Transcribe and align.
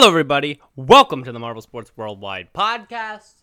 Hello, 0.00 0.10
everybody. 0.10 0.60
Welcome 0.76 1.24
to 1.24 1.32
the 1.32 1.40
Marble 1.40 1.60
Sports 1.60 1.90
Worldwide 1.96 2.52
podcast. 2.52 3.42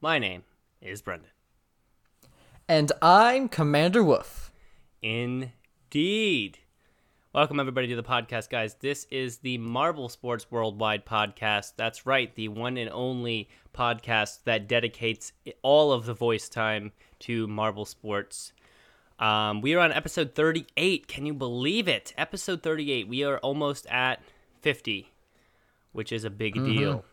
My 0.00 0.18
name 0.18 0.44
is 0.80 1.02
Brendan. 1.02 1.28
And 2.66 2.90
I'm 3.02 3.50
Commander 3.50 4.02
Wolf. 4.02 4.54
Indeed. 5.02 6.60
Welcome, 7.34 7.60
everybody, 7.60 7.88
to 7.88 7.94
the 7.94 8.02
podcast, 8.02 8.48
guys. 8.48 8.76
This 8.80 9.06
is 9.10 9.36
the 9.36 9.58
Marble 9.58 10.08
Sports 10.08 10.50
Worldwide 10.50 11.04
podcast. 11.04 11.74
That's 11.76 12.06
right, 12.06 12.34
the 12.34 12.48
one 12.48 12.78
and 12.78 12.88
only 12.88 13.50
podcast 13.74 14.44
that 14.44 14.66
dedicates 14.66 15.34
all 15.60 15.92
of 15.92 16.06
the 16.06 16.14
voice 16.14 16.48
time 16.48 16.92
to 17.18 17.46
Marble 17.46 17.84
Sports. 17.84 18.54
Um, 19.18 19.60
we 19.60 19.74
are 19.74 19.80
on 19.80 19.92
episode 19.92 20.34
38. 20.34 21.06
Can 21.06 21.26
you 21.26 21.34
believe 21.34 21.86
it? 21.86 22.14
Episode 22.16 22.62
38. 22.62 23.08
We 23.08 23.24
are 23.24 23.36
almost 23.40 23.86
at 23.90 24.22
50 24.62 25.10
which 25.94 26.12
is 26.12 26.24
a 26.24 26.30
big 26.30 26.54
deal. 26.54 27.04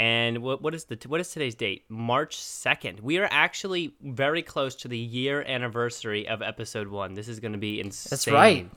And 0.00 0.38
what 0.38 0.62
what 0.62 0.74
is 0.74 0.84
the 0.84 0.96
what 1.08 1.20
is 1.20 1.30
today's 1.30 1.56
date? 1.56 1.84
March 1.88 2.36
second. 2.36 3.00
We 3.00 3.18
are 3.18 3.28
actually 3.30 3.94
very 4.00 4.42
close 4.42 4.76
to 4.76 4.88
the 4.88 4.96
year 4.96 5.42
anniversary 5.42 6.28
of 6.28 6.40
episode 6.40 6.86
one. 6.88 7.14
This 7.14 7.26
is 7.26 7.40
going 7.40 7.52
to 7.52 7.58
be 7.58 7.80
insane. 7.80 8.10
That's 8.10 8.28
right. 8.28 8.70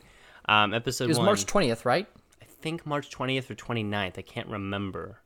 Um, 0.50 0.74
episode 0.74 1.06
It 1.06 1.10
was 1.10 1.18
one. 1.20 1.28
March 1.28 1.46
20th, 1.46 1.86
right? 1.86 2.08
I 2.42 2.46
think 2.46 2.86
March 2.88 3.12
twentieth 3.12 3.52
or 3.52 3.56
29th. 3.56 4.18
I 4.18 4.22
can't 4.24 4.48
remember. 4.48 5.20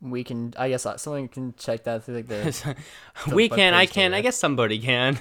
We 0.00 0.22
can, 0.22 0.54
I 0.56 0.68
guess, 0.68 0.86
uh, 0.86 0.96
someone 0.96 1.26
can 1.26 1.54
check 1.56 1.84
that 1.84 2.04
through 2.04 2.16
like 2.16 2.28
the. 2.28 2.76
we 3.34 3.48
can. 3.48 3.72
I 3.74 3.86
can. 3.86 4.12
I 4.12 4.20
guess 4.20 4.36
somebody 4.46 4.78
can. 4.78 5.18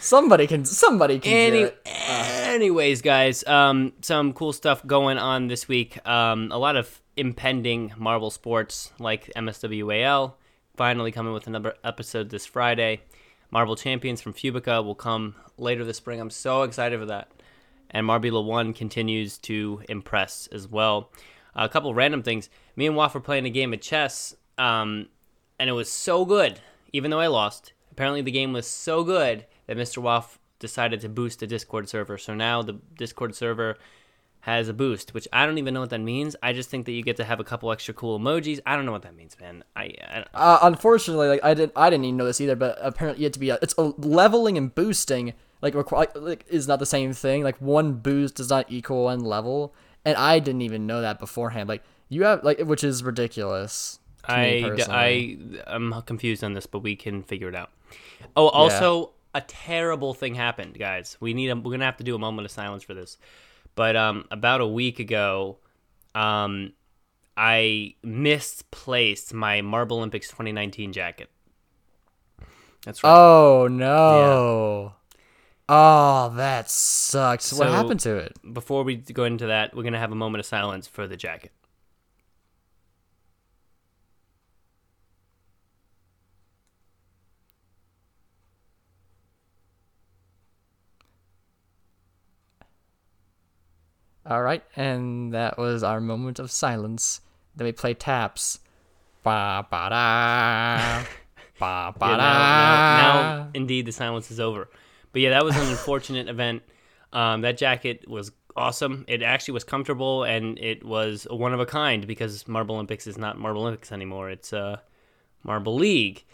somebody 0.00 0.46
can, 0.46 0.66
somebody 0.66 1.18
can 1.18 1.32
Any, 1.32 1.58
do 1.60 1.64
it. 1.66 1.80
anyways, 1.86 3.00
guys, 3.02 3.42
um, 3.46 3.94
some 4.02 4.34
cool 4.34 4.52
stuff 4.52 4.86
going 4.86 5.16
on 5.18 5.48
this 5.48 5.66
week. 5.66 6.06
Um, 6.06 6.52
a 6.52 6.58
lot 6.58 6.76
of 6.76 7.00
impending 7.16 7.92
Marble 7.96 8.30
sports 8.30 8.92
like 8.98 9.30
MSWAL 9.36 10.34
finally 10.76 11.12
coming 11.12 11.32
with 11.32 11.46
another 11.46 11.74
episode 11.84 12.30
this 12.30 12.46
Friday. 12.46 13.00
Marvel 13.50 13.76
Champions 13.76 14.20
from 14.20 14.32
Fubica 14.34 14.84
will 14.84 14.94
come 14.94 15.36
later 15.56 15.84
this 15.84 15.98
spring. 15.98 16.20
I'm 16.20 16.30
so 16.30 16.62
excited 16.62 16.98
for 16.98 17.06
that. 17.06 17.30
And 17.90 18.06
Marbula 18.06 18.44
One 18.44 18.72
continues 18.72 19.38
to 19.38 19.82
impress 19.88 20.48
as 20.48 20.66
well. 20.66 21.10
a 21.54 21.68
couple 21.68 21.94
random 21.94 22.22
things. 22.22 22.50
Me 22.74 22.86
and 22.86 22.96
Waff 22.96 23.14
were 23.14 23.20
playing 23.20 23.46
a 23.46 23.50
game 23.50 23.72
of 23.72 23.80
chess, 23.80 24.34
um, 24.58 25.06
and 25.60 25.70
it 25.70 25.74
was 25.74 25.88
so 25.88 26.24
good, 26.24 26.58
even 26.92 27.12
though 27.12 27.20
I 27.20 27.28
lost. 27.28 27.72
Apparently, 27.92 28.22
the 28.22 28.32
game 28.32 28.52
was 28.52 28.66
so 28.66 29.04
good 29.04 29.46
that 29.68 29.76
Mr. 29.76 29.98
Waff 29.98 30.40
decided 30.58 31.00
to 31.02 31.08
boost 31.08 31.38
the 31.38 31.46
Discord 31.46 31.88
server. 31.88 32.18
So 32.18 32.34
now 32.34 32.62
the 32.62 32.80
Discord 32.98 33.36
server 33.36 33.78
has 34.44 34.68
a 34.68 34.74
boost, 34.74 35.14
which 35.14 35.26
I 35.32 35.46
don't 35.46 35.56
even 35.56 35.72
know 35.72 35.80
what 35.80 35.88
that 35.88 36.02
means. 36.02 36.36
I 36.42 36.52
just 36.52 36.68
think 36.68 36.84
that 36.84 36.92
you 36.92 37.02
get 37.02 37.16
to 37.16 37.24
have 37.24 37.40
a 37.40 37.44
couple 37.44 37.72
extra 37.72 37.94
cool 37.94 38.20
emojis. 38.20 38.60
I 38.66 38.76
don't 38.76 38.84
know 38.84 38.92
what 38.92 39.00
that 39.02 39.16
means, 39.16 39.34
man. 39.40 39.64
I, 39.74 39.94
I 40.02 40.24
Uh, 40.34 40.58
unfortunately, 40.60 41.28
like 41.28 41.42
I 41.42 41.54
didn't, 41.54 41.72
I 41.74 41.88
didn't 41.88 42.04
even 42.04 42.18
know 42.18 42.26
this 42.26 42.42
either. 42.42 42.54
But 42.54 42.76
apparently, 42.82 43.22
you 43.22 43.24
have 43.24 43.32
to 43.32 43.38
be. 43.38 43.48
A, 43.48 43.58
it's 43.62 43.74
a 43.78 43.94
leveling 43.96 44.58
and 44.58 44.74
boosting. 44.74 45.32
Like, 45.62 45.72
requi- 45.72 46.10
like 46.14 46.44
is 46.50 46.68
not 46.68 46.78
the 46.78 46.84
same 46.84 47.14
thing. 47.14 47.42
Like 47.42 47.56
one 47.58 47.94
boost 47.94 48.34
does 48.34 48.50
not 48.50 48.66
equal 48.68 49.04
one 49.04 49.20
level, 49.20 49.74
and 50.04 50.14
I 50.18 50.40
didn't 50.40 50.60
even 50.60 50.86
know 50.86 51.00
that 51.00 51.18
beforehand. 51.18 51.66
Like 51.70 51.82
you 52.10 52.24
have 52.24 52.44
like, 52.44 52.58
which 52.60 52.84
is 52.84 53.02
ridiculous. 53.02 53.98
I. 54.24 54.60
I, 54.90 55.38
I'm 55.66 56.02
confused 56.02 56.44
on 56.44 56.52
this, 56.52 56.66
but 56.66 56.80
we 56.80 56.96
can 56.96 57.22
figure 57.22 57.48
it 57.48 57.54
out. 57.54 57.70
Oh, 58.36 58.48
also, 58.48 59.12
a 59.34 59.40
terrible 59.40 60.12
thing 60.12 60.34
happened, 60.34 60.78
guys. 60.78 61.16
We 61.18 61.32
need 61.32 61.48
a, 61.48 61.56
we're 61.56 61.72
gonna 61.72 61.86
have 61.86 61.96
to 61.96 62.04
do 62.04 62.14
a 62.14 62.18
moment 62.18 62.44
of 62.44 62.50
silence 62.52 62.82
for 62.82 62.92
this. 62.92 63.16
But 63.74 63.96
um, 63.96 64.26
about 64.30 64.60
a 64.60 64.66
week 64.66 64.98
ago, 64.98 65.58
um, 66.14 66.72
I 67.36 67.94
misplaced 68.02 69.34
my 69.34 69.62
Marble 69.62 69.98
Olympics 69.98 70.28
2019 70.28 70.92
jacket. 70.92 71.30
That's 72.84 73.02
right. 73.02 73.10
Oh 73.10 73.66
no. 73.68 74.92
Oh, 75.68 76.32
that 76.36 76.70
sucks. 76.70 77.52
what 77.52 77.68
happened 77.68 78.00
to 78.00 78.16
it? 78.16 78.36
Before 78.52 78.84
we 78.84 78.96
go 78.96 79.24
into 79.24 79.46
that, 79.46 79.74
we're 79.74 79.82
gonna 79.82 79.98
have 79.98 80.12
a 80.12 80.16
moment 80.16 80.40
of 80.40 80.46
silence 80.46 80.86
for 80.86 81.06
the 81.06 81.16
jacket. 81.16 81.52
All 94.26 94.42
right, 94.42 94.62
and 94.74 95.34
that 95.34 95.58
was 95.58 95.82
our 95.82 96.00
moment 96.00 96.38
of 96.38 96.50
silence. 96.50 97.20
Then 97.56 97.66
we 97.66 97.72
play 97.72 97.94
taps. 97.94 98.58
Ba 99.22 99.66
ba 99.70 99.88
da. 99.90 101.04
Ba 101.58 101.94
ba 101.98 102.06
Yeah, 102.06 102.16
da. 102.16 102.16
now, 102.16 102.16
now, 102.16 103.22
now, 103.38 103.50
indeed, 103.54 103.86
the 103.86 103.92
silence 103.92 104.30
is 104.30 104.40
over. 104.40 104.68
But 105.12 105.22
yeah, 105.22 105.30
that 105.30 105.44
was 105.44 105.56
an 105.56 105.68
unfortunate 105.68 106.28
event. 106.28 106.62
Um, 107.12 107.42
that 107.42 107.56
jacket 107.56 108.08
was 108.08 108.32
awesome. 108.56 109.04
It 109.08 109.22
actually 109.22 109.52
was 109.54 109.64
comfortable 109.64 110.24
and 110.24 110.58
it 110.58 110.84
was 110.84 111.26
one 111.30 111.52
of 111.54 111.60
a 111.60 111.66
kind 111.66 112.06
because 112.06 112.46
Marble 112.48 112.74
Olympics 112.74 113.06
is 113.06 113.16
not 113.16 113.38
Marble 113.38 113.62
Olympics 113.62 113.92
anymore. 113.92 114.30
It's 114.30 114.52
uh, 114.52 114.78
Marble 115.44 115.76
League. 115.76 116.24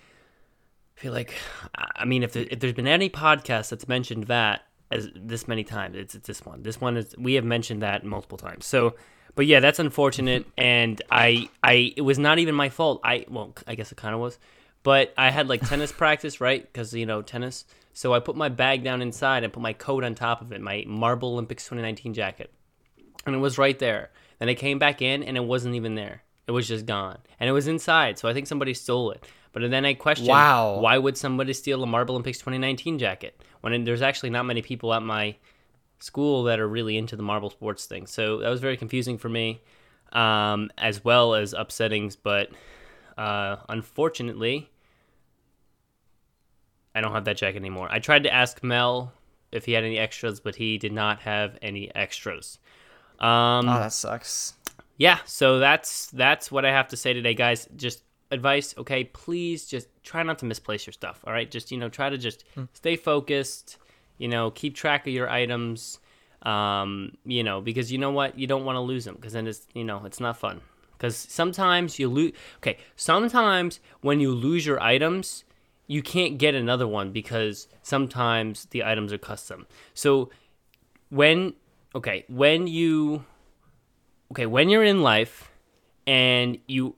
I 0.97 1.01
feel 1.01 1.13
like, 1.13 1.35
I 1.75 2.05
mean, 2.05 2.23
if, 2.23 2.33
there, 2.33 2.47
if 2.51 2.61
there's 2.61 2.73
been 2.73 2.87
any 2.87 3.11
podcast 3.11 3.71
that's 3.71 3.89
mentioned 3.89 4.25
that 4.25 4.63
as 4.91 5.09
this 5.15 5.47
many 5.47 5.65
times, 5.65 5.97
it's, 5.97 6.15
it's 6.15 6.27
this 6.27 6.45
one. 6.45 6.63
This 6.63 6.81
one 6.81 6.97
is 6.97 7.15
we 7.19 7.35
have 7.35 7.45
mentioned 7.45 7.83
that 7.83 8.05
multiple 8.05 8.39
times. 8.39 8.67
So, 8.67 8.95
but 9.35 9.47
yeah, 9.47 9.61
that's 9.61 9.79
unfortunate, 9.79 10.47
and 10.59 11.01
I, 11.11 11.49
I, 11.63 11.93
it 11.97 12.03
was 12.03 12.19
not 12.19 12.39
even 12.39 12.55
my 12.55 12.69
fault. 12.69 13.01
I, 13.05 13.25
well, 13.29 13.55
I 13.67 13.75
guess 13.75 13.93
it 13.93 13.97
kind 13.97 14.15
of 14.15 14.21
was, 14.21 14.39
but 14.83 15.15
I 15.17 15.31
had 15.31 15.49
like 15.49 15.67
tennis 15.67 15.93
practice, 15.93 16.41
right? 16.41 16.63
Because 16.63 16.93
you 16.95 17.07
know 17.07 17.23
tennis. 17.23 17.65
So 17.93 18.15
I 18.15 18.21
put 18.21 18.37
my 18.37 18.49
bag 18.49 18.85
down 18.85 19.03
inside 19.03 19.43
and 19.45 19.53
put 19.53 19.63
my 19.63 19.73
coat 19.73 20.05
on 20.05 20.15
top 20.15 20.41
of 20.41 20.53
it, 20.53 20.61
my 20.61 20.85
Marble 20.87 21.33
Olympics 21.33 21.65
2019 21.65 22.15
jacket, 22.15 22.53
and 23.27 23.35
it 23.35 23.39
was 23.39 23.59
right 23.59 23.79
there. 23.79 24.11
Then 24.39 24.49
I 24.49 24.55
came 24.55 24.79
back 24.79 25.03
in, 25.03 25.23
and 25.23 25.37
it 25.37 25.45
wasn't 25.45 25.75
even 25.75 25.95
there. 25.97 26.23
It 26.47 26.53
was 26.53 26.67
just 26.67 26.87
gone, 26.87 27.19
and 27.39 27.49
it 27.49 27.53
was 27.53 27.69
inside. 27.69 28.19
So 28.19 28.29
I 28.29 28.33
think 28.33 28.47
somebody 28.47 28.75
stole 28.75 29.13
it. 29.13 29.25
But 29.53 29.69
then 29.71 29.85
I 29.85 29.95
questioned, 29.95 30.29
Wow. 30.29 30.79
why 30.79 30.97
would 30.97 31.17
somebody 31.17 31.53
steal 31.53 31.83
a 31.83 31.87
Marble 31.87 32.15
Olympics 32.15 32.39
2019 32.39 32.99
jacket 32.99 33.41
when 33.61 33.85
there's 33.85 34.03
actually 34.03 34.31
not 34.31 34.45
many 34.45 34.63
people 34.63 34.93
at 34.95 35.03
my 35.03 35.37
school 35.99 36.45
that 36.45 36.59
are 36.61 36.69
really 36.69 36.97
into 36.97 37.17
the 37.17 37.23
marble 37.23 37.51
sports 37.51 37.87
thing. 37.87 38.07
So 38.07 38.39
that 38.39 38.49
was 38.49 38.61
very 38.61 38.77
confusing 38.77 39.19
for 39.19 39.29
me, 39.29 39.61
um, 40.13 40.71
as 40.79 41.05
well 41.05 41.35
as 41.35 41.53
upsetting. 41.53 42.11
But 42.23 42.49
uh, 43.19 43.57
unfortunately, 43.69 44.71
I 46.95 47.01
don't 47.01 47.13
have 47.13 47.25
that 47.27 47.37
jacket 47.37 47.59
anymore. 47.59 47.89
I 47.91 47.99
tried 47.99 48.25
to 48.25 48.33
ask 48.33 48.63
Mel 48.63 49.13
if 49.53 49.65
he 49.65 49.73
had 49.73 49.85
any 49.85 49.99
extras, 49.99 50.41
but 50.41 50.57
he 50.57 50.79
did 50.79 50.93
not 50.93 51.21
have 51.21 51.59
any 51.63 51.95
extras. 51.95 52.59
Um, 53.19 53.69
Oh, 53.69 53.79
that 53.81 53.93
sucks. 53.93 54.55
yeah 54.97 55.19
so 55.27 55.59
that's 55.59 56.07
that's 56.09 56.51
what 56.51 56.65
i 56.65 56.71
have 56.71 56.89
to 56.89 56.97
say 56.97 57.13
today 57.13 57.35
guys 57.35 57.69
just 57.77 58.03
advice 58.31 58.75
okay 58.79 59.05
please 59.05 59.67
just 59.67 59.89
try 60.03 60.23
not 60.23 60.39
to 60.39 60.45
misplace 60.45 60.87
your 60.87 60.93
stuff 60.93 61.21
all 61.27 61.33
right? 61.33 61.51
Just 61.51 61.71
you 61.71 61.79
know 61.79 61.89
try 61.89 62.09
to 62.11 62.19
just 62.19 62.45
stay 62.73 62.97
focused 62.97 63.79
you 64.19 64.29
know 64.29 64.51
keep 64.51 64.75
track 64.75 65.07
of 65.07 65.13
your 65.13 65.29
items 65.29 65.99
um 66.43 67.13
you 67.25 67.43
know 67.43 67.61
because 67.61 67.93
you 67.93 67.99
know 67.99 68.11
what? 68.11 68.39
You 68.39 68.47
don't 68.47 68.65
want 68.65 68.77
to 68.77 68.81
lose 68.81 69.05
them 69.05 69.15
because 69.17 69.33
then 69.33 69.47
it's 69.47 69.67
you 69.75 69.85
know 69.85 70.05
it's 70.05 70.21
not 70.21 70.37
fun. 70.37 70.61
Because 70.93 71.17
sometimes 71.17 71.99
you 71.99 72.09
lose 72.09 72.33
okay 72.59 72.79
sometimes 72.97 73.81
when 74.01 74.21
you 74.21 74.33
lose 74.33 74.67
your 74.67 74.81
items 74.83 75.45
you 75.87 76.03
can't 76.03 76.39
get 76.39 76.55
another 76.55 76.87
one 76.87 77.11
because 77.11 77.67
sometimes 77.83 78.67
the 78.67 78.85
items 78.85 79.13
are 79.13 79.19
custom. 79.19 79.67
So 79.93 80.31
when 81.09 81.55
okay 81.95 82.25
when 82.29 82.69
you 82.69 83.25
okay 84.31 84.47
when 84.47 84.69
you're 84.69 84.85
in 84.85 85.03
life 85.03 85.51
and 86.07 86.59
you 86.69 86.95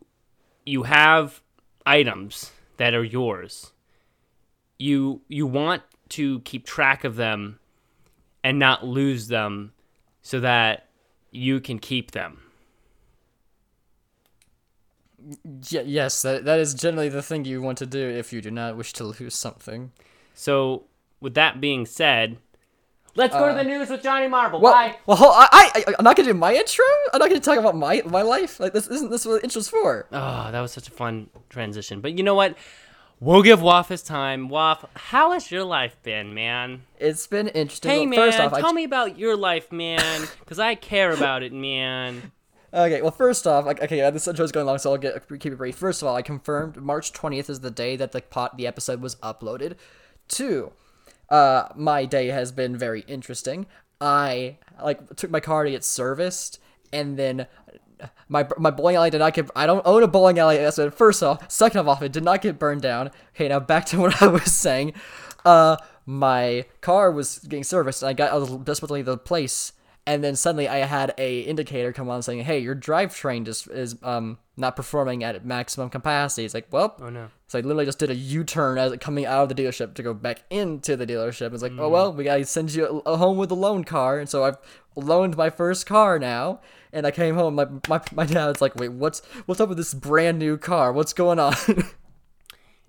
you 0.65 0.85
have 0.85 1.41
items 1.85 2.53
that 2.77 2.95
are 2.95 3.05
yours 3.05 3.73
you 4.83 5.23
you 5.29 5.47
want 5.47 5.83
to 6.09 6.41
keep 6.41 6.67
track 6.67 7.05
of 7.05 7.17
them 7.17 7.59
and 8.43 8.59
not 8.59 8.85
lose 8.85 9.29
them 9.29 9.73
so 10.21 10.41
that 10.41 10.89
you 11.31 11.61
can 11.61 11.79
keep 11.79 12.11
them. 12.11 12.43
Y- 15.19 15.85
yes, 15.87 16.21
that, 16.23 16.45
that 16.45 16.59
is 16.59 16.75
generally 16.75 17.09
the 17.09 17.23
thing 17.23 17.45
you 17.45 17.63
want 17.63 17.79
to 17.79 17.87
do 17.87 18.09
if 18.09 18.33
you 18.33 18.43
do 18.43 18.51
not 18.51 18.77
wish 18.77 18.93
to 18.95 19.05
lose 19.05 19.35
something. 19.35 19.93
So, 20.35 20.85
with 21.21 21.35
that 21.35 21.61
being 21.61 21.87
said, 21.87 22.39
let's 23.15 23.35
go 23.35 23.47
to 23.47 23.53
uh, 23.53 23.55
the 23.55 23.65
news 23.65 23.91
with 23.91 24.03
Johnny 24.03 24.29
Marble. 24.29 24.61
Well, 24.61 24.73
Bye. 24.73 24.97
well, 25.07 25.17
hold, 25.17 25.33
I, 25.35 25.71
I, 25.87 25.95
I'm 25.99 26.05
not 26.05 26.17
gonna 26.17 26.29
do 26.29 26.35
my 26.35 26.55
intro. 26.55 26.85
I'm 27.13 27.19
not 27.19 27.29
gonna 27.29 27.41
talk 27.41 27.59
about 27.59 27.77
my 27.77 28.03
my 28.07 28.23
life. 28.23 28.61
Like 28.61 28.73
this 28.73 28.87
isn't 28.89 29.11
this 29.11 29.27
what 29.27 29.41
the 29.41 29.45
intro's 29.45 29.69
for? 29.69 30.07
Oh, 30.13 30.51
that 30.51 30.61
was 30.61 30.73
such 30.73 30.89
a 30.89 30.93
fun 30.93 31.31
transition. 31.49 32.01
But 32.01 32.17
you 32.17 32.23
know 32.25 32.35
what? 32.35 32.57
We'll 33.21 33.43
give 33.43 33.63
Waff 33.63 33.89
his 33.89 34.03
time. 34.03 34.49
Waff, 34.49 34.85
how 34.97 35.31
has 35.31 35.49
your 35.49 35.63
life 35.63 35.97
been, 36.03 36.35
man? 36.35 36.83
It's 36.99 37.29
been 37.29 37.47
interesting. 37.47 37.89
Hey, 37.89 37.99
Well, 38.01 38.09
man, 38.09 38.19
first 38.19 38.41
off, 38.41 38.53
I 38.53 38.61
tell 38.61 38.73
me 38.73 38.83
about 38.83 39.17
your 39.17 39.37
life, 39.37 39.71
man, 39.71 40.27
because 40.41 40.59
I 40.59 40.75
care 40.75 41.13
about 41.13 41.45
it, 41.45 41.53
man. 41.53 42.33
Okay, 42.75 43.01
well, 43.01 43.13
first 43.13 43.47
off, 43.47 43.65
like, 43.65 43.81
okay, 43.81 43.99
yeah, 43.99 44.11
this 44.11 44.27
intro 44.27 44.45
is 44.45 44.51
going 44.51 44.67
long, 44.67 44.79
so 44.79 44.91
I'll 44.91 44.99
get 44.99 45.29
keep 45.39 45.53
it 45.53 45.57
brief. 45.57 45.77
First 45.77 46.03
of 46.03 46.09
all, 46.09 46.17
I 46.17 46.23
confirmed 46.23 46.79
March 46.79 47.13
20th 47.13 47.49
is 47.49 47.61
the 47.61 47.71
day 47.71 47.95
that 47.95 48.11
the 48.11 48.23
pot 48.23 48.57
the 48.57 48.67
episode 48.67 49.01
was 49.01 49.15
uploaded. 49.17 49.77
Two, 50.27 50.73
uh, 51.33 51.69
my 51.75 52.05
day 52.05 52.29
has 52.29 52.53
been 52.53 52.77
very 52.77 53.01
interesting. 53.09 53.67
I 54.01 54.59
like 54.83 55.17
took 55.17 55.31
my 55.31 55.41
car 55.41 55.65
to 55.65 55.71
get 55.71 55.83
serviced, 55.83 56.61
and 56.93 57.19
then 57.19 57.47
my 58.29 58.47
my 58.59 58.71
bowling 58.71 58.97
alley 58.97 59.11
did 59.11 59.19
not 59.19 59.33
get. 59.33 59.51
I 59.57 59.67
don't 59.67 59.85
own 59.87 60.03
a 60.03 60.09
bowling 60.09 60.39
alley. 60.39 60.71
So 60.71 60.91
first 60.91 61.23
off, 61.23 61.51
second 61.51 61.89
off, 61.89 62.03
it 62.03 62.13
did 62.13 62.23
not 62.23 62.43
get 62.43 62.59
burned 62.59 62.83
down. 62.83 63.11
Okay, 63.35 63.49
now 63.49 63.61
back 63.61 63.87
to 63.87 63.99
what 64.01 64.23
I 64.23 64.27
was 64.27 64.53
saying. 64.53 64.93
Uh, 65.45 65.79
my 66.05 66.67
car 66.83 67.11
was 67.11 67.39
getting 67.39 67.65
serviced, 67.65 68.03
and 68.03 68.11
I 68.11 68.13
got 68.13 68.31
I 68.31 68.37
was 68.37 68.51
desperately 68.59 69.01
the 69.01 69.17
place 69.17 69.73
and 70.07 70.23
then 70.25 70.35
suddenly 70.37 70.69
I 70.69 70.79
had 70.79 71.15
a 71.19 71.41
indicator 71.41 71.93
come 71.93 72.09
on 72.09 72.23
saying, 72.23 72.45
"Hey, 72.45 72.59
your 72.59 72.75
drivetrain 72.75 73.45
just 73.45 73.69
is 73.71 73.97
um 74.03 74.39
not 74.57 74.77
performing 74.77 75.23
at 75.25 75.45
maximum 75.45 75.89
capacity." 75.91 76.45
It's 76.45 76.55
like, 76.55 76.67
well, 76.71 76.97
Oh 77.01 77.09
no. 77.11 77.29
so 77.47 77.59
I 77.59 77.63
literally 77.63 77.85
just 77.87 77.99
did 77.99 78.11
a 78.11 78.15
U-turn 78.15 78.79
as 78.79 78.97
coming 78.99 79.27
out 79.27 79.45
of 79.45 79.49
the 79.49 79.55
dealership 79.63 79.95
to 79.95 80.03
go 80.03 80.13
back 80.15 80.43
into 80.51 80.97
the 80.97 81.07
dealership. 81.07 81.53
It's 81.55 81.63
like, 81.63 81.73
oh 81.79 81.89
well, 81.89 82.13
we 82.13 82.25
gotta 82.25 82.45
send 82.45 82.75
you 82.75 83.03
a, 83.07 83.13
a 83.13 83.17
home 83.17 83.37
with 83.39 83.51
a 83.51 83.55
loan 83.55 83.85
car, 83.85 84.19
and 84.19 84.29
so 84.29 84.45
I've 84.45 84.59
loaned 84.97 85.37
my 85.37 85.51
first 85.51 85.87
car 85.87 86.19
now. 86.19 86.61
And 86.95 87.07
I 87.07 87.11
came 87.11 87.37
home, 87.37 87.55
my 87.55 87.67
my 87.89 88.01
my 88.13 88.27
dad's 88.27 88.61
like, 88.61 88.75
wait, 88.77 88.93
what's 88.93 89.21
what's 89.47 89.61
up 89.61 89.69
with 89.71 89.79
this 89.79 89.95
brand 89.95 90.39
new 90.39 90.59
car? 90.59 90.93
What's 90.93 91.13
going 91.13 91.39
on? 91.39 91.55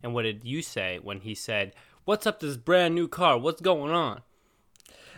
And 0.02 0.14
what 0.14 0.24
did 0.24 0.44
you 0.44 0.62
say 0.62 1.00
when 1.02 1.22
he 1.22 1.34
said, 1.34 1.74
"What's 2.04 2.28
up 2.28 2.42
this 2.42 2.58
brand 2.58 2.94
new 2.94 3.08
car? 3.08 3.38
What's 3.38 3.62
going 3.62 3.92
on?" 3.92 4.22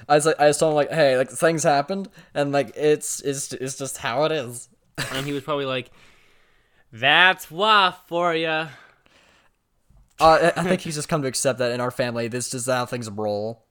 I 0.08 0.16
was 0.16 0.26
like, 0.26 0.40
I 0.40 0.48
just 0.48 0.60
told 0.60 0.72
him 0.72 0.76
like, 0.76 0.92
hey, 0.92 1.18
like 1.18 1.30
things 1.30 1.64
happened, 1.64 2.10
and 2.34 2.52
like 2.52 2.74
it's 2.76 3.20
it's 3.22 3.54
it's 3.54 3.78
just 3.78 3.98
how 3.98 4.24
it 4.26 4.32
is. 4.32 4.70
And 5.12 5.26
he 5.26 5.34
was 5.34 5.44
probably 5.44 5.66
like, 5.66 5.92
"That's 6.94 7.52
Waff 7.52 8.08
for 8.08 8.34
you." 8.34 8.48
Uh, 8.48 8.70
I 10.56 10.64
think 10.64 10.82
he's 10.82 10.96
just 10.96 11.10
come 11.10 11.22
to 11.24 11.28
accept 11.28 11.60
that 11.60 11.72
in 11.72 11.82
our 11.82 11.92
family, 11.92 12.30
this 12.30 12.54
is 12.54 12.68
how 12.68 12.86
things 12.86 13.10
roll. 13.10 13.66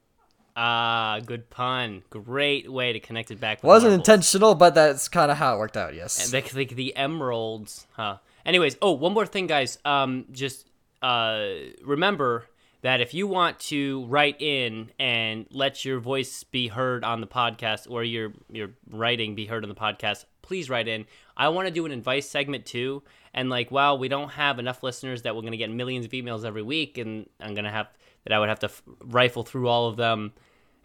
Ah, 0.57 1.21
good 1.25 1.49
pun. 1.51 2.03
Great 2.11 2.71
way 2.71 2.93
to 2.93 3.01
connect 3.01 3.31
it 3.31 3.41
back. 3.41 3.63
With 3.63 3.69
Wasn't 3.69 3.91
marbles. 3.93 4.09
intentional, 4.09 4.55
but 4.55 4.75
that's 4.75 5.09
kind 5.09 5.31
of 5.31 5.39
how 5.39 5.55
it 5.57 5.59
worked 5.59 5.77
out. 5.77 5.95
Yes. 5.95 6.33
Like, 6.33 6.55
like 6.55 6.69
the 6.77 6.95
emeralds, 6.95 7.87
huh? 7.93 8.19
Anyways, 8.45 8.77
oh, 8.83 8.93
one 8.93 9.15
more 9.15 9.27
thing, 9.27 9.47
guys. 9.47 9.79
Um, 9.85 10.27
just 10.31 10.69
uh, 11.03 11.47
remember 11.83 12.45
that 12.85 13.01
if 13.01 13.15
you 13.15 13.27
want 13.27 13.59
to 13.59 14.05
write 14.09 14.43
in 14.43 14.91
and 14.99 15.47
let 15.51 15.87
your 15.87 15.99
voice 16.01 16.45
be 16.45 16.69
heard 16.69 17.03
on 17.03 17.23
the 17.23 17.27
podcast 17.27 17.91
or 17.91 18.05
your 18.05 18.35
your 18.53 18.73
writing 18.91 19.35
be 19.35 19.47
heard 19.47 19.65
on 19.65 19.71
the 19.71 19.75
podcast, 19.75 20.27
please 20.43 20.69
write 20.69 20.87
in. 20.87 21.07
I 21.35 21.49
want 21.49 21.67
to 21.67 21.73
do 21.73 21.87
an 21.87 21.93
advice 21.93 22.29
segment 22.29 22.67
too. 22.67 23.03
And 23.33 23.49
like, 23.49 23.71
wow, 23.71 23.95
we 23.95 24.09
don't 24.09 24.29
have 24.33 24.59
enough 24.59 24.83
listeners 24.83 25.23
that 25.23 25.35
we're 25.35 25.41
gonna 25.41 25.57
get 25.57 25.71
millions 25.71 26.05
of 26.05 26.13
emails 26.13 26.45
every 26.45 26.61
week, 26.61 26.99
and 26.99 27.27
I'm 27.41 27.55
gonna 27.55 27.71
have 27.71 27.89
that 28.25 28.35
I 28.35 28.39
would 28.39 28.51
have 28.51 28.59
to 28.59 28.71
rifle 29.03 29.45
through 29.45 29.67
all 29.67 29.89
of 29.89 29.97
them 29.97 30.35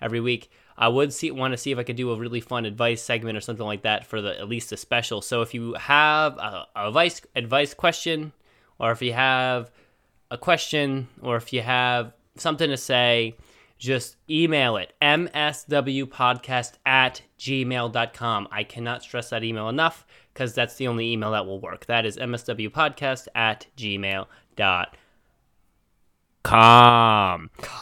every 0.02 0.22
week. 0.22 0.50
I 0.78 0.88
would 0.88 1.12
see 1.12 1.30
want 1.32 1.52
to 1.52 1.58
see 1.58 1.74
if 1.74 1.78
I 1.78 1.84
could 1.84 1.98
do 1.98 2.12
a 2.12 2.18
really 2.18 2.40
fun 2.40 2.64
advice 2.64 3.02
segment 3.02 3.38
or 3.38 3.42
something 3.42 3.66
like 3.66 3.82
that 3.82 4.08
for 4.08 4.22
the 4.22 4.40
at 4.40 4.48
least 4.48 4.72
a 4.72 4.78
special. 4.78 5.22
So 5.22 5.42
if 5.42 5.54
you 5.54 5.74
have 5.74 6.38
a, 6.38 6.66
a 6.78 6.88
advice 6.88 7.22
advice 7.36 7.74
question, 7.74 8.32
or 8.80 8.94
if 8.94 9.02
you 9.02 9.12
have 9.12 9.70
a 10.32 10.38
question, 10.38 11.08
or 11.22 11.36
if 11.38 11.52
you 11.54 11.62
have 11.62 12.14
something 12.36 12.70
to 12.70 12.78
say, 12.78 13.36
just 13.78 14.18
email 14.30 14.76
it 14.78 14.94
mswpodcast 15.02 16.74
at 16.86 17.22
gmail.com. 17.40 18.48
I 18.52 18.64
cannot 18.64 19.04
stress 19.04 19.30
that 19.30 19.44
email 19.44 19.70
enough 19.70 20.06
because 20.34 20.54
that's 20.54 20.76
the 20.76 20.88
only 20.88 21.12
email 21.12 21.32
that 21.32 21.46
will 21.46 21.60
work. 21.60 21.86
That 21.86 22.06
is 22.06 22.18
mswpodcast 22.18 23.28
at 23.34 23.68
gmail.com. 23.78 24.30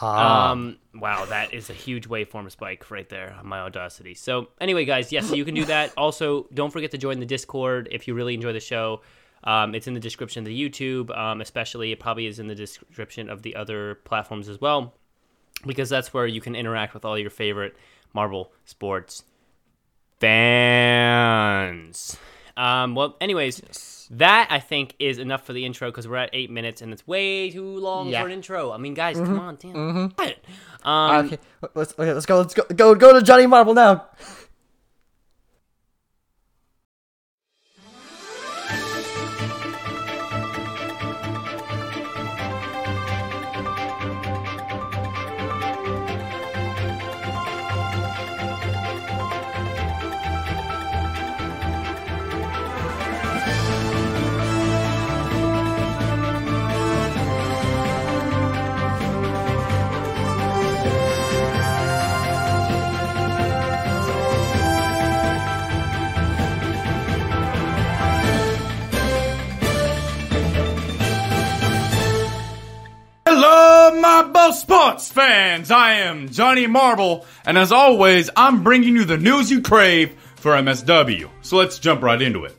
Um, 0.02 0.78
wow, 0.94 1.24
that 1.26 1.54
is 1.54 1.70
a 1.70 1.72
huge 1.72 2.08
waveform 2.08 2.50
spike 2.50 2.90
right 2.90 3.08
there 3.08 3.34
on 3.38 3.46
my 3.46 3.60
Audacity. 3.60 4.14
So, 4.14 4.48
anyway, 4.60 4.84
guys, 4.84 5.12
yes, 5.12 5.28
so 5.28 5.34
you 5.34 5.44
can 5.44 5.54
do 5.54 5.64
that. 5.66 5.92
Also, 5.98 6.46
don't 6.54 6.72
forget 6.72 6.90
to 6.92 6.98
join 6.98 7.18
the 7.18 7.26
Discord 7.26 7.88
if 7.90 8.06
you 8.06 8.14
really 8.14 8.34
enjoy 8.34 8.52
the 8.52 8.60
show. 8.60 9.00
Um, 9.44 9.74
it's 9.74 9.86
in 9.86 9.94
the 9.94 10.00
description 10.00 10.40
of 10.40 10.46
the 10.46 10.70
YouTube, 10.70 11.16
um, 11.16 11.40
especially. 11.40 11.92
It 11.92 12.00
probably 12.00 12.26
is 12.26 12.38
in 12.38 12.48
the 12.48 12.54
description 12.54 13.30
of 13.30 13.42
the 13.42 13.54
other 13.56 13.96
platforms 14.04 14.48
as 14.48 14.60
well, 14.60 14.94
because 15.66 15.88
that's 15.88 16.12
where 16.12 16.26
you 16.26 16.40
can 16.40 16.54
interact 16.56 16.92
with 16.94 17.04
all 17.04 17.16
your 17.18 17.30
favorite 17.30 17.76
Marble 18.14 18.52
sports 18.64 19.24
fans. 20.78 22.16
Um, 22.56 22.94
well, 22.96 23.16
anyways, 23.20 24.08
that 24.10 24.48
I 24.50 24.58
think 24.58 24.94
is 24.98 25.18
enough 25.18 25.46
for 25.46 25.52
the 25.52 25.64
intro 25.64 25.90
because 25.90 26.08
we're 26.08 26.16
at 26.16 26.30
eight 26.32 26.50
minutes 26.50 26.82
and 26.82 26.92
it's 26.92 27.06
way 27.06 27.50
too 27.50 27.78
long 27.78 28.08
Yeah. 28.08 28.22
for 28.22 28.26
an 28.26 28.32
intro. 28.32 28.72
I 28.72 28.78
mean, 28.78 28.94
guys, 28.94 29.16
come 29.16 29.38
on, 29.38 29.56
damn. 29.60 30.12
Um, 30.82 31.26
okay, 31.26 31.38
let's 31.74 31.92
okay, 31.98 32.12
let's 32.12 32.26
go. 32.26 32.38
Let's 32.38 32.54
go. 32.54 32.62
Go 32.74 32.94
go 32.96 33.12
to 33.12 33.22
Johnny 33.22 33.46
Marble 33.46 33.74
now. 33.74 34.06
Hello, 73.30 73.90
my 74.00 74.22
Marble 74.22 74.54
Sports 74.54 75.12
fans! 75.12 75.70
I 75.70 75.96
am 75.96 76.30
Johnny 76.30 76.66
Marble, 76.66 77.26
and 77.44 77.58
as 77.58 77.72
always, 77.72 78.30
I'm 78.34 78.64
bringing 78.64 78.96
you 78.96 79.04
the 79.04 79.18
news 79.18 79.50
you 79.50 79.60
crave 79.60 80.14
for 80.36 80.52
MSW. 80.52 81.28
So 81.42 81.58
let's 81.58 81.78
jump 81.78 82.02
right 82.02 82.22
into 82.22 82.46
it. 82.46 82.56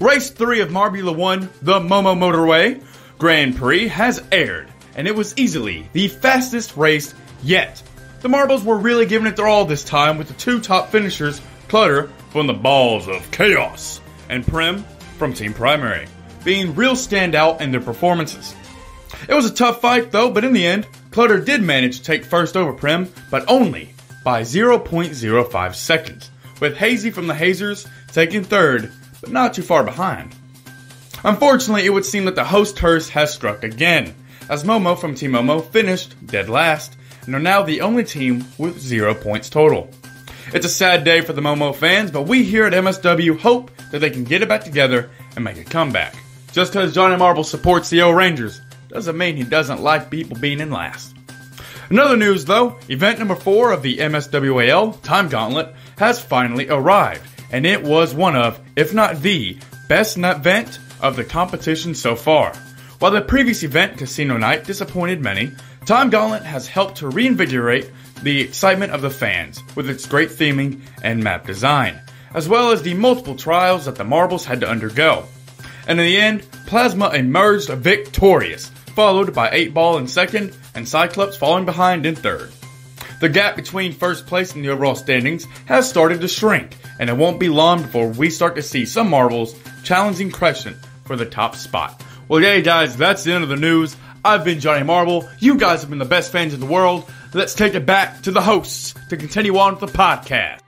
Race 0.00 0.30
3 0.30 0.60
of 0.60 0.68
Marbula 0.68 1.16
1, 1.16 1.50
the 1.62 1.80
Momo 1.80 2.16
Motorway 2.16 2.84
Grand 3.18 3.56
Prix, 3.56 3.88
has 3.88 4.22
aired, 4.30 4.68
and 4.94 5.08
it 5.08 5.16
was 5.16 5.36
easily 5.36 5.88
the 5.92 6.06
fastest 6.06 6.76
race 6.76 7.14
yet. 7.42 7.82
The 8.20 8.28
Marbles 8.28 8.62
were 8.62 8.78
really 8.78 9.06
giving 9.06 9.26
it 9.26 9.34
their 9.34 9.48
all 9.48 9.64
this 9.64 9.82
time 9.82 10.18
with 10.18 10.28
the 10.28 10.34
two 10.34 10.60
top 10.60 10.90
finishers, 10.90 11.40
Clutter 11.66 12.12
from 12.30 12.46
the 12.46 12.54
Balls 12.54 13.08
of 13.08 13.28
Chaos, 13.32 14.00
and 14.28 14.46
Prim 14.46 14.84
from 15.18 15.34
Team 15.34 15.52
Primary, 15.52 16.06
being 16.44 16.76
real 16.76 16.94
standout 16.94 17.60
in 17.60 17.72
their 17.72 17.80
performances. 17.80 18.54
It 19.28 19.34
was 19.34 19.46
a 19.46 19.54
tough 19.54 19.80
fight 19.80 20.10
though, 20.10 20.30
but 20.30 20.44
in 20.44 20.52
the 20.52 20.66
end, 20.66 20.86
Clutter 21.10 21.38
did 21.38 21.62
manage 21.62 21.98
to 21.98 22.04
take 22.04 22.24
first 22.24 22.56
over 22.56 22.72
Prim, 22.72 23.12
but 23.30 23.48
only 23.48 23.94
by 24.24 24.42
0.05 24.42 25.74
seconds, 25.74 26.30
with 26.60 26.76
Hazy 26.76 27.10
from 27.10 27.26
the 27.26 27.34
Hazers 27.34 27.86
taking 28.08 28.44
third, 28.44 28.92
but 29.20 29.30
not 29.30 29.54
too 29.54 29.62
far 29.62 29.84
behind. 29.84 30.34
Unfortunately, 31.24 31.86
it 31.86 31.92
would 31.92 32.04
seem 32.04 32.24
that 32.24 32.34
the 32.34 32.44
host 32.44 32.78
hearse 32.78 33.08
has 33.10 33.32
struck 33.32 33.62
again, 33.62 34.14
as 34.48 34.64
Momo 34.64 34.98
from 34.98 35.14
Team 35.14 35.32
Momo 35.32 35.64
finished 35.64 36.14
dead 36.26 36.48
last, 36.48 36.96
and 37.26 37.34
are 37.34 37.40
now 37.40 37.62
the 37.62 37.80
only 37.80 38.04
team 38.04 38.44
with 38.58 38.80
zero 38.80 39.14
points 39.14 39.48
total. 39.48 39.90
It's 40.52 40.66
a 40.66 40.70
sad 40.70 41.04
day 41.04 41.20
for 41.20 41.32
the 41.32 41.40
Momo 41.40 41.74
fans, 41.74 42.10
but 42.10 42.22
we 42.22 42.42
here 42.42 42.64
at 42.64 42.72
MSW 42.72 43.38
hope 43.38 43.70
that 43.90 44.00
they 44.00 44.10
can 44.10 44.24
get 44.24 44.42
it 44.42 44.48
back 44.48 44.64
together 44.64 45.10
and 45.36 45.44
make 45.44 45.58
a 45.58 45.64
comeback. 45.64 46.14
Just 46.52 46.72
because 46.72 46.94
Johnny 46.94 47.16
Marble 47.16 47.44
supports 47.44 47.88
the 47.88 48.02
O'rangers 48.02 48.60
doesn't 48.92 49.16
mean 49.16 49.36
he 49.36 49.42
doesn't 49.42 49.82
like 49.82 50.10
people 50.10 50.36
being 50.38 50.60
in 50.60 50.70
last. 50.70 51.16
Another 51.90 52.16
news 52.16 52.44
though, 52.44 52.78
event 52.88 53.18
number 53.18 53.34
four 53.34 53.72
of 53.72 53.82
the 53.82 53.98
MSWAL 53.98 55.02
Time 55.02 55.28
Gauntlet 55.28 55.74
has 55.98 56.22
finally 56.22 56.68
arrived, 56.68 57.22
and 57.50 57.66
it 57.66 57.82
was 57.82 58.14
one 58.14 58.36
of, 58.36 58.60
if 58.76 58.94
not 58.94 59.20
the, 59.20 59.58
best 59.88 60.16
event 60.16 60.78
of 61.02 61.16
the 61.16 61.24
competition 61.24 61.94
so 61.94 62.16
far. 62.16 62.54
While 62.98 63.10
the 63.10 63.20
previous 63.20 63.62
event, 63.62 63.98
Casino 63.98 64.36
Night, 64.36 64.64
disappointed 64.64 65.20
many, 65.20 65.52
Time 65.84 66.08
Gauntlet 66.08 66.44
has 66.44 66.68
helped 66.68 66.98
to 66.98 67.08
reinvigorate 67.08 67.90
the 68.22 68.40
excitement 68.40 68.92
of 68.92 69.02
the 69.02 69.10
fans 69.10 69.60
with 69.74 69.90
its 69.90 70.06
great 70.06 70.30
theming 70.30 70.80
and 71.02 71.22
map 71.22 71.44
design, 71.46 72.00
as 72.34 72.48
well 72.48 72.70
as 72.70 72.82
the 72.82 72.94
multiple 72.94 73.34
trials 73.34 73.86
that 73.86 73.96
the 73.96 74.04
marbles 74.04 74.44
had 74.44 74.60
to 74.60 74.68
undergo. 74.68 75.24
And 75.88 75.98
in 75.98 76.06
the 76.06 76.16
end, 76.16 76.46
Plasma 76.66 77.10
emerged 77.10 77.68
victorious, 77.68 78.70
followed 78.94 79.34
by 79.34 79.50
8 79.50 79.74
Ball 79.74 79.98
in 79.98 80.06
second 80.06 80.56
and 80.74 80.88
Cyclops 80.88 81.36
falling 81.36 81.64
behind 81.64 82.06
in 82.06 82.14
third. 82.14 82.52
The 83.20 83.28
gap 83.28 83.56
between 83.56 83.92
first 83.92 84.26
place 84.26 84.54
and 84.54 84.64
the 84.64 84.70
overall 84.70 84.96
standings 84.96 85.46
has 85.66 85.88
started 85.88 86.20
to 86.20 86.28
shrink, 86.28 86.76
and 86.98 87.08
it 87.08 87.16
won't 87.16 87.38
be 87.38 87.48
long 87.48 87.82
before 87.82 88.08
we 88.08 88.30
start 88.30 88.56
to 88.56 88.62
see 88.62 88.84
some 88.84 89.08
marbles 89.08 89.54
challenging 89.84 90.30
Crescent 90.30 90.76
for 91.04 91.16
the 91.16 91.26
top 91.26 91.54
spot. 91.54 92.02
Well, 92.28 92.40
yeah, 92.40 92.58
guys, 92.60 92.96
that's 92.96 93.24
the 93.24 93.32
end 93.32 93.44
of 93.44 93.50
the 93.50 93.56
news. 93.56 93.96
I've 94.24 94.44
been 94.44 94.60
Johnny 94.60 94.84
Marble. 94.84 95.28
You 95.38 95.56
guys 95.56 95.80
have 95.80 95.90
been 95.90 95.98
the 95.98 96.04
best 96.04 96.32
fans 96.32 96.54
in 96.54 96.60
the 96.60 96.66
world. 96.66 97.10
Let's 97.34 97.54
take 97.54 97.74
it 97.74 97.86
back 97.86 98.22
to 98.22 98.30
the 98.30 98.40
hosts 98.40 98.94
to 99.08 99.16
continue 99.16 99.56
on 99.58 99.76
with 99.76 99.92
the 99.92 99.98
podcast. 99.98 100.60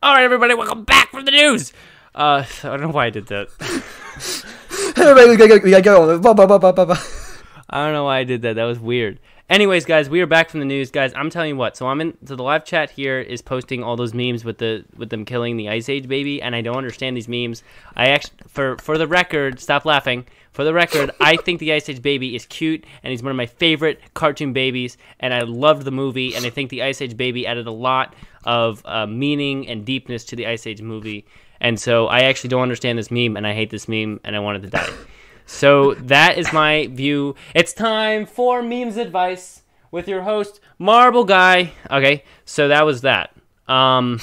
All 0.00 0.14
right, 0.14 0.22
everybody, 0.22 0.54
welcome 0.54 0.84
back 0.84 1.10
from 1.10 1.24
the 1.24 1.32
news. 1.32 1.72
Uh, 2.14 2.44
I 2.62 2.68
don't 2.68 2.82
know 2.82 2.88
why 2.90 3.06
I 3.06 3.10
did 3.10 3.26
that. 3.26 3.48
Everybody, 4.96 5.28
we 5.28 5.36
gotta 5.36 5.58
go. 5.58 5.64
We 5.64 5.70
gotta. 5.72 7.00
I 7.68 7.84
don't 7.84 7.94
know 7.94 8.04
why 8.04 8.18
I 8.18 8.24
did 8.24 8.42
that. 8.42 8.54
That 8.54 8.64
was 8.64 8.78
weird. 8.78 9.18
Anyways, 9.50 9.86
guys, 9.86 10.08
we 10.08 10.20
are 10.20 10.26
back 10.26 10.50
from 10.50 10.60
the 10.60 10.66
news, 10.66 10.92
guys. 10.92 11.12
I'm 11.16 11.30
telling 11.30 11.48
you 11.48 11.56
what. 11.56 11.76
So 11.76 11.88
I'm 11.88 12.00
in. 12.00 12.16
So 12.26 12.36
the 12.36 12.44
live 12.44 12.64
chat 12.64 12.90
here 12.90 13.18
is 13.18 13.42
posting 13.42 13.82
all 13.82 13.96
those 13.96 14.14
memes 14.14 14.44
with 14.44 14.58
the 14.58 14.84
with 14.96 15.10
them 15.10 15.24
killing 15.24 15.56
the 15.56 15.68
Ice 15.68 15.88
Age 15.88 16.06
baby, 16.06 16.40
and 16.40 16.54
I 16.54 16.60
don't 16.60 16.76
understand 16.76 17.16
these 17.16 17.28
memes. 17.28 17.64
I 17.96 18.10
actually, 18.10 18.36
for 18.46 18.76
for 18.76 18.98
the 18.98 19.08
record, 19.08 19.58
stop 19.58 19.84
laughing. 19.84 20.26
For 20.52 20.64
the 20.64 20.74
record, 20.74 21.10
I 21.20 21.36
think 21.44 21.58
the 21.58 21.72
Ice 21.72 21.88
Age 21.88 22.02
baby 22.02 22.36
is 22.36 22.46
cute, 22.46 22.84
and 23.02 23.10
he's 23.10 23.22
one 23.22 23.30
of 23.30 23.36
my 23.36 23.46
favorite 23.46 24.00
cartoon 24.14 24.52
babies, 24.52 24.96
and 25.18 25.34
I 25.34 25.40
loved 25.40 25.84
the 25.84 25.90
movie, 25.90 26.36
and 26.36 26.46
I 26.46 26.50
think 26.50 26.70
the 26.70 26.82
Ice 26.82 27.00
Age 27.00 27.16
baby 27.16 27.46
added 27.46 27.66
a 27.66 27.72
lot 27.72 28.14
of 28.48 28.82
uh, 28.86 29.06
meaning 29.06 29.68
and 29.68 29.84
deepness 29.84 30.24
to 30.24 30.36
the 30.36 30.46
Ice 30.46 30.66
Age 30.66 30.80
movie. 30.80 31.26
And 31.60 31.78
so 31.78 32.06
I 32.06 32.20
actually 32.20 32.48
don't 32.48 32.62
understand 32.62 32.98
this 32.98 33.10
meme, 33.10 33.36
and 33.36 33.46
I 33.46 33.52
hate 33.52 33.68
this 33.68 33.88
meme, 33.88 34.20
and 34.24 34.34
I 34.34 34.38
wanted 34.38 34.62
to 34.62 34.70
die. 34.70 34.90
So 35.44 35.94
that 35.94 36.38
is 36.38 36.52
my 36.52 36.88
view. 36.88 37.34
It's 37.54 37.72
time 37.72 38.26
for 38.26 38.62
memes 38.62 38.96
advice 38.96 39.62
with 39.90 40.08
your 40.08 40.22
host 40.22 40.60
Marble 40.78 41.24
Guy. 41.24 41.72
Okay, 41.90 42.24
so 42.44 42.68
that 42.68 42.84
was 42.86 43.02
that. 43.02 43.34
Um, 43.66 44.20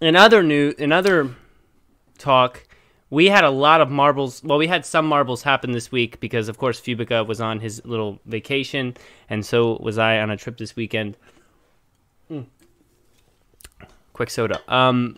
in 0.00 0.16
other 0.16 0.42
new, 0.42 0.74
in 0.78 0.92
other 0.92 1.34
talk, 2.18 2.66
we 3.10 3.26
had 3.26 3.44
a 3.44 3.50
lot 3.50 3.80
of 3.80 3.90
marbles. 3.90 4.42
Well, 4.42 4.58
we 4.58 4.66
had 4.66 4.86
some 4.86 5.06
marbles 5.06 5.42
happen 5.42 5.72
this 5.72 5.92
week 5.92 6.18
because, 6.18 6.48
of 6.48 6.56
course, 6.58 6.80
Fubica 6.80 7.26
was 7.26 7.40
on 7.40 7.60
his 7.60 7.84
little 7.84 8.18
vacation, 8.24 8.96
and 9.28 9.44
so 9.44 9.78
was 9.80 9.98
I 9.98 10.18
on 10.18 10.30
a 10.30 10.36
trip 10.36 10.56
this 10.56 10.76
weekend. 10.76 11.16
Quick 14.12 14.30
soda. 14.30 14.60
Um. 14.68 15.16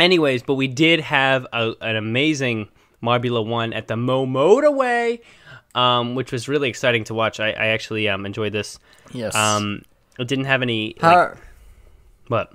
Anyways, 0.00 0.42
but 0.42 0.54
we 0.54 0.66
did 0.66 1.00
have 1.00 1.46
a, 1.52 1.72
an 1.80 1.94
amazing 1.94 2.68
Marbula 3.00 3.46
one 3.46 3.72
at 3.72 3.86
the 3.86 3.94
Momoda 3.94 4.74
Way, 4.74 5.20
um, 5.76 6.16
which 6.16 6.32
was 6.32 6.48
really 6.48 6.68
exciting 6.68 7.04
to 7.04 7.14
watch. 7.14 7.38
I, 7.38 7.50
I 7.50 7.66
actually 7.68 8.08
um, 8.08 8.26
enjoyed 8.26 8.52
this. 8.52 8.80
Yes. 9.12 9.36
Um, 9.36 9.82
it 10.18 10.26
didn't 10.26 10.46
have 10.46 10.62
any. 10.62 10.96
Like, 11.00 11.02
How, 11.02 11.34
what? 12.26 12.52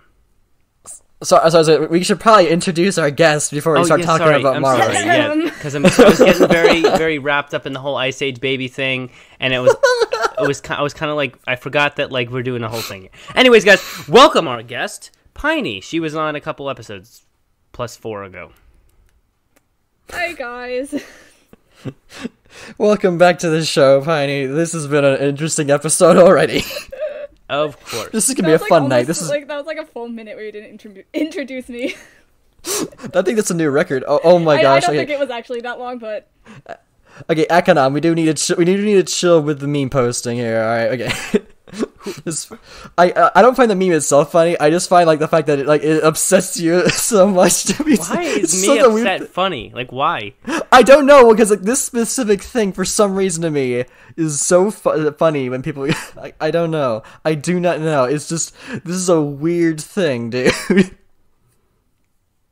so, 1.21 1.39
so, 1.49 1.63
so 1.63 1.85
we 1.87 2.03
should 2.03 2.19
probably 2.19 2.49
introduce 2.49 2.97
our 2.97 3.11
guest 3.11 3.51
before 3.51 3.77
we 3.77 3.83
start 3.85 4.01
talking 4.01 4.27
about 4.27 4.45
Oh, 4.45 4.53
I'm 4.53 4.61
Marvel. 4.61 4.83
sorry, 4.93 5.05
yeah, 5.05 5.35
because 5.43 5.75
I 5.75 5.79
was 5.79 6.17
getting 6.19 6.47
very, 6.47 6.81
very 6.81 7.19
wrapped 7.19 7.53
up 7.53 7.65
in 7.65 7.73
the 7.73 7.79
whole 7.79 7.95
Ice 7.97 8.21
Age 8.21 8.39
baby 8.41 8.67
thing, 8.67 9.11
and 9.39 9.53
it 9.53 9.59
was, 9.59 9.73
it 10.41 10.47
was, 10.47 10.61
I 10.69 10.81
was 10.81 10.93
kind 10.93 11.09
of 11.09 11.17
like, 11.17 11.37
I 11.47 11.55
forgot 11.57 11.97
that 11.97 12.11
like 12.11 12.29
we're 12.29 12.43
doing 12.43 12.63
a 12.63 12.69
whole 12.69 12.81
thing. 12.81 13.09
Anyways, 13.35 13.65
guys, 13.65 13.81
welcome 14.07 14.47
our 14.47 14.63
guest, 14.63 15.11
Piney. 15.39 15.79
She 15.79 16.01
was 16.01 16.15
on 16.15 16.35
a 16.35 16.41
couple 16.41 16.69
episodes, 16.69 17.25
plus 17.71 17.95
four 17.95 18.25
ago. 18.25 18.51
Hi 20.09 20.33
guys. 20.33 21.01
Welcome 22.77 23.17
back 23.17 23.39
to 23.39 23.49
the 23.49 23.63
show, 23.63 24.01
Piney. 24.03 24.47
This 24.47 24.73
has 24.73 24.85
been 24.85 25.05
an 25.05 25.17
interesting 25.21 25.71
episode 25.71 26.17
already. 26.17 26.63
Of 27.49 27.83
course. 27.83 28.11
this 28.11 28.29
is 28.29 28.35
gonna 28.35 28.49
be 28.49 28.53
a 28.53 28.57
like, 28.57 28.69
fun 28.69 28.89
night. 28.89 29.07
This 29.07 29.23
is. 29.23 29.29
like 29.29 29.47
that 29.47 29.57
was 29.57 29.65
like 29.65 29.79
a 29.79 29.85
full 29.85 30.07
minute 30.07 30.35
where 30.35 30.45
you 30.45 30.51
didn't 30.51 30.77
introdu- 30.77 31.05
introduce 31.15 31.67
me. 31.67 31.95
I 32.63 33.23
think 33.23 33.37
that's 33.37 33.49
a 33.49 33.55
new 33.55 33.71
record. 33.71 34.03
Oh, 34.07 34.19
oh 34.23 34.37
my 34.37 34.57
I, 34.57 34.59
I 34.59 34.79
don't 34.79 34.89
okay. 34.89 34.97
think 34.97 35.09
it 35.09 35.17
was 35.17 35.31
actually 35.31 35.61
that 35.61 35.79
long, 35.79 35.97
but 35.97 36.29
Okay, 37.27 37.47
Akanon, 37.49 37.91
we 37.91 38.01
do 38.01 38.13
need 38.13 38.25
to 38.25 38.33
ch- 38.35 38.55
we 38.55 38.65
need 38.65 38.77
to 38.77 38.83
need 38.83 39.03
to 39.07 39.11
chill 39.11 39.41
with 39.41 39.61
the 39.61 39.67
meme 39.67 39.89
posting 39.89 40.37
here. 40.37 40.61
All 40.61 40.67
right, 40.67 41.01
okay. 41.01 41.85
I 42.97 43.31
I 43.35 43.41
don't 43.41 43.55
find 43.55 43.69
the 43.69 43.75
meme 43.75 43.91
itself 43.91 44.31
funny. 44.31 44.59
I 44.59 44.69
just 44.69 44.89
find 44.89 45.07
like 45.07 45.19
the 45.19 45.27
fact 45.27 45.47
that 45.47 45.59
it 45.59 45.65
like 45.67 45.83
it 45.83 46.03
upsets 46.03 46.59
you 46.59 46.87
so 46.89 47.27
much. 47.27 47.63
To 47.65 47.83
be 47.83 47.97
Why 47.97 48.23
is 48.23 48.61
me 48.67 48.79
upset 48.79 49.29
funny? 49.29 49.71
Like 49.73 49.91
why? 49.91 50.33
I 50.71 50.83
don't 50.83 51.05
know 51.05 51.31
because 51.31 51.51
like 51.51 51.61
this 51.61 51.83
specific 51.83 52.41
thing 52.41 52.71
for 52.71 52.85
some 52.85 53.15
reason 53.15 53.43
to 53.43 53.51
me 53.51 53.85
is 54.15 54.41
so 54.41 54.71
fu- 54.71 55.11
funny 55.11 55.49
when 55.49 55.61
people. 55.61 55.87
I, 56.17 56.33
I 56.39 56.51
don't 56.51 56.71
know. 56.71 57.03
I 57.25 57.35
do 57.35 57.59
not 57.59 57.79
know. 57.81 58.05
It's 58.05 58.29
just 58.29 58.55
this 58.69 58.95
is 58.95 59.09
a 59.09 59.21
weird 59.21 59.81
thing, 59.81 60.29
dude. 60.29 60.53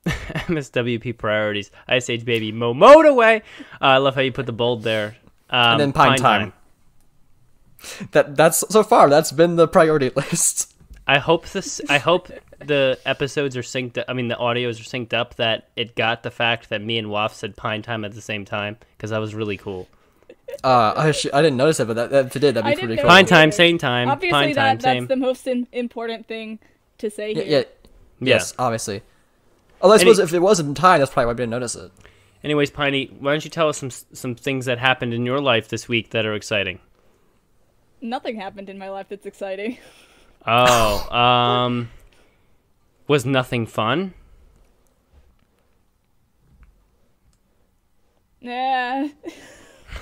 MSWP 0.06 1.18
priorities. 1.18 1.72
Ice 1.88 2.10
Age 2.10 2.26
baby. 2.26 2.52
Momoda 2.52 3.14
way. 3.14 3.44
Uh, 3.82 3.86
I 3.86 3.98
love 3.98 4.16
how 4.16 4.22
you 4.22 4.32
put 4.32 4.46
the 4.46 4.54
bold 4.54 4.84
there. 4.84 5.18
Um, 5.50 5.72
and 5.72 5.80
then 5.80 5.94
Pine, 5.94 6.18
time. 6.18 6.54
That 8.12 8.36
that's 8.36 8.64
so 8.70 8.84
far 8.84 9.10
that's 9.10 9.32
been 9.32 9.56
the 9.56 9.68
priority 9.68 10.10
list. 10.16 10.74
I 11.06 11.20
hope 11.20 11.48
this. 11.50 11.80
I 11.90 12.00
hope 12.00 12.30
the 12.60 13.00
episodes 13.06 13.56
are 13.56 13.62
synced. 13.62 13.98
Up, 13.98 14.06
I 14.10 14.14
mean, 14.14 14.28
the 14.28 14.36
audios 14.36 14.80
are 14.82 14.84
synced 14.84 15.14
up. 15.14 15.36
That 15.36 15.70
it 15.76 15.96
got 15.96 16.24
the 16.24 16.32
fact 16.32 16.70
that 16.70 16.82
me 16.82 16.98
and 16.98 17.10
Waff 17.10 17.34
said 17.34 17.56
Pine 17.56 17.82
time 17.82 18.04
at 18.04 18.14
the 18.14 18.22
same 18.22 18.44
time 18.46 18.78
because 18.98 19.12
that 19.12 19.20
was 19.20 19.34
really 19.34 19.58
cool. 19.58 19.88
Uh, 20.64 20.94
I, 20.96 21.12
sh- 21.12 21.28
I 21.34 21.42
didn't 21.42 21.58
notice 21.58 21.80
it, 21.80 21.86
but 21.88 21.96
that, 21.96 22.10
that 22.12 22.26
if 22.28 22.36
it 22.36 22.40
did, 22.40 22.56
that'd 22.56 22.66
be 22.66 22.76
didn't 22.76 22.88
pretty 22.88 23.02
cool. 23.02 23.10
Pine 23.10 23.26
time, 23.26 23.52
same 23.52 23.78
time. 23.78 24.10
obviously 24.10 24.32
Pine 24.32 24.56
time, 24.56 24.78
that 24.78 24.82
same. 24.82 25.04
that's 25.04 25.10
the 25.10 25.16
most 25.18 25.46
in- 25.46 25.68
important 25.74 26.26
thing 26.28 26.60
to 27.00 27.10
say 27.10 27.34
Yeah, 27.34 27.44
here. 27.44 27.60
yeah, 28.22 28.34
yes, 28.36 28.54
obviously. 28.58 29.02
Although 29.82 29.94
I 29.94 29.98
Any- 29.98 30.14
suppose 30.14 30.20
if 30.20 30.34
it 30.34 30.40
was 30.40 30.60
in 30.62 30.74
time, 30.74 31.00
that's 31.00 31.12
probably 31.12 31.28
why 31.28 31.32
I 31.32 31.36
didn't 31.36 31.50
notice 31.52 31.76
it. 31.76 31.92
Anyways, 32.44 32.72
Piney, 32.72 33.12
why 33.20 33.32
don't 33.32 33.44
you 33.44 33.52
tell 33.52 33.68
us 33.70 33.78
some 33.78 33.90
some 33.92 34.36
things 34.36 34.66
that 34.66 34.80
happened 34.80 35.14
in 35.14 35.26
your 35.26 35.40
life 35.42 35.68
this 35.68 35.88
week 35.90 36.12
that 36.12 36.26
are 36.26 36.34
exciting? 36.34 36.80
Nothing 38.02 38.36
happened 38.36 38.70
in 38.70 38.78
my 38.78 38.90
life 38.90 39.08
that's 39.10 39.26
exciting. 39.26 39.78
Oh, 40.46 41.16
um, 41.16 41.90
was 43.08 43.26
nothing 43.26 43.66
fun? 43.66 44.14
Nah. 48.42 49.10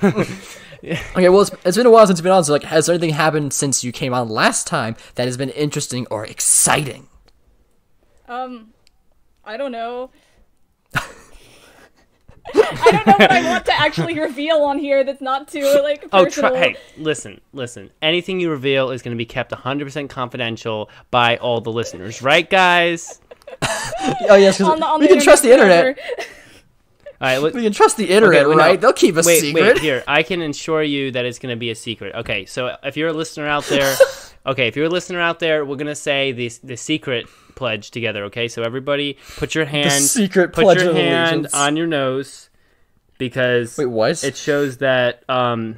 Okay, 0.86 1.30
well, 1.30 1.42
it's, 1.42 1.52
it's 1.66 1.78
been 1.78 1.88
a 1.88 1.90
while 1.90 2.06
since 2.06 2.20
you've 2.20 2.24
been 2.24 2.32
on, 2.32 2.44
so 2.44 2.54
like, 2.54 2.64
has 2.64 2.88
anything 2.88 3.10
happened 3.12 3.54
since 3.54 3.84
you 3.84 3.92
came 3.92 4.14
on 4.14 4.30
last 4.30 4.68
time 4.68 4.96
that 5.16 5.25
has 5.25 5.36
been 5.36 5.50
interesting 5.50 6.06
or 6.12 6.25
exciting? 6.25 7.08
Um, 8.28 8.74
I 9.44 9.58
don't 9.58 9.72
know. 9.72 10.12
I 12.54 12.92
don't 12.92 13.08
know 13.08 13.14
what 13.18 13.32
I 13.32 13.50
want 13.50 13.66
to 13.66 13.74
actually 13.74 14.20
reveal 14.20 14.58
on 14.64 14.78
here 14.78 15.04
that's 15.04 15.22
not 15.22 15.48
too 15.48 15.64
like 15.84 16.06
Oh, 16.14 16.25
personal. 16.25 16.52
try, 16.52 16.60
hey, 16.60 16.75
listen, 16.98 17.42
listen. 17.54 17.90
Anything 18.02 18.40
you 18.40 18.50
reveal 18.52 18.92
is 18.92 19.02
going 19.02 19.16
to 19.16 19.18
be 19.18 19.25
kept 19.25 19.52
100% 19.52 20.10
confidential 20.10 20.90
by 21.12 21.38
all 21.38 21.60
the 21.62 21.72
listeners, 21.72 22.22
right, 22.22 22.50
guys? 22.50 23.20
Oh 24.28 24.36
yes, 24.36 24.58
'cause 24.58 24.68
on 24.70 24.80
the, 24.80 24.86
on 24.86 25.00
we 25.00 25.08
the 25.08 25.14
can 25.16 25.24
trust 25.24 25.44
the 25.44 25.52
internet. 25.52 25.98
All 27.22 27.28
right, 27.30 27.38
look, 27.38 27.54
We 27.54 27.64
can 27.64 27.72
trust 27.72 27.96
the 27.98 28.10
internet, 28.10 28.42
Okay, 28.42 28.50
wait, 28.50 28.58
no. 28.58 28.64
right? 28.64 28.80
They'll 28.82 28.94
keep 28.94 29.16
a 29.16 29.22
wait, 29.25 29.40
secret. 29.40 29.64
wait, 29.75 29.78
here. 29.80 30.04
I 30.08 30.22
can 30.22 30.42
assure 30.42 30.84
you 30.84 31.12
that 31.12 31.25
it's 31.25 31.40
going 31.40 31.54
to 31.54 31.60
be 31.60 31.70
a 31.72 31.75
secret. 31.75 32.14
Okay, 32.16 32.46
so 32.46 32.75
if 32.84 32.98
you're 32.98 33.08
a 33.10 33.14
listener 33.14 33.48
out 33.48 33.64
there, 33.66 33.96
okay, 34.48 34.68
if 34.68 34.75
you're 34.75 34.86
a 34.86 34.90
listener 34.90 35.22
out 35.22 35.40
there, 35.40 35.64
we're 35.66 35.78
going 35.78 35.88
to 35.88 35.96
say 35.96 36.32
the 36.34 36.52
the 36.64 36.75
secret 36.75 37.28
pledge 37.56 37.92
together. 37.92 38.24
Okay, 38.26 38.48
so 38.48 38.64
everybody, 38.64 39.18
put 39.38 39.56
your 39.56 39.66
hand, 39.66 40.04
secret 40.04 40.54
put 40.54 40.64
pledge 40.64 40.82
your 40.82 40.94
hand 40.94 41.48
on 41.54 41.76
your 41.76 41.88
nose, 41.88 42.50
because 43.18 43.78
Wait, 43.78 43.86
what? 43.88 44.24
it 44.24 44.36
shows 44.36 44.78
that 44.78 45.24
um, 45.30 45.78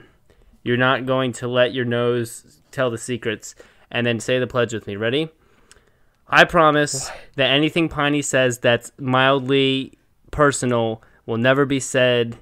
you're 0.64 0.78
not 0.78 1.06
going 1.06 1.32
to 1.34 1.48
let 1.48 1.74
your 1.74 1.86
nose 1.86 2.62
tell 2.72 2.90
the 2.90 2.98
secrets. 2.98 3.56
And 3.90 4.06
then 4.06 4.20
say 4.20 4.38
the 4.38 4.48
pledge 4.48 4.74
with 4.74 4.86
me. 4.86 4.98
Ready? 4.98 5.30
I 6.28 6.44
promise 6.44 7.10
that 7.38 7.52
anything 7.52 7.88
Piney 7.88 8.22
says 8.22 8.60
that's 8.60 8.92
mildly 9.00 9.98
personal 10.30 11.02
will 11.26 11.38
never 11.38 11.66
be 11.66 11.80
said 11.80 12.38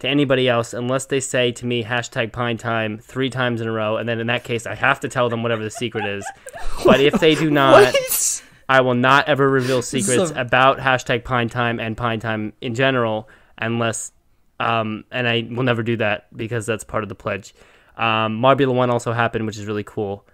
to 0.00 0.08
anybody 0.08 0.48
else 0.48 0.74
unless 0.74 1.06
they 1.06 1.20
say 1.20 1.52
to 1.52 1.66
me 1.66 1.84
hashtag 1.84 2.32
pine 2.32 2.56
time 2.56 2.98
three 2.98 3.30
times 3.30 3.60
in 3.60 3.68
a 3.68 3.72
row 3.72 3.96
and 3.96 4.08
then 4.08 4.20
in 4.20 4.28
that 4.28 4.44
case 4.44 4.66
i 4.66 4.74
have 4.74 5.00
to 5.00 5.08
tell 5.08 5.28
them 5.28 5.42
whatever 5.42 5.62
the 5.64 5.70
secret 5.70 6.04
is 6.04 6.24
but 6.84 7.00
if 7.00 7.14
they 7.14 7.34
do 7.34 7.50
not 7.50 7.72
What? 7.84 8.42
I 8.68 8.80
will 8.80 8.94
not 8.94 9.28
ever 9.28 9.48
reveal 9.48 9.82
secrets 9.94 10.30
So- 10.30 10.40
about 10.40 10.78
hashtag 10.78 11.24
pine 11.24 11.48
time 11.48 11.80
and 11.80 11.96
pine 11.96 12.20
time 12.20 12.52
in 12.60 12.74
general 12.74 13.28
unless 13.56 14.12
um, 14.60 15.04
and 15.10 15.28
i 15.28 15.46
will 15.50 15.62
never 15.64 15.82
do 15.82 15.96
that 15.98 16.26
because 16.36 16.66
that's 16.66 16.84
part 16.84 17.02
of 17.02 17.08
the 17.08 17.14
pledge. 17.14 17.54
Um, 17.96 18.40
marbula 18.40 18.74
one 18.74 18.90
also 18.90 19.12
happened 19.12 19.46
which 19.46 19.56
is 19.56 19.66
really 19.66 19.84
cool. 19.84 20.24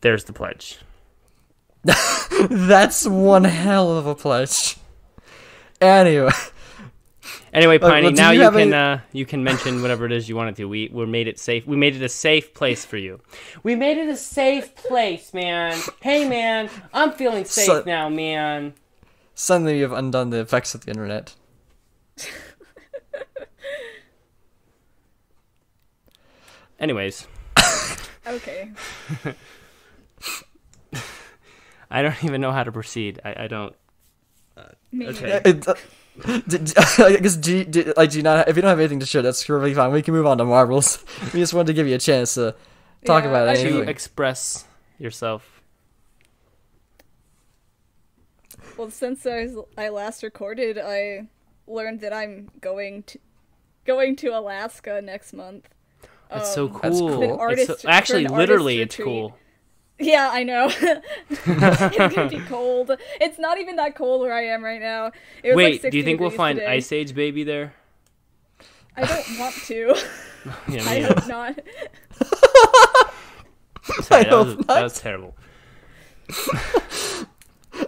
There's 0.00 0.24
the 0.24 0.32
pledge. 0.34 0.78
That's 2.50 3.06
one 3.06 3.44
hell 3.44 3.96
of 3.96 4.06
a 4.06 4.14
pledge. 4.14 4.76
Anyway, 5.80 6.30
Anyway, 7.54 7.78
well, 7.78 7.90
Piney, 7.92 8.08
do 8.08 8.14
now 8.16 8.30
you 8.32 8.42
you 8.42 8.50
can 8.50 8.60
any- 8.60 8.72
uh, 8.74 8.98
you 9.12 9.24
can 9.24 9.44
mention 9.44 9.80
whatever 9.80 10.04
it 10.04 10.10
is 10.12 10.28
you 10.28 10.34
wanted 10.34 10.56
to. 10.56 10.64
We 10.68 10.90
we 10.92 11.06
made 11.06 11.28
it 11.28 11.38
safe. 11.38 11.64
We 11.66 11.76
made 11.76 11.94
it 11.94 12.02
a 12.02 12.08
safe 12.08 12.52
place 12.52 12.84
for 12.84 12.96
you. 12.96 13.20
We 13.62 13.76
made 13.76 13.96
it 13.96 14.08
a 14.08 14.16
safe 14.16 14.74
place, 14.74 15.32
man. 15.32 15.78
Hey, 16.00 16.28
man, 16.28 16.68
I'm 16.92 17.12
feeling 17.12 17.44
safe 17.44 17.66
So- 17.66 17.82
now, 17.86 18.08
man. 18.08 18.74
suddenly 19.34 19.78
you've 19.78 19.92
undone 19.92 20.30
the 20.30 20.40
effects 20.40 20.74
of 20.74 20.84
the 20.84 20.90
internet. 20.90 21.34
Anyways, 26.78 27.26
Okay. 28.26 28.70
I 31.90 32.00
don't 32.02 32.24
even 32.24 32.40
know 32.40 32.50
how 32.52 32.64
to 32.64 32.72
proceed. 32.72 33.20
I, 33.24 33.44
I 33.44 33.46
don't. 33.46 33.74
Me 34.90 35.06
Okay. 35.08 35.40
neither. 35.44 35.70
It, 35.72 35.78
uh, 36.24 36.40
d- 36.46 36.58
d- 36.58 36.72
I 36.98 37.16
guess 37.16 37.36
do 37.36 37.56
you, 37.58 37.64
do, 37.64 37.92
like 37.96 38.10
do 38.10 38.18
you 38.18 38.22
not 38.22 38.48
if 38.48 38.56
you 38.56 38.62
don't 38.62 38.68
have 38.68 38.78
anything 38.78 39.00
to 39.00 39.06
share 39.06 39.22
that's 39.22 39.44
perfectly 39.44 39.74
fine. 39.74 39.90
We 39.92 40.02
can 40.02 40.14
move 40.14 40.26
on 40.26 40.38
to 40.38 40.44
marbles. 40.44 41.04
we 41.34 41.40
just 41.40 41.54
wanted 41.54 41.68
to 41.68 41.72
give 41.74 41.88
you 41.88 41.94
a 41.96 41.98
chance 41.98 42.34
to 42.34 42.54
talk 43.04 43.24
Yeah, 43.24 43.30
about 43.30 43.56
it. 43.56 43.62
To 43.62 43.80
express 43.82 44.64
yourself. 44.98 45.62
Well, 48.76 48.90
since 48.90 49.24
I, 49.26 49.44
was, 49.44 49.64
I 49.78 49.88
last 49.88 50.22
recorded, 50.22 50.78
I 50.78 51.26
learned 51.66 52.00
that 52.00 52.12
I'm 52.12 52.50
going 52.60 53.02
to 53.04 53.18
going 53.84 54.16
to 54.16 54.28
Alaska 54.28 55.00
next 55.02 55.32
month. 55.32 55.68
That's 56.30 56.52
so 56.54 56.66
Um, 56.68 56.80
That's 56.82 56.98
cool. 56.98 57.08
cool. 57.10 57.22
It's 57.22 57.32
so- 57.32 57.38
Artist- 57.74 57.86
actually, 57.86 58.26
literally, 58.26 58.80
it's 58.80 58.98
retreat. 58.98 59.06
cool. 59.14 59.38
Yeah, 59.98 60.30
I 60.32 60.42
know. 60.42 60.70
it's 61.30 61.96
gonna 61.96 62.28
be 62.28 62.40
cold. 62.48 62.90
It's 63.20 63.38
not 63.38 63.58
even 63.58 63.76
that 63.76 63.94
cold 63.94 64.22
where 64.22 64.34
I 64.34 64.46
am 64.46 64.64
right 64.64 64.80
now. 64.80 65.12
It 65.42 65.50
was 65.50 65.56
Wait, 65.56 65.82
like 65.82 65.92
do 65.92 65.98
you 65.98 66.04
think 66.04 66.20
we'll 66.20 66.30
find 66.30 66.58
today. 66.58 66.72
Ice 66.72 66.90
Age 66.90 67.14
Baby 67.14 67.44
there? 67.44 67.74
I 68.96 69.04
don't 69.04 69.38
want 69.38 69.54
to. 69.66 69.96
Yeah, 70.68 70.82
I 70.86 70.96
me 70.96 71.00
hope 71.04 71.26
not. 71.26 71.58
Sorry, 74.02 74.24
that, 74.24 74.30
was, 74.30 74.54
hope 74.54 74.66
that 74.66 74.82
was 74.82 75.00
terrible. 75.00 75.34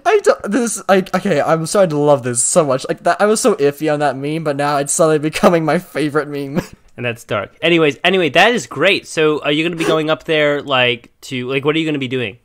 I 0.06 0.20
don't, 0.22 0.50
this 0.50 0.82
I 0.88 1.04
okay. 1.14 1.42
I'm 1.42 1.66
starting 1.66 1.90
to 1.90 1.98
love 1.98 2.22
this 2.22 2.42
so 2.42 2.64
much. 2.64 2.86
Like 2.88 3.02
that, 3.02 3.20
I 3.20 3.26
was 3.26 3.42
so 3.42 3.56
iffy 3.56 3.92
on 3.92 4.00
that 4.00 4.16
meme, 4.16 4.42
but 4.42 4.56
now 4.56 4.78
it's 4.78 4.94
suddenly 4.94 5.18
becoming 5.18 5.66
my 5.66 5.78
favorite 5.78 6.28
meme. 6.28 6.62
And 6.96 7.04
that's 7.04 7.24
dark. 7.24 7.56
Anyways, 7.62 7.98
anyway, 8.04 8.28
that 8.30 8.54
is 8.54 8.66
great. 8.66 9.06
So, 9.06 9.40
are 9.42 9.52
you 9.52 9.62
going 9.62 9.72
to 9.72 9.78
be 9.78 9.84
going 9.84 10.10
up 10.10 10.24
there, 10.24 10.62
like 10.62 11.12
to 11.22 11.46
like, 11.48 11.64
what 11.64 11.76
are 11.76 11.78
you 11.78 11.84
going 11.84 11.94
to 11.94 11.98
be 12.00 12.08
doing? 12.08 12.38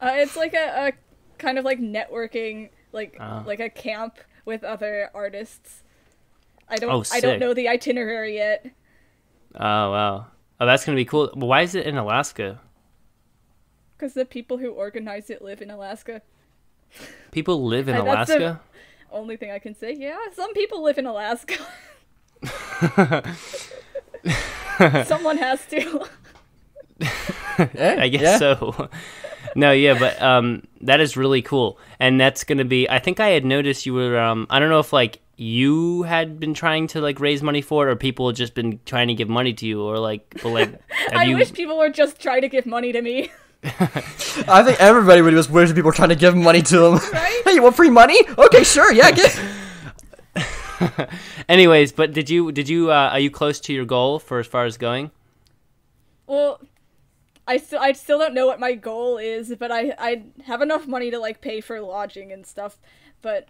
Uh, 0.00 0.12
it's 0.14 0.36
like 0.36 0.54
a, 0.54 0.88
a 0.88 0.92
kind 1.38 1.58
of 1.58 1.64
like 1.64 1.78
networking, 1.80 2.70
like 2.92 3.16
Ah. 3.20 3.42
like 3.46 3.60
a 3.60 3.68
camp 3.70 4.18
with 4.44 4.64
other 4.64 5.10
artists. 5.14 5.82
I 6.68 6.76
don't. 6.76 6.90
Oh, 6.90 7.04
I 7.12 7.20
don't 7.20 7.38
know 7.40 7.52
the 7.54 7.68
itinerary 7.68 8.34
yet. 8.36 8.64
Oh 9.56 9.90
wow, 9.90 10.26
oh 10.60 10.66
that's 10.66 10.84
going 10.84 10.96
to 10.96 11.00
be 11.00 11.04
cool. 11.04 11.30
Why 11.34 11.62
is 11.62 11.74
it 11.74 11.86
in 11.86 11.96
Alaska? 11.96 12.60
Because 13.96 14.14
the 14.14 14.24
people 14.24 14.56
who 14.56 14.70
organize 14.70 15.28
it 15.28 15.42
live 15.42 15.60
in 15.60 15.70
Alaska. 15.70 16.22
People 17.32 17.64
live 17.66 17.88
in 17.88 17.96
Uh, 17.96 18.02
Alaska. 18.02 18.60
Only 19.12 19.36
thing 19.36 19.50
I 19.50 19.58
can 19.58 19.74
say. 19.74 19.92
Yeah, 19.94 20.16
some 20.32 20.54
people 20.54 20.82
live 20.82 20.96
in 20.98 21.06
Alaska. 21.06 21.56
Someone 25.04 25.38
has 25.38 25.64
to. 25.66 26.06
I 27.68 28.08
guess 28.08 28.38
so. 28.38 28.88
no, 29.56 29.72
yeah, 29.72 29.98
but 29.98 30.20
um, 30.20 30.66
that 30.82 31.00
is 31.00 31.16
really 31.16 31.42
cool, 31.42 31.78
and 31.98 32.20
that's 32.20 32.44
gonna 32.44 32.64
be. 32.64 32.88
I 32.88 32.98
think 32.98 33.20
I 33.20 33.28
had 33.28 33.44
noticed 33.44 33.86
you 33.86 33.94
were. 33.94 34.18
Um, 34.18 34.46
I 34.50 34.58
don't 34.58 34.68
know 34.68 34.80
if 34.80 34.92
like 34.92 35.20
you 35.36 36.02
had 36.02 36.38
been 36.38 36.52
trying 36.52 36.86
to 36.88 37.00
like 37.00 37.18
raise 37.20 37.42
money 37.42 37.62
for 37.62 37.88
it, 37.88 37.92
or 37.92 37.96
people 37.96 38.28
had 38.28 38.36
just 38.36 38.54
been 38.54 38.80
trying 38.84 39.08
to 39.08 39.14
give 39.14 39.28
money 39.28 39.52
to 39.54 39.66
you, 39.66 39.82
or 39.82 39.98
like, 39.98 40.28
but 40.42 40.50
like, 40.50 40.70
have 40.90 41.14
I 41.14 41.24
you? 41.24 41.36
wish 41.36 41.52
people 41.52 41.78
were 41.78 41.88
just 41.90 42.20
trying 42.20 42.42
to 42.42 42.48
give 42.48 42.66
money 42.66 42.92
to 42.92 43.00
me. 43.00 43.30
I 43.64 44.62
think 44.62 44.80
everybody 44.80 45.20
would 45.20 45.34
just 45.34 45.50
wish 45.50 45.68
people 45.68 45.84
were 45.84 45.92
trying 45.92 46.08
to 46.10 46.16
give 46.16 46.34
money 46.34 46.62
to 46.62 46.78
them. 46.78 46.94
Right? 47.12 47.42
hey, 47.44 47.52
you 47.52 47.62
want 47.62 47.76
free 47.76 47.90
money? 47.90 48.18
Okay, 48.38 48.64
sure, 48.64 48.92
yeah, 48.92 49.10
get. 49.10 49.38
Anyways, 51.48 51.92
but 51.92 52.12
did 52.12 52.30
you 52.30 52.52
did 52.52 52.68
you 52.68 52.90
uh, 52.90 53.10
are 53.12 53.20
you 53.20 53.30
close 53.30 53.60
to 53.60 53.72
your 53.72 53.84
goal 53.84 54.18
for 54.18 54.38
as 54.38 54.46
far 54.46 54.64
as 54.64 54.76
going? 54.76 55.10
Well, 56.26 56.60
I 57.46 57.56
still 57.56 57.80
I 57.80 57.92
still 57.92 58.18
don't 58.18 58.34
know 58.34 58.46
what 58.46 58.60
my 58.60 58.74
goal 58.74 59.18
is, 59.18 59.54
but 59.58 59.72
I 59.72 59.94
I 59.98 60.22
have 60.44 60.62
enough 60.62 60.86
money 60.86 61.10
to 61.10 61.18
like 61.18 61.40
pay 61.40 61.60
for 61.60 61.80
lodging 61.80 62.32
and 62.32 62.46
stuff. 62.46 62.78
But 63.22 63.48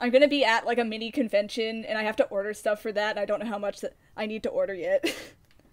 I'm 0.00 0.10
gonna 0.10 0.28
be 0.28 0.44
at 0.44 0.66
like 0.66 0.78
a 0.78 0.84
mini 0.84 1.10
convention, 1.10 1.84
and 1.84 1.98
I 1.98 2.02
have 2.02 2.16
to 2.16 2.24
order 2.24 2.54
stuff 2.54 2.80
for 2.82 2.92
that. 2.92 3.10
And 3.10 3.20
I 3.20 3.24
don't 3.24 3.40
know 3.40 3.46
how 3.46 3.58
much 3.58 3.80
that 3.80 3.94
I 4.16 4.26
need 4.26 4.42
to 4.44 4.48
order 4.48 4.74
yet. 4.74 5.04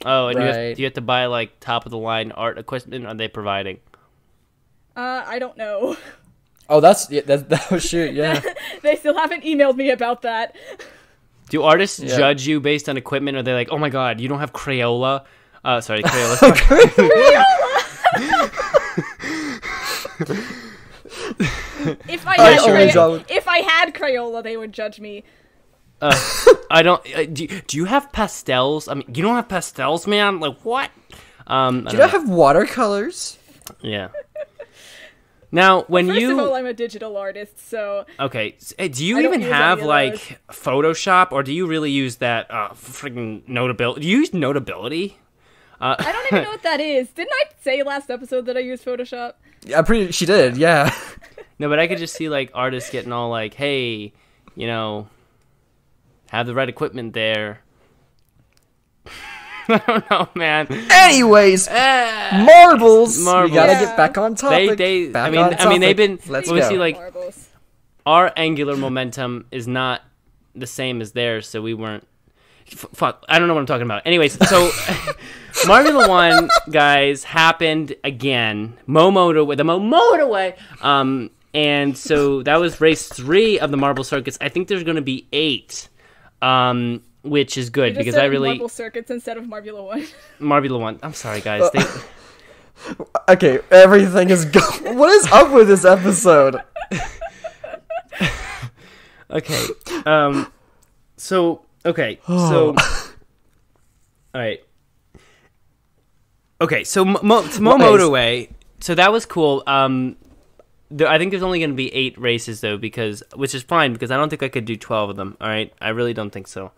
Oh, 0.05 0.27
and 0.27 0.37
you, 0.37 0.45
have, 0.45 0.75
do 0.75 0.81
you 0.81 0.85
have 0.85 0.95
to 0.95 1.01
buy 1.01 1.27
like 1.27 1.59
top 1.61 1.85
of 1.85 1.91
the 1.91 1.97
line 1.97 2.31
art 2.33 2.57
equipment? 2.57 3.05
Are 3.05 3.13
they 3.13 3.27
providing? 3.27 3.79
uh, 4.97 5.23
I 5.25 5.39
don't 5.39 5.55
know. 5.55 5.95
Oh, 6.73 6.79
that's 6.79 7.09
yeah, 7.11 7.21
that, 7.27 7.49
that 7.53 7.69
was 7.71 7.83
shoot, 7.87 8.13
yeah. 8.13 8.41
they 8.81 8.95
still 8.95 9.15
haven't 9.15 9.43
emailed 9.43 9.75
me 9.75 9.91
about 9.91 10.23
that. 10.23 10.55
Do 11.49 11.61
artists 11.61 11.99
Yeah. 11.99 12.17
judge 12.17 12.47
you 12.47 12.59
based 12.59 12.89
on 12.89 12.97
equipment? 12.97 13.37
Or 13.37 13.41
are 13.41 13.43
they 13.43 13.53
like, 13.53 13.69
oh 13.71 13.77
my 13.77 13.89
god, 13.89 14.19
you 14.19 14.27
don't 14.27 14.39
have 14.39 14.53
Crayola? 14.53 15.23
Uh, 15.63 15.79
sorry, 15.81 16.01
Crayola. 16.03 17.43
If 22.07 22.25
I 22.27 22.35
I 22.37 22.51
had 22.51 22.59
only 22.59 22.71
Cray- 22.71 22.91
draw- 22.91 23.19
if 23.29 23.47
I 23.47 23.57
had 23.59 23.93
Crayola, 23.93 24.43
they 24.43 24.57
would 24.57 24.71
judge 24.71 24.99
me. 24.99 25.23
I 26.01 26.81
don't. 26.83 27.01
Uh, 27.15 27.25
do, 27.25 27.47
do 27.47 27.77
you 27.77 27.85
have 27.85 28.11
pastels? 28.11 28.87
I 28.87 28.95
mean, 28.95 29.05
you 29.13 29.21
don't 29.23 29.35
have 29.35 29.47
pastels, 29.47 30.05
man. 30.07 30.39
Like 30.39 30.57
what? 30.65 30.91
Um, 31.47 31.85
I 31.87 31.91
Do 31.91 31.97
you 31.97 32.01
not 32.03 32.09
have 32.11 32.29
watercolors? 32.29 33.37
yeah. 33.81 34.09
Now, 35.53 35.83
when 35.83 36.07
First 36.07 36.19
you 36.19 36.31
of 36.39 36.47
all, 36.47 36.55
I'm 36.55 36.65
a 36.65 36.73
digital 36.73 37.15
artist, 37.15 37.69
so 37.69 38.07
okay, 38.19 38.57
eh, 38.79 38.87
do 38.87 39.05
you 39.05 39.19
I 39.19 39.21
even 39.21 39.41
have 39.41 39.83
like 39.83 40.39
Photoshop, 40.49 41.31
or 41.31 41.43
do 41.43 41.53
you 41.53 41.67
really 41.67 41.91
use 41.91 42.15
that 42.15 42.49
uh, 42.49 42.69
freaking 42.69 43.47
Notability? 43.47 44.01
Do 44.01 44.07
you 44.07 44.17
use 44.17 44.33
Notability? 44.33 45.19
Uh, 45.79 45.95
I 45.99 46.11
don't 46.11 46.25
even 46.31 46.43
know 46.45 46.49
what 46.53 46.63
that 46.63 46.79
is. 46.79 47.09
Didn't 47.09 47.33
I 47.33 47.43
say 47.61 47.83
last 47.83 48.09
episode 48.09 48.47
that 48.47 48.57
I 48.57 48.61
use 48.61 48.83
Photoshop? 48.83 49.33
Yeah, 49.63 49.77
I'm 49.77 49.85
pretty. 49.85 50.11
She 50.11 50.25
did, 50.25 50.57
yeah. 50.57 50.93
No, 51.59 51.69
but 51.69 51.77
I 51.77 51.87
could 51.87 51.99
just 51.99 52.15
see 52.15 52.29
like 52.29 52.49
artists 52.55 52.89
getting 52.89 53.11
all 53.11 53.29
like, 53.29 53.53
"Hey, 53.53 54.11
you 54.55 54.65
know, 54.65 55.07
have 56.29 56.47
the 56.47 56.55
right 56.55 56.67
equipment 56.67 57.13
there." 57.13 57.61
I 59.69 59.77
don't 59.87 60.09
know, 60.11 60.29
man. 60.35 60.67
Anyways, 60.91 61.69
marbles. 61.69 63.19
Marbles. 63.19 63.49
We 63.51 63.55
gotta 63.55 63.73
Yeah. 63.73 63.85
get 63.85 63.97
back 63.97 64.17
on 64.17 64.33
They, 64.33 64.37
topic. 64.67 64.77
they. 64.77 65.07
back 65.09 65.27
I 65.27 65.29
mean, 65.31 65.39
on 65.41 65.53
I 65.55 65.69
mean, 65.69 65.81
they've 65.81 65.95
been. 65.97 66.19
Let's 66.27 66.49
go. 66.49 66.59
see 66.67 66.77
like 66.77 66.95
Marbles. 66.95 67.49
our 68.05 68.31
angular 68.35 68.75
momentum 68.75 69.45
is 69.51 69.67
not 69.67 70.01
the 70.55 70.67
same 70.67 71.01
as 71.01 71.11
theirs, 71.13 71.47
so 71.47 71.61
we 71.61 71.73
weren't. 71.73 72.07
F- 72.71 72.85
fuck, 72.93 73.25
I 73.27 73.39
don't 73.39 73.47
know 73.47 73.53
what 73.55 73.59
I'm 73.61 73.65
talking 73.65 73.85
about. 73.85 74.03
Anyways, 74.05 74.33
so 74.49 74.69
Marbula 75.65 76.07
One 76.07 76.49
guys 76.71 77.23
happened 77.23 77.95
again. 78.03 78.77
Mo 78.87 79.11
motorway, 79.11 79.57
the 79.57 79.63
Mo 79.63 79.79
motorway. 79.79 80.55
Um, 80.81 81.29
and 81.53 81.97
so 81.97 82.41
that 82.43 82.57
was 82.59 82.81
race 82.81 83.07
three 83.07 83.59
of 83.59 83.69
the 83.71 83.77
Marble 83.77 84.03
Circuits. 84.03 84.37
I 84.41 84.49
think 84.49 84.67
there's 84.67 84.83
going 84.83 84.95
to 84.95 85.01
be 85.03 85.27
eight, 85.33 85.87
um, 86.41 87.01
which 87.23 87.57
is 87.57 87.69
good 87.69 87.95
because 87.95 88.15
I 88.15 88.25
really 88.25 88.49
Marble 88.49 88.69
circuits 88.69 89.09
instead 89.09 89.37
of 89.37 89.45
Marbula 89.45 89.83
one. 89.83 90.05
Marbula 90.39 90.79
One. 90.79 90.99
I'm 91.01 91.13
sorry, 91.13 91.41
guys. 91.41 91.69
They, 91.71 91.83
Okay, 93.29 93.59
everything 93.71 94.29
is 94.29 94.45
go. 94.45 94.59
what 94.93 95.09
is 95.13 95.31
up 95.31 95.51
with 95.53 95.67
this 95.67 95.85
episode? 95.85 96.57
Okay. 99.29 99.65
Um. 100.05 100.51
So 101.17 101.61
okay. 101.85 102.19
So. 102.27 102.75
All 104.35 104.41
right. 104.41 104.63
Okay. 106.59 106.83
So 106.83 107.05
Mo, 107.05 107.19
Mo, 107.23 107.47
to 107.47 107.61
Mo 107.61 107.77
Motorway. 107.77 108.49
So 108.79 108.95
that 108.95 109.11
was 109.11 109.25
cool. 109.25 109.63
Um. 109.65 110.17
there, 110.89 111.07
I 111.07 111.17
think 111.17 111.31
there's 111.31 111.43
only 111.43 111.59
going 111.59 111.69
to 111.69 111.75
be 111.75 111.93
eight 111.93 112.17
races 112.17 112.61
though, 112.61 112.77
because 112.77 113.23
which 113.35 113.55
is 113.55 113.63
fine 113.63 113.93
because 113.93 114.11
I 114.11 114.17
don't 114.17 114.29
think 114.29 114.43
I 114.43 114.49
could 114.49 114.65
do 114.65 114.75
twelve 114.75 115.09
of 115.09 115.15
them. 115.15 115.37
All 115.39 115.47
right, 115.47 115.73
I 115.79 115.89
really 115.89 116.13
don't 116.13 116.31
think 116.31 116.47
so. 116.47 116.71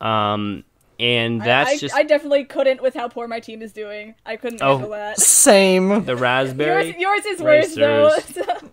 Um, 0.00 0.64
and 0.98 1.40
that's 1.40 1.70
I, 1.70 1.72
I, 1.72 1.76
just 1.78 1.94
I 1.94 2.02
definitely 2.02 2.44
couldn't 2.44 2.82
with 2.82 2.94
how 2.94 3.08
poor 3.08 3.26
my 3.26 3.40
team 3.40 3.62
is 3.62 3.72
doing. 3.72 4.14
I 4.26 4.36
couldn't 4.36 4.60
Oh. 4.62 4.72
handle 4.78 4.90
that. 4.90 5.18
Same. 5.18 6.04
the 6.04 6.14
raspberry. 6.16 6.88
Yours, 6.98 7.24
yours 7.24 7.24
is 7.26 7.40
worse 7.42 7.74
though. 7.74 8.16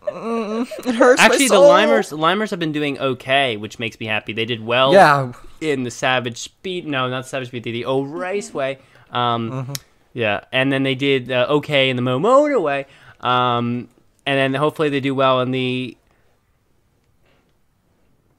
It 0.86 0.96
hurts. 0.96 1.22
Actually, 1.22 1.48
the 1.48 1.56
soul. 1.56 1.70
limers, 1.70 2.10
the 2.10 2.18
limers 2.18 2.50
have 2.50 2.60
been 2.60 2.72
doing 2.72 2.98
okay, 3.00 3.56
which 3.58 3.78
makes 3.80 4.00
me 4.00 4.06
happy. 4.08 4.34
They 4.34 4.46
did 4.46 4.66
well. 4.66 4.94
Yeah. 4.94 5.32
in 5.62 5.84
the 5.84 5.92
Savage 5.92 6.38
Speed. 6.38 6.88
No, 6.88 7.08
not 7.10 7.28
Savage 7.28 7.50
Speed. 7.50 7.64
The 7.64 7.86
O'raceway. 7.86 8.80
Um, 9.12 9.74
Yeah, 10.14 10.42
and 10.52 10.72
then 10.72 10.84
they 10.84 10.96
did 10.96 11.32
uh, 11.32 11.46
okay 11.50 11.90
in 11.90 11.96
the 11.96 12.02
Mo 12.02 12.20
Motorway. 12.20 12.86
Um, 13.22 13.88
and 14.26 14.38
then 14.40 14.54
hopefully 14.54 14.90
they 14.90 15.00
do 15.00 15.14
well 15.16 15.42
in 15.42 15.52
the. 15.52 15.96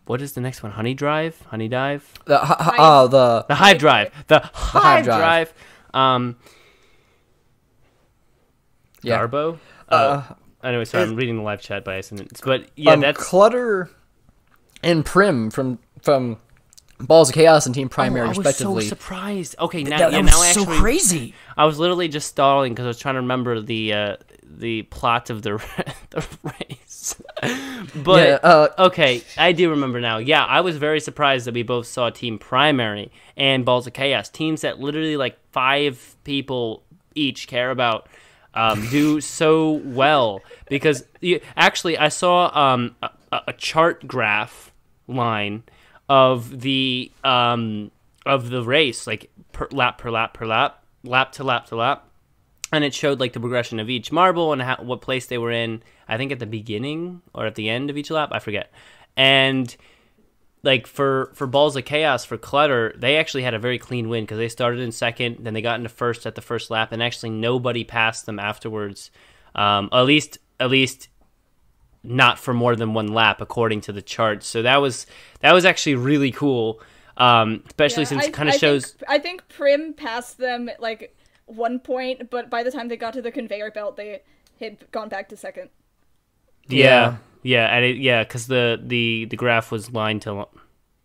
What 0.09 0.23
is 0.23 0.33
the 0.33 0.41
next 0.41 0.63
one? 0.63 0.73
Honey 0.73 0.95
Drive, 0.95 1.39
Honey 1.49 1.69
Dive, 1.69 2.03
The, 2.25 2.37
h- 2.43 2.51
h- 2.61 2.75
oh, 2.79 3.09
the 3.09 3.45
the 3.47 3.55
Hive 3.55 3.79
Drive, 3.79 4.11
the 4.27 4.41
Hive, 4.41 4.83
Hive 4.83 5.05
Drive. 5.05 5.19
Drive. 5.19 5.53
Um, 5.93 6.37
yeah. 9.03 9.19
Garbo. 9.27 9.59
Uh, 9.89 10.23
anyway, 10.65 10.85
sorry, 10.85 11.05
I'm 11.05 11.15
reading 11.17 11.37
the 11.37 11.43
live 11.43 11.61
chat 11.61 11.85
by 11.85 11.97
accident. 11.97 12.41
But 12.45 12.69
yeah, 12.75 12.93
um, 12.93 13.01
that's 13.01 13.23
Clutter 13.23 13.91
and 14.83 15.05
Prim 15.05 15.51
from 15.51 15.79
from 16.03 16.39
Balls 17.01 17.29
of 17.29 17.35
Chaos 17.35 17.67
and 17.67 17.75
Team 17.75 17.89
Primary, 17.89 18.23
Oh, 18.23 18.25
I 18.25 18.29
was 18.29 18.39
respectively. 18.39 18.85
so 18.85 18.89
surprised. 18.89 19.57
Okay, 19.61 19.83
now, 19.85 19.99
that, 19.99 20.13
yeah, 20.13 20.19
that 20.19 20.25
now 20.25 20.39
was 20.39 20.41
I 20.41 20.53
so 20.53 20.63
actually, 20.63 20.79
crazy. 20.79 21.35
I 21.57 21.65
was 21.65 21.79
literally 21.79 22.09
just 22.09 22.29
stalling 22.29 22.73
because 22.73 22.85
I 22.85 22.89
was 22.89 22.99
trying 22.99 23.15
to 23.17 23.21
remember 23.21 23.61
the 23.61 23.93
uh, 23.93 24.17
the 24.51 24.83
plot 24.83 25.31
of 25.31 25.43
the 25.43 25.53
the 26.11 26.27
race. 26.43 27.21
but 27.95 28.29
Yeah, 28.29 28.39
uh, 28.43 28.69
okay, 28.79 29.23
I 29.37 29.53
do 29.53 29.71
remember 29.71 30.01
now. 30.01 30.19
Yeah, 30.19 30.45
I 30.45 30.61
was 30.61 30.77
very 30.77 31.01
surprised 31.01 31.47
that 31.47 31.55
we 31.55 31.63
both 31.63 31.87
saw 31.87 32.11
Team 32.11 32.39
Primary 32.39 33.13
and 33.37 33.65
Balls 33.65 33.87
of 33.87 33.93
Chaos, 33.93 34.29
teams 34.29 34.63
that 34.63 34.81
literally 34.81 35.17
like 35.17 35.39
five 35.53 36.17
people 36.25 36.83
each 37.15 37.49
care 37.49 37.71
about. 37.71 38.09
Um, 38.55 38.89
do 38.89 39.21
so 39.21 39.73
well 39.85 40.41
because 40.69 41.05
you, 41.21 41.41
actually 41.55 41.97
I 41.97 42.09
saw 42.09 42.51
um, 42.59 42.97
a, 43.03 43.11
a 43.49 43.53
chart 43.53 44.09
graph 44.09 44.73
line 45.07 45.63
of 46.09 46.61
the 46.63 47.13
um, 47.23 47.93
of 48.27 48.51
the 48.51 48.63
race 48.63 49.07
like 49.07 49.31
per 49.53 49.69
lap 49.71 49.99
per 49.99 50.11
lap 50.11 50.35
per 50.35 50.47
lap 50.47 50.83
lap 51.05 51.33
to 51.33 51.45
lap 51.45 51.67
to 51.67 51.77
lap 51.77 52.08
and 52.73 52.85
it 52.85 52.95
showed 52.95 53.21
like 53.21 53.33
the 53.33 53.41
progression 53.41 53.81
of 53.81 53.89
each 53.89 54.13
marble 54.13 54.53
and 54.53 54.63
how, 54.63 54.77
what 54.77 55.01
place 55.01 55.27
they 55.27 55.39
were 55.39 55.53
in 55.53 55.83
i 56.07 56.17
think 56.17 56.33
at 56.33 56.39
the 56.39 56.47
beginning 56.47 57.23
or 57.35 57.47
at 57.47 57.55
the 57.55 57.69
end 57.69 57.91
of 57.91 57.97
each 57.97 58.11
lap 58.11 58.31
i 58.33 58.39
forget 58.39 58.71
and 59.17 59.77
like 60.63 60.87
for 60.87 61.31
for 61.35 61.47
balls 61.47 61.77
of 61.77 61.85
chaos 61.85 62.25
for 62.25 62.37
clutter 62.37 62.93
they 62.97 63.17
actually 63.17 63.43
had 63.43 63.55
a 63.55 63.59
very 63.59 63.79
clean 63.79 64.09
win 64.09 64.25
because 64.25 64.39
they 64.39 64.49
started 64.49 64.81
in 64.81 64.93
second 64.93 65.37
then 65.41 65.55
they 65.55 65.63
got 65.63 65.77
into 65.77 65.89
first 65.89 66.27
at 66.27 66.35
the 66.35 66.41
first 66.41 66.71
lap 66.71 66.93
and 66.93 67.03
actually 67.03 67.31
nobody 67.31 67.85
passed 67.85 68.27
them 68.27 68.39
afterwards 68.39 69.11
um, 69.55 69.89
at 69.93 70.03
least 70.03 70.39
at 70.61 70.71
least 70.71 71.09
not 72.03 72.39
for 72.39 72.55
more 72.55 72.77
than 72.77 72.95
one 72.95 73.09
lap 73.09 73.41
according 73.41 73.81
to 73.81 73.93
the 73.93 74.03
charts. 74.03 74.47
so 74.47 74.63
that 74.63 74.79
was 74.79 75.07
that 75.41 75.53
was 75.53 75.65
actually 75.65 75.95
really 75.95 76.31
cool 76.31 76.81
um, 77.17 77.65
especially 77.67 78.05
Yeah, 78.05 78.09
since 78.09 78.27
it 78.27 78.33
kind 78.33 78.49
of 78.49 78.55
shows 78.55 78.93
Think, 78.93 79.11
I 79.11 79.19
think 79.19 79.49
Prim 79.49 79.93
passed 79.93 80.39
them 80.39 80.71
like 80.79 81.17
one 81.49 81.79
point, 81.81 82.31
but 82.31 82.49
by 82.51 82.63
the 82.63 82.71
time 82.71 82.89
they 82.89 82.97
got 82.97 83.13
to 83.15 83.23
the 83.23 83.31
conveyor 83.33 83.71
belt, 83.73 83.97
they 83.97 84.23
had 84.61 84.91
gone 84.93 85.09
back 85.09 85.29
to 85.31 85.37
second. 85.37 85.71
Yeah, 86.69 86.85
Yeah. 86.85 87.17
yeah, 87.43 87.77
and 87.77 87.85
it, 87.85 87.97
yeah, 87.97 88.23
because 88.25 88.47
the 88.47 88.81
the 88.83 89.27
the 89.27 89.37
graph 89.37 89.71
was 89.73 89.93
line 89.93 90.21
to 90.21 90.33
li- 90.35 90.45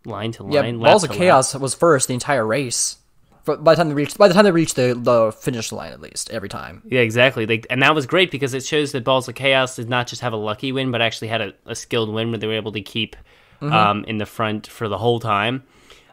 line 0.04 0.32
to 0.32 0.46
Yeah, 0.50 0.60
line. 0.60 0.80
lap 0.80 0.92
Balls 0.92 1.04
of 1.04 1.10
to 1.10 1.14
lap. 1.14 1.18
Chaos 1.20 1.54
was 1.54 1.74
first 1.74 2.08
the 2.08 2.14
entire 2.14 2.46
race. 2.46 2.98
For, 3.44 3.56
by 3.58 3.72
the 3.74 3.76
time 3.76 3.88
they 3.88 3.94
reached, 3.94 4.16
by 4.16 4.28
the 4.28 4.32
time 4.34 4.44
they 4.44 4.50
reached 4.52 4.76
the, 4.76 4.98
the 4.98 5.30
finish 5.32 5.70
line, 5.70 5.92
at 5.92 6.00
least 6.00 6.30
every 6.30 6.48
time. 6.48 6.82
Yeah, 6.86 7.00
exactly. 7.00 7.44
Like, 7.46 7.66
and 7.68 7.82
that 7.82 7.94
was 7.94 8.06
great 8.06 8.30
because 8.30 8.54
it 8.54 8.64
shows 8.64 8.92
that 8.92 9.04
Balls 9.04 9.28
of 9.28 9.34
Chaos 9.34 9.76
did 9.76 9.88
not 9.90 10.06
just 10.06 10.22
have 10.22 10.32
a 10.32 10.36
lucky 10.38 10.72
win, 10.72 10.90
but 10.90 11.02
actually 11.02 11.28
had 11.28 11.40
a, 11.42 11.52
a 11.66 11.74
skilled 11.74 12.08
win 12.12 12.30
where 12.30 12.38
they 12.38 12.46
were 12.46 12.54
able 12.54 12.72
to 12.72 12.80
keep 12.80 13.16
um, 13.60 14.04
in 14.06 14.18
the 14.18 14.26
front 14.26 14.66
for 14.66 14.88
the 14.88 14.98
whole 14.98 15.20
time. 15.20 15.62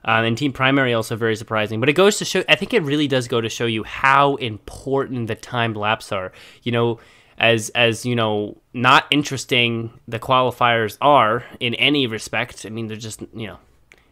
Um, 0.04 0.26
and 0.26 0.38
Team 0.38 0.52
Primary 0.52 0.94
also 0.94 1.16
very 1.16 1.36
surprising, 1.36 1.80
but 1.80 1.90
it 1.90 1.94
goes 1.94 2.18
to 2.18 2.26
show. 2.26 2.44
I 2.50 2.56
think 2.56 2.74
it 2.74 2.84
really 2.84 3.08
does 3.08 3.28
go 3.28 3.40
to 3.40 3.50
show 3.50 3.66
you 3.66 3.84
how 3.84 4.36
important 4.36 5.28
the 5.28 5.36
time 5.36 5.74
laps 5.74 6.12
are. 6.12 6.32
You 6.64 6.72
know, 6.72 7.00
as 7.38 7.70
as 7.70 8.06
you 8.06 8.16
know, 8.16 8.58
not 8.74 9.06
interesting 9.12 9.92
the 10.08 10.20
qualifiers 10.20 10.98
are 11.02 11.44
in 11.60 11.76
any 11.76 12.08
respect. 12.08 12.66
I 12.66 12.70
mean, 12.70 12.88
they're 12.88 12.98
just 12.98 13.22
you 13.34 13.48
know, 13.48 13.58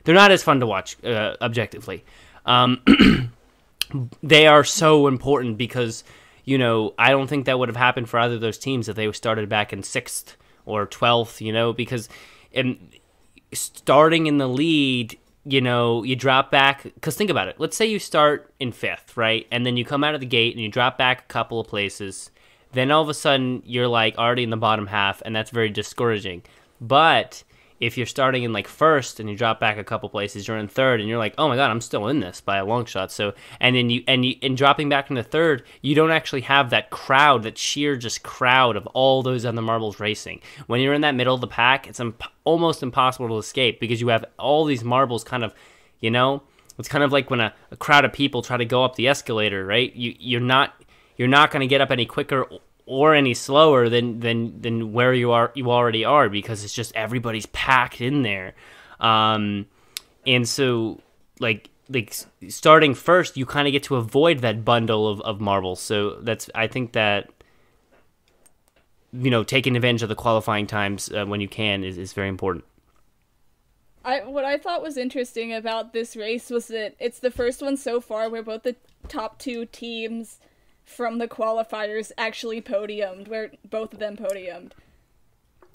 they're 0.03 0.15
not 0.15 0.31
as 0.31 0.43
fun 0.43 0.59
to 0.59 0.67
watch 0.67 1.03
uh, 1.03 1.35
objectively. 1.41 2.03
Um, 2.45 2.81
they 4.23 4.47
are 4.47 4.63
so 4.63 5.07
important 5.07 5.57
because 5.57 6.03
you 6.45 6.57
know 6.59 6.93
I 6.99 7.09
don't 7.09 7.27
think 7.27 7.45
that 7.45 7.57
would 7.57 7.69
have 7.69 7.75
happened 7.75 8.09
for 8.09 8.19
either 8.19 8.35
of 8.35 8.41
those 8.41 8.59
teams 8.59 8.89
if 8.89 8.95
they 8.95 9.11
started 9.11 9.49
back 9.49 9.73
in 9.73 9.81
sixth 9.81 10.37
or 10.65 10.85
twelfth. 10.85 11.41
You 11.41 11.51
know 11.51 11.73
because 11.73 12.09
in 12.51 12.89
starting 13.53 14.27
in 14.27 14.37
the 14.37 14.47
lead, 14.47 15.17
you 15.49 15.61
know 15.61 16.03
you 16.03 16.15
drop 16.15 16.51
back 16.51 16.83
because 16.83 17.15
think 17.15 17.29
about 17.29 17.47
it. 17.47 17.55
Let's 17.59 17.75
say 17.77 17.85
you 17.85 17.99
start 17.99 18.53
in 18.59 18.71
fifth, 18.71 19.17
right, 19.17 19.47
and 19.51 19.65
then 19.65 19.77
you 19.77 19.85
come 19.85 20.03
out 20.03 20.13
of 20.13 20.19
the 20.19 20.25
gate 20.25 20.53
and 20.53 20.61
you 20.61 20.69
drop 20.69 20.97
back 20.97 21.21
a 21.21 21.27
couple 21.33 21.59
of 21.59 21.67
places. 21.67 22.31
Then 22.71 22.91
all 22.91 23.01
of 23.01 23.09
a 23.09 23.13
sudden 23.13 23.63
you're 23.65 23.87
like 23.87 24.17
already 24.17 24.43
in 24.43 24.49
the 24.49 24.57
bottom 24.57 24.87
half, 24.87 25.21
and 25.25 25.35
that's 25.35 25.51
very 25.51 25.69
discouraging. 25.69 26.43
But 26.81 27.43
if 27.79 27.97
you're 27.97 28.05
starting 28.05 28.43
in 28.43 28.53
like 28.53 28.67
first 28.67 29.19
and 29.19 29.29
you 29.29 29.35
drop 29.35 29.59
back 29.59 29.77
a 29.77 29.83
couple 29.83 30.09
places, 30.09 30.47
you're 30.47 30.57
in 30.57 30.67
third, 30.67 30.99
and 30.99 31.07
you're 31.07 31.17
like, 31.17 31.33
oh 31.37 31.47
my 31.47 31.55
god, 31.55 31.71
I'm 31.71 31.81
still 31.81 32.07
in 32.07 32.19
this 32.19 32.41
by 32.41 32.57
a 32.57 32.65
long 32.65 32.85
shot. 32.85 33.11
So 33.11 33.33
and 33.59 33.75
then 33.75 33.89
you 33.89 34.03
and 34.07 34.25
you 34.25 34.35
in 34.41 34.55
dropping 34.55 34.89
back 34.89 35.09
into 35.09 35.23
third, 35.23 35.63
you 35.81 35.95
don't 35.95 36.11
actually 36.11 36.41
have 36.41 36.69
that 36.69 36.89
crowd, 36.89 37.43
that 37.43 37.57
sheer 37.57 37.95
just 37.95 38.23
crowd 38.23 38.75
of 38.75 38.85
all 38.87 39.23
those 39.23 39.45
other 39.45 39.61
marbles 39.61 39.99
racing. 39.99 40.41
When 40.67 40.81
you're 40.81 40.93
in 40.93 41.01
that 41.01 41.15
middle 41.15 41.35
of 41.35 41.41
the 41.41 41.47
pack, 41.47 41.87
it's 41.87 41.99
imp- 41.99 42.23
almost 42.43 42.83
impossible 42.83 43.29
to 43.29 43.37
escape 43.37 43.79
because 43.79 44.01
you 44.01 44.09
have 44.09 44.25
all 44.37 44.65
these 44.65 44.83
marbles 44.83 45.23
kind 45.23 45.43
of, 45.43 45.53
you 45.99 46.11
know, 46.11 46.43
it's 46.77 46.89
kind 46.89 47.03
of 47.03 47.11
like 47.11 47.29
when 47.29 47.41
a, 47.41 47.53
a 47.71 47.77
crowd 47.77 48.05
of 48.05 48.13
people 48.13 48.41
try 48.41 48.57
to 48.57 48.65
go 48.65 48.83
up 48.83 48.95
the 48.95 49.07
escalator, 49.07 49.65
right? 49.65 49.93
You 49.95 50.15
you're 50.19 50.41
not 50.41 50.73
you're 51.17 51.27
not 51.27 51.51
going 51.51 51.61
to 51.61 51.67
get 51.67 51.81
up 51.81 51.91
any 51.91 52.05
quicker 52.05 52.45
or 52.89 53.13
any 53.13 53.35
slower 53.35 53.87
than 53.87 54.19
than 54.19 54.59
than 54.61 54.91
where 54.91 55.13
you 55.13 55.31
are 55.31 55.51
you 55.53 55.69
already 55.69 56.03
are 56.03 56.27
because 56.27 56.63
it's 56.63 56.73
just 56.73 56.91
everybody's 56.95 57.45
packed 57.47 58.01
in 58.01 58.23
there. 58.23 58.55
Um 58.99 59.67
and 60.25 60.49
so 60.49 60.99
like 61.39 61.69
like 61.87 62.15
starting 62.47 62.95
first 62.95 63.37
you 63.37 63.45
kind 63.45 63.67
of 63.67 63.71
get 63.71 63.83
to 63.83 63.95
avoid 63.95 64.39
that 64.39 64.65
bundle 64.65 65.07
of, 65.07 65.21
of 65.21 65.39
marbles. 65.39 65.79
So 65.79 66.15
that's 66.21 66.49
i 66.55 66.65
think 66.65 66.93
that 66.93 67.29
you 69.13 69.29
know 69.29 69.43
taking 69.43 69.75
advantage 69.75 70.01
of 70.01 70.09
the 70.09 70.15
qualifying 70.15 70.65
times 70.65 71.11
uh, 71.11 71.25
when 71.25 71.41
you 71.41 71.47
can 71.47 71.83
is, 71.83 71.95
is 71.95 72.13
very 72.13 72.27
important. 72.27 72.65
I 74.03 74.21
what 74.21 74.45
I 74.45 74.57
thought 74.57 74.81
was 74.81 74.97
interesting 74.97 75.53
about 75.53 75.93
this 75.93 76.15
race 76.15 76.49
was 76.49 76.69
that 76.69 76.95
it's 76.99 77.19
the 77.19 77.29
first 77.29 77.61
one 77.61 77.77
so 77.77 78.01
far 78.01 78.31
where 78.31 78.41
both 78.41 78.63
the 78.63 78.75
top 79.07 79.37
two 79.37 79.67
teams 79.67 80.39
from 80.89 81.19
the 81.19 81.27
qualifiers 81.27 82.11
actually 82.17 82.61
podiumed, 82.61 83.27
where 83.27 83.51
both 83.69 83.93
of 83.93 83.99
them 83.99 84.17
podiumed. 84.17 84.71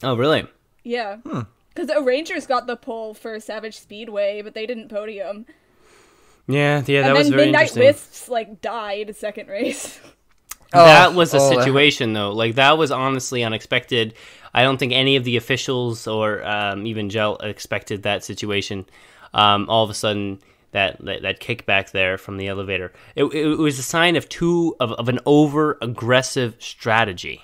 oh 0.02 0.14
really 0.16 0.46
Yeah. 0.82 1.18
Because 1.24 1.88
the 1.88 2.02
Rangers 2.02 2.46
got 2.46 2.66
the 2.66 2.76
pole 2.76 3.14
for 3.14 3.38
Savage 3.40 3.78
Speedway, 3.78 4.42
but 4.42 4.54
they 4.54 4.66
didn't 4.66 4.88
podium. 4.88 5.46
yeah 6.46 6.82
yeah 6.86 7.02
that 7.02 7.08
and 7.10 7.18
was 7.18 7.28
then 7.28 7.32
very 7.36 7.46
Midnight 7.46 7.62
interesting 7.68 7.82
Wisps 7.84 8.28
like 8.28 8.60
died 8.60 9.16
second 9.16 9.48
race. 9.48 10.00
that 10.72 11.14
was 11.14 11.32
a 11.32 11.38
oh, 11.38 11.50
that- 11.50 11.64
situation 11.64 12.12
though 12.12 12.32
like 12.32 12.56
that 12.56 12.76
was 12.76 12.90
honestly 12.90 13.44
unexpected 13.44 14.12
i 14.52 14.62
don't 14.62 14.78
think 14.78 14.92
any 14.92 15.14
of 15.14 15.22
the 15.22 15.36
officials 15.36 16.08
or 16.08 16.44
um, 16.44 16.84
even 16.84 17.08
Jelle 17.08 17.36
expected 17.36 18.02
that 18.02 18.24
situation 18.24 18.84
um, 19.32 19.68
all 19.68 19.84
of 19.84 19.90
a 19.90 19.94
sudden 19.94 20.40
that, 20.74 21.02
that 21.04 21.22
that 21.22 21.40
kickback 21.40 21.90
there 21.92 22.18
from 22.18 22.36
the 22.36 22.46
elevator 22.46 22.92
it, 23.16 23.24
it 23.24 23.58
was 23.58 23.78
a 23.78 23.82
sign 23.82 24.14
of 24.14 24.28
too 24.28 24.76
of, 24.78 24.92
of 24.92 25.08
an 25.08 25.18
over 25.26 25.78
aggressive 25.80 26.54
strategy 26.58 27.40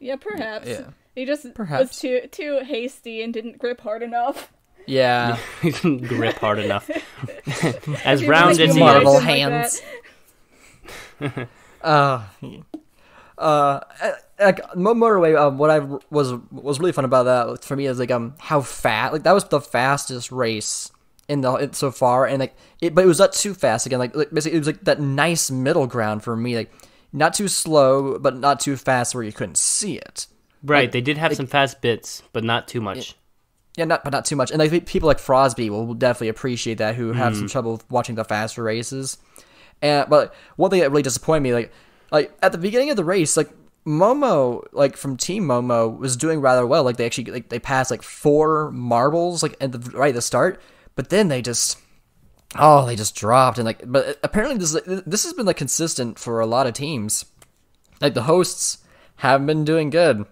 yeah, 0.00 0.16
perhaps. 0.16 0.66
Yeah. 0.66 0.84
He 1.14 1.26
just 1.26 1.44
was 1.44 1.52
Perhaps. 1.52 2.00
too 2.00 2.22
too 2.30 2.60
hasty 2.64 3.22
and 3.22 3.32
didn't 3.32 3.58
grip 3.58 3.80
hard 3.82 4.02
enough. 4.02 4.50
Yeah. 4.86 5.36
He 5.62 5.70
didn't 5.70 6.08
grip 6.08 6.36
hard 6.36 6.58
enough 6.58 6.90
as 8.04 8.24
round 8.24 8.58
really 8.58 8.70
as 8.70 8.74
he 8.74 8.80
Marvel 8.80 9.18
is 9.18 9.24
like 9.24 9.24
hands. 9.24 9.82
Uh, 11.82 12.24
uh, 13.38 13.80
like 14.38 14.76
Mo- 14.76 14.94
motorway. 14.94 15.38
Um, 15.38 15.58
what 15.58 15.70
I 15.70 15.78
was 16.10 16.32
was 16.50 16.80
really 16.80 16.92
fun 16.92 17.04
about 17.04 17.24
that 17.24 17.64
for 17.64 17.76
me 17.76 17.86
is 17.86 17.98
like 17.98 18.10
um 18.10 18.34
how 18.38 18.62
fast 18.62 19.12
like 19.12 19.22
that 19.24 19.32
was 19.32 19.44
the 19.44 19.60
fastest 19.60 20.32
race 20.32 20.90
in 21.30 21.42
the 21.42 21.70
so 21.72 21.90
far, 21.90 22.26
and 22.26 22.40
like 22.40 22.54
it, 22.80 22.94
but 22.94 23.04
it 23.04 23.06
was 23.06 23.20
not 23.20 23.32
too 23.32 23.54
fast 23.54 23.86
again. 23.86 24.00
Like, 24.00 24.14
like 24.16 24.30
basically 24.30 24.56
it 24.56 24.60
was 24.60 24.66
like 24.66 24.84
that 24.84 25.00
nice 25.00 25.50
middle 25.50 25.86
ground 25.86 26.24
for 26.24 26.36
me. 26.36 26.56
Like 26.56 26.72
not 27.12 27.34
too 27.34 27.48
slow, 27.48 28.18
but 28.18 28.36
not 28.36 28.60
too 28.60 28.76
fast 28.76 29.14
where 29.14 29.24
you 29.24 29.32
couldn't 29.32 29.56
see 29.56 29.96
it. 29.96 30.26
Right, 30.62 30.90
they 30.90 31.00
did 31.00 31.16
have 31.16 31.34
some 31.34 31.46
fast 31.46 31.80
bits, 31.80 32.22
but 32.32 32.44
not 32.44 32.68
too 32.68 32.80
much. 32.80 33.14
Yeah, 33.76 33.84
not 33.84 34.04
but 34.04 34.12
not 34.12 34.24
too 34.24 34.36
much. 34.36 34.50
And 34.50 34.58
like 34.58 34.86
people 34.86 35.06
like 35.06 35.18
Frosby 35.18 35.70
will 35.70 35.94
definitely 35.94 36.28
appreciate 36.28 36.78
that 36.78 36.96
who 36.96 37.12
have 37.12 37.36
some 37.36 37.46
mm. 37.46 37.50
trouble 37.50 37.80
watching 37.88 38.16
the 38.16 38.24
faster 38.24 38.62
races. 38.62 39.16
And 39.80 40.10
but 40.10 40.34
one 40.56 40.70
thing 40.70 40.80
that 40.80 40.90
really 40.90 41.02
disappointed 41.02 41.40
me, 41.40 41.54
like 41.54 41.72
like 42.10 42.36
at 42.42 42.52
the 42.52 42.58
beginning 42.58 42.90
of 42.90 42.96
the 42.96 43.04
race, 43.04 43.36
like 43.36 43.50
Momo, 43.86 44.64
like 44.72 44.96
from 44.96 45.16
Team 45.16 45.44
Momo, 45.44 45.96
was 45.96 46.16
doing 46.16 46.40
rather 46.40 46.66
well. 46.66 46.82
Like 46.84 46.96
they 46.96 47.06
actually 47.06 47.30
like 47.30 47.48
they 47.48 47.60
passed 47.60 47.90
like 47.90 48.02
four 48.02 48.70
marbles 48.72 49.42
like 49.42 49.56
at 49.60 49.72
the 49.72 49.78
right 49.96 50.10
at 50.10 50.14
the 50.14 50.22
start, 50.22 50.60
but 51.00 51.08
then 51.08 51.28
they 51.28 51.40
just 51.40 51.78
oh 52.58 52.84
they 52.84 52.94
just 52.94 53.14
dropped 53.16 53.56
and 53.56 53.64
like 53.64 53.80
but 53.90 54.18
apparently 54.22 54.58
this 54.58 54.72
this 55.06 55.24
has 55.24 55.32
been 55.32 55.46
like 55.46 55.56
consistent 55.56 56.18
for 56.18 56.40
a 56.40 56.46
lot 56.46 56.66
of 56.66 56.74
teams. 56.74 57.24
Like 58.02 58.12
the 58.12 58.24
hosts 58.24 58.84
haven't 59.16 59.46
been 59.46 59.64
doing 59.64 59.88
good. 59.88 60.26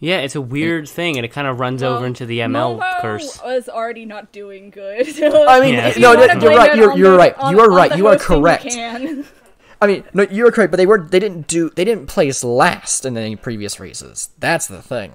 Yeah, 0.00 0.18
it's 0.18 0.34
a 0.34 0.40
weird 0.42 0.86
thing, 0.86 1.16
and 1.16 1.24
it 1.24 1.32
kind 1.32 1.46
of 1.46 1.60
runs 1.60 1.82
over 1.82 2.04
into 2.04 2.26
the 2.26 2.40
ML 2.40 2.78
Momo 2.78 3.00
curse. 3.00 3.40
was 3.42 3.70
already 3.70 4.04
not 4.04 4.32
doing 4.32 4.68
good. 4.68 5.06
I 5.22 5.60
mean, 5.60 5.74
Yeah, 5.76 5.88
If 5.88 5.96
you 5.96 6.02
no, 6.02 6.12
you're 6.12 6.56
right. 6.58 6.76
You're 6.76 6.94
you're 6.94 7.12
the- 7.12 7.16
right. 7.16 7.34
on- 7.38 7.54
You 7.54 7.60
are 7.60 7.70
right. 7.70 7.96
You 7.96 8.06
are 8.08 8.18
correct. 8.18 8.64
can. 8.64 9.24
I 9.80 9.86
mean, 9.86 10.04
no, 10.12 10.24
you're 10.30 10.52
correct, 10.52 10.72
but 10.72 10.76
they 10.76 10.84
were 10.84 11.00
they 11.08 11.20
didn't 11.20 11.46
do 11.46 11.70
they 11.70 11.86
didn't 11.86 12.08
place 12.08 12.44
last 12.44 13.06
in 13.06 13.16
any 13.16 13.34
previous 13.36 13.80
races. 13.80 14.28
That's 14.38 14.66
the 14.66 14.82
thing. 14.82 15.14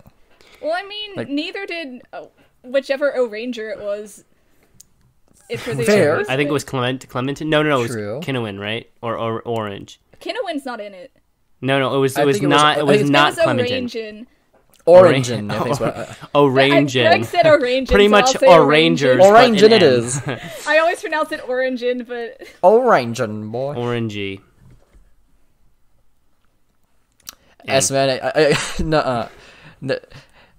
Well, 0.59 0.73
I 0.73 0.83
mean, 0.87 1.35
neither 1.35 1.67
did 1.67 2.01
uh, 2.11 2.25
whichever 2.63 3.15
O'ranger 3.15 3.69
it 3.69 3.79
was. 3.79 4.23
If 5.49 5.63
for 5.63 5.73
the 5.73 5.83
Fair. 5.83 6.19
I 6.29 6.35
think 6.37 6.49
it 6.49 6.53
was 6.53 6.63
Clement 6.63 7.07
Clementon. 7.09 7.49
No, 7.49 7.63
no, 7.63 7.69
no, 7.69 7.81
it 7.83 7.87
True. 7.87 8.17
was 8.17 8.25
Kinnowin, 8.25 8.59
right? 8.59 8.89
Or, 9.01 9.17
or 9.17 9.41
Orange. 9.41 9.99
Kinnowin's 10.19 10.65
not 10.65 10.79
in 10.79 10.93
it. 10.93 11.11
No, 11.61 11.79
no, 11.79 11.95
it 11.95 11.99
was 11.99 12.15
I 12.17 12.21
it 12.21 12.25
was 12.25 12.35
think 12.37 12.43
it 12.43 12.47
was- 12.47 12.61
not 12.61 12.77
I 12.77 12.79
it 12.79 12.85
was 12.85 12.97
think 12.97 13.09
It 13.09 13.11
not 13.11 13.29
was 13.35 13.39
Clementon. 13.39 14.27
Orangin. 14.87 15.51
I 15.51 15.59
think 15.59 15.71
is 15.71 15.79
what. 15.79 15.95
Uh, 15.97 16.13
Orange. 16.39 16.93
Greg 16.93 17.25
said 17.25 17.45
Orangin. 17.45 17.87
Pretty 17.87 18.05
so 18.05 18.09
much 18.11 18.25
I'll 18.27 18.33
say 18.41 18.47
Orangers. 18.47 19.17
Orangin. 19.17 19.17
but 19.19 19.25
Orange 19.27 19.61
an 19.63 19.71
it 19.73 19.83
N. 19.83 19.93
is. 19.93 20.21
I 20.67 20.77
always 20.79 21.01
pronounce 21.01 21.31
it 21.31 21.41
Orangin, 21.41 22.07
but 22.07 22.47
Orange 22.63 23.17
boy. 23.19 23.75
Orangey. 23.75 24.41
Yes, 27.65 27.91
man. 27.91 28.19
I, 28.23 28.31
I, 28.35 28.81
nuh-uh. 28.81 29.27
N- 29.83 29.99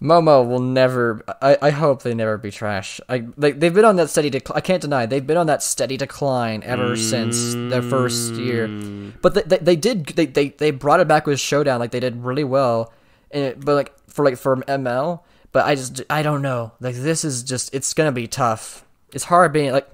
Momo 0.02 0.46
will 0.48 0.60
never. 0.60 1.22
I, 1.42 1.58
I 1.60 1.70
hope 1.70 2.02
they 2.02 2.14
never 2.14 2.38
be 2.38 2.50
trash. 2.50 3.00
I 3.08 3.18
they, 3.36 3.52
they've 3.52 3.74
been 3.74 3.84
on 3.84 3.96
that 3.96 4.08
steady. 4.08 4.30
Dec- 4.30 4.50
I 4.54 4.60
can't 4.62 4.80
deny 4.80 5.04
they've 5.04 5.26
been 5.26 5.36
on 5.36 5.46
that 5.48 5.62
steady 5.62 5.98
decline 5.98 6.62
ever 6.64 6.96
since 6.96 7.52
their 7.54 7.82
first 7.82 8.32
year. 8.34 8.66
Mm. 8.68 9.12
But 9.20 9.34
they, 9.34 9.42
they, 9.42 9.58
they 9.58 9.76
did 9.76 10.06
they, 10.06 10.24
they 10.26 10.48
they 10.50 10.70
brought 10.70 11.00
it 11.00 11.08
back 11.08 11.26
with 11.26 11.38
Showdown. 11.38 11.80
Like 11.80 11.90
they 11.90 12.00
did 12.00 12.16
really 12.24 12.44
well. 12.44 12.92
And 13.30 13.44
it, 13.44 13.60
but 13.64 13.74
like 13.74 13.92
for 14.08 14.24
like 14.24 14.38
for 14.38 14.56
ML. 14.56 15.20
But 15.52 15.66
I 15.66 15.74
just 15.74 16.00
I 16.08 16.22
don't 16.22 16.40
know. 16.40 16.72
Like 16.80 16.94
this 16.94 17.22
is 17.24 17.42
just 17.42 17.74
it's 17.74 17.92
gonna 17.92 18.12
be 18.12 18.26
tough. 18.26 18.84
It's 19.12 19.24
hard 19.24 19.52
being 19.52 19.72
like. 19.72 19.88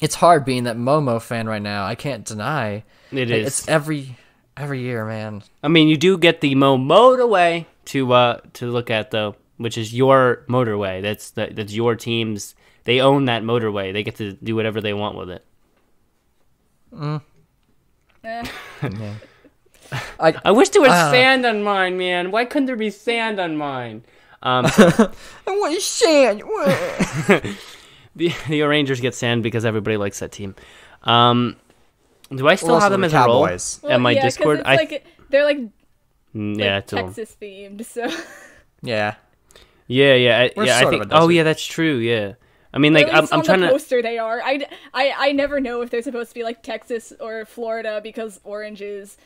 It's 0.00 0.16
hard 0.16 0.44
being 0.44 0.64
that 0.64 0.76
Momo 0.76 1.22
fan 1.22 1.46
right 1.46 1.62
now. 1.62 1.86
I 1.86 1.94
can't 1.94 2.24
deny. 2.24 2.82
It 3.12 3.28
Like, 3.28 3.28
is. 3.30 3.46
It's 3.46 3.68
every 3.68 4.16
every 4.56 4.80
year, 4.80 5.04
man. 5.06 5.42
I 5.62 5.68
mean, 5.68 5.88
you 5.88 5.96
do 5.96 6.18
get 6.18 6.40
the 6.40 6.54
Mo 6.56 6.76
motorway 6.76 7.66
to 7.86 8.12
uh 8.12 8.40
to 8.54 8.66
look 8.70 8.90
at 8.90 9.10
though, 9.10 9.36
which 9.56 9.76
is 9.78 9.94
your 9.94 10.44
motorway. 10.48 11.02
That's 11.02 11.30
the, 11.30 11.48
that's 11.52 11.72
your 11.72 11.94
team's. 11.96 12.54
They 12.84 13.00
own 13.00 13.24
that 13.26 13.42
motorway. 13.42 13.92
They 13.92 14.02
get 14.02 14.16
to 14.16 14.32
do 14.34 14.54
whatever 14.56 14.80
they 14.80 14.92
want 14.94 15.16
with 15.16 15.30
it. 15.30 15.44
eh. 18.24 18.44
I 20.18 20.34
I 20.44 20.50
wish 20.50 20.70
there 20.70 20.80
was 20.82 20.90
Ah. 20.90 21.10
sand 21.10 21.44
on 21.46 21.62
mine, 21.62 21.96
man. 21.98 22.30
Why 22.30 22.44
couldn't 22.44 22.66
there 22.66 22.76
be 22.76 22.90
sand 22.90 23.38
on 23.38 23.56
mine? 23.56 24.02
Um, 24.42 24.66
I 24.76 25.10
want 25.46 25.80
sand. 25.80 26.42
the 28.16 28.32
the 28.48 28.62
Rangers 28.62 29.00
get 29.00 29.14
sand 29.14 29.42
because 29.42 29.64
everybody 29.64 29.96
likes 29.96 30.18
that 30.20 30.32
team. 30.32 30.54
Um, 31.02 31.56
do 32.34 32.48
I 32.48 32.54
still 32.56 32.72
also 32.74 32.80
have 32.84 32.92
them 32.92 33.02
the 33.02 33.06
as 33.08 33.12
a 33.14 33.18
role 33.26 33.44
Cowboys. 33.46 33.80
at 33.84 34.00
my 34.00 34.12
yeah, 34.12 34.22
'cause 34.22 34.34
Discord? 34.36 34.58
It's 34.60 34.68
I 34.68 34.76
like 34.76 35.06
they're 35.30 35.44
like, 35.44 35.60
Mm, 36.34 36.54
like 36.56 36.64
yeah, 36.64 36.78
it's 36.78 36.92
all- 36.92 37.04
Texas 37.04 37.36
themed, 37.40 37.84
so 37.84 38.06
Yeah. 38.82 39.14
yeah, 39.86 40.14
yeah, 40.14 40.38
I, 40.56 40.62
yeah. 40.64 40.78
I 40.78 40.90
think. 40.90 41.06
Oh 41.10 41.28
yeah, 41.28 41.42
that's 41.42 41.64
true. 41.64 41.96
Yeah. 41.96 42.34
I 42.72 42.78
mean, 42.78 42.92
like 42.92 43.06
I'm, 43.08 43.28
I'm 43.30 43.42
trying 43.42 43.60
the 43.60 43.66
to. 43.68 43.72
poster 43.72 44.02
they 44.02 44.18
are. 44.18 44.42
I, 44.42 44.66
I, 44.92 45.14
I 45.16 45.32
never 45.32 45.60
know 45.60 45.80
if 45.82 45.90
they're 45.90 46.02
supposed 46.02 46.30
to 46.30 46.34
be 46.34 46.42
like 46.42 46.62
Texas 46.64 47.12
or 47.20 47.44
Florida 47.44 48.00
because 48.02 48.40
oranges. 48.42 49.16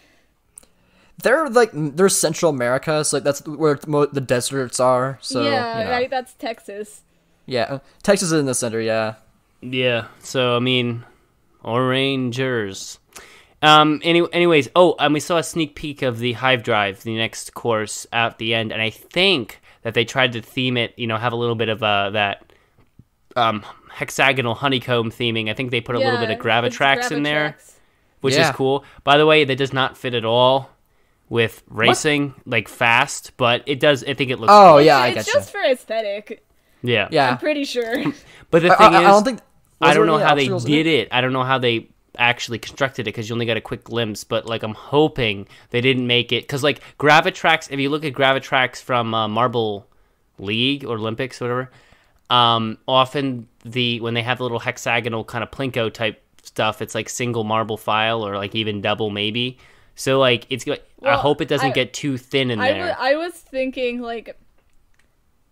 They're 1.23 1.49
like 1.49 1.71
they're 1.73 2.11
Central 2.11 2.51
America, 2.51 3.03
so 3.05 3.17
like 3.17 3.25
that's 3.25 3.45
where 3.47 3.79
mo- 3.87 4.05
the 4.07 4.21
deserts 4.21 4.79
are. 4.79 5.19
So 5.23 5.43
yeah, 5.45 5.79
you 5.79 5.85
know. 5.87 5.91
right. 5.91 6.11
That's 6.11 6.35
Texas. 6.35 7.01
Yeah, 7.47 7.79
Texas 8.03 8.31
is 8.31 8.39
in 8.39 8.45
the 8.47 8.55
center. 8.55 8.81
Yeah. 8.81 9.15
Yeah. 9.63 10.09
So 10.21 10.55
I 10.55 10.59
mean, 10.59 11.05
Orangers. 11.65 12.99
Um. 13.63 14.01
Any, 14.05 14.23
anyways, 14.33 14.69
oh, 14.77 14.95
and 14.99 15.13
we 15.13 15.21
saw 15.21 15.39
a 15.39 15.43
sneak 15.43 15.75
peek 15.75 16.03
of 16.03 16.19
the 16.19 16.33
Hive 16.35 16.63
Drive, 16.63 17.03
the 17.03 17.17
next 17.17 17.55
course 17.55 18.07
at 18.13 18.39
the 18.39 18.55
end, 18.55 18.73
and 18.73 18.81
I 18.81 18.91
think 18.91 19.61
that 19.83 19.95
they 19.95 20.05
tried 20.05 20.33
to 20.35 20.43
theme 20.43 20.77
it. 20.77 20.95
You 20.97 21.07
know, 21.09 21.17
have 21.17 21.33
a 21.33 21.37
little 21.37 21.57
bit 21.57 21.69
of 21.69 21.83
uh 21.83 22.11
that 22.11 22.45
um 23.37 23.65
hexagonal 23.91 24.55
honeycomb 24.55 25.11
theming. 25.11 25.51
I 25.51 25.55
think 25.55 25.71
they 25.73 25.81
put 25.81 25.97
a 25.97 25.99
little 25.99 26.19
bit 26.19 26.31
of 26.31 26.45
Yeah, 26.45 26.65
it's 26.67 26.77
gravitrax 26.77 27.11
in 27.13 27.23
there, 27.25 27.57
which 28.21 28.35
Yeah. 28.37 28.51
is 28.51 28.55
cool. 28.57 28.85
By 29.05 29.19
the 29.19 29.27
way, 29.27 29.45
that 29.45 29.57
does 29.57 29.73
not 29.73 29.97
fit 29.97 30.15
at 30.15 30.25
all 30.25 30.71
with 31.29 31.63
racing 31.69 32.35
like 32.47 32.69
fast, 32.69 33.33
but 33.37 33.63
it 33.67 33.81
does. 33.81 34.05
I 34.05 34.15
think 34.15 34.31
it 34.31 34.39
looks. 34.39 34.53
Oh 34.53 34.75
cool. 34.75 34.83
yeah, 34.83 34.99
I 34.99 35.09
it's 35.09 35.15
get 35.17 35.27
you. 35.27 35.33
just 35.35 35.51
for 35.51 35.61
aesthetic. 35.63 36.45
yeah, 36.83 37.09
Yeah. 37.11 37.31
I'm 37.33 37.39
pretty 37.39 37.65
sure. 37.65 38.05
But 38.51 38.63
the 38.63 38.69
thing 38.69 38.77
I, 38.95 39.01
is, 39.01 39.07
I 39.07 39.11
don't 39.11 39.25
think. 39.25 39.41
was 39.81 39.91
I 39.91 39.95
don't 39.95 40.07
know 40.07 40.17
any 40.17 40.25
how 40.25 40.35
they 40.37 40.41
obstacles 40.43 40.65
in 40.65 40.71
did 40.71 40.87
it. 40.87 41.09
I 41.13 41.21
don't 41.21 41.33
know 41.35 41.43
how 41.45 41.59
they 41.59 41.89
actually 42.19 42.59
constructed 42.59 43.03
it 43.03 43.05
because 43.07 43.29
you 43.29 43.35
only 43.35 43.47
got 43.47 43.57
a 43.57 43.61
quick 43.61 43.85
glimpse. 43.85 44.25
But 44.25 44.47
like, 44.47 44.63
I'm 44.63 44.75
hoping 44.75 45.47
they 45.71 45.81
didn't 45.81 46.07
make 46.07 46.33
it 46.33 46.45
because 46.45 46.63
like 46.63 46.81
Gravitrax. 46.99 47.71
If 47.71 47.81
you 47.81 47.91
look 47.91 48.05
at 48.05 48.13
Gravitrax 48.13 48.83
from 48.83 49.15
uh, 49.15 49.29
Marble 49.29 49.87
League 50.39 50.85
or 50.85 50.97
Olympics, 50.97 51.41
or 51.41 51.45
whatever, 51.47 51.71
um, 52.31 52.79
often 52.87 53.49
the 53.65 54.01
when 54.01 54.15
they 54.15 54.23
have 54.23 54.39
the 54.39 54.45
little 54.45 54.59
hexagonal 54.59 55.25
kind 55.25 55.43
of 55.43 55.51
plinko 55.51 55.93
type 55.93 56.23
stuff, 56.43 56.83
it's 56.83 56.95
like 56.95 57.09
single 57.09 57.45
marble 57.45 57.77
file 57.77 58.27
or 58.27 58.37
like 58.37 58.55
even 58.55 58.81
double 58.81 59.11
maybe. 59.11 59.59
So 59.95 60.19
like, 60.19 60.47
it's. 60.49 60.65
I 61.03 61.17
hope 61.17 61.41
it 61.41 61.49
doesn't 61.49 61.71
I- 61.71 61.73
get 61.73 61.93
too 61.93 62.17
thin 62.17 62.51
in 62.51 62.61
I 62.61 62.73
there. 62.73 62.97
I 62.99 63.17
was 63.17 63.33
thinking 63.33 64.01
like 64.01 64.37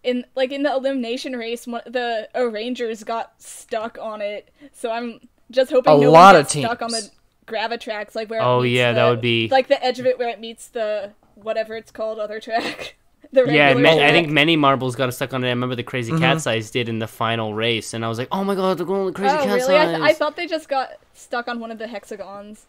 in 0.07 0.25
like 0.37 0.53
in 0.53 0.63
the 0.63 0.73
elimination 0.73 1.35
race, 1.35 1.67
one, 1.67 1.83
the 1.85 2.29
uh, 2.35 2.47
Rangers 2.47 3.03
got 3.03 3.41
stuck 3.43 3.99
on 4.01 4.21
it. 4.23 4.51
So 4.73 4.91
I'm 4.91 5.21
just 5.51 5.71
hoping 5.71 5.93
A 5.93 5.99
no 5.99 6.11
lot 6.11 6.35
one 6.35 6.37
of 6.37 6.43
gets 6.53 6.53
stuck 6.67 6.83
on 6.83 6.91
the 6.91 7.01
teams. 7.01 7.11
gravitrax, 7.47 8.15
like 8.15 8.29
where. 8.31 8.43
Oh, 8.43 8.63
meets 8.63 8.73
yeah, 8.75 8.93
that 8.93 9.09
would 9.09 9.21
be- 9.21 9.49
like 9.49 9.69
the 9.69 9.83
edge 9.85 9.99
of 10.01 10.07
it 10.07 10.19
where 10.19 10.29
it 10.29 10.41
meets 10.41 10.69
the 10.69 11.13
whatever 11.35 11.77
it's 11.77 11.91
called 11.91 12.19
other 12.19 12.41
track. 12.41 12.97
Yeah, 13.33 13.43
regular 13.73 13.83
ma- 13.83 14.03
I 14.05 14.13
think 14.13 14.29
many 14.31 14.55
marbles 14.57 14.95
got 14.95 15.13
stuck 15.13 15.35
on 15.35 15.43
it. 15.43 15.49
I 15.49 15.51
remember 15.51 15.75
the 15.75 15.83
crazy 15.83 16.13
Mm-hmm. 16.13 16.23
cat 16.23 16.41
size 16.41 16.71
did 16.71 16.89
in 16.89 17.01
the 17.01 17.09
final 17.09 17.55
race, 17.55 17.93
and 17.93 18.05
I 18.05 18.09
was 18.09 18.19
like, 18.19 18.29
"Oh 18.31 18.45
my 18.45 18.55
god, 18.55 18.79
they're 18.79 18.87
going 18.87 19.13
to 19.13 19.13
crazy 19.13 19.35
Oh 19.35 19.39
cat 19.45 19.55
really? 19.57 19.75
I, 19.75 19.85
size!" 19.85 19.97
th- 19.97 20.01
I 20.11 20.13
thought 20.15 20.37
they 20.37 20.47
just 20.47 20.69
got 20.69 20.91
stuck 21.13 21.49
on 21.49 21.59
one 21.59 21.73
of 21.73 21.79
the 21.79 21.89
hexagons, 21.89 22.67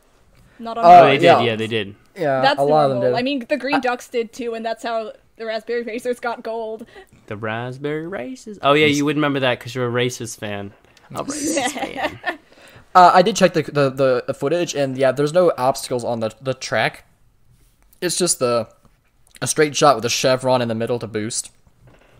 not 0.57 0.77
on. 0.79 0.85
Oh, 0.85 0.89
oh, 0.89 1.01
the 1.05 1.11
they 1.11 1.17
did. 1.19 1.23
yeah. 1.23 1.41
Yeah, 1.41 1.55
they 1.55 1.67
did. 1.67 1.95
Yeah, 2.15 2.41
That's 2.41 2.59
a 2.59 2.63
lot 2.63 2.85
of 2.85 2.89
them 2.89 2.99
normal. 3.01 3.11
did. 3.15 3.19
I 3.19 3.21
mean, 3.21 3.45
the 3.47 3.55
Green 3.55 3.79
Ducks 3.81 4.09
did 4.09 4.33
too, 4.33 4.55
and 4.55 4.65
that's 4.65 4.81
how 4.83 5.13
the 5.37 5.45
Raspberry 5.45 5.83
Racers 5.83 6.19
got 6.19 6.41
gold. 6.41 6.87
The 7.27 7.37
raspberry 7.37 8.07
races. 8.07 8.57
Oh 8.63 8.73
yeah, 8.73 8.87
you 8.87 9.05
would 9.05 9.15
remember 9.15 9.39
that 9.41 9.59
because 9.59 9.75
you're 9.75 9.87
a 9.87 9.91
racist 9.91 10.39
fan. 10.39 10.73
A 11.13 11.23
racist 11.23 11.71
fan. 11.71 12.39
Uh, 12.97 13.11
I 13.13 13.21
did 13.21 13.35
check 13.35 13.53
the, 13.53 13.61
the 13.61 14.23
the 14.25 14.33
footage, 14.33 14.73
and 14.73 14.97
yeah, 14.97 15.11
there's 15.11 15.31
no 15.31 15.53
obstacles 15.55 16.03
on 16.03 16.19
the 16.19 16.33
the 16.41 16.55
track. 16.55 17.05
It's 18.01 18.17
just 18.17 18.39
the 18.39 18.67
a 19.39 19.45
straight 19.45 19.75
shot 19.75 19.95
with 19.95 20.05
a 20.05 20.09
chevron 20.09 20.63
in 20.63 20.67
the 20.67 20.73
middle 20.73 20.97
to 20.97 21.05
boost. 21.05 21.51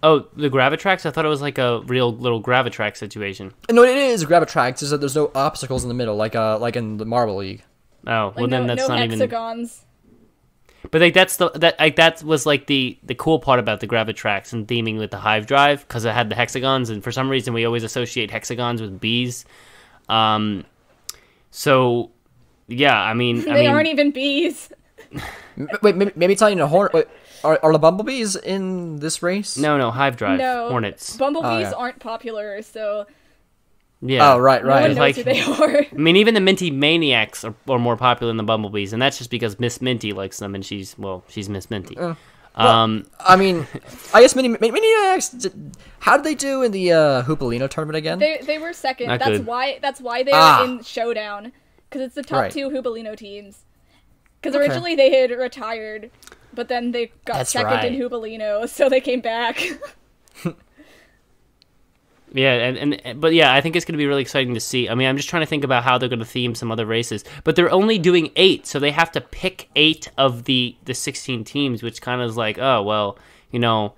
Oh, 0.04 0.28
the 0.36 0.52
Gravitrax. 0.52 1.08
I 1.08 1.10
thought 1.10 1.26
it 1.26 1.30
was 1.30 1.42
like 1.42 1.58
a 1.58 1.82
real 1.88 2.16
little 2.16 2.44
Gravitrax 2.44 2.98
situation. 2.98 3.54
No, 3.72 3.82
it 3.82 3.98
is 3.98 4.24
Gravitrax. 4.24 4.70
It's 4.70 4.80
just 4.82 4.92
that 4.92 5.00
there's 5.00 5.16
no 5.16 5.32
obstacles 5.34 5.84
in 5.84 5.88
the 5.88 5.96
middle, 5.96 6.16
like 6.16 6.36
uh 6.36 6.60
like 6.60 6.76
in 6.76 6.98
the 6.98 7.06
Marble 7.06 7.38
League. 7.38 7.64
Oh, 8.06 8.10
well 8.10 8.34
Like, 8.36 8.50
then 8.52 8.68
no, 8.68 8.76
that's 8.76 8.88
no 8.88 8.96
not 8.96 9.04
even. 9.04 9.20
hexagons. 9.20 9.84
But 10.92 11.02
like 11.02 11.16
that's 11.16 11.38
the 11.38 11.50
that 11.56 11.80
like 11.80 11.96
that 11.96 12.22
was 12.22 12.46
like 12.46 12.68
the 12.68 13.00
the 13.02 13.16
cool 13.16 13.40
part 13.40 13.60
about 13.60 13.80
the 13.80 13.88
Gravitrax 13.88 14.54
and 14.54 14.68
theming 14.68 15.00
with 15.00 15.10
the 15.10 15.18
Hive 15.18 15.48
Drive 15.48 15.88
because 15.88 16.06
it 16.06 16.14
had 16.14 16.30
the 16.30 16.36
hexagons, 16.36 16.92
and 16.92 17.04
for 17.04 17.12
some 17.12 17.30
reason 17.30 17.56
we 17.56 17.66
always 17.66 17.84
associate 17.84 18.30
hexagons 18.30 18.80
with 18.80 19.00
bees. 19.00 19.44
Um, 20.10 20.66
so 21.52 22.12
yeah, 22.68 23.00
I 23.00 23.14
mean, 23.14 23.40
I 23.42 23.42
They 23.54 23.54
mean, 23.62 23.70
aren't 23.70 23.88
even 23.88 24.12
bees. 24.12 24.70
Wait, 25.82 25.96
maybe, 25.96 26.12
maybe 26.16 26.34
it's 26.34 26.42
not 26.42 26.52
even 26.52 26.62
a 26.62 26.68
horn. 26.68 26.90
Wait, 26.94 27.08
are 27.44 27.60
are 27.64 27.72
the 27.72 27.80
bumblebees 27.80 28.36
in 28.36 28.98
this 28.98 29.24
race? 29.24 29.58
no, 29.58 29.78
no, 29.78 29.92
Hive 29.92 30.18
Drive, 30.18 30.40
No, 30.40 30.70
Hornets. 30.70 31.16
Bumblebees 31.18 31.50
Oh, 31.50 31.60
yeah. 31.60 31.72
aren't 31.78 32.00
popular, 32.00 32.62
so 32.62 33.06
Yeah. 34.02 34.34
Oh, 34.34 34.38
right, 34.38 34.62
No 34.64 34.70
one 34.70 34.78
right. 34.82 34.88
knows 34.90 34.98
Like- 34.98 35.16
who 35.16 35.24
they 35.24 35.42
are. 35.42 35.86
I 35.92 35.96
mean, 35.96 36.16
even 36.18 36.34
the 36.34 36.42
Minty 36.42 36.70
Maniacs 36.72 37.44
are, 37.44 37.56
are 37.70 37.80
more 37.80 37.96
popular 37.98 38.30
than 38.30 38.38
the 38.38 38.44
Bumblebees, 38.44 38.92
and 38.94 39.02
that's 39.02 39.18
just 39.18 39.30
because 39.32 39.60
Miss 39.60 39.82
Minty 39.82 40.12
likes 40.14 40.38
them, 40.40 40.54
and 40.56 40.66
she's 40.66 40.98
well, 41.00 41.24
she's 41.30 41.48
Miss 41.50 41.70
Minty. 41.70 41.98
Um, 42.58 43.06
I 43.20 43.36
mean, 43.36 43.68
I 44.14 44.22
guess 44.22 44.36
mini 44.36 44.48
mini 44.50 44.72
Maniacs. 44.72 45.30
did- 45.30 45.78
How 46.00 46.16
did 46.18 46.24
they 46.26 46.36
do 46.36 46.64
in 46.64 46.72
the 46.72 46.92
uh, 46.94 47.24
Hubelino 47.24 47.70
tournament 47.70 47.98
again? 47.98 48.20
They 48.20 48.40
they 48.44 48.58
were 48.58 48.74
second. 48.74 49.08
Not 49.08 49.20
that's 49.20 49.38
good. 49.38 49.46
why 49.46 49.80
that's 49.82 50.02
why 50.02 50.24
they 50.24 50.32
Ah. 50.34 50.60
were 50.62 50.66
in 50.74 50.84
showdown 50.84 51.52
because 51.90 52.02
it's 52.02 52.16
the 52.16 52.24
top 52.24 52.40
Right. 52.40 52.52
two 52.52 52.70
Hubelino 52.70 53.16
teams. 53.16 53.64
Because 54.42 54.56
Okay. 54.56 54.66
originally 54.66 54.96
they 54.96 55.20
had 55.20 55.32
retired, 55.32 56.12
but 56.54 56.68
then 56.68 56.92
they 56.92 57.08
got 57.26 57.38
That's 57.38 57.52
second 57.52 57.74
in 57.86 58.00
right. 58.00 58.70
So 58.70 58.90
they 58.90 59.02
came 59.02 59.22
back. 59.22 59.62
yeah, 62.34 62.54
and, 62.54 62.94
and 62.94 63.22
but 63.22 63.34
yeah, 63.34 63.54
I 63.54 63.62
think 63.62 63.76
it's 63.76 63.86
going 63.86 63.94
to 63.94 63.98
be 63.98 64.06
really 64.06 64.22
exciting 64.22 64.54
to 64.54 64.60
see. 64.60 64.90
I 64.90 64.96
mean, 64.96 65.08
I'm 65.08 65.16
just 65.16 65.30
trying 65.30 65.44
to 65.44 65.48
think 65.48 65.64
about 65.64 65.84
how 65.84 65.98
they're 65.98 66.10
going 66.10 66.20
to 66.20 66.26
theme 66.26 66.56
some 66.56 66.72
other 66.72 66.86
races, 66.86 67.24
but 67.44 67.56
they're 67.56 67.72
only 67.72 67.98
doing 67.98 68.32
eight, 68.36 68.68
so 68.68 68.80
they 68.80 68.92
have 68.92 69.12
to 69.14 69.22
pick 69.22 69.70
eight 69.76 70.12
of 70.18 70.44
the 70.44 70.76
the 70.86 70.94
16 70.94 71.44
teams, 71.44 71.82
which 71.82 72.02
kind 72.02 72.22
of 72.22 72.30
is 72.30 72.38
like, 72.38 72.58
oh 72.60 72.84
well, 72.84 73.18
you 73.52 73.60
know, 73.60 73.94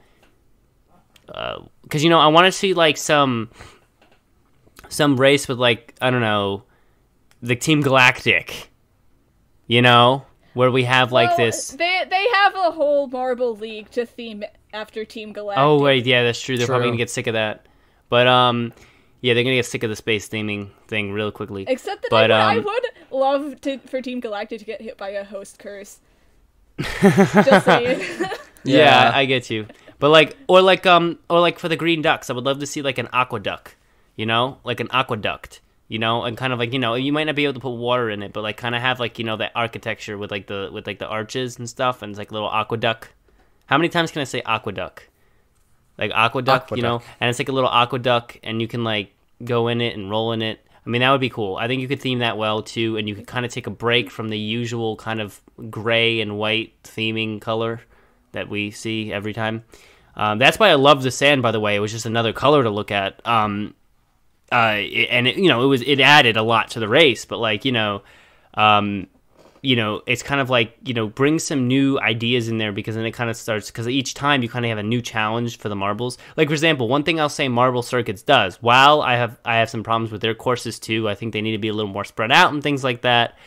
uh, 1.33 1.63
because 1.83 2.03
you 2.03 2.09
know, 2.09 2.19
I 2.19 2.27
want 2.27 2.45
to 2.45 2.51
see 2.51 2.73
like 2.73 2.97
some 2.97 3.49
some 4.89 5.19
race 5.19 5.47
with 5.47 5.57
like 5.57 5.95
I 5.99 6.11
don't 6.11 6.21
know, 6.21 6.63
the 7.41 7.55
Team 7.55 7.81
Galactic, 7.81 8.69
you 9.67 9.81
know, 9.81 10.25
where 10.53 10.69
we 10.69 10.83
have 10.83 11.11
like 11.11 11.29
Well, 11.29 11.47
this. 11.47 11.69
They 11.71 12.03
they 12.09 12.27
have 12.33 12.53
a 12.55 12.71
whole 12.71 13.07
Marble 13.07 13.55
League 13.55 13.89
to 13.91 14.05
theme 14.05 14.43
after 14.71 15.03
Team 15.03 15.29
oh, 15.29 15.33
Galactic. 15.33 15.63
Oh 15.63 15.81
wait, 15.81 16.05
yeah, 16.05 16.23
that's 16.23 16.39
true. 16.39 16.57
They're 16.57 16.67
probably 16.67 16.89
gonna 16.89 16.97
get 16.97 17.09
sick 17.09 17.27
of 17.27 17.33
that. 17.33 17.65
But 18.09 18.27
um, 18.27 18.73
yeah, 19.21 19.33
they're 19.33 19.43
gonna 19.43 19.55
get 19.55 19.65
sick 19.65 19.83
of 19.83 19.89
the 19.89 19.95
space 19.95 20.27
theming 20.27 20.69
thing 20.87 21.11
real 21.11 21.31
quickly. 21.31 21.65
Except 21.67 22.01
that 22.01 22.11
But, 22.11 22.31
I, 22.31 22.57
would, 22.57 22.67
um, 22.67 22.67
I 22.67 22.79
would 23.11 23.19
love 23.19 23.61
to 23.61 23.77
for 23.79 24.01
Team 24.01 24.19
Galactic 24.19 24.59
to 24.59 24.65
get 24.65 24.81
hit 24.81 24.97
by 24.97 25.09
a 25.09 25.23
host 25.23 25.59
curse. 25.59 25.99
Just 27.01 27.65
saying. 27.65 27.99
yeah, 28.19 28.29
Yeah. 28.63 29.11
I, 29.13 29.21
I 29.21 29.25
get 29.25 29.49
you. 29.49 29.67
But 29.99 30.09
like, 30.09 30.37
or 30.47 30.61
like 30.61 30.85
um, 30.85 31.19
or 31.29 31.39
like 31.39 31.59
for 31.59 31.67
the 31.67 31.75
green 31.75 32.01
ducks, 32.01 32.29
I 32.29 32.33
would 32.33 32.45
love 32.45 32.59
to 32.59 32.65
see 32.65 32.81
like 32.81 32.97
an 32.97 33.09
aqueduct. 33.11 33.75
You 34.15 34.25
know, 34.25 34.57
like 34.63 34.79
an 34.79 34.87
aqueduct. 34.91 35.61
You 35.89 35.97
know, 35.97 36.23
and 36.23 36.37
kind 36.37 36.53
of 36.53 36.59
like 36.59 36.71
you 36.71 36.79
know, 36.79 36.93
you 36.93 37.11
might 37.11 37.25
not 37.25 37.35
be 37.35 37.45
able 37.45 37.55
to 37.55 37.59
put 37.59 37.71
water 37.71 38.09
in 38.09 38.21
it, 38.23 38.31
but 38.31 38.41
like 38.41 38.57
kind 38.57 38.75
of 38.75 38.81
have 38.81 38.99
like 38.99 39.19
you 39.19 39.25
know 39.25 39.37
that 39.37 39.51
architecture 39.55 40.17
with 40.17 40.31
like 40.31 40.47
the 40.47 40.69
with 40.71 40.87
like 40.87 40.99
the 40.99 41.07
arches 41.07 41.57
and 41.57 41.67
stuff, 41.67 42.01
and 42.01 42.11
it's 42.11 42.19
like 42.19 42.31
little 42.31 42.49
aqueduct. 42.49 43.09
How 43.65 43.77
many 43.77 43.89
times 43.89 44.11
can 44.11 44.21
I 44.21 44.25
say 44.25 44.41
aqueduct? 44.45 45.08
Like 45.99 46.11
aqueduct, 46.15 46.71
you 46.71 46.81
know, 46.81 47.01
and 47.19 47.29
it's 47.29 47.37
like 47.39 47.49
a 47.49 47.51
little 47.51 47.69
aqueduct, 47.69 48.39
and 48.43 48.61
you 48.61 48.67
can 48.67 48.83
like 48.83 49.13
go 49.43 49.67
in 49.67 49.81
it 49.81 49.95
and 49.95 50.09
roll 50.09 50.31
in 50.31 50.41
it. 50.41 50.59
I 50.85 50.89
mean, 50.89 51.01
that 51.01 51.11
would 51.11 51.21
be 51.21 51.29
cool. 51.29 51.57
I 51.57 51.67
think 51.67 51.81
you 51.81 51.87
could 51.87 52.01
theme 52.01 52.19
that 52.19 52.37
well 52.37 52.63
too, 52.63 52.97
and 52.97 53.07
you 53.07 53.13
could 53.15 53.27
kind 53.27 53.45
of 53.45 53.51
take 53.51 53.67
a 53.67 53.71
break 53.71 54.09
from 54.09 54.29
the 54.29 54.39
usual 54.39 54.95
kind 54.95 55.19
of 55.21 55.39
gray 55.69 56.21
and 56.21 56.37
white 56.39 56.73
theming 56.83 57.39
color 57.41 57.81
that 58.31 58.49
we 58.49 58.71
see 58.71 59.11
every 59.13 59.33
time. 59.33 59.63
Um, 60.15 60.39
that's 60.39 60.57
why 60.57 60.69
I 60.69 60.75
love 60.75 61.03
the 61.03 61.11
sand. 61.11 61.41
By 61.43 61.51
the 61.51 61.59
way, 61.59 61.75
it 61.75 61.79
was 61.79 61.91
just 61.91 62.05
another 62.05 62.33
color 62.33 62.63
to 62.63 62.69
look 62.69 62.91
at. 62.91 63.21
Um, 63.27 63.75
uh, 64.51 64.75
it- 64.77 65.09
and 65.11 65.27
it, 65.27 65.35
you 65.35 65.47
know, 65.49 65.63
it 65.63 65.67
was 65.67 65.81
it 65.81 65.99
added 65.99 66.37
a 66.37 66.43
lot 66.43 66.69
to 66.71 66.79
the 66.79 66.87
race, 66.87 67.25
but 67.25 67.39
like 67.39 67.65
you 67.65 67.71
know, 67.73 68.01
um, 68.55 69.07
you 69.61 69.75
know, 69.75 70.01
it's 70.05 70.23
kind 70.23 70.39
of 70.39 70.49
like 70.49 70.75
you 70.83 70.93
know, 70.93 71.07
bring 71.07 71.39
some 71.39 71.67
new 71.67 71.99
ideas 71.99 72.47
in 72.47 72.57
there 72.57 72.71
because 72.71 72.95
then 72.95 73.05
it 73.05 73.11
kind 73.11 73.29
of 73.29 73.35
starts 73.35 73.69
because 73.69 73.87
each 73.87 74.13
time 74.13 74.41
you 74.41 74.49
kind 74.49 74.65
of 74.65 74.69
have 74.69 74.77
a 74.77 74.83
new 74.83 75.01
challenge 75.01 75.57
for 75.57 75.69
the 75.69 75.75
marbles. 75.75 76.17
Like 76.37 76.47
for 76.47 76.53
example, 76.53 76.87
one 76.87 77.03
thing 77.03 77.19
I'll 77.19 77.29
say 77.29 77.47
Marble 77.47 77.81
Circuits 77.81 78.21
does. 78.21 78.61
While 78.61 79.01
I 79.01 79.15
have 79.15 79.37
I 79.43 79.57
have 79.57 79.69
some 79.69 79.83
problems 79.83 80.11
with 80.11 80.21
their 80.21 80.35
courses 80.35 80.79
too. 80.79 81.09
I 81.09 81.15
think 81.15 81.33
they 81.33 81.41
need 81.41 81.51
to 81.51 81.57
be 81.57 81.69
a 81.69 81.73
little 81.73 81.91
more 81.91 82.05
spread 82.05 82.31
out 82.31 82.53
and 82.53 82.63
things 82.63 82.83
like 82.83 83.01
that. 83.01 83.37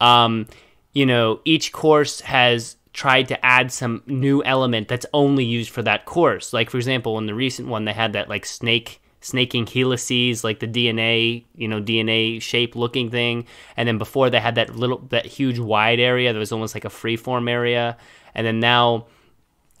Um, 0.00 0.46
you 0.92 1.06
know, 1.06 1.40
each 1.44 1.72
course 1.72 2.20
has 2.20 2.76
tried 2.92 3.28
to 3.28 3.44
add 3.44 3.70
some 3.70 4.02
new 4.06 4.42
element 4.44 4.88
that's 4.88 5.06
only 5.12 5.44
used 5.44 5.70
for 5.70 5.82
that 5.82 6.06
course. 6.06 6.52
Like 6.52 6.70
for 6.70 6.78
example, 6.78 7.18
in 7.18 7.26
the 7.26 7.34
recent 7.34 7.68
one, 7.68 7.84
they 7.84 7.92
had 7.92 8.14
that 8.14 8.28
like 8.28 8.46
snake 8.46 9.00
snaking 9.20 9.66
helices, 9.66 10.44
like 10.44 10.60
the 10.60 10.68
DNA, 10.68 11.44
you 11.54 11.68
know, 11.68 11.80
DNA 11.80 12.40
shape 12.40 12.76
looking 12.76 13.10
thing. 13.10 13.46
And 13.76 13.88
then 13.88 13.98
before 13.98 14.30
they 14.30 14.40
had 14.40 14.54
that 14.56 14.76
little 14.76 14.98
that 15.10 15.26
huge 15.26 15.58
wide 15.58 16.00
area 16.00 16.32
that 16.32 16.38
was 16.38 16.52
almost 16.52 16.74
like 16.74 16.84
a 16.84 16.90
freeform 16.90 17.50
area. 17.50 17.96
And 18.34 18.46
then 18.46 18.60
now 18.60 19.06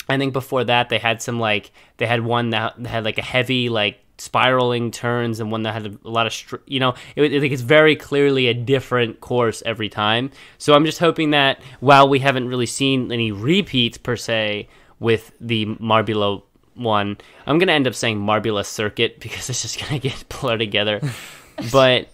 I 0.08 0.18
think 0.18 0.32
before 0.32 0.64
that 0.64 0.88
they 0.88 0.98
had 0.98 1.22
some 1.22 1.38
like 1.38 1.72
they 1.98 2.06
had 2.06 2.24
one 2.24 2.50
that 2.50 2.78
had 2.86 3.04
like 3.04 3.18
a 3.18 3.22
heavy 3.22 3.68
like 3.68 4.00
spiraling 4.18 4.90
turns 4.90 5.40
and 5.40 5.50
one 5.50 5.62
that 5.62 5.74
had 5.74 5.98
a 6.04 6.08
lot 6.08 6.26
of 6.26 6.32
str- 6.32 6.56
you 6.66 6.80
know 6.80 6.94
it, 7.16 7.32
it's 7.32 7.60
very 7.60 7.94
clearly 7.94 8.46
a 8.46 8.54
different 8.54 9.20
course 9.20 9.62
every 9.66 9.88
time. 9.88 10.30
So 10.58 10.74
I'm 10.74 10.84
just 10.84 10.98
hoping 10.98 11.30
that 11.30 11.60
while 11.80 12.08
we 12.08 12.20
haven't 12.20 12.48
really 12.48 12.66
seen 12.66 13.12
any 13.12 13.32
repeats 13.32 13.98
per 13.98 14.16
se 14.16 14.68
with 14.98 15.32
the 15.40 15.66
Marbula 15.66 16.42
one, 16.76 17.18
I'm 17.46 17.58
gonna 17.58 17.72
end 17.72 17.86
up 17.86 17.94
saying 17.94 18.18
Marbula 18.18 18.64
Circuit 18.64 19.20
because 19.20 19.48
it's 19.50 19.62
just 19.62 19.80
gonna 19.80 19.98
get 19.98 20.24
blurred 20.40 20.60
together. 20.60 21.00
but 21.72 22.08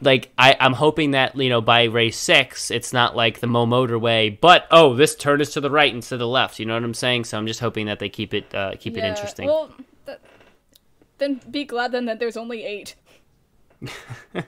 like 0.00 0.30
I, 0.38 0.56
I'm 0.60 0.74
hoping 0.74 1.12
that 1.12 1.36
you 1.36 1.48
know 1.48 1.60
by 1.60 1.84
race 1.84 2.18
six, 2.18 2.70
it's 2.70 2.92
not 2.92 3.16
like 3.16 3.40
the 3.40 3.46
Momotorway, 3.46 4.38
but 4.40 4.66
oh, 4.70 4.94
this 4.94 5.14
turn 5.14 5.40
is 5.40 5.50
to 5.50 5.60
the 5.60 5.70
right 5.70 5.92
instead 5.92 6.16
of 6.16 6.20
the 6.20 6.28
left. 6.28 6.58
You 6.58 6.66
know 6.66 6.74
what 6.74 6.84
I'm 6.84 6.94
saying? 6.94 7.24
So 7.24 7.38
I'm 7.38 7.46
just 7.46 7.60
hoping 7.60 7.86
that 7.86 7.98
they 7.98 8.08
keep 8.08 8.34
it 8.34 8.54
uh, 8.54 8.72
keep 8.78 8.96
it 8.96 9.04
interesting. 9.04 9.46
Well, 9.46 9.72
th- 10.06 10.18
then 11.18 11.40
be 11.50 11.64
glad 11.64 11.92
then 11.92 12.06
that 12.06 12.18
there's 12.18 12.36
only 12.36 12.64
eight. 12.64 12.94
there 14.30 14.44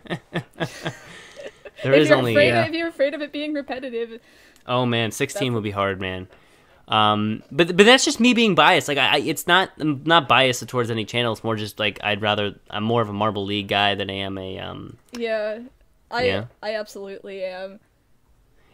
if 1.85 2.03
is 2.03 2.09
you're 2.09 2.19
only 2.19 2.33
afraid, 2.33 2.49
yeah. 2.49 2.65
if 2.67 2.73
you're 2.73 2.89
afraid 2.89 3.15
of 3.15 3.21
it 3.21 3.33
being 3.33 3.53
repetitive, 3.53 4.21
oh 4.67 4.87
man, 4.87 5.11
16 5.11 5.53
would 5.55 5.62
be 5.62 5.71
hard, 5.71 6.01
man. 6.01 6.29
Um, 6.88 7.42
but 7.51 7.77
but 7.77 7.85
that's 7.87 8.05
just 8.05 8.20
me 8.20 8.33
being 8.33 8.55
biased. 8.55 8.87
Like 8.88 8.99
I, 8.99 9.14
I 9.14 9.16
it's 9.18 9.46
not 9.46 9.70
I'm 9.79 10.03
not 10.05 10.29
biased 10.29 10.66
towards 10.68 10.90
any 10.90 11.05
channel. 11.05 11.33
It's 11.33 11.42
more 11.42 11.57
just 11.57 11.79
like 11.81 11.99
I'd 12.05 12.22
rather 12.22 12.55
I'm 12.70 12.85
more 12.85 13.03
of 13.03 13.09
a 13.09 13.12
Marble 13.12 13.44
League 13.44 13.68
guy 13.68 13.94
than 13.96 14.09
I 14.09 14.14
am 14.14 14.38
a 14.38 14.59
um 14.61 14.96
yeah, 15.12 15.59
I 16.11 16.25
Yeah. 16.25 16.44
I 16.62 16.75
absolutely 16.77 17.44
am. 17.44 17.81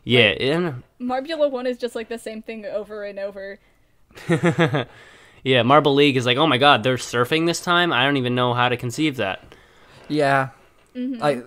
yeah. 0.05 0.29
and- 0.41 0.83
Marbula 1.01 1.51
one 1.51 1.67
is 1.67 1.79
just 1.79 1.95
like 1.95 2.09
the 2.09 2.19
same 2.19 2.43
thing 2.43 2.65
over 2.67 3.05
and 3.05 3.19
over. 3.19 3.59
Yeah, 5.45 5.63
Marble 5.65 5.93
League 5.95 6.17
is 6.17 6.25
like, 6.25 6.37
oh 6.37 6.47
my 6.47 6.57
god, 6.57 6.85
they're 6.85 6.97
surfing 6.97 7.47
this 7.47 7.61
time. 7.61 7.93
I 7.93 8.05
don't 8.05 8.17
even 8.17 8.37
know 8.37 8.55
how 8.55 8.69
to 8.69 8.77
conceive 8.77 9.17
that. 9.17 9.43
Yeah, 10.07 10.51
I 10.95 11.43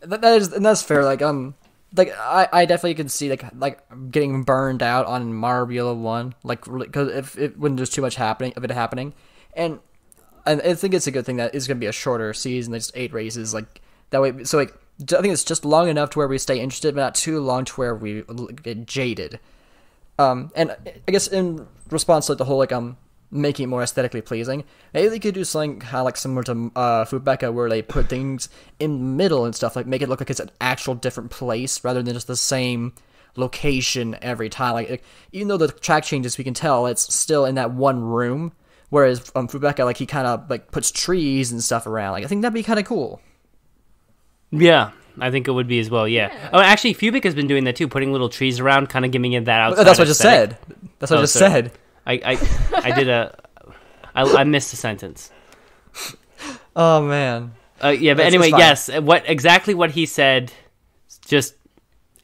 that, 0.00 0.20
that 0.20 0.36
is 0.40 0.52
and 0.52 0.66
that's 0.66 0.82
fair. 0.82 1.04
Like 1.04 1.22
um, 1.22 1.54
like 1.94 2.14
I, 2.18 2.48
I 2.52 2.64
definitely 2.64 2.94
can 2.94 3.08
see 3.08 3.28
like 3.30 3.44
like 3.54 3.80
getting 4.10 4.42
burned 4.44 4.82
out 4.82 5.06
on 5.06 5.32
Marbula 5.32 5.96
one, 5.96 6.34
like 6.42 6.64
because 6.64 7.12
if 7.12 7.38
it 7.38 7.58
when 7.58 7.76
there's 7.76 7.90
too 7.90 8.02
much 8.02 8.16
happening 8.16 8.52
of 8.56 8.64
it 8.64 8.70
happening, 8.70 9.14
and 9.54 9.80
and 10.46 10.60
I 10.62 10.74
think 10.74 10.94
it's 10.94 11.06
a 11.06 11.10
good 11.10 11.26
thing 11.26 11.36
that 11.36 11.54
it's 11.54 11.66
gonna 11.66 11.80
be 11.80 11.86
a 11.86 11.92
shorter 11.92 12.32
season, 12.32 12.72
just 12.72 12.92
eight 12.94 13.12
races, 13.12 13.52
like 13.52 13.80
that 14.10 14.20
way. 14.20 14.44
So 14.44 14.58
like 14.58 14.74
I 15.02 15.20
think 15.20 15.32
it's 15.32 15.44
just 15.44 15.64
long 15.64 15.88
enough 15.88 16.10
to 16.10 16.18
where 16.18 16.28
we 16.28 16.38
stay 16.38 16.60
interested, 16.60 16.94
but 16.94 17.00
not 17.00 17.14
too 17.14 17.40
long 17.40 17.64
to 17.66 17.72
where 17.74 17.94
we 17.94 18.22
get 18.62 18.86
jaded. 18.86 19.38
Um, 20.18 20.50
and 20.54 20.76
I 21.08 21.10
guess 21.10 21.26
in 21.26 21.66
response 21.90 22.26
to 22.26 22.32
like, 22.32 22.38
the 22.38 22.44
whole 22.44 22.58
like 22.58 22.72
um 22.72 22.96
making 23.34 23.64
it 23.64 23.66
more 23.68 23.82
aesthetically 23.82 24.20
pleasing, 24.20 24.62
maybe 24.94 25.08
they 25.08 25.18
could 25.18 25.34
do 25.34 25.42
something 25.42 25.80
kind 25.80 25.96
of 25.96 26.04
like 26.04 26.16
similar 26.16 26.42
to 26.44 26.70
uh 26.76 27.04
Fubeca, 27.06 27.52
where 27.52 27.68
they 27.68 27.82
put 27.82 28.08
things 28.08 28.48
in 28.78 28.92
the 28.98 29.04
middle 29.04 29.44
and 29.46 29.54
stuff, 29.54 29.74
like 29.74 29.86
make 29.86 30.02
it 30.02 30.08
look 30.08 30.20
like 30.20 30.30
it's 30.30 30.38
an 30.38 30.50
actual 30.60 30.94
different 30.94 31.30
place 31.30 31.82
rather 31.82 32.02
than 32.02 32.14
just 32.14 32.26
the 32.28 32.36
same 32.36 32.92
location 33.34 34.16
every 34.20 34.50
time. 34.50 34.74
Like, 34.74 34.90
like, 34.90 35.04
even 35.32 35.48
though 35.48 35.56
the 35.56 35.68
track 35.68 36.04
changes, 36.04 36.36
we 36.36 36.44
can 36.44 36.52
tell 36.54 36.86
it's 36.86 37.12
still 37.14 37.46
in 37.46 37.54
that 37.54 37.70
one 37.72 38.02
room. 38.02 38.52
Whereas 38.90 39.32
um 39.34 39.48
Fubeca, 39.48 39.86
like 39.86 39.96
he 39.96 40.04
kind 40.04 40.26
of 40.26 40.50
like 40.50 40.70
puts 40.70 40.90
trees 40.90 41.50
and 41.50 41.64
stuff 41.64 41.86
around. 41.86 42.12
Like 42.12 42.24
I 42.24 42.26
think 42.26 42.42
that'd 42.42 42.52
be 42.52 42.62
kind 42.62 42.78
of 42.78 42.84
cool. 42.84 43.22
Yeah, 44.50 44.90
I 45.18 45.30
think 45.30 45.48
it 45.48 45.52
would 45.52 45.66
be 45.68 45.78
as 45.78 45.88
well. 45.88 46.06
Yeah. 46.06 46.30
Oh, 46.52 46.60
actually, 46.60 46.94
Fubic 46.94 47.24
has 47.24 47.34
been 47.34 47.46
doing 47.46 47.64
that 47.64 47.76
too, 47.76 47.88
putting 47.88 48.12
little 48.12 48.28
trees 48.28 48.60
around, 48.60 48.88
kind 48.90 49.04
of 49.06 49.10
giving 49.10 49.32
it 49.32 49.46
that 49.46 49.60
outside. 49.60 49.84
That's 49.84 49.98
what 49.98 50.04
I 50.04 50.08
just 50.08 50.20
said. 50.20 50.58
That's 50.98 51.10
what 51.10 51.16
Oh, 51.16 51.20
I 51.20 51.22
just 51.24 51.34
sorry. 51.34 51.50
said. 51.50 51.72
I, 52.06 52.12
I, 52.24 52.80
I 52.84 52.90
did 52.92 53.08
a, 53.08 53.36
I, 54.14 54.22
I 54.22 54.44
missed 54.44 54.72
a 54.72 54.76
sentence. 54.76 55.30
Oh 56.74 57.06
man. 57.06 57.52
Uh, 57.82 57.88
yeah, 57.88 58.14
but 58.14 58.26
it's 58.26 58.34
anyway, 58.34 58.50
yes, 58.56 58.88
uh, 58.88 59.02
what 59.02 59.28
exactly 59.28 59.74
what 59.74 59.90
he 59.90 60.06
said. 60.06 60.52
Just, 61.26 61.54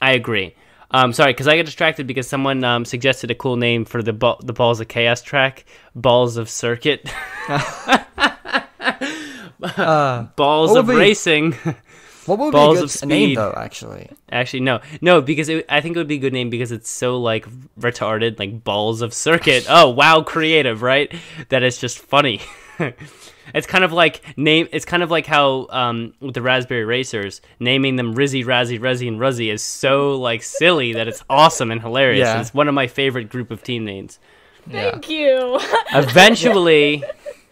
I 0.01 0.13
agree. 0.13 0.55
Um, 0.91 1.13
sorry, 1.13 1.33
because 1.33 1.47
I 1.47 1.55
got 1.55 1.65
distracted 1.65 2.07
because 2.07 2.27
someone 2.27 2.63
um, 2.63 2.83
suggested 2.83 3.29
a 3.29 3.35
cool 3.35 3.57
name 3.57 3.85
for 3.85 4.01
the 4.01 4.13
ball, 4.13 4.39
the 4.41 4.53
balls 4.53 4.79
of 4.79 4.87
chaos 4.87 5.21
track, 5.21 5.65
balls 5.93 6.37
of 6.37 6.49
circuit, 6.49 7.07
balls 10.35 10.75
of 10.75 10.87
be- 10.87 10.95
racing. 10.95 11.55
What 12.29 12.37
would 12.39 12.51
Balls 12.51 12.77
be 12.77 12.81
a 12.81 12.83
of 12.83 12.99
good 12.99 13.09
name 13.09 13.35
though? 13.35 13.53
Actually. 13.57 14.09
Actually, 14.31 14.59
no, 14.59 14.81
no, 15.01 15.19
because 15.21 15.49
it, 15.49 15.65
I 15.67 15.81
think 15.81 15.95
it 15.95 15.99
would 15.99 16.07
be 16.07 16.15
a 16.15 16.19
good 16.19 16.33
name 16.33 16.51
because 16.51 16.71
it's 16.71 16.89
so 16.89 17.19
like 17.19 17.47
retarded, 17.79 18.37
like 18.37 18.63
balls 18.63 19.01
of 19.01 19.13
circuit. 19.13 19.65
Oh, 19.69 19.89
wow, 19.89 20.21
creative, 20.21 20.81
right? 20.81 21.13
That 21.49 21.63
it's 21.63 21.77
just 21.79 21.99
funny. 21.99 22.41
It's 23.53 23.65
kind 23.65 23.83
of 23.83 23.91
like 23.91 24.37
name. 24.37 24.67
It's 24.71 24.85
kind 24.85 25.01
of 25.01 25.09
like 25.09 25.25
how 25.25 25.65
um, 25.71 26.13
with 26.19 26.35
the 26.35 26.41
Raspberry 26.43 26.85
Racers, 26.85 27.41
naming 27.59 27.95
them 27.95 28.13
Rizzy, 28.13 28.45
Razzie, 28.45 28.79
Rezzy, 28.79 29.07
and 29.07 29.19
Ruzzy 29.19 29.51
is 29.51 29.63
so 29.63 30.15
like 30.17 30.43
silly 30.43 30.93
that 30.93 31.07
it's 31.07 31.23
awesome 31.31 31.71
and 31.71 31.81
hilarious. 31.81 32.27
Yeah. 32.27 32.41
It's 32.41 32.53
one 32.53 32.67
of 32.67 32.75
my 32.75 32.85
favorite 32.85 33.29
group 33.29 33.49
of 33.49 33.63
team 33.63 33.85
names. 33.85 34.19
Thank 34.69 35.09
you. 35.09 35.59
Eventually, 35.95 37.03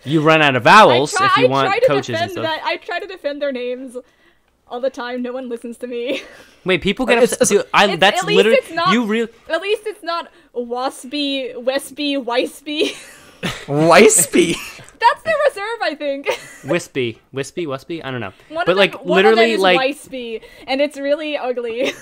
you 0.03 0.21
run 0.21 0.41
out 0.43 0.55
of 0.55 0.63
vowels 0.63 1.13
try, 1.13 1.25
if 1.25 1.38
you 1.38 1.45
I 1.45 1.49
want 1.49 1.69
try 1.69 1.80
to 1.80 1.88
coaches 1.88 2.21
and 2.21 2.32
stuff. 2.32 2.43
that. 2.43 2.61
I 2.63 2.78
try 2.78 2.99
to 2.99 3.07
defend 3.07 3.41
their 3.41 3.51
names 3.51 3.97
all 4.70 4.80
the 4.80 4.89
time. 4.89 5.22
No 5.22 5.32
one 5.34 5.49
listens 5.49 5.78
to 5.78 5.88
me. 5.88 6.22
Wait, 6.65 6.82
people 6.82 7.05
get 7.05 7.18
upset. 7.24 7.34
it's- 7.41 7.49
Dude, 7.49 7.65
I, 7.74 7.84
It's- 7.86 7.99
that's 7.99 8.22
at 8.22 8.28
least 8.28 8.38
literally 8.38 8.57
it's 8.57 8.72
not- 8.72 8.91
you 8.93 9.05
real. 9.05 9.28
At 9.49 9.61
least 9.61 9.84
it's 9.86 10.03
not 10.03 10.30
Waspy, 10.55 11.55
Westby, 11.61 12.15
Weisby. 12.18 12.95
Wispy. 13.68 14.55
That's 14.99 15.22
the 15.24 15.36
reserve, 15.49 15.80
I 15.84 15.95
think. 15.95 16.28
Wispy, 16.65 17.22
Wispy, 17.32 17.68
Wispy. 17.68 18.01
I 18.03 18.09
don't 18.09 18.20
know, 18.20 18.34
One 18.49 18.65
but 18.65 18.72
of 18.72 18.78
like 18.78 18.93
them, 18.93 19.01
one 19.03 19.18
literally, 19.18 19.53
of 19.53 19.59
them 19.61 19.70
is 19.74 19.78
like 19.78 19.80
Weisby, 19.80 20.41
and 20.65 20.82
it's 20.82 20.97
really 20.97 21.38
ugly. 21.38 21.93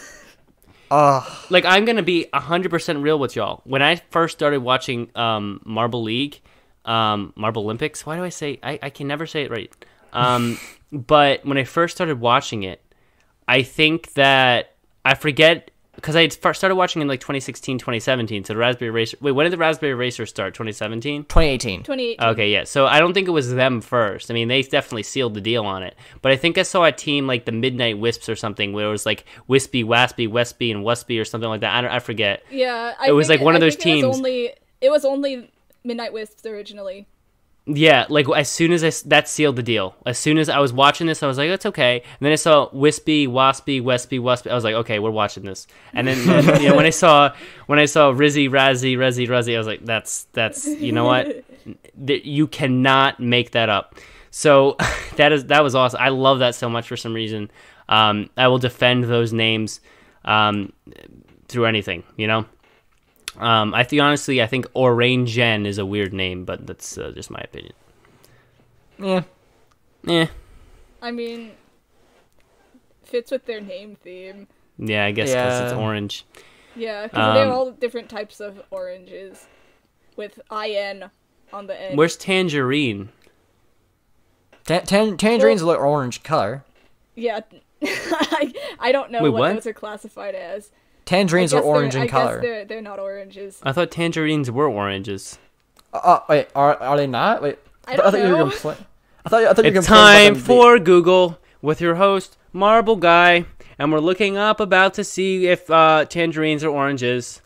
Ugh. 0.91 1.31
like 1.49 1.65
I'm 1.65 1.83
gonna 1.83 2.03
be 2.03 2.27
hundred 2.33 2.69
percent 2.69 2.99
real 2.99 3.19
with 3.19 3.35
y'all. 3.35 3.61
When 3.65 3.81
I 3.81 3.97
first 4.11 4.37
started 4.37 4.61
watching 4.61 5.09
um, 5.15 5.59
Marble 5.65 6.03
League, 6.03 6.39
um, 6.85 7.33
Marble 7.35 7.63
Olympics. 7.63 8.05
Why 8.05 8.15
do 8.15 8.23
I 8.23 8.29
say 8.29 8.59
I, 8.63 8.79
I 8.81 8.89
can 8.89 9.07
never 9.07 9.25
say 9.27 9.43
it 9.43 9.51
right? 9.51 9.71
Um, 10.13 10.57
but 10.91 11.45
when 11.45 11.57
I 11.57 11.63
first 11.63 11.95
started 11.95 12.19
watching 12.19 12.63
it, 12.63 12.81
I 13.47 13.63
think 13.63 14.13
that 14.13 14.73
I 15.03 15.13
forget 15.15 15.71
because 15.95 16.15
I 16.17 16.27
started 16.27 16.75
watching 16.75 17.01
in 17.01 17.07
like 17.07 17.21
2016, 17.21 17.79
2017. 17.79 18.43
So 18.43 18.53
the 18.53 18.59
Raspberry 18.59 18.91
Racer. 18.91 19.17
Wait, 19.21 19.31
when 19.31 19.45
did 19.45 19.53
the 19.53 19.57
Raspberry 19.57 19.93
Racer 19.93 20.25
start? 20.25 20.53
2017. 20.53 21.23
2018. 21.23 21.83
2018. 21.83 22.27
Okay, 22.31 22.51
yeah. 22.51 22.65
So 22.65 22.85
I 22.85 22.99
don't 22.99 23.13
think 23.13 23.27
it 23.29 23.31
was 23.31 23.53
them 23.53 23.79
first. 23.81 24.29
I 24.29 24.33
mean, 24.33 24.49
they 24.49 24.61
definitely 24.61 25.03
sealed 25.03 25.35
the 25.35 25.41
deal 25.41 25.65
on 25.65 25.83
it. 25.83 25.95
But 26.21 26.33
I 26.33 26.35
think 26.35 26.57
I 26.57 26.63
saw 26.63 26.83
a 26.83 26.91
team 26.91 27.27
like 27.27 27.45
the 27.45 27.53
Midnight 27.53 27.97
Wisps 27.97 28.27
or 28.27 28.35
something 28.35 28.73
where 28.73 28.87
it 28.87 28.91
was 28.91 29.05
like 29.05 29.23
Wispy, 29.47 29.83
Waspy, 29.85 30.27
Wespy, 30.27 30.69
and 30.75 30.83
Wespy 30.83 31.19
or 31.19 31.23
something 31.25 31.49
like 31.49 31.61
that. 31.61 31.73
I, 31.73 31.81
don't, 31.81 31.91
I 31.91 31.99
forget. 31.99 32.43
Yeah, 32.51 32.93
I 32.99 33.07
It 33.07 33.11
was 33.13 33.27
think 33.27 33.39
like 33.39 33.45
one 33.45 33.55
of 33.55 33.61
I 33.61 33.65
those 33.65 33.75
think 33.75 33.85
It 33.87 33.91
teams. 34.01 34.05
was 34.07 34.17
only 34.17 34.51
it 34.81 34.89
was 34.89 35.05
only 35.05 35.49
Midnight 35.85 36.11
Wisps 36.11 36.45
originally. 36.45 37.07
Yeah, 37.67 38.05
like 38.09 38.27
as 38.29 38.47
soon 38.47 38.71
as 38.71 38.83
I 38.83 38.91
that 39.09 39.27
sealed 39.27 39.55
the 39.55 39.63
deal. 39.63 39.95
As 40.05 40.19
soon 40.19 40.37
as 40.37 40.49
I 40.49 40.59
was 40.59 40.71
watching 40.71 41.07
this, 41.07 41.23
I 41.23 41.27
was 41.27 41.39
like, 41.39 41.49
"That's 41.49 41.65
okay." 41.65 42.01
And 42.01 42.19
then 42.19 42.31
I 42.31 42.35
saw 42.35 42.69
Wispy, 42.71 43.25
Waspy, 43.25 43.81
Wespy, 43.81 44.19
Waspy. 44.19 44.51
I 44.51 44.53
was 44.53 44.63
like, 44.63 44.75
"Okay, 44.75 44.99
we're 44.99 45.09
watching 45.09 45.45
this." 45.45 45.65
And 45.91 46.07
then 46.07 46.61
you 46.61 46.69
know, 46.69 46.75
when 46.75 46.85
I 46.85 46.91
saw 46.91 47.33
when 47.65 47.79
I 47.79 47.85
saw 47.85 48.11
Rizzy, 48.11 48.49
Razzy, 48.49 48.95
Rezzy, 48.95 49.27
Ruzzy, 49.27 49.55
I 49.55 49.57
was 49.57 49.65
like, 49.65 49.83
"That's 49.83 50.25
that's 50.33 50.67
you 50.67 50.91
know 50.91 51.05
what? 51.05 51.43
You 52.07 52.45
cannot 52.45 53.19
make 53.19 53.51
that 53.51 53.69
up." 53.69 53.95
So 54.29 54.77
that 55.15 55.31
is 55.31 55.45
that 55.45 55.63
was 55.63 55.73
awesome. 55.73 55.99
I 55.99 56.09
love 56.09 56.39
that 56.39 56.53
so 56.53 56.69
much 56.69 56.87
for 56.87 56.97
some 56.97 57.15
reason. 57.15 57.49
Um, 57.89 58.29
I 58.37 58.47
will 58.47 58.59
defend 58.59 59.05
those 59.05 59.33
names 59.33 59.79
um, 60.23 60.71
through 61.47 61.65
anything. 61.65 62.03
You 62.15 62.27
know. 62.27 62.45
Um, 63.37 63.73
I 63.73 63.83
think 63.83 64.01
honestly, 64.01 64.41
I 64.41 64.47
think 64.47 64.65
Orangin 64.73 65.65
is 65.65 65.77
a 65.77 65.85
weird 65.85 66.13
name, 66.13 66.45
but 66.45 66.65
that's 66.65 66.97
uh, 66.97 67.11
just 67.13 67.29
my 67.29 67.39
opinion. 67.39 67.73
Yeah. 68.97 69.23
Yeah. 70.03 70.27
I 71.01 71.11
mean, 71.11 71.51
fits 73.03 73.31
with 73.31 73.45
their 73.45 73.61
name 73.61 73.95
theme. 74.01 74.47
Yeah, 74.77 75.05
I 75.05 75.11
guess 75.11 75.29
because 75.29 75.71
it's 75.71 75.73
orange. 75.73 76.25
Yeah, 76.75 77.03
because 77.07 77.33
they 77.33 77.39
have 77.39 77.49
Um, 77.49 77.53
all 77.53 77.71
different 77.71 78.09
types 78.09 78.39
of 78.39 78.61
oranges 78.71 79.47
with 80.15 80.39
in 80.51 81.09
on 81.53 81.67
the 81.67 81.81
end. 81.81 81.97
Where's 81.97 82.17
Tangerine? 82.17 83.09
Tan- 84.65 84.85
tan- 84.85 85.17
tangerines 85.17 85.63
look 85.63 85.79
orange 85.79 86.23
color. 86.23 86.63
Yeah, 87.15 87.41
I, 87.83 88.53
I 88.79 88.91
don't 88.91 89.11
know 89.11 89.21
Wait, 89.21 89.29
what, 89.29 89.39
what? 89.39 89.53
those 89.55 89.67
are 89.67 89.73
classified 89.73 90.35
as. 90.35 90.71
Tangerines 91.05 91.53
are 91.53 91.57
guess 91.57 91.63
they're- 91.63 91.71
orange 91.75 91.95
I 91.95 91.99
in 91.99 92.05
guess 92.05 92.11
color. 92.11 92.41
they're 92.41 92.65
they're 92.65 92.81
not 92.81 92.99
oranges. 92.99 93.59
I 93.63 93.71
thought 93.71 93.91
tangerines 93.91 94.49
were 94.49 94.67
oranges. 94.69 95.37
Uh, 95.93 95.97
uh, 95.97 96.19
wait, 96.27 96.47
are 96.55 96.81
are 96.81 96.97
they 96.97 97.07
not? 97.07 97.41
Wait, 97.41 97.59
I 97.87 97.95
don't 97.95 98.11
thought 98.11 98.17
you 98.19 98.23
were 98.31 98.37
know. 98.39 98.45
compla- 98.47 98.77
I 99.25 99.29
thought 99.29 99.43
I 99.43 99.53
thought 99.53 99.65
you 99.65 99.71
were 99.71 99.77
It's 99.79 99.87
complaining 99.87 99.87
about 99.87 100.23
time 100.25 100.33
be- 100.33 100.39
for 100.39 100.79
Google 100.79 101.39
with 101.61 101.79
your 101.81 101.95
host 101.95 102.37
Marble 102.53 102.95
Guy, 102.95 103.45
and 103.77 103.91
we're 103.91 103.99
looking 103.99 104.35
up 104.37 104.59
about 104.59 104.93
to 104.95 105.03
see 105.03 105.47
if 105.47 105.69
uh, 105.69 106.05
tangerines 106.05 106.63
are 106.63 106.69
oranges. 106.69 107.41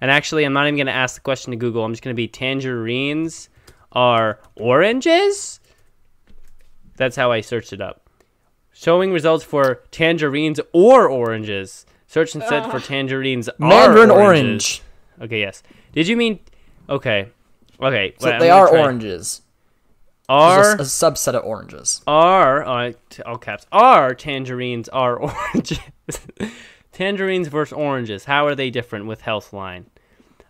And 0.00 0.10
actually, 0.10 0.44
I'm 0.44 0.52
not 0.52 0.66
even 0.66 0.76
going 0.76 0.86
to 0.88 0.92
ask 0.92 1.14
the 1.14 1.20
question 1.20 1.52
to 1.52 1.56
Google. 1.56 1.84
I'm 1.84 1.92
just 1.92 2.02
going 2.02 2.14
to 2.14 2.16
be 2.16 2.26
tangerines 2.28 3.48
are 3.92 4.40
oranges. 4.56 5.60
That's 6.96 7.14
how 7.14 7.30
I 7.30 7.40
searched 7.40 7.72
it 7.72 7.80
up. 7.80 8.01
Showing 8.82 9.12
results 9.12 9.44
for 9.44 9.76
tangerines 9.92 10.58
or 10.72 11.08
oranges. 11.08 11.86
Search 12.08 12.34
instead 12.34 12.68
for 12.68 12.80
tangerines 12.80 13.48
are 13.48 13.54
Mandarin 13.58 14.10
oranges. 14.10 14.80
orange. 14.80 14.82
Okay, 15.20 15.38
yes. 15.38 15.62
Did 15.92 16.08
you 16.08 16.16
mean? 16.16 16.40
Okay, 16.90 17.28
okay. 17.80 18.14
So 18.18 18.28
wait, 18.28 18.40
they 18.40 18.50
are 18.50 18.68
try- 18.68 18.80
oranges. 18.80 19.42
Are 20.28 20.72
a, 20.72 20.74
a 20.74 20.78
subset 20.84 21.34
of 21.34 21.44
oranges. 21.44 22.00
are 22.08 22.64
uh, 22.64 22.92
all 23.24 23.38
caps 23.38 23.66
are 23.70 24.16
tangerines 24.16 24.88
are 24.88 25.16
oranges. 25.20 25.78
tangerines 26.90 27.46
versus 27.46 27.74
oranges. 27.74 28.24
How 28.24 28.46
are 28.46 28.56
they 28.56 28.70
different 28.70 29.06
with 29.06 29.22
Healthline? 29.22 29.84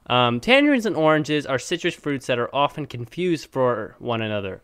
Um, 0.07 0.41
tangerines 0.41 0.87
and 0.87 0.97
oranges 0.97 1.45
are 1.45 1.59
citrus 1.59 1.95
fruits 1.95 2.27
that 2.29 2.39
are 2.39 2.55
often 2.55 2.87
confused 2.87 3.49
for 3.53 3.95
one 3.99 4.23
another. 4.23 4.63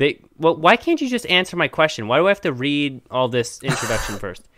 They 0.00 0.18
well, 0.38 0.56
why 0.56 0.76
can't 0.76 0.98
you 0.98 1.10
just 1.10 1.26
answer 1.26 1.58
my 1.58 1.68
question? 1.68 2.08
Why 2.08 2.16
do 2.16 2.26
I 2.26 2.30
have 2.30 2.40
to 2.40 2.54
read 2.54 3.02
all 3.10 3.28
this 3.28 3.60
introduction 3.62 4.18
first? 4.18 4.48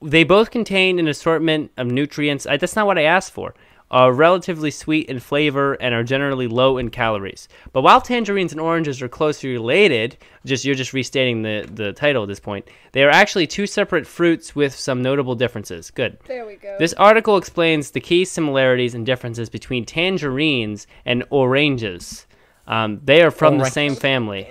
They 0.00 0.24
both 0.24 0.50
contain 0.50 0.98
an 0.98 1.06
assortment 1.06 1.70
of 1.76 1.88
nutrients. 1.88 2.46
I, 2.46 2.56
that's 2.56 2.74
not 2.74 2.86
what 2.86 2.96
I 2.96 3.02
asked 3.02 3.32
for. 3.32 3.54
Are 3.90 4.12
relatively 4.12 4.70
sweet 4.70 5.08
in 5.08 5.20
flavor 5.20 5.74
and 5.74 5.94
are 5.94 6.02
generally 6.02 6.46
low 6.46 6.78
in 6.78 6.88
calories. 6.88 7.48
But 7.72 7.82
while 7.82 8.00
tangerines 8.00 8.52
and 8.52 8.60
oranges 8.60 9.00
are 9.02 9.08
closely 9.08 9.50
related, 9.50 10.16
just 10.46 10.64
you're 10.64 10.74
just 10.74 10.94
restating 10.94 11.42
the 11.42 11.68
the 11.70 11.92
title 11.92 12.22
at 12.22 12.28
this 12.28 12.40
point. 12.40 12.66
They 12.92 13.04
are 13.04 13.10
actually 13.10 13.46
two 13.46 13.66
separate 13.66 14.06
fruits 14.06 14.56
with 14.56 14.74
some 14.74 15.02
notable 15.02 15.34
differences. 15.34 15.90
Good. 15.90 16.18
There 16.26 16.46
we 16.46 16.56
go. 16.56 16.76
This 16.78 16.94
article 16.94 17.36
explains 17.36 17.90
the 17.90 18.00
key 18.00 18.24
similarities 18.24 18.94
and 18.94 19.04
differences 19.04 19.50
between 19.50 19.84
tangerines 19.84 20.86
and 21.04 21.24
oranges. 21.28 22.26
Um, 22.66 23.00
they 23.04 23.22
are 23.22 23.30
from 23.30 23.58
the 23.58 23.66
same 23.66 23.94
family. 23.94 24.48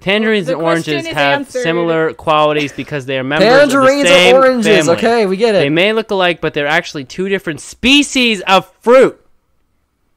Tangerines 0.00 0.46
The 0.46 0.52
and 0.52 0.62
oranges 0.62 1.06
have 1.08 1.40
answered. 1.40 1.62
similar 1.62 2.12
qualities 2.14 2.72
because 2.72 3.06
they 3.06 3.18
are 3.18 3.24
members 3.24 3.48
Tangerines 3.48 4.02
of 4.02 4.08
the 4.08 4.14
same 4.14 4.36
are 4.36 4.38
oranges. 4.38 4.76
family. 4.86 4.96
Okay, 4.96 5.26
we 5.26 5.36
get 5.36 5.54
it. 5.56 5.58
They 5.58 5.70
may 5.70 5.92
look 5.92 6.10
alike, 6.12 6.40
but 6.40 6.54
they're 6.54 6.68
actually 6.68 7.04
two 7.04 7.28
different 7.28 7.60
species 7.60 8.40
of 8.42 8.70
fruit 8.80 9.20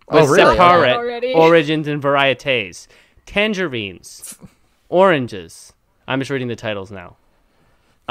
Oh, 0.07 0.21
with 0.21 0.29
really? 0.29 0.55
separate 0.57 0.93
Already. 0.95 1.33
origins 1.33 1.87
and 1.87 2.01
varieties. 2.01 2.87
Tangerines, 3.25 4.37
oranges. 4.89 5.73
I'm 6.07 6.19
just 6.19 6.29
reading 6.29 6.47
the 6.49 6.55
titles 6.55 6.91
now. 6.91 7.15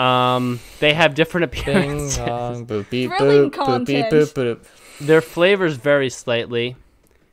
Um, 0.03 0.61
they 0.81 0.95
have 0.95 1.14
different 1.14 1.51
Bing 1.53 1.61
appearances. 1.61 2.18
bong 2.18 2.66
boop 2.66 2.89
beep 2.89 3.11
Thrilling 3.18 3.51
boop 3.51 3.66
boop 3.66 3.87
beep 3.87 4.07
boop 4.07 4.33
boop. 4.35 4.61
Their 4.99 5.21
flavors 5.21 5.77
vary 5.77 6.09
slightly. 6.11 6.77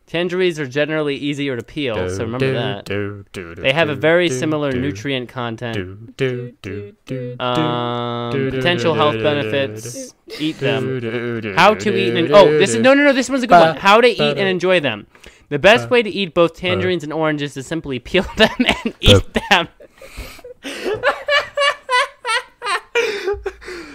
Tangerines 0.08 0.58
are 0.58 0.66
generally 0.66 1.16
easier 1.18 1.58
to 1.58 1.64
peel, 1.64 2.10
so 2.10 2.20
remember 2.24 2.40
Do, 2.48 2.54
that. 2.54 2.86
do, 2.86 3.26
do, 3.34 3.56
do, 3.56 3.62
They 3.62 3.74
have 3.74 3.90
a 3.90 3.96
very 3.96 4.30
do, 4.30 4.40
similar 4.40 4.72
do, 4.72 4.80
nutrient 4.80 5.28
content. 5.28 5.76
do, 5.76 6.08
do, 6.16 6.54
do, 6.62 6.96
do, 7.06 7.36
Um, 7.44 8.32
do, 8.32 8.50
do, 8.50 8.56
potential 8.58 8.94
do, 8.94 9.00
health 9.00 9.14
do, 9.16 9.18
do, 9.20 9.24
benefits. 9.24 10.14
Eat 10.40 10.60
them. 10.60 10.86
do, 10.86 11.12
do, 11.12 11.42
do, 11.42 11.54
How 11.56 11.74
do, 11.74 11.80
to 11.92 11.94
eat 11.98 12.16
and 12.16 12.32
oh, 12.32 12.58
this 12.58 12.70
is 12.74 12.78
no, 12.82 12.94
no, 12.94 13.04
no. 13.04 13.12
This 13.12 13.30
one's 13.30 13.44
a 13.44 13.48
good 13.48 13.60
one. 13.60 13.76
How 13.76 14.00
to 14.00 14.08
eat 14.08 14.22
and 14.22 14.40
enjoy 14.48 14.80
them. 14.80 15.08
The 15.50 15.60
best 15.60 15.90
way 15.90 16.02
to 16.02 16.10
eat 16.10 16.34
both 16.34 16.54
tangerines 16.56 17.04
and 17.04 17.12
oranges 17.12 17.58
is 17.58 17.68
simply 17.68 18.00
peel 18.00 18.26
them 18.38 18.50
and 18.86 18.94
eat 19.02 19.26
them. 19.50 19.68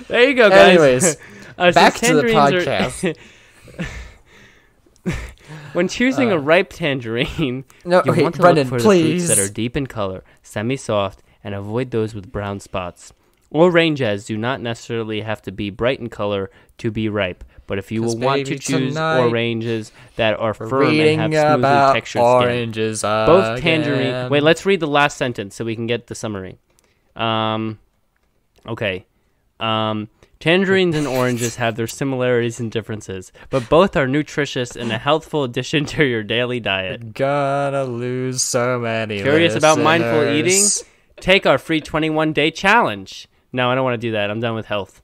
there 0.08 0.28
you 0.28 0.34
go, 0.34 0.50
guys. 0.50 0.68
Anyways, 0.68 1.16
Uh, 1.58 1.72
back 1.72 1.94
to 1.94 2.14
the 2.14 2.22
tangerines 2.22 2.66
are- 2.66 3.14
podcast. 3.14 3.16
When 5.73 5.89
choosing 5.89 6.31
a 6.33 6.39
ripe 6.39 6.73
tangerine, 6.73 7.64
no, 7.85 8.03
you 8.05 8.12
okay, 8.12 8.23
want 8.23 8.35
to 8.37 8.41
Brendan, 8.41 8.68
look 8.68 8.81
for 8.81 8.85
please. 8.85 9.29
the 9.29 9.35
fruits 9.35 9.41
that 9.41 9.51
are 9.51 9.53
deep 9.53 9.77
in 9.77 9.87
color, 9.87 10.25
semi-soft, 10.43 11.23
and 11.43 11.55
avoid 11.55 11.91
those 11.91 12.14
with 12.14 12.31
brown 12.31 12.61
spots. 12.61 13.12
Oranges 13.51 14.25
do 14.25 14.39
not 14.39 14.61
necessarily 14.61 15.20
have 15.20 15.43
to 15.43 15.53
be 15.53 15.68
bright 15.68 16.01
in 16.01 16.09
color 16.09 16.51
to 16.79 16.91
be 16.91 17.09
ripe, 17.09 17.45
but 17.66 17.79
if 17.79 17.93
you 17.93 18.03
will 18.03 18.16
want 18.16 18.47
to 18.47 18.59
choose 18.59 18.97
oranges 18.97 19.93
that 20.16 20.39
are 20.39 20.55
firm 20.55 20.99
and 20.99 21.33
have 21.33 21.59
smoothly 21.59 21.93
textured 21.93 22.23
skin, 22.23 22.23
oranges 22.23 23.03
both 23.03 23.61
tangerine. 23.61 24.31
Wait, 24.31 24.43
let's 24.43 24.64
read 24.64 24.81
the 24.81 24.87
last 24.87 25.16
sentence 25.18 25.55
so 25.55 25.64
we 25.64 25.75
can 25.75 25.87
get 25.87 26.07
the 26.07 26.14
summary. 26.14 26.57
Um, 27.14 27.79
okay. 28.66 29.05
Um, 29.62 30.08
Tangerines 30.40 30.96
and 30.96 31.06
oranges 31.06 31.54
have 31.54 31.76
their 31.76 31.86
similarities 31.86 32.58
and 32.58 32.68
differences, 32.72 33.30
but 33.48 33.68
both 33.68 33.94
are 33.96 34.08
nutritious 34.08 34.74
and 34.74 34.90
a 34.90 34.98
healthful 34.98 35.44
addition 35.44 35.84
to 35.84 36.04
your 36.04 36.24
daily 36.24 36.58
diet. 36.58 37.14
Gonna 37.14 37.84
lose 37.84 38.42
so 38.42 38.80
many. 38.80 39.22
Curious 39.22 39.54
about 39.54 39.78
mindful 39.78 40.28
eating? 40.30 40.64
Take 41.20 41.46
our 41.46 41.58
free 41.58 41.80
21 41.80 42.32
day 42.32 42.50
challenge. 42.50 43.28
No, 43.52 43.70
I 43.70 43.76
don't 43.76 43.84
want 43.84 43.94
to 44.00 44.04
do 44.04 44.12
that. 44.12 44.32
I'm 44.32 44.40
done 44.40 44.56
with 44.56 44.66
health. 44.66 45.00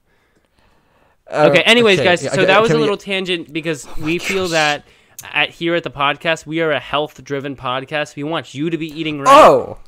Uh, 1.30 1.50
Okay, 1.52 1.62
anyways, 1.62 2.00
guys, 2.00 2.24
yeah, 2.24 2.30
so 2.30 2.38
okay, 2.42 2.46
that 2.46 2.60
was 2.60 2.70
a 2.70 2.72
can 2.72 2.78
we- 2.78 2.82
little 2.82 2.96
tangent 2.96 3.52
because 3.52 3.86
we 3.98 4.18
feel 4.18 4.48
that 4.48 4.84
at 5.32 5.50
here 5.50 5.76
at 5.76 5.84
the 5.84 5.90
podcast, 5.90 6.46
we 6.46 6.60
are 6.62 6.72
a 6.72 6.80
health 6.80 7.22
driven 7.22 7.54
podcast. 7.54 8.16
We 8.16 8.24
want 8.24 8.54
you 8.54 8.70
to 8.70 8.76
be 8.78 8.88
eating 8.88 9.20
right. 9.20 9.28
Oh, 9.28 9.78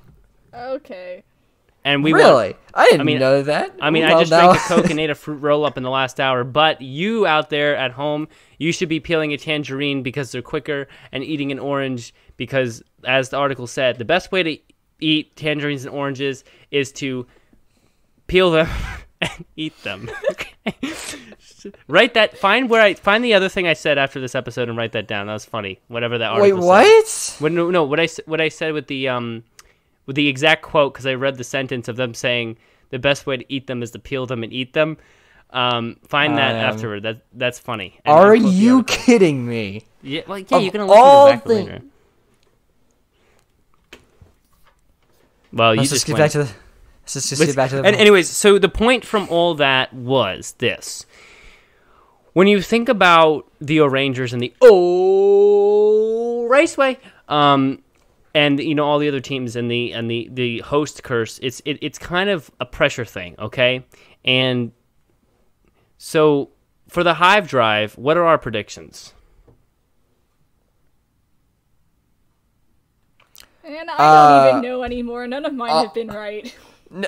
Okay. 0.55 1.25
And 1.85 2.05
we 2.05 2.13
really? 2.13 2.57
I 2.75 2.85
didn't 2.87 3.01
I 3.01 3.05
mean, 3.05 3.19
know 3.19 3.43
that. 3.43 3.75
I 3.81 3.91
mean, 3.91 4.05
I 4.05 4.11
just 4.25 4.31
drank 4.31 4.57
a 4.57 4.59
Coke 4.69 4.91
and 4.91 5.01
ate 5.01 5.11
a 5.11 5.15
fruit 5.15 5.37
roll 5.37 5.65
up 5.65 5.77
in 5.77 5.83
the 5.83 5.91
last 5.91 6.21
hour. 6.21 6.45
But 6.45 6.81
you 6.83 7.27
out 7.27 7.51
there 7.51 7.77
at 7.77 7.93
home, 7.93 8.29
you 8.59 8.73
should 8.73 8.89
be 8.89 9.01
peeling 9.01 9.33
a 9.33 9.37
tangerine 9.39 10.03
because 10.03 10.31
they're 10.33 10.43
quicker, 10.43 10.89
and 11.13 11.25
eating 11.25 11.53
an 11.53 11.59
orange 11.59 12.15
because, 12.37 12.83
as 13.05 13.31
the 13.31 13.37
article 13.37 13.67
said, 13.67 13.99
the 13.99 14.05
best 14.05 14.31
way 14.31 14.43
to 14.43 14.59
eat 15.01 15.35
tangerines 15.37 15.85
and 15.85 15.95
oranges 15.95 16.45
is 16.71 16.93
to 16.93 17.27
peel 18.27 18.51
them 18.51 18.69
and 19.21 19.45
eat 19.57 19.83
them. 19.83 20.11
Okay. 20.31 21.73
write 21.89 22.15
that. 22.15 22.37
Find 22.37 22.69
where 22.69 22.83
I 22.83 22.95
find 22.95 23.25
the 23.25 23.35
other 23.35 23.49
thing 23.49 23.67
I 23.67 23.73
said 23.73 23.97
after 23.97 24.21
this 24.21 24.35
episode 24.35 24.69
and 24.69 24.77
write 24.77 24.93
that 24.93 25.09
down. 25.09 25.27
That 25.27 25.33
was 25.33 25.45
funny. 25.45 25.81
Whatever 25.89 26.19
that 26.19 26.35
Wait, 26.35 26.53
article. 26.53 26.63
Said. 26.63 26.69
what? 26.69 27.37
What, 27.39 27.53
no, 27.53 27.71
no, 27.71 27.85
what 27.85 27.99
I 27.99 28.09
what 28.27 28.41
I 28.43 28.51
said 28.51 28.75
with 28.75 28.87
the 28.87 29.09
um, 29.09 29.43
with 30.11 30.17
the 30.17 30.27
exact 30.27 30.63
quote 30.63 30.93
because 30.93 31.07
I 31.07 31.15
read 31.15 31.37
the 31.37 31.45
sentence 31.45 31.87
of 31.87 31.95
them 31.95 32.15
saying 32.15 32.57
the 32.89 32.99
best 32.99 33.27
way 33.29 33.37
to 33.37 33.45
eat 33.49 33.69
them 33.69 33.81
is 33.81 33.93
to 33.93 34.01
peel 34.01 34.27
them 34.27 34.43
and 34.43 34.53
eat 34.53 34.73
them. 34.73 34.97
Um, 35.51 35.99
find 36.09 36.37
that 36.37 36.57
Um, 36.57 36.61
afterward. 36.75 37.05
That 37.05 37.23
that's 37.33 37.61
funny. 37.61 38.01
And 38.05 38.13
Are 38.13 38.37
the 38.37 38.49
you 38.49 38.83
kidding 38.83 39.47
me? 39.47 39.85
Yeah, 40.03 40.23
well, 40.27 40.39
yeah, 40.41 40.57
of 40.57 40.63
you 40.65 40.73
can 40.73 40.81
listen 40.81 40.99
all 41.01 41.31
back 41.31 41.45
thing- 41.47 41.67
later. 41.67 41.83
Well, 45.53 45.75
you 45.75 45.79
Let's 45.83 45.91
just 45.91 46.07
just 46.07 46.07
get 46.07 46.15
went. 46.15 46.25
back 46.25 46.31
to 46.33 46.39
the. 46.39 46.45
Let's 47.03 47.13
just, 47.15 47.29
just 47.29 47.41
Let's- 47.41 47.53
get 47.53 47.57
back 47.57 47.71
to 47.71 47.77
the. 47.77 47.85
and 47.85 47.95
anyways, 47.97 48.29
so 48.29 48.59
the 48.59 48.69
point 48.69 49.05
from 49.05 49.29
all 49.31 49.55
that 49.57 49.93
was 49.93 50.55
this: 50.59 51.07
when 52.33 52.47
you 52.49 52.61
think 52.63 52.89
about 52.89 53.47
the 53.61 53.81
Rangers 53.81 54.33
and 54.33 54.43
the 54.43 54.53
oh 54.61 56.47
Raceway, 56.49 56.99
um, 57.29 57.81
and 58.35 58.61
you 58.61 58.75
know 58.75 58.85
all 58.87 58.99
the 58.99 59.09
other 59.09 59.21
teams 59.21 59.57
and 59.57 59.71
the 59.71 59.93
and 59.93 60.11
the 60.11 60.29
the 60.33 60.59
host 60.61 61.03
curse, 61.03 61.39
it's 61.43 61.61
it, 61.65 61.79
it's 61.81 61.99
kind 61.99 62.31
of 62.31 62.51
a 62.61 62.65
pressure 62.67 63.05
thing, 63.05 63.35
okay? 63.39 63.85
And 64.25 64.73
so 65.99 66.51
for 66.89 67.03
the 67.05 67.15
Hive 67.15 67.49
Drive, 67.49 67.97
what 67.99 68.17
are 68.17 68.25
our 68.25 68.39
predictions? 68.39 69.13
And 73.65 73.91
I 73.91 73.95
Uh, 73.97 74.45
don't 74.51 74.59
even 74.59 74.71
know 74.71 74.83
anymore. 74.83 75.27
None 75.27 75.45
of 75.45 75.55
mine 75.55 75.71
have 75.85 75.95
been 75.95 76.09
right. 76.09 76.55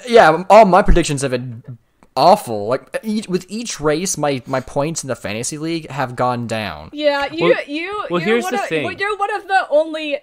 Yeah, 0.07 0.45
all 0.49 0.65
my 0.65 0.83
predictions 0.83 1.23
have 1.23 1.33
been 1.33 1.79
awful. 2.15 2.67
Like 2.69 2.99
each, 3.03 3.27
with 3.27 3.47
each 3.49 3.81
race, 3.81 4.17
my 4.17 4.43
my 4.47 4.61
points 4.61 5.03
in 5.03 5.09
the 5.09 5.17
fantasy 5.17 5.59
league 5.59 5.91
have 5.91 6.15
gone 6.15 6.47
down. 6.47 6.91
Yeah, 6.93 7.27
you 7.33 7.47
Well- 7.49 7.65
you 7.67 8.05
well, 8.11 8.21
you're 8.21 8.29
here's 8.35 8.45
one 8.45 8.55
the 8.55 8.63
of, 8.63 8.69
thing. 8.69 8.99
You're 8.99 9.17
one 9.17 9.35
of 9.35 9.49
the 9.49 9.67
only 9.71 10.19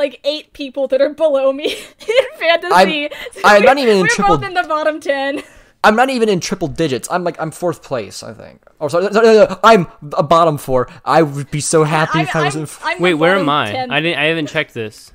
like 0.00 0.20
eight 0.24 0.52
people 0.52 0.88
that 0.88 1.00
are 1.00 1.10
below 1.14 1.52
me 1.52 1.72
in 2.00 2.38
fantasy. 2.38 3.08
So 3.32 3.40
I'm 3.44 3.62
not 3.62 3.78
even 3.78 3.96
in 3.96 4.02
we're 4.02 4.08
triple- 4.08 4.36
both 4.38 4.46
in 4.48 4.54
the 4.54 4.64
bottom 4.64 4.98
ten. 5.00 5.42
I'm 5.82 5.96
not 5.96 6.10
even 6.10 6.28
in 6.28 6.40
triple 6.40 6.68
digits. 6.68 7.08
I'm 7.10 7.24
like 7.24 7.40
I'm 7.40 7.50
fourth 7.50 7.82
place, 7.82 8.22
I 8.22 8.32
think. 8.34 8.60
Oh, 8.80 8.88
sorry, 8.88 9.10
sorry, 9.12 9.26
no, 9.26 9.44
no, 9.46 9.58
I'm 9.64 9.86
a 10.16 10.22
bottom 10.22 10.58
four. 10.58 10.88
I 11.04 11.22
would 11.22 11.50
be 11.50 11.60
so 11.60 11.84
happy 11.84 12.18
I'm, 12.20 12.26
if 12.26 12.36
I 12.36 12.44
was 12.44 12.54
I'm, 12.54 12.60
in. 12.60 12.62
F- 12.64 12.80
I'm 12.84 13.00
Wait, 13.00 13.14
where 13.14 13.36
am 13.36 13.48
I? 13.48 13.70
10, 13.72 13.90
I 13.90 14.00
didn't. 14.00 14.18
I 14.18 14.24
haven't 14.24 14.48
checked 14.48 14.74
this. 14.74 15.12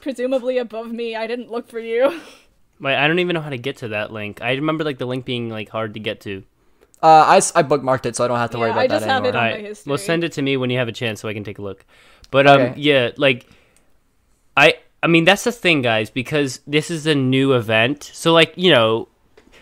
presumably 0.00 0.58
above 0.58 0.92
me. 0.92 1.16
I 1.16 1.26
didn't 1.26 1.50
look 1.50 1.68
for 1.68 1.80
you. 1.80 2.20
Wait, 2.80 2.94
I 2.94 3.08
don't 3.08 3.18
even 3.18 3.34
know 3.34 3.40
how 3.40 3.50
to 3.50 3.58
get 3.58 3.78
to 3.78 3.88
that 3.88 4.12
link. 4.12 4.40
I 4.42 4.52
remember 4.52 4.84
like 4.84 4.98
the 4.98 5.06
link 5.06 5.24
being 5.24 5.48
like 5.48 5.68
hard 5.68 5.94
to 5.94 6.00
get 6.00 6.20
to. 6.22 6.44
uh, 7.02 7.06
I, 7.26 7.38
s- 7.38 7.52
I 7.56 7.64
bookmarked 7.64 8.06
it, 8.06 8.14
so 8.14 8.24
I 8.24 8.28
don't 8.28 8.38
have 8.38 8.50
to 8.50 8.58
worry 8.58 8.70
about 8.70 8.80
I 8.82 8.86
just 8.86 9.04
that 9.04 9.10
have 9.10 9.24
it 9.24 9.28
anymore. 9.34 9.42
on- 9.42 9.52
All 9.54 9.58
my 9.62 9.68
right. 9.68 9.82
Well, 9.86 9.98
send 9.98 10.22
it 10.24 10.32
to 10.32 10.42
me 10.42 10.56
when 10.56 10.70
you 10.70 10.78
have 10.78 10.86
a 10.88 10.92
chance 10.92 11.20
so 11.20 11.28
I 11.28 11.34
can 11.34 11.42
take 11.42 11.58
a 11.58 11.62
look. 11.62 11.84
But 12.30 12.46
um, 12.46 12.60
Okay. 12.60 12.80
yeah, 12.80 13.10
like, 13.16 13.46
I 14.56 14.74
I 15.02 15.06
mean 15.06 15.24
that's 15.24 15.44
the 15.44 15.52
thing, 15.52 15.82
guys, 15.82 16.10
because 16.10 16.60
this 16.66 16.90
is 16.90 17.06
a 17.06 17.14
new 17.14 17.52
event. 17.54 18.10
So 18.12 18.32
like 18.32 18.52
you 18.56 18.70
know, 18.70 19.08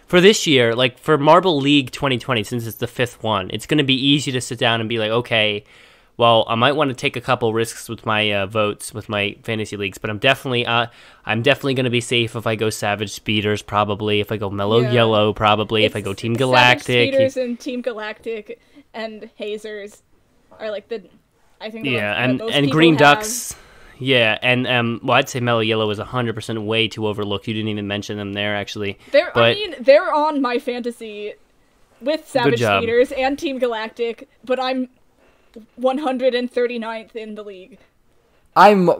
for 0.06 0.20
this 0.20 0.46
year, 0.46 0.74
like 0.74 0.98
for 0.98 1.18
Marble 1.18 1.58
League 1.58 1.90
2020, 1.90 2.42
since 2.44 2.66
it's 2.66 2.78
the 2.78 2.86
fifth 2.86 3.22
one, 3.22 3.50
it's 3.52 3.66
going 3.66 3.78
to 3.78 3.84
be 3.84 3.94
easy 3.94 4.32
to 4.32 4.40
sit 4.40 4.58
down 4.58 4.80
and 4.80 4.88
be 4.88 4.98
like, 4.98 5.10
okay. 5.10 5.64
Well, 6.18 6.46
I 6.48 6.54
might 6.54 6.72
want 6.72 6.88
to 6.88 6.94
take 6.96 7.14
a 7.16 7.20
couple 7.20 7.52
risks 7.52 7.90
with 7.90 8.06
my 8.06 8.32
uh, 8.32 8.46
votes 8.46 8.94
with 8.94 9.06
my 9.10 9.36
fantasy 9.42 9.76
leagues, 9.76 9.98
but 9.98 10.08
I'm 10.08 10.16
definitely 10.18 10.64
uh, 10.64 10.86
I'm 11.26 11.42
definitely 11.42 11.74
going 11.74 11.84
to 11.84 11.90
be 11.90 12.00
safe 12.00 12.34
if 12.34 12.46
I 12.46 12.54
go 12.56 12.70
Savage 12.70 13.10
Speeders, 13.10 13.60
probably 13.60 14.20
if 14.20 14.32
I 14.32 14.38
go 14.38 14.48
Mellow 14.48 14.80
Yeah. 14.80 14.92
Yellow, 14.92 15.34
probably 15.34 15.84
if 15.84 15.94
I 15.94 16.00
go 16.00 16.14
Team 16.14 16.32
Galactic. 16.32 16.86
Savage. 16.86 17.12
Speeders 17.12 17.36
and 17.36 17.60
Team 17.60 17.82
Galactic 17.82 18.58
and 18.94 19.28
Hazers 19.34 20.02
are 20.58 20.70
like 20.70 20.88
the 20.88 21.04
I 21.60 21.70
think 21.70 21.86
Yeah, 21.86 22.12
and 22.12 22.40
and 22.40 22.70
Green 22.70 22.94
have. 22.94 23.18
Ducks. 23.18 23.54
Yeah, 23.98 24.38
and 24.42 24.66
um, 24.66 25.00
well, 25.02 25.16
I'd 25.16 25.28
say 25.28 25.40
Mellow 25.40 25.60
Yellow 25.60 25.88
is 25.90 25.98
hundred 25.98 26.34
percent 26.34 26.60
way 26.62 26.86
too 26.88 27.06
overlooked. 27.06 27.48
You 27.48 27.54
didn't 27.54 27.68
even 27.68 27.86
mention 27.86 28.18
them 28.18 28.34
there, 28.34 28.54
actually. 28.54 28.98
They're 29.10 29.30
but 29.32 29.44
I 29.44 29.54
mean 29.54 29.74
they're 29.80 30.12
on 30.12 30.42
my 30.42 30.58
fantasy 30.58 31.34
with 32.00 32.28
Savage 32.28 32.58
job. 32.58 32.82
Speeders 32.82 33.12
and 33.12 33.38
Team 33.38 33.58
Galactic, 33.58 34.28
but 34.44 34.60
I'm 34.60 34.90
139th 35.80 37.16
in 37.16 37.34
the 37.34 37.42
league. 37.42 37.78
I'm 38.54 38.90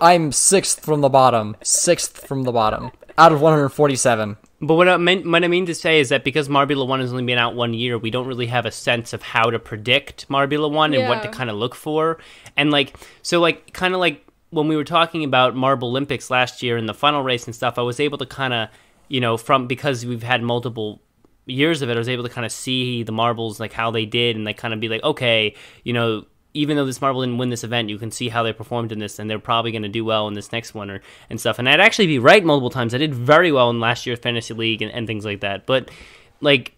I'm 0.00 0.32
sixth 0.32 0.84
from 0.84 1.00
the 1.00 1.08
bottom. 1.08 1.56
Sixth 1.62 2.26
from 2.26 2.42
the 2.42 2.52
bottom 2.52 2.92
out 3.18 3.32
of 3.32 3.40
147. 3.40 4.36
But 4.62 4.74
what 4.74 4.88
I 4.88 4.96
meant, 4.96 5.28
what 5.28 5.42
I 5.42 5.48
mean 5.48 5.66
to 5.66 5.74
say 5.74 5.98
is 5.98 6.10
that 6.10 6.22
because 6.22 6.48
Marbula 6.48 6.86
One 6.86 7.00
has 7.00 7.10
only 7.10 7.24
been 7.24 7.38
out 7.38 7.56
one 7.56 7.74
year, 7.74 7.98
we 7.98 8.10
don't 8.10 8.28
really 8.28 8.46
have 8.46 8.64
a 8.64 8.70
sense 8.70 9.12
of 9.12 9.20
how 9.20 9.50
to 9.50 9.58
predict 9.58 10.28
Marbula 10.28 10.70
One 10.70 10.94
and 10.94 11.08
what 11.08 11.22
to 11.22 11.28
kind 11.28 11.50
of 11.50 11.56
look 11.56 11.74
for, 11.74 12.18
and 12.56 12.70
like 12.70 12.96
so, 13.22 13.40
like 13.40 13.72
kind 13.72 13.92
of 13.92 14.00
like 14.00 14.24
when 14.50 14.68
we 14.68 14.76
were 14.76 14.84
talking 14.84 15.24
about 15.24 15.56
Marble 15.56 15.88
Olympics 15.88 16.30
last 16.30 16.62
year 16.62 16.76
in 16.76 16.86
the 16.86 16.94
final 16.94 17.22
race 17.22 17.46
and 17.46 17.54
stuff, 17.54 17.78
I 17.78 17.82
was 17.82 17.98
able 17.98 18.18
to 18.18 18.26
kind 18.26 18.54
of, 18.54 18.68
you 19.08 19.20
know, 19.20 19.36
from 19.36 19.66
because 19.66 20.06
we've 20.06 20.22
had 20.22 20.42
multiple 20.42 21.00
years 21.46 21.82
of 21.82 21.90
it, 21.90 21.96
I 21.96 21.98
was 21.98 22.08
able 22.08 22.22
to 22.22 22.28
kind 22.28 22.44
of 22.44 22.52
see 22.52 23.02
the 23.02 23.12
marbles 23.12 23.58
like 23.58 23.72
how 23.72 23.90
they 23.90 24.06
did, 24.06 24.36
and 24.36 24.44
like 24.44 24.58
kind 24.58 24.72
of 24.72 24.78
be 24.78 24.88
like, 24.88 25.02
okay, 25.02 25.56
you 25.82 25.92
know, 25.92 26.24
even 26.54 26.76
though 26.76 26.84
this 26.84 27.00
marble 27.00 27.22
didn't 27.22 27.38
win 27.38 27.48
this 27.48 27.64
event, 27.64 27.88
you 27.88 27.98
can 27.98 28.10
see 28.10 28.28
how 28.28 28.42
they 28.42 28.52
performed 28.52 28.92
in 28.92 28.98
this, 28.98 29.18
and 29.18 29.28
they're 29.30 29.38
probably 29.38 29.72
going 29.72 29.82
to 29.82 29.88
do 29.88 30.04
well 30.04 30.28
in 30.28 30.34
this 30.34 30.52
next 30.52 30.74
one 30.74 30.90
or 30.90 31.00
and 31.30 31.40
stuff. 31.40 31.58
And 31.58 31.68
I'd 31.68 31.80
actually 31.80 32.06
be 32.06 32.18
right 32.18 32.44
multiple 32.44 32.70
times. 32.70 32.94
I 32.94 32.98
did 32.98 33.14
very 33.14 33.50
well 33.52 33.70
in 33.70 33.80
last 33.80 34.06
year's 34.06 34.18
fantasy 34.18 34.52
league 34.54 34.82
and, 34.82 34.92
and 34.92 35.06
things 35.06 35.24
like 35.24 35.40
that. 35.40 35.64
But 35.66 35.90
like 36.40 36.74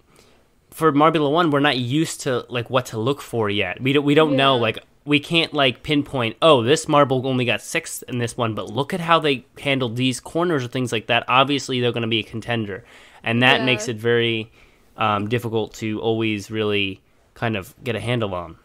for 0.70 0.92
Marbula 0.92 1.30
One, 1.32 1.50
we're 1.50 1.60
not 1.60 1.76
used 1.76 2.20
to 2.22 2.46
like 2.48 2.70
what 2.70 2.86
to 2.86 2.98
look 2.98 3.20
for 3.20 3.50
yet. 3.50 3.80
We 3.80 3.92
don't 3.92 4.04
we 4.04 4.14
don't 4.14 4.36
know 4.36 4.56
like 4.56 4.78
we 5.04 5.20
can't 5.20 5.52
like 5.52 5.82
pinpoint. 5.82 6.36
Oh, 6.40 6.62
this 6.62 6.88
marble 6.88 7.26
only 7.26 7.44
got 7.44 7.60
sixth 7.60 8.02
in 8.08 8.18
this 8.18 8.36
one, 8.36 8.54
but 8.54 8.70
look 8.70 8.94
at 8.94 9.00
how 9.00 9.18
they 9.18 9.44
handled 9.60 9.96
these 9.96 10.18
corners 10.20 10.64
or 10.64 10.68
things 10.68 10.92
like 10.92 11.08
that. 11.08 11.24
Obviously, 11.28 11.80
they're 11.80 11.92
going 11.92 12.02
to 12.02 12.08
be 12.08 12.20
a 12.20 12.22
contender, 12.22 12.84
and 13.22 13.42
that 13.42 13.60
Yeah. 13.60 13.66
makes 13.66 13.88
it 13.88 13.96
very 13.96 14.50
um, 14.96 15.28
difficult 15.28 15.74
to 15.74 16.00
always 16.00 16.50
really 16.50 17.00
kind 17.34 17.56
of 17.56 17.74
get 17.84 17.96
a 17.96 18.00
handle 18.00 18.32
on. 18.34 18.56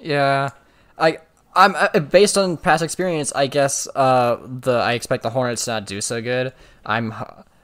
Yeah, 0.00 0.50
I 0.98 1.18
I'm 1.54 1.74
uh, 1.74 1.98
based 2.00 2.36
on 2.36 2.56
past 2.56 2.82
experience. 2.82 3.32
I 3.34 3.46
guess 3.46 3.88
uh 3.94 4.38
the 4.44 4.74
I 4.74 4.92
expect 4.92 5.22
the 5.22 5.30
Hornets 5.30 5.64
to 5.64 5.72
not 5.72 5.86
do 5.86 6.00
so 6.00 6.20
good. 6.20 6.52
I'm 6.84 7.14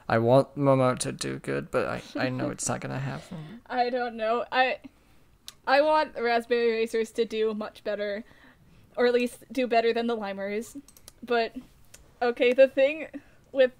I 0.07 0.17
want 0.17 0.57
Momo 0.57 0.97
to 0.99 1.11
do 1.11 1.39
good, 1.39 1.71
but 1.71 1.87
I 1.87 2.01
I 2.17 2.29
know 2.29 2.49
it's 2.49 2.67
not 2.67 2.81
gonna 2.81 2.99
happen. 2.99 3.61
I 3.67 3.89
don't 3.89 4.15
know. 4.15 4.45
I 4.51 4.79
I 5.65 5.81
want 5.81 6.15
Raspberry 6.19 6.71
Racers 6.71 7.11
to 7.11 7.25
do 7.25 7.53
much 7.53 7.83
better, 7.83 8.23
or 8.97 9.07
at 9.07 9.13
least 9.13 9.45
do 9.51 9.67
better 9.67 9.93
than 9.93 10.07
the 10.07 10.17
Limers. 10.17 10.79
But 11.21 11.55
okay, 12.21 12.53
the 12.53 12.67
thing 12.67 13.07
with 13.51 13.71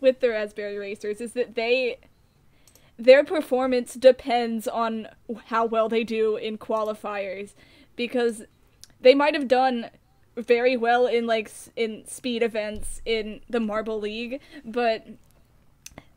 with 0.00 0.20
the 0.20 0.30
Raspberry 0.30 0.78
Racers 0.78 1.20
is 1.20 1.32
that 1.32 1.54
they 1.54 1.98
their 2.98 3.24
performance 3.24 3.94
depends 3.94 4.66
on 4.66 5.08
how 5.46 5.64
well 5.66 5.88
they 5.88 6.04
do 6.04 6.36
in 6.36 6.58
qualifiers 6.58 7.52
because 7.96 8.44
they 9.00 9.14
might 9.14 9.34
have 9.34 9.48
done 9.48 9.90
very 10.36 10.76
well 10.76 11.06
in 11.06 11.26
like 11.26 11.50
in 11.74 12.06
speed 12.06 12.42
events 12.42 13.00
in 13.04 13.40
the 13.48 13.60
Marble 13.60 13.98
League, 13.98 14.40
but 14.64 15.06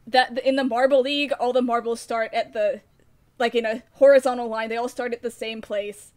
that 0.05 0.37
in 0.39 0.55
the 0.55 0.63
Marble 0.63 1.01
League, 1.01 1.31
all 1.39 1.53
the 1.53 1.61
marbles 1.61 2.01
start 2.01 2.33
at 2.33 2.53
the 2.53 2.81
like 3.37 3.55
in 3.55 3.65
a 3.65 3.83
horizontal 3.93 4.47
line. 4.47 4.69
They 4.69 4.77
all 4.77 4.89
start 4.89 5.13
at 5.13 5.21
the 5.21 5.31
same 5.31 5.61
place. 5.61 6.11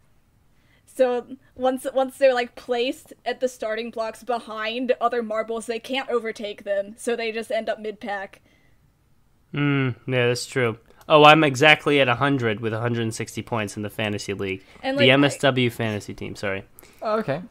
So 0.85 1.25
once 1.55 1.87
once 1.93 2.17
they're 2.17 2.33
like 2.33 2.55
placed 2.55 3.13
at 3.25 3.39
the 3.39 3.47
starting 3.47 3.89
blocks 3.89 4.23
behind 4.23 4.93
other 4.99 5.23
marbles, 5.23 5.65
they 5.65 5.79
can't 5.79 6.09
overtake 6.09 6.63
them. 6.63 6.95
So 6.97 7.15
they 7.15 7.31
just 7.31 7.51
end 7.51 7.69
up 7.69 7.79
mid 7.79 7.99
pack. 7.99 8.41
Hmm. 9.51 9.89
Yeah, 10.07 10.27
that's 10.27 10.45
true. 10.45 10.77
Oh, 11.07 11.23
I'm 11.25 11.43
exactly 11.43 11.99
at 11.99 12.07
100 12.07 12.59
with 12.59 12.73
160 12.73 13.41
points 13.41 13.75
in 13.75 13.83
the 13.83 13.89
fantasy 13.89 14.33
league. 14.33 14.63
And, 14.81 14.97
the 14.97 15.07
like, 15.07 15.11
I- 15.11 15.27
MSW 15.27 15.71
fantasy 15.71 16.13
team, 16.13 16.35
sorry. 16.35 16.63
Oh, 17.01 17.19
okay. 17.19 17.41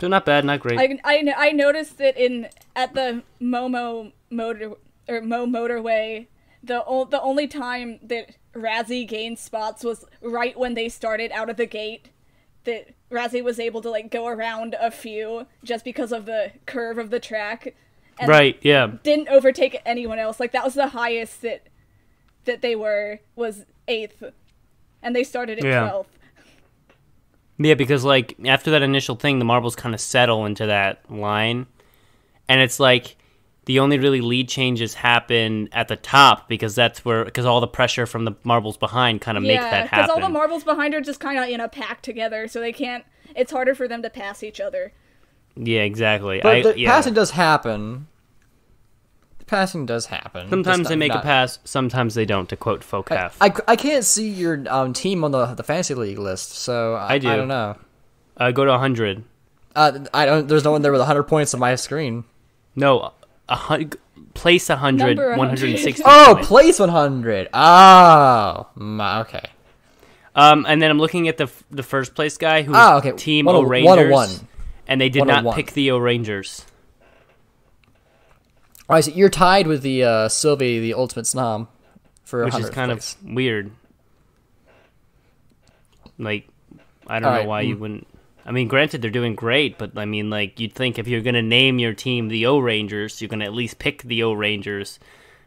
So 0.00 0.08
not 0.08 0.26
bad, 0.26 0.44
not 0.44 0.60
great. 0.60 0.78
I, 0.78 0.98
I, 1.04 1.34
I 1.36 1.52
noticed 1.52 1.98
that 1.98 2.16
in 2.16 2.48
at 2.74 2.94
the 2.94 3.22
Momo 3.40 4.12
motor 4.28 4.72
or 5.08 5.20
Momotorway, 5.20 6.26
the 6.62 6.84
o- 6.84 7.04
the 7.04 7.20
only 7.20 7.46
time 7.46 8.00
that 8.02 8.34
Razzie 8.54 9.06
gained 9.06 9.38
spots 9.38 9.84
was 9.84 10.04
right 10.20 10.58
when 10.58 10.74
they 10.74 10.88
started 10.88 11.30
out 11.32 11.48
of 11.48 11.56
the 11.56 11.66
gate. 11.66 12.10
That 12.64 12.88
Razzie 13.10 13.44
was 13.44 13.60
able 13.60 13.82
to 13.82 13.90
like 13.90 14.10
go 14.10 14.26
around 14.26 14.74
a 14.80 14.90
few 14.90 15.46
just 15.62 15.84
because 15.84 16.10
of 16.10 16.26
the 16.26 16.50
curve 16.66 16.98
of 16.98 17.10
the 17.10 17.20
track, 17.20 17.74
and 18.18 18.28
right, 18.28 18.58
yeah. 18.62 18.90
didn't 19.02 19.28
overtake 19.28 19.80
anyone 19.86 20.18
else. 20.18 20.40
Like 20.40 20.52
that 20.52 20.64
was 20.64 20.74
the 20.74 20.88
highest 20.88 21.42
that 21.42 21.68
that 22.44 22.62
they 22.62 22.76
were 22.76 23.20
was 23.36 23.64
eighth, 23.88 24.22
and 25.02 25.14
they 25.16 25.24
started 25.24 25.58
at 25.58 25.64
Yeah. 25.64 25.80
twelfth. 25.88 26.10
Yeah, 27.58 27.74
because 27.74 28.04
like 28.04 28.34
after 28.46 28.70
that 28.72 28.82
initial 28.82 29.14
thing, 29.14 29.38
the 29.38 29.44
marbles 29.44 29.76
kind 29.76 29.94
of 29.94 30.00
settle 30.00 30.44
into 30.46 30.66
that 30.66 31.08
line, 31.10 31.66
and 32.48 32.60
it's 32.60 32.80
like 32.80 33.16
the 33.66 33.78
only 33.78 33.98
really 33.98 34.20
lead 34.20 34.48
changes 34.48 34.94
happen 34.94 35.68
at 35.72 35.88
the 35.88 35.96
top 35.96 36.48
because 36.48 36.74
that's 36.74 37.04
where 37.04 37.24
because 37.24 37.46
all 37.46 37.60
the 37.60 37.68
pressure 37.68 38.06
from 38.06 38.24
the 38.24 38.32
marbles 38.42 38.76
behind 38.76 39.20
kind 39.20 39.38
of 39.38 39.42
make 39.44 39.60
that 39.60 39.88
happen. 39.88 39.98
Yeah, 39.98 40.06
because 40.06 40.10
all 40.10 40.20
the 40.28 40.32
marbles 40.32 40.64
behind 40.64 40.94
are 40.94 41.00
just 41.00 41.20
kind 41.20 41.38
of 41.38 41.48
in 41.48 41.60
a 41.60 41.68
pack 41.68 42.02
together, 42.02 42.48
so 42.48 42.60
they 42.60 42.72
can't. 42.72 43.04
It's 43.36 43.52
harder 43.52 43.74
for 43.74 43.86
them 43.88 44.02
to 44.02 44.10
pass 44.10 44.42
each 44.42 44.60
other. 44.60 44.92
yeah, 45.56 45.82
exactly. 45.82 46.40
But 46.42 46.56
I, 46.56 46.62
the 46.62 46.78
yeah. 46.78 46.90
passing 46.90 47.14
does 47.14 47.30
happen. 47.30 48.08
The 49.46 49.50
passing 49.50 49.84
does 49.86 50.06
happen. 50.06 50.48
Sometimes 50.48 50.78
Just 50.78 50.88
they 50.88 50.94
not- 50.96 50.98
make 50.98 51.14
a 51.14 51.20
pass, 51.20 51.58
sometimes 51.64 52.14
they 52.14 52.24
don't. 52.24 52.48
To 52.48 52.56
quote 52.56 52.80
Focaf. 52.80 53.34
I, 53.40 53.52
I 53.68 53.76
can't 53.76 54.04
see 54.04 54.28
your 54.28 54.64
um, 54.68 54.92
team 54.92 55.22
on 55.24 55.32
the 55.32 55.46
the 55.54 55.62
fantasy 55.62 55.94
league 55.94 56.18
list, 56.18 56.52
so 56.52 56.94
I, 56.94 57.14
I 57.14 57.18
do. 57.18 57.28
I 57.28 57.36
don't 57.36 57.48
know. 57.48 57.76
uh, 58.36 58.50
go 58.52 58.64
to 58.64 58.70
100. 58.72 59.22
Uh, 59.76 59.98
I 60.14 60.24
don't. 60.26 60.48
There's 60.48 60.64
no 60.64 60.72
one 60.72 60.82
there 60.82 60.92
with 60.92 61.00
100 61.00 61.24
points 61.24 61.52
on 61.54 61.60
my 61.60 61.74
screen. 61.74 62.24
No, 62.74 63.12
a 63.48 63.54
hun- 63.56 63.90
place 64.34 64.68
100, 64.68 65.16
Number 65.16 65.30
100. 65.36 65.38
160. 65.38 66.02
Oh, 66.06 66.32
points. 66.34 66.48
place 66.48 66.78
100. 66.80 67.48
Oh, 67.52 68.66
my, 68.74 69.20
okay. 69.20 69.44
Um, 70.34 70.64
and 70.68 70.80
then 70.82 70.90
I'm 70.90 70.98
looking 70.98 71.28
at 71.28 71.36
the 71.36 71.48
the 71.70 71.82
first 71.82 72.14
place 72.14 72.36
guy 72.38 72.62
who's 72.62 72.74
Ah, 72.76 72.96
okay. 72.96 73.12
Team 73.12 73.44
One 73.46 73.54
O 73.54 73.58
oh- 73.58 73.62
Rangers, 73.62 74.10
101. 74.10 74.48
and 74.88 75.00
they 75.00 75.08
did 75.10 75.26
not 75.26 75.54
pick 75.54 75.72
the 75.72 75.90
O'rangers. 75.90 76.64
All 78.88 78.94
right, 78.94 79.04
so 79.04 79.12
you're 79.12 79.30
tied 79.30 79.66
with 79.66 79.82
the 79.82 80.04
uh, 80.04 80.28
Sylvie, 80.28 80.78
the 80.78 80.94
ultimate 80.94 81.24
snom, 81.24 81.68
for 82.24 82.44
which 82.44 82.54
is 82.58 82.68
kind 82.68 82.92
place. 82.92 83.14
of 83.14 83.24
weird. 83.34 83.70
Like, 86.18 86.48
I 87.06 87.14
don't 87.14 87.22
know 87.22 87.28
Alright, 87.28 87.48
why 87.48 87.60
you 87.62 87.76
mm. 87.76 87.80
wouldn't. 87.80 88.06
I 88.44 88.52
mean, 88.52 88.68
granted, 88.68 89.00
they're 89.00 89.10
doing 89.10 89.34
great, 89.34 89.78
but 89.78 89.96
I 89.96 90.04
mean, 90.04 90.28
like, 90.28 90.60
you'd 90.60 90.74
think 90.74 90.98
if 90.98 91.08
you're 91.08 91.22
gonna 91.22 91.42
name 91.42 91.78
your 91.78 91.94
team 91.94 92.28
the 92.28 92.46
O'rangers, 92.46 93.22
you're 93.22 93.28
gonna 93.28 93.46
at 93.46 93.54
least 93.54 93.78
pick 93.78 94.02
the 94.02 94.22
O'rangers. 94.22 94.98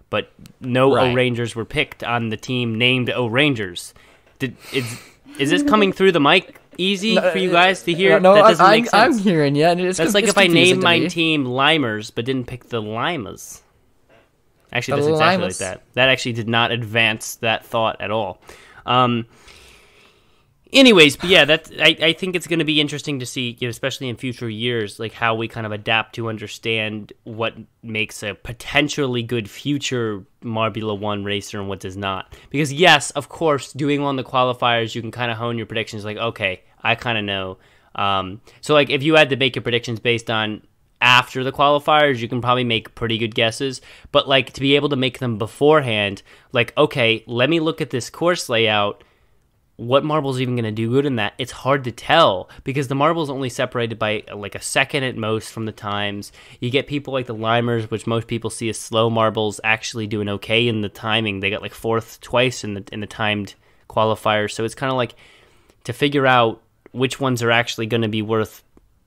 But 0.10 0.32
no 0.60 0.98
O'rangers 0.98 1.56
were 1.56 1.66
picked 1.66 2.04
on 2.04 2.30
the 2.30 2.38
team 2.38 2.78
named 2.78 3.10
O'rangers. 3.10 3.94
Did 4.40 4.56
is 4.74 5.00
is 5.38 5.52
this 5.52 5.62
coming 5.62 5.94
through 5.94 6.14
the 6.14 6.20
mic 6.20 6.60
easy 6.78 7.16
for 7.16 7.38
you 7.38 7.50
uh, 7.50 7.54
guys 7.54 7.84
to 7.84 7.94
uh, 7.94 7.96
hear? 7.96 8.16
Uh, 8.16 8.20
no, 8.20 8.34
that 8.36 8.42
doesn't 8.42 8.66
I'm, 8.66 8.72
make 8.72 8.90
sense. 8.90 9.18
I'm 9.18 9.24
hearing 9.24 9.56
you. 9.56 9.66
and 9.66 9.80
It's, 9.82 9.98
That's 9.98 10.14
like 10.14 10.24
it's 10.24 10.32
if 10.32 10.38
I 10.38 10.48
named 10.48 10.84
my 10.84 11.00
me. 11.00 11.10
team 11.10 11.46
Limers 11.46 12.12
but 12.14 12.26
didn't 12.26 12.46
pick 12.46 12.70
the 12.70 12.82
Limers. 12.82 13.62
Actually, 14.72 15.02
that's 15.02 15.12
exactly 15.14 15.48
like 15.48 15.58
that. 15.58 15.84
That 15.94 16.10
actually 16.10 16.34
did 16.34 16.50
not 16.50 16.72
advance 16.72 17.36
that 17.36 17.66
thought 17.66 18.02
at 18.02 18.12
all. 18.12 18.42
Um, 18.86 19.26
anyways, 20.74 21.16
but 21.16 21.30
yeah, 21.30 21.46
that 21.46 21.72
I, 21.80 21.98
I 22.02 22.14
think 22.14 22.36
it's 22.36 22.48
going 22.48 22.60
to 22.60 22.66
be 22.66 22.82
interesting 22.82 23.20
to 23.20 23.26
see, 23.26 23.58
you 23.60 23.68
know, 23.68 23.70
especially 23.70 24.10
in 24.10 24.18
future 24.18 24.50
years, 24.50 25.00
like 25.00 25.14
how 25.14 25.36
we 25.36 25.48
kind 25.48 25.66
of 25.66 25.72
adapt 25.72 26.16
to 26.16 26.28
understand 26.28 27.14
what 27.24 27.56
makes 27.82 28.24
a 28.24 28.34
potentially 28.34 29.24
good 29.24 29.50
future 29.50 30.26
Marbula 30.44 31.00
One 31.00 31.24
racer 31.24 31.60
and 31.60 31.70
what 31.70 31.80
does 31.80 31.98
not. 31.98 32.36
Because 32.50 32.72
yes, 32.74 33.12
of 33.12 33.30
course, 33.30 33.74
doing 33.74 34.02
well 34.02 34.10
in 34.10 34.16
the 34.18 34.24
qualifiers, 34.24 34.94
you 34.96 35.02
can 35.02 35.12
kind 35.12 35.32
of 35.32 35.38
hone 35.38 35.58
your 35.58 35.66
predictions. 35.66 36.04
Like, 36.04 36.18
okay, 36.18 36.62
I 36.82 36.96
kind 36.96 37.18
of 37.18 37.24
know. 37.24 37.58
Um, 37.96 38.42
so 38.62 38.74
like 38.74 38.90
if 38.90 39.04
you 39.04 39.16
had 39.16 39.30
to 39.30 39.36
make 39.36 39.56
your 39.56 39.64
predictions 39.64 40.00
based 40.00 40.30
on 40.30 40.62
after 41.02 41.44
the 41.44 41.52
qualifiers, 41.52 42.18
you 42.18 42.28
can 42.28 42.42
probably 42.42 42.64
make 42.64 42.96
pretty 42.96 43.18
good 43.18 43.36
guesses. 43.36 43.82
But 44.12 44.28
like 44.28 44.54
to 44.54 44.62
be 44.62 44.76
able 44.76 44.90
to 44.90 44.96
make 44.96 45.20
them 45.20 45.38
beforehand, 45.38 46.22
like 46.52 46.76
okay, 46.78 47.24
let 47.28 47.50
me 47.50 47.60
look 47.60 47.82
at 47.82 47.90
this 47.90 48.10
course 48.10 48.50
layout 48.50 49.04
what 49.78 50.04
marble's 50.04 50.42
even 50.42 50.56
going 50.56 50.66
to 50.66 50.72
do 50.72 50.90
good 50.90 51.06
in 51.06 51.18
that 51.18 51.34
it's 51.38 51.52
hard 51.52 51.84
to 51.84 51.92
tell 51.92 52.50
because 52.64 52.88
the 52.88 52.96
marble's 52.96 53.30
only 53.30 53.48
separated 53.48 53.98
by 54.00 54.24
like 54.34 54.56
a 54.56 54.62
second 54.62 55.04
at 55.04 55.16
most 55.16 55.52
from 55.52 55.66
the 55.66 55.72
times 55.72 56.32
you 56.60 56.72
get 56.72 56.88
people 56.88 57.14
like 57.14 57.28
the 57.28 57.36
limers 57.36 57.90
which 57.92 58.08
most 58.08 58.28
people 58.28 58.50
see 58.50 58.70
as 58.70 58.78
slow 58.78 59.08
marbles 59.08 59.62
actually 59.64 60.08
doing 60.08 60.28
okay 60.28 60.68
in 60.68 60.82
the 60.82 60.90
timing 60.90 61.40
they 61.40 61.52
got 61.52 61.62
like 61.62 61.76
fourth 61.76 62.20
twice 62.22 62.64
in 62.64 62.74
the 62.74 62.84
in 62.92 63.02
the 63.02 63.08
timed 63.08 63.54
qualifiers 63.88 64.52
so 64.52 64.66
it's 64.66 64.76
kind 64.76 64.92
of 64.92 64.98
like 64.98 65.14
to 65.84 65.94
figure 65.94 66.26
out 66.26 66.60
which 66.98 67.20
ones 67.20 67.42
are 67.44 67.52
actually 67.52 67.86
going 67.86 68.02
to 68.02 68.08
be 68.08 68.22
worth 68.22 68.64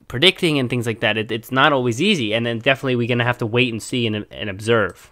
predicting 0.09 0.59
and 0.59 0.69
things 0.71 0.87
like 0.87 1.01
that 1.01 1.17
it, 1.17 1.31
it's 1.31 1.53
not 1.53 1.73
always 1.73 2.01
easy 2.03 2.35
and 2.35 2.45
then 2.45 2.59
definitely 2.59 2.97
we're 2.97 3.07
going 3.07 3.19
to 3.19 3.25
have 3.25 3.39
to 3.39 3.47
wait 3.47 3.73
and 3.73 3.83
see 3.83 4.07
and, 4.07 4.27
and 4.31 4.51
observe 4.51 5.11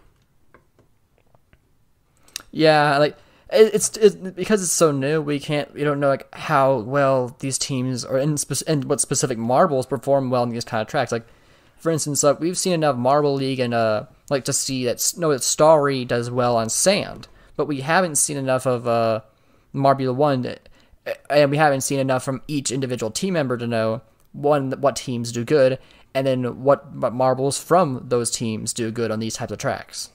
Yeah, 2.51 2.99
like 2.99 3.17
it- 3.53 3.75
it's, 3.75 4.15
because 4.15 4.63
it's 4.63 4.73
so 4.73 4.91
new. 4.91 5.21
We 5.21 5.39
can't. 5.41 5.73
We 5.75 5.85
don't 5.85 6.01
know 6.01 6.09
like 6.09 6.33
how 6.35 6.79
well 6.79 7.37
these 7.41 7.59
teams 7.59 8.05
or 8.05 8.19
in 8.19 8.37
spec- 8.37 8.67
and 8.67 8.85
what 8.85 9.01
specific 9.01 9.39
marbles 9.39 9.87
perform 9.87 10.31
well 10.31 10.43
in 10.43 10.51
these 10.51 10.65
kind 10.65 10.81
of 10.83 10.89
tracks. 10.89 11.13
Like, 11.13 11.27
for 11.79 11.91
instance, 11.91 12.23
like 12.23 12.41
we've 12.41 12.59
seen 12.59 12.73
enough 12.73 12.97
Marble 12.97 13.35
League 13.35 13.61
and 13.61 13.75
uh 13.75 14.07
like 14.31 14.45
to 14.47 14.53
see 14.53 14.85
that 14.87 15.13
no 15.17 15.31
that 15.31 15.43
Starry 15.43 16.05
does 16.05 16.31
well 16.31 16.57
on 16.57 16.69
sand, 16.71 17.29
but 17.57 17.67
we 17.69 17.81
haven't 17.83 18.17
seen 18.17 18.37
enough 18.37 18.67
of 18.67 18.87
uh 18.89 19.21
Marbula 19.75 20.15
One, 20.15 20.47
uh, 20.47 20.57
and 21.31 21.51
we 21.51 21.57
haven't 21.57 21.83
seen 21.83 21.99
enough 21.99 22.23
from 22.23 22.43
each 22.49 22.71
individual 22.71 23.11
team 23.11 23.35
member 23.35 23.57
to 23.57 23.67
know 23.67 24.03
one 24.33 24.73
what 24.73 24.97
teams 24.97 25.33
do 25.33 25.45
good, 25.45 25.79
and 26.15 26.27
then 26.27 26.63
what, 26.63 26.93
marbles 26.95 27.59
from 27.59 28.05
those 28.09 28.31
teams 28.31 28.73
do 28.73 28.91
good 28.91 29.11
on 29.11 29.21
these 29.21 29.35
types 29.35 29.53
of 29.53 29.59
tracks. 29.59 30.11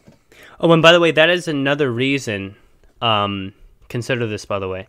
Oh, 0.60 0.72
and 0.72 0.82
by 0.82 0.92
the 0.92 1.00
way, 1.00 1.12
that 1.12 1.30
is 1.30 1.48
another 1.48 1.92
reason. 1.92 2.56
Um, 3.02 3.54
consider 3.90 4.28
this, 4.28 4.46
by 4.46 4.60
the 4.60 4.68
way, 4.68 4.88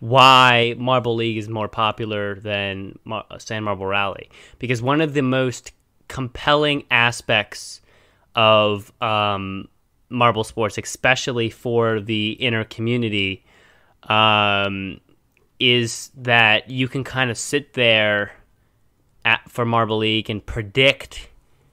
why 0.00 0.74
Marble 0.78 1.14
League 1.14 1.36
is 1.36 1.48
more 1.48 1.68
popular 1.68 2.36
than 2.36 2.98
Mar- 3.04 3.26
Sand 3.38 3.64
Marble 3.64 3.86
Rally, 3.86 4.30
because 4.58 4.80
one 4.80 5.00
of 5.00 5.14
the 5.14 5.22
most 5.22 5.72
compelling 6.08 6.84
aspects 6.90 7.80
of 8.34 8.92
um, 9.02 9.68
marble 10.08 10.44
sports, 10.44 10.78
especially 10.78 11.50
for 11.50 12.00
the 12.00 12.32
inner 12.32 12.64
community, 12.64 13.44
um, 14.04 15.00
is 15.60 16.10
that 16.16 16.70
you 16.70 16.88
can 16.88 17.04
kind 17.04 17.30
of 17.30 17.38
sit 17.38 17.74
there 17.74 18.32
at, 19.24 19.48
for 19.48 19.64
Marble 19.64 19.98
League 19.98 20.30
and 20.30 20.44
predict 20.44 21.28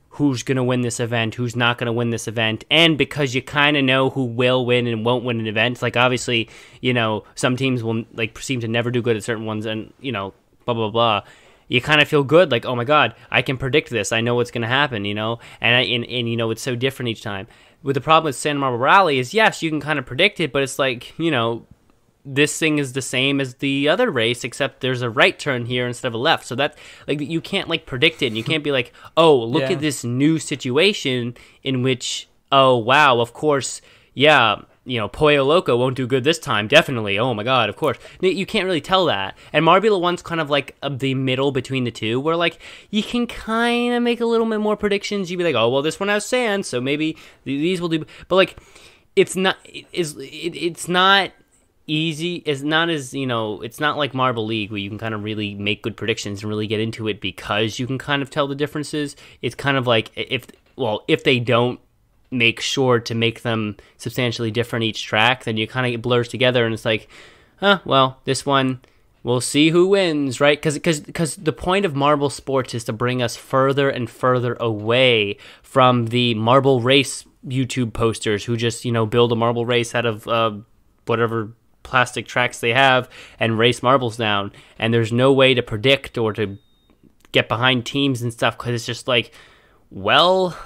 who's 0.10 0.42
going 0.42 0.56
to 0.56 0.64
win 0.64 0.82
this 0.82 1.00
event, 1.00 1.36
who's 1.36 1.56
not 1.56 1.78
going 1.78 1.86
to 1.86 1.94
win 1.94 2.10
this 2.10 2.28
event, 2.28 2.66
and 2.72 2.98
because 2.98 3.36
you 3.36 3.42
kind 3.42 3.78
of 3.78 3.84
know 3.84 4.10
who 4.10 4.26
will 4.26 4.66
win 4.66 4.88
and 4.88 5.06
won't 5.06 5.24
win 5.24 5.40
an 5.40 5.46
event. 5.48 5.82
Like 5.82 5.96
obviously, 5.96 6.50
you 6.82 6.94
know, 6.94 7.24
some 7.36 7.56
teams 7.56 7.84
will 7.84 8.04
like 8.14 8.38
seem 8.40 8.60
to 8.62 8.68
never 8.68 8.92
do 8.92 9.02
good 9.02 9.16
at 9.16 9.24
certain 9.24 9.46
ones, 9.46 9.66
and 9.66 9.94
you 10.00 10.12
know, 10.12 10.34
blah 10.66 10.74
blah 10.74 10.90
blah. 10.90 11.22
You 11.70 11.82
kind 11.82 12.02
of 12.02 12.08
feel 12.08 12.24
good, 12.24 12.50
like, 12.50 12.66
oh 12.66 12.76
my 12.76 12.86
god, 12.86 13.14
I 13.30 13.42
can 13.42 13.58
predict 13.58 13.90
this. 13.90 14.12
I 14.12 14.22
know 14.22 14.36
what's 14.36 14.52
going 14.52 14.62
to 14.62 14.70
happen, 14.70 15.04
you 15.06 15.14
know, 15.14 15.40
and, 15.62 15.76
I, 15.76 15.82
and 15.82 16.06
and 16.06 16.30
you 16.30 16.36
know, 16.36 16.50
it's 16.50 16.62
so 16.62 16.76
different 16.76 17.10
each 17.10 17.22
time. 17.22 17.48
With 17.84 17.94
the 17.94 18.02
problem 18.02 18.26
with 18.26 18.36
Sand 18.36 18.60
Marble 18.60 18.80
Rally 18.80 19.20
is, 19.20 19.34
yes, 19.34 19.62
you 19.62 19.70
can 19.70 19.82
kind 19.82 20.00
of 20.00 20.06
predict 20.06 20.40
it, 20.40 20.52
but 20.52 20.64
it's 20.64 20.80
like, 20.80 21.14
you 21.20 21.30
know, 21.30 21.68
this 22.30 22.60
thing 22.60 22.78
is 22.78 22.92
the 22.94 23.02
same 23.02 23.40
as 23.40 23.56
the 23.56 23.88
other 23.88 24.12
race 24.12 24.44
except 24.44 24.82
there's 24.82 25.02
a 25.02 25.10
right 25.10 25.40
turn 25.40 25.66
here 25.66 25.88
instead 25.88 26.10
of 26.10 26.14
a 26.14 26.18
left. 26.18 26.46
So 26.46 26.56
that 26.56 26.78
like 27.08 27.22
you 27.22 27.40
can't 27.40 27.70
like 27.70 27.86
predict 27.86 28.22
it. 28.22 28.28
And 28.28 28.38
you 28.38 28.44
can't 28.44 28.64
be 28.64 28.72
like 28.72 28.92
oh 29.18 29.36
look 29.36 29.62
Yeah. 29.62 29.72
at 29.72 29.80
this 29.80 30.04
new 30.04 30.38
situation 30.38 31.36
in 31.64 31.84
which 31.84 32.28
oh 32.52 32.76
wow 32.78 33.20
of 33.20 33.34
course 33.34 33.82
yeah 34.14 34.62
you 34.86 34.98
know 34.98 35.08
Pollo 35.10 35.44
Loco 35.44 35.76
won't 35.78 35.96
do 35.96 36.06
good 36.08 36.24
this 36.24 36.40
time. 36.40 36.68
Definitely. 36.68 37.18
Oh 37.20 37.34
my 37.34 37.44
god 37.44 37.70
of 37.70 37.76
course. 37.78 37.98
You 38.22 38.46
can't 38.46 38.66
really 38.66 38.82
tell 38.82 39.06
that. 39.06 39.38
And 39.54 39.64
Marbula 39.66 40.00
one's 40.00 40.22
kind 40.22 40.42
of 40.42 40.50
like 40.50 40.76
the 40.90 41.14
middle 41.14 41.52
between 41.52 41.84
the 41.86 41.92
two 41.92 42.20
where 42.20 42.36
like 42.36 42.60
you 42.90 43.04
can 43.04 43.26
kind 43.28 43.94
of 43.94 44.04
make 44.04 44.20
a 44.22 44.26
little 44.26 44.48
bit 44.50 44.60
more 44.60 44.76
predictions. 44.76 45.32
You'd 45.32 45.38
be 45.38 45.44
like 45.44 45.56
oh 45.56 45.70
well 45.70 45.82
this 45.82 46.00
one 46.00 46.10
has 46.10 46.26
sand 46.26 46.66
so 46.66 46.82
maybe 46.82 47.14
th- 47.14 47.62
these 47.62 47.80
will 47.80 47.90
do. 47.90 48.06
But 48.28 48.36
like 48.36 48.58
it's 49.16 49.36
not 49.36 49.58
is 49.94 50.16
it, 50.18 50.56
it's 50.56 50.88
not 50.88 51.32
easy 51.88 52.36
it's 52.46 52.62
not 52.62 52.90
as 52.90 53.14
you 53.14 53.26
know 53.26 53.62
it's 53.62 53.80
not 53.80 53.98
like 53.98 54.14
marble 54.14 54.46
league 54.46 54.70
where 54.70 54.78
you 54.78 54.90
can 54.90 54.98
kind 54.98 55.14
of 55.14 55.24
really 55.24 55.56
make 55.56 55.82
good 55.82 55.96
predictions 55.96 56.44
and 56.44 56.50
really 56.50 56.68
get 56.68 56.82
into 56.82 57.08
it 57.08 57.22
because 57.22 57.80
you 57.80 57.88
can 57.88 57.98
kind 57.98 58.22
of 58.22 58.30
tell 58.30 58.46
the 58.46 58.56
differences 58.56 59.16
it's 59.42 59.56
kind 59.56 59.78
of 59.78 59.88
like 59.88 60.12
if 60.16 60.46
well 60.76 61.06
if 61.08 61.24
they 61.24 61.40
don't 61.40 61.80
make 62.32 62.60
sure 62.60 63.00
to 63.00 63.16
make 63.16 63.42
them 63.42 63.78
substantially 63.98 64.52
different 64.52 64.84
each 64.84 65.06
track, 65.06 65.44
then 65.44 65.58
you 65.58 65.68
kind 65.68 65.86
of 65.86 65.92
get 65.92 66.02
blurs 66.02 66.28
together, 66.28 66.66
and 66.66 66.74
it's 66.74 66.86
like, 66.86 67.08
huh, 67.60 67.80
well, 67.86 68.20
this 68.26 68.46
one 68.46 68.82
we'll 69.24 69.42
see 69.42 69.70
who 69.70 69.88
wins, 69.88 70.40
right? 70.40 70.58
Because 70.58 70.76
because 70.76 71.00
because 71.00 71.36
the 71.36 71.54
point 71.54 71.86
of 71.86 71.96
marble 71.96 72.30
sports 72.30 72.74
is 72.74 72.84
to 72.86 72.94
bring 72.94 73.22
us 73.22 73.36
further 73.36 73.90
and 73.90 74.10
further 74.10 74.56
away 74.60 75.38
from 75.62 76.08
the 76.08 76.34
marble 76.36 76.82
race 76.82 77.26
YouTube 77.46 77.94
posters 77.94 78.46
who 78.46 78.56
just 78.56 78.86
you 78.86 78.92
know 78.92 79.06
build 79.06 79.32
a 79.32 79.36
marble 79.36 79.66
race 79.66 79.94
out 79.96 80.06
of 80.06 80.28
uh, 80.28 80.54
whatever 81.06 81.52
plastic 81.88 82.28
tracks 82.28 82.60
they 82.60 82.74
have 82.74 83.10
and 83.40 83.58
race 83.58 83.82
marbles 83.82 84.18
down, 84.18 84.52
and 84.78 84.94
there's 84.94 85.12
no 85.12 85.32
way 85.34 85.54
to 85.54 85.64
predict 85.64 86.18
or 86.18 86.34
to 86.34 86.58
get 87.32 87.48
behind 87.48 87.86
teams 87.86 88.22
and 88.22 88.32
stuff 88.32 88.58
because 88.58 88.76
it's 88.76 88.86
just 88.86 89.08
like, 89.08 89.34
well, 89.90 90.58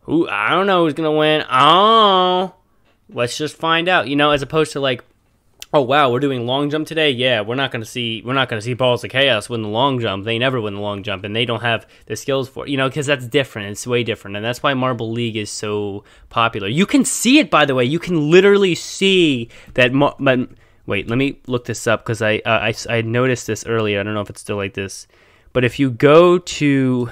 who 0.00 0.28
I 0.28 0.50
don't 0.50 0.66
know 0.66 0.84
who's 0.84 0.94
gonna 0.94 1.12
win. 1.12 1.44
Oh, 1.50 2.54
let's 3.10 3.36
just 3.36 3.56
find 3.56 3.88
out, 3.88 4.08
you 4.08 4.16
know, 4.16 4.30
as 4.30 4.42
opposed 4.42 4.72
to 4.72 4.80
like 4.80 5.04
oh 5.72 5.80
wow, 5.80 6.10
we're 6.10 6.20
doing 6.20 6.46
long 6.46 6.70
jump 6.70 6.86
today. 6.86 7.10
Yeah, 7.10 7.40
we're 7.40 7.54
not 7.54 7.70
gonna 7.70 7.84
see 7.84 8.22
we're 8.24 8.34
not 8.34 8.48
gonna 8.48 8.62
see 8.62 8.74
balls 8.74 9.02
of 9.04 9.10
chaos 9.10 9.48
win 9.48 9.62
the 9.62 9.68
long 9.68 10.00
jump. 10.00 10.24
They 10.24 10.38
never 10.38 10.60
win 10.60 10.74
the 10.74 10.80
long 10.80 11.02
jump, 11.02 11.24
and 11.24 11.34
they 11.34 11.44
don't 11.44 11.62
have 11.62 11.86
the 12.06 12.16
skills 12.16 12.48
for 12.48 12.66
it. 12.66 12.70
You 12.70 12.76
know, 12.76 12.88
because 12.88 13.06
that's 13.06 13.26
different. 13.26 13.70
It's 13.70 13.86
way 13.86 14.04
different, 14.04 14.36
and 14.36 14.44
that's 14.44 14.62
why 14.62 14.74
Marble 14.74 15.10
League 15.10 15.36
is 15.36 15.50
so 15.50 16.04
popular. 16.28 16.68
You 16.68 16.86
can 16.86 17.04
see 17.04 17.38
it, 17.38 17.50
by 17.50 17.64
the 17.64 17.74
way. 17.74 17.84
You 17.84 17.98
can 17.98 18.30
literally 18.30 18.74
see 18.74 19.48
that. 19.74 19.92
Mar- 19.92 20.16
but 20.18 20.50
wait, 20.86 21.08
let 21.08 21.16
me 21.16 21.38
look 21.46 21.64
this 21.64 21.86
up 21.86 22.04
because 22.04 22.22
I, 22.22 22.36
uh, 22.38 22.72
I 22.72 22.74
I 22.88 23.02
noticed 23.02 23.46
this 23.46 23.64
earlier. 23.66 24.00
I 24.00 24.02
don't 24.02 24.14
know 24.14 24.20
if 24.20 24.30
it's 24.30 24.40
still 24.40 24.56
like 24.56 24.74
this, 24.74 25.06
but 25.52 25.64
if 25.64 25.78
you 25.78 25.90
go 25.90 26.38
to 26.38 27.10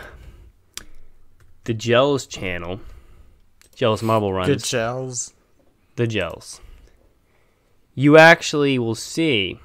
the 1.64 1.74
Jelle's 1.74 2.26
channel, 2.26 2.80
Jelle's 3.74 4.02
Marble 4.02 4.32
Runs, 4.32 4.48
Good 4.48 4.64
shells. 4.64 5.32
the 5.96 6.06
Jelle's 6.06 6.60
you 8.00 8.16
actually 8.16 8.78
will 8.78 8.94
see. 8.94 9.60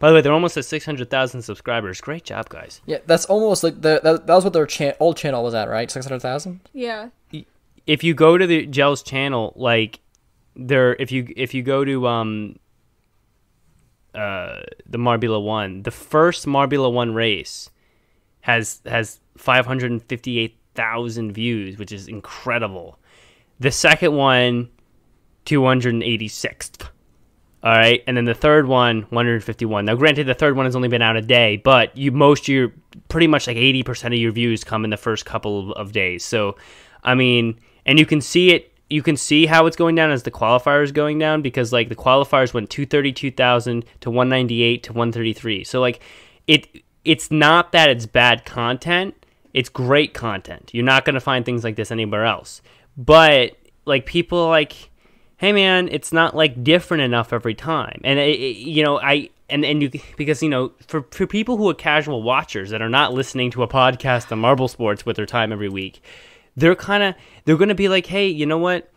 By 0.00 0.08
the 0.08 0.14
way, 0.16 0.22
they're 0.22 0.32
almost 0.32 0.56
at 0.56 0.64
600,000 0.64 1.40
subscribers. 1.40 2.00
Great 2.00 2.24
job, 2.24 2.48
guys. 2.48 2.80
Yeah, 2.84 2.98
that's 3.06 3.26
almost 3.26 3.62
like 3.62 3.80
the 3.80 4.00
that, 4.02 4.26
that 4.26 4.34
was 4.34 4.42
what 4.44 4.52
their 4.52 4.66
cha- 4.66 4.94
old 4.98 5.16
channel 5.16 5.44
was 5.44 5.54
at, 5.54 5.68
right? 5.68 5.88
Six 5.90 6.04
hundred 6.04 6.20
thousand. 6.20 6.60
Yeah. 6.72 7.10
If 7.86 8.02
you 8.02 8.12
go 8.12 8.36
to 8.36 8.44
the 8.46 8.66
Jelle's 8.66 9.02
channel, 9.02 9.52
like 9.54 10.00
there, 10.56 10.94
if 10.96 11.12
you 11.12 11.32
if 11.36 11.54
you 11.54 11.62
go 11.62 11.84
to 11.84 12.08
um 12.08 12.58
uh 14.12 14.62
the 14.84 14.98
Marbula 14.98 15.42
one, 15.42 15.84
the 15.84 15.92
first 15.92 16.44
Marbula 16.46 16.92
one 16.92 17.14
race 17.14 17.70
has 18.40 18.80
has 18.84 19.20
558,000 19.36 21.32
views, 21.32 21.78
which 21.78 21.92
is 21.92 22.08
incredible. 22.08 22.98
The 23.60 23.70
second 23.70 24.14
one, 24.14 24.70
286th. 25.46 26.88
All 27.62 27.72
right, 27.72 28.04
and 28.06 28.16
then 28.16 28.26
the 28.26 28.34
third 28.34 28.66
one, 28.66 29.02
151. 29.08 29.86
Now, 29.86 29.96
granted, 29.96 30.26
the 30.26 30.34
third 30.34 30.56
one 30.56 30.66
has 30.66 30.76
only 30.76 30.88
been 30.88 31.02
out 31.02 31.16
a 31.16 31.22
day, 31.22 31.56
but 31.56 31.96
you 31.96 32.12
most 32.12 32.48
your 32.48 32.72
pretty 33.08 33.26
much 33.26 33.46
like 33.46 33.56
80% 33.56 34.06
of 34.06 34.14
your 34.14 34.32
views 34.32 34.62
come 34.62 34.84
in 34.84 34.90
the 34.90 34.96
first 34.96 35.24
couple 35.24 35.72
of, 35.72 35.92
days. 35.92 36.24
So, 36.24 36.56
I 37.02 37.14
mean, 37.14 37.58
and 37.84 37.98
you 37.98 38.06
can 38.06 38.20
see 38.20 38.50
it. 38.50 38.72
You 38.88 39.02
can 39.02 39.16
see 39.16 39.46
how 39.46 39.66
it's 39.66 39.76
going 39.76 39.96
down 39.96 40.12
as 40.12 40.22
the 40.22 40.30
qualifiers 40.30 40.92
going 40.94 41.18
down 41.18 41.42
because 41.42 41.72
like 41.72 41.88
the 41.88 41.96
qualifiers 41.96 42.54
went 42.54 42.70
232,000 42.70 43.84
to 44.00 44.10
198 44.10 44.82
to 44.84 44.92
133. 44.92 45.64
So 45.64 45.80
like 45.80 46.00
it 46.46 46.68
it's 47.04 47.30
not 47.30 47.72
that 47.72 47.88
it's 47.88 48.06
bad 48.06 48.44
content. 48.44 49.26
It's 49.52 49.68
great 49.68 50.14
content. 50.14 50.70
You're 50.72 50.84
not 50.84 51.04
going 51.04 51.14
to 51.14 51.20
find 51.20 51.44
things 51.44 51.64
like 51.64 51.74
this 51.74 51.90
anywhere 51.90 52.24
else. 52.24 52.62
But 52.96 53.56
like 53.86 54.06
people 54.06 54.46
like 54.46 54.90
hey 55.36 55.52
man, 55.52 55.88
it's 55.90 56.12
not 56.12 56.34
like 56.34 56.62
different 56.62 57.02
enough 57.02 57.32
every 57.32 57.54
time. 57.54 58.00
And 58.04 58.18
it, 58.18 58.40
it, 58.40 58.56
you 58.56 58.82
know, 58.82 58.98
I 58.98 59.30
and 59.48 59.64
and 59.64 59.82
you 59.82 59.90
because 60.16 60.42
you 60.42 60.48
know 60.48 60.72
for 60.86 61.02
for 61.10 61.26
people 61.26 61.56
who 61.56 61.68
are 61.68 61.74
casual 61.74 62.22
watchers 62.22 62.70
that 62.70 62.82
are 62.82 62.88
not 62.88 63.12
listening 63.12 63.50
to 63.52 63.62
a 63.62 63.68
podcast 63.68 64.32
on 64.32 64.38
Marble 64.38 64.68
Sports 64.68 65.06
with 65.06 65.16
their 65.16 65.26
time 65.26 65.52
every 65.52 65.68
week, 65.68 66.02
they're 66.56 66.74
kind 66.74 67.02
of 67.02 67.14
they're 67.44 67.56
going 67.56 67.68
to 67.68 67.74
be 67.74 67.88
like, 67.88 68.06
hey, 68.06 68.26
you 68.28 68.46
know 68.46 68.58
what? 68.58 68.90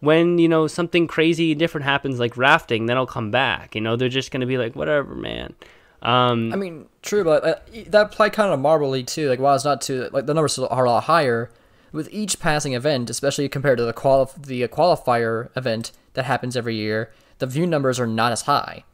When 0.00 0.38
you 0.38 0.48
know 0.48 0.66
something 0.66 1.06
crazy 1.06 1.54
different 1.54 1.84
happens 1.84 2.18
like 2.18 2.36
rafting, 2.36 2.86
then 2.86 2.96
I'll 2.96 3.06
come 3.06 3.30
back. 3.30 3.74
You 3.74 3.80
know, 3.80 3.94
they're 3.94 4.08
just 4.08 4.32
going 4.32 4.40
to 4.40 4.46
be 4.46 4.58
like, 4.58 4.74
whatever, 4.74 5.14
man. 5.14 5.54
Um, 6.02 6.52
I 6.52 6.56
mean, 6.56 6.86
true, 7.02 7.22
but 7.22 7.44
uh, 7.44 7.54
that 7.86 8.06
applied 8.06 8.32
kind 8.32 8.52
of 8.52 8.90
League 8.90 9.06
too. 9.06 9.28
Like, 9.28 9.38
while 9.38 9.54
it's 9.54 9.64
not 9.64 9.80
too 9.80 10.08
like 10.12 10.26
the 10.26 10.34
numbers 10.34 10.58
are 10.58 10.84
a 10.84 10.90
lot 10.90 11.04
higher 11.04 11.50
with 11.92 12.08
each 12.10 12.40
passing 12.40 12.72
event, 12.74 13.10
especially 13.10 13.48
compared 13.48 13.78
to 13.78 13.84
the 13.84 13.92
quali- 13.92 14.30
the 14.38 14.66
qualifier 14.68 15.48
event 15.56 15.92
that 16.14 16.24
happens 16.24 16.56
every 16.56 16.74
year, 16.76 17.12
the 17.38 17.46
view 17.46 17.66
numbers 17.66 18.00
are 18.00 18.06
not 18.06 18.32
as 18.32 18.42
high. 18.42 18.84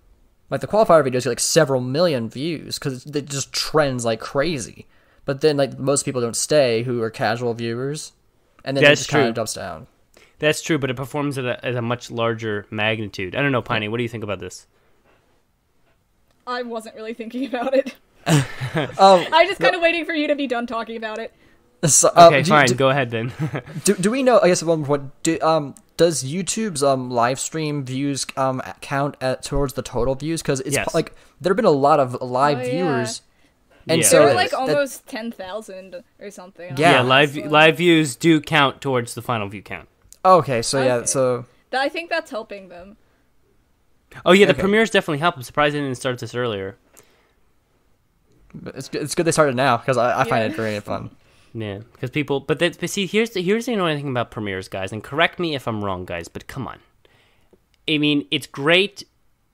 Like 0.51 0.61
the 0.61 0.67
qualifier 0.67 1.05
videos 1.07 1.25
get 1.25 1.27
like 1.27 1.41
several 1.41 1.81
million 1.81 2.29
views 2.29 2.79
because 2.79 3.05
it 3.07 3.27
just 3.27 3.53
trends 3.53 4.05
like 4.05 4.21
crazy. 4.21 4.87
But 5.25 5.43
then 5.43 5.57
like 5.57 5.79
most 5.79 6.05
people 6.05 6.21
don't 6.21 6.37
stay 6.37 6.83
who 6.85 7.03
are 7.03 7.11
casual 7.11 7.53
viewers, 7.55 8.13
and 8.65 8.77
then 8.77 8.83
it 8.85 8.89
That's 8.89 9.01
just 9.01 9.11
kind 9.11 9.29
of 9.29 9.35
dumps 9.35 9.55
down. 9.55 9.87
that's 10.39 10.63
true, 10.63 10.79
but 10.79 10.89
it 10.91 10.97
performs 10.97 11.37
at 11.37 11.45
a, 11.45 11.65
at 11.65 11.75
a 11.77 11.83
much 11.83 12.11
larger 12.11 12.67
magnitude. 12.71 13.37
I 13.37 13.43
don't 13.43 13.53
know, 13.53 13.61
Piney. 13.63 13.89
What 13.89 13.99
do 13.99 14.03
you 14.03 14.09
think 14.09 14.25
about 14.25 14.41
this? 14.41 14.67
I 16.47 16.63
wasn't 16.63 16.95
really 16.95 17.13
thinking 17.15 17.47
about 17.47 17.75
it. 17.75 17.95
Um, 18.27 18.35
I 19.33 19.45
just 19.47 19.61
kind 19.61 19.75
of 19.75 19.83
waiting 19.83 20.05
for 20.07 20.15
you 20.15 20.29
to 20.29 20.35
be 20.35 20.47
done 20.47 20.67
talking 20.67 20.97
about 20.97 21.19
it. 21.19 21.33
So, 21.87 22.09
uh, 22.17 22.27
Okay, 22.29 22.43
do, 22.43 22.49
fine. 22.51 22.67
Do, 22.67 22.75
Go 22.75 22.89
ahead 22.91 23.11
then. 23.11 23.33
do, 23.85 23.95
do 23.95 24.11
we 24.11 24.23
know? 24.23 24.41
I 24.41 24.49
guess 24.49 24.63
at 24.63 24.69
one 24.69 24.85
point, 24.85 25.11
do, 25.23 25.39
um, 25.41 25.75
does 25.97 26.23
YouTube's 26.25 26.83
um 26.83 27.11
live 27.11 27.39
stream 27.41 27.85
views 27.85 28.27
um 28.37 28.61
count 28.81 29.17
at, 29.21 29.43
towards 29.43 29.75
the 29.75 29.83
total 29.83 30.15
views? 30.15 30.43
Because 30.43 30.61
it's 30.61 30.77
Yes. 30.77 30.95
like 30.95 31.15
there 31.41 31.51
have 31.51 31.57
been 31.57 31.65
a 31.65 31.71
lot 31.71 32.01
of 32.01 32.21
live 32.23 32.59
Oh, 32.59 32.63
yeah. 32.63 32.71
viewers, 32.71 33.23
and 33.89 34.01
Yeah. 34.03 34.07
so 34.07 34.17
There 34.19 34.27
were 34.27 34.33
it- 34.33 34.37
like 34.37 34.51
that- 34.51 34.59
almost 34.61 35.07
ten 35.07 35.31
thousand 35.33 36.03
or 36.21 36.31
something. 36.31 36.77
Yeah. 36.77 36.93
yeah, 36.93 37.01
live 37.03 37.33
So- 37.35 37.41
live 37.43 37.77
views 37.79 38.17
do 38.17 38.41
count 38.41 38.81
towards 38.81 39.15
the 39.15 39.23
final 39.23 39.49
view 39.49 39.63
count. 39.63 39.89
okay, 40.25 40.63
so 40.63 40.83
yeah, 40.83 40.95
Okay. 40.97 41.07
so 41.07 41.45
Th- 41.71 41.81
I 41.83 41.89
think 41.89 42.11
that's 42.11 42.31
helping 42.31 42.69
them. 42.69 42.97
Oh 44.25 44.33
yeah, 44.33 44.47
the 44.47 44.53
Okay. 44.53 44.61
premieres 44.63 44.91
definitely 44.91 45.19
help. 45.19 45.37
I'm 45.37 45.43
surprised 45.43 45.75
they 45.75 45.81
didn't 45.81 45.97
start 45.97 46.19
this 46.19 46.35
earlier. 46.35 46.77
it's 48.75 48.89
good- 48.89 49.03
it's 49.03 49.15
good 49.15 49.27
they 49.27 49.33
started 49.33 49.55
now 49.57 49.77
because 49.77 49.97
I, 49.99 50.21
I 50.21 50.25
find 50.25 50.51
it 50.51 50.57
very 50.57 50.81
fun. 50.81 51.11
Yeah, 51.55 51.79
because 51.93 52.11
people, 52.11 52.41
but, 52.41 52.59
that, 52.59 52.79
but 52.79 52.91
see, 52.91 53.07
here's 53.07 53.31
the 53.31 53.43
here's 53.43 53.67
the 53.67 53.73
annoying 53.75 53.99
thing 53.99 54.09
about 54.11 54.31
premieres, 54.31 54.69
guys, 54.69 54.93
and 54.93 55.03
correct 55.03 55.39
me 55.39 55.55
if 55.55 55.67
I'm 55.67 55.85
wrong, 55.85 56.05
guys, 56.05 56.29
but 56.29 56.47
come 56.47 56.69
on. 56.69 56.79
I 57.89 57.99
mean, 57.99 58.27
it's 58.31 58.47
great 58.47 59.05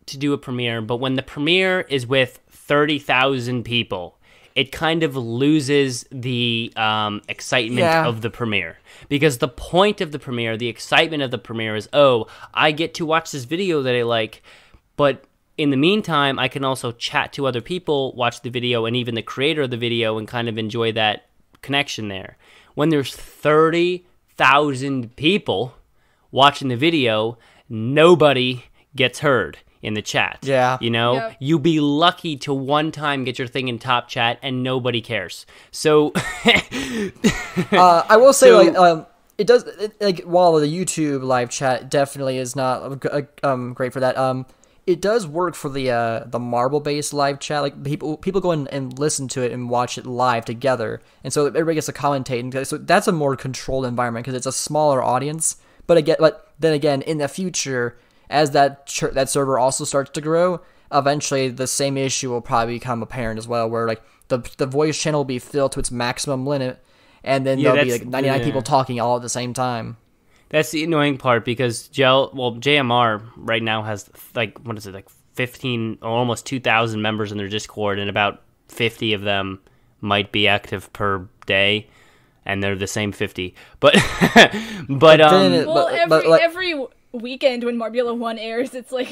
to 0.07 0.19
do 0.19 0.33
a 0.33 0.39
premiere, 0.39 0.83
but 0.83 0.97
when 0.97 1.15
the 1.15 1.23
premiere 1.23 1.83
is 1.83 2.07
with 2.07 2.41
thirty 2.51 2.99
thousand 2.99 3.65
people, 3.65 4.19
it 4.55 4.73
kind 4.73 5.03
of 5.03 5.17
loses 5.17 6.05
the 6.11 6.73
um, 6.77 7.23
excitement 7.29 7.81
Yeah. 7.81 8.07
of 8.07 8.21
the 8.23 8.31
premiere 8.31 8.79
because 9.09 9.39
the 9.39 9.49
point 9.49 10.01
of 10.01 10.13
the 10.13 10.19
premiere, 10.19 10.57
the 10.57 10.69
excitement 10.69 11.23
of 11.23 11.31
the 11.31 11.39
premiere 11.39 11.77
is, 11.77 11.89
oh, 11.93 12.27
I 12.53 12.73
get 12.73 12.95
to 12.95 13.07
watch 13.07 13.31
this 13.33 13.45
video 13.45 13.83
that 13.83 13.95
I 13.95 14.03
like, 14.03 14.43
but 14.97 15.25
in 15.57 15.71
the 15.71 15.77
meantime, 15.77 16.39
I 16.39 16.49
can 16.49 16.65
also 16.65 16.91
chat 16.91 17.33
to 17.35 17.47
other 17.47 17.61
people, 17.61 18.13
watch 18.17 18.43
the 18.43 18.51
video, 18.51 18.85
and 18.87 18.97
even 18.97 19.15
the 19.15 19.23
creator 19.23 19.63
of 19.63 19.71
the 19.71 19.77
video, 19.77 20.19
and 20.19 20.27
kind 20.27 20.49
of 20.49 20.59
enjoy 20.59 20.91
that 20.93 21.27
connection 21.65 22.09
there. 22.09 22.37
When 22.75 22.91
there's 22.91 23.15
30,000 23.15 25.17
people 25.17 25.75
watching 26.31 26.69
the 26.69 26.77
video, 26.77 27.39
nobody 27.69 28.65
gets 28.97 29.21
heard 29.21 29.59
in 29.83 29.95
the 29.95 30.03
chat. 30.03 30.39
Yeah. 30.43 30.79
You 30.81 30.91
know, 30.91 31.15
Yep. 31.15 31.37
you 31.41 31.59
be 31.59 31.81
lucky 31.81 32.37
to 32.39 32.55
one 32.55 32.91
time 32.93 33.25
get 33.25 33.39
your 33.39 33.49
thing 33.49 33.69
in 33.69 33.79
top 33.79 34.09
chat 34.09 34.39
and 34.43 34.63
nobody 34.63 35.01
cares. 35.01 35.47
So, 35.71 36.13
Uh, 37.73 38.03
I 38.09 38.17
will 38.17 38.33
say 38.33 38.49
So- 38.49 38.63
like 38.63 38.77
um. 38.77 39.07
It 39.37 39.49
does 39.49 39.65
it, 39.65 40.01
like 40.01 40.21
while 40.23 40.53
the 40.53 40.67
YouTube 40.69 41.25
live 41.25 41.51
chat 41.51 41.91
definitely 41.91 42.39
is 42.39 42.55
not 42.55 43.05
uh, 43.05 43.23
um 43.43 43.73
great 43.75 43.93
for 43.93 43.99
that. 43.99 44.17
Um, 44.17 44.47
it 44.87 45.01
does 45.01 45.27
work 45.27 45.55
for 45.55 45.69
the 45.69 45.91
uh 45.91 46.25
the 46.27 46.39
marble 46.39 46.81
based 46.81 47.13
live 47.13 47.41
chat. 47.41 47.63
Like 47.63 47.83
people 47.85 48.17
people 48.17 48.41
go 48.41 48.53
in 48.53 48.69
and 48.69 48.99
listen 48.99 49.29
to 49.29 49.43
it 49.43 49.53
and 49.53 49.71
watch 49.71 49.97
it 49.99 50.07
live 50.07 50.45
together, 50.45 51.01
and 51.23 51.33
so 51.33 51.47
everybody 51.47 51.77
gets 51.77 51.87
to 51.87 51.93
commentate. 51.93 52.41
And 52.41 52.67
so 52.67 52.77
that's 52.79 53.09
a 53.09 53.13
more 53.13 53.37
controlled 53.37 53.87
environment 53.87 54.25
because 54.25 54.37
it's 54.37 54.47
a 54.47 54.53
smaller 54.53 55.03
audience. 55.03 55.57
But 55.87 55.97
again, 55.97 56.17
but 56.19 56.53
then 56.59 56.73
again, 56.73 57.03
in 57.03 57.19
the 57.19 57.29
future, 57.29 57.99
as 58.31 58.51
that 58.53 58.87
ch- 58.87 59.13
that 59.13 59.29
server 59.29 59.59
also 59.59 59.85
starts 59.85 60.11
to 60.11 60.21
grow, 60.21 60.61
eventually 60.93 61.49
the 61.49 61.67
same 61.67 61.97
issue 61.97 62.31
will 62.31 62.41
probably 62.41 62.75
become 62.75 63.03
apparent 63.03 63.39
as 63.39 63.49
well, 63.49 63.69
where 63.69 63.87
like 63.87 64.03
the 64.29 64.39
the 64.59 64.67
voice 64.67 64.99
channel 64.99 65.21
will 65.21 65.25
be 65.25 65.39
filled 65.39 65.73
to 65.73 65.81
its 65.81 65.91
maximum 65.91 66.47
limit, 66.47 66.83
and 67.23 67.47
then 67.47 67.59
Yeah, 67.59 67.73
there'll 67.73 67.85
be 67.87 67.93
like 67.93 68.07
99 68.07 68.39
yeah. 68.39 68.45
people 68.45 68.63
talking 68.63 69.01
all 69.01 69.17
at 69.17 69.23
the 69.23 69.29
same 69.29 69.53
time. 69.55 69.97
That's 70.55 70.71
the 70.71 70.85
annoying 70.85 71.19
part 71.19 71.45
because 71.45 71.89
Jelle, 71.89 72.31
well, 72.33 72.53
JMR 72.55 73.21
right 73.37 73.63
now 73.63 73.83
has 73.83 74.09
like 74.35 74.57
what 74.61 74.79
is 74.79 74.87
it, 74.87 74.95
like 74.95 75.09
fifteen 75.35 75.99
or 76.01 76.09
almost 76.11 76.47
two 76.47 76.61
thousand 76.61 77.03
members 77.03 77.33
in 77.33 77.39
their 77.39 77.49
Discord, 77.49 77.99
and 77.99 78.09
about 78.09 78.41
fifty 78.69 79.13
of 79.15 79.23
them 79.23 79.61
might 80.01 80.31
be 80.31 80.47
active 80.47 80.93
per 80.93 81.29
day. 81.47 81.89
and 82.47 82.63
they're 82.63 82.77
the 82.77 82.87
same 82.87 83.11
fifty. 83.11 83.55
But 83.81 83.95
but 84.89 85.21
um, 85.21 85.33
then 85.33 85.53
it- 85.53 85.67
Well, 85.67 85.87
but- 85.87 85.95
every 85.95 86.09
but, 86.09 86.27
like- 86.29 86.43
every 86.43 86.87
weekend 87.13 87.65
when 87.65 87.77
Marbula 87.77 88.17
One 88.17 88.39
airs, 88.39 88.75
it's 88.75 88.93
like 88.93 89.09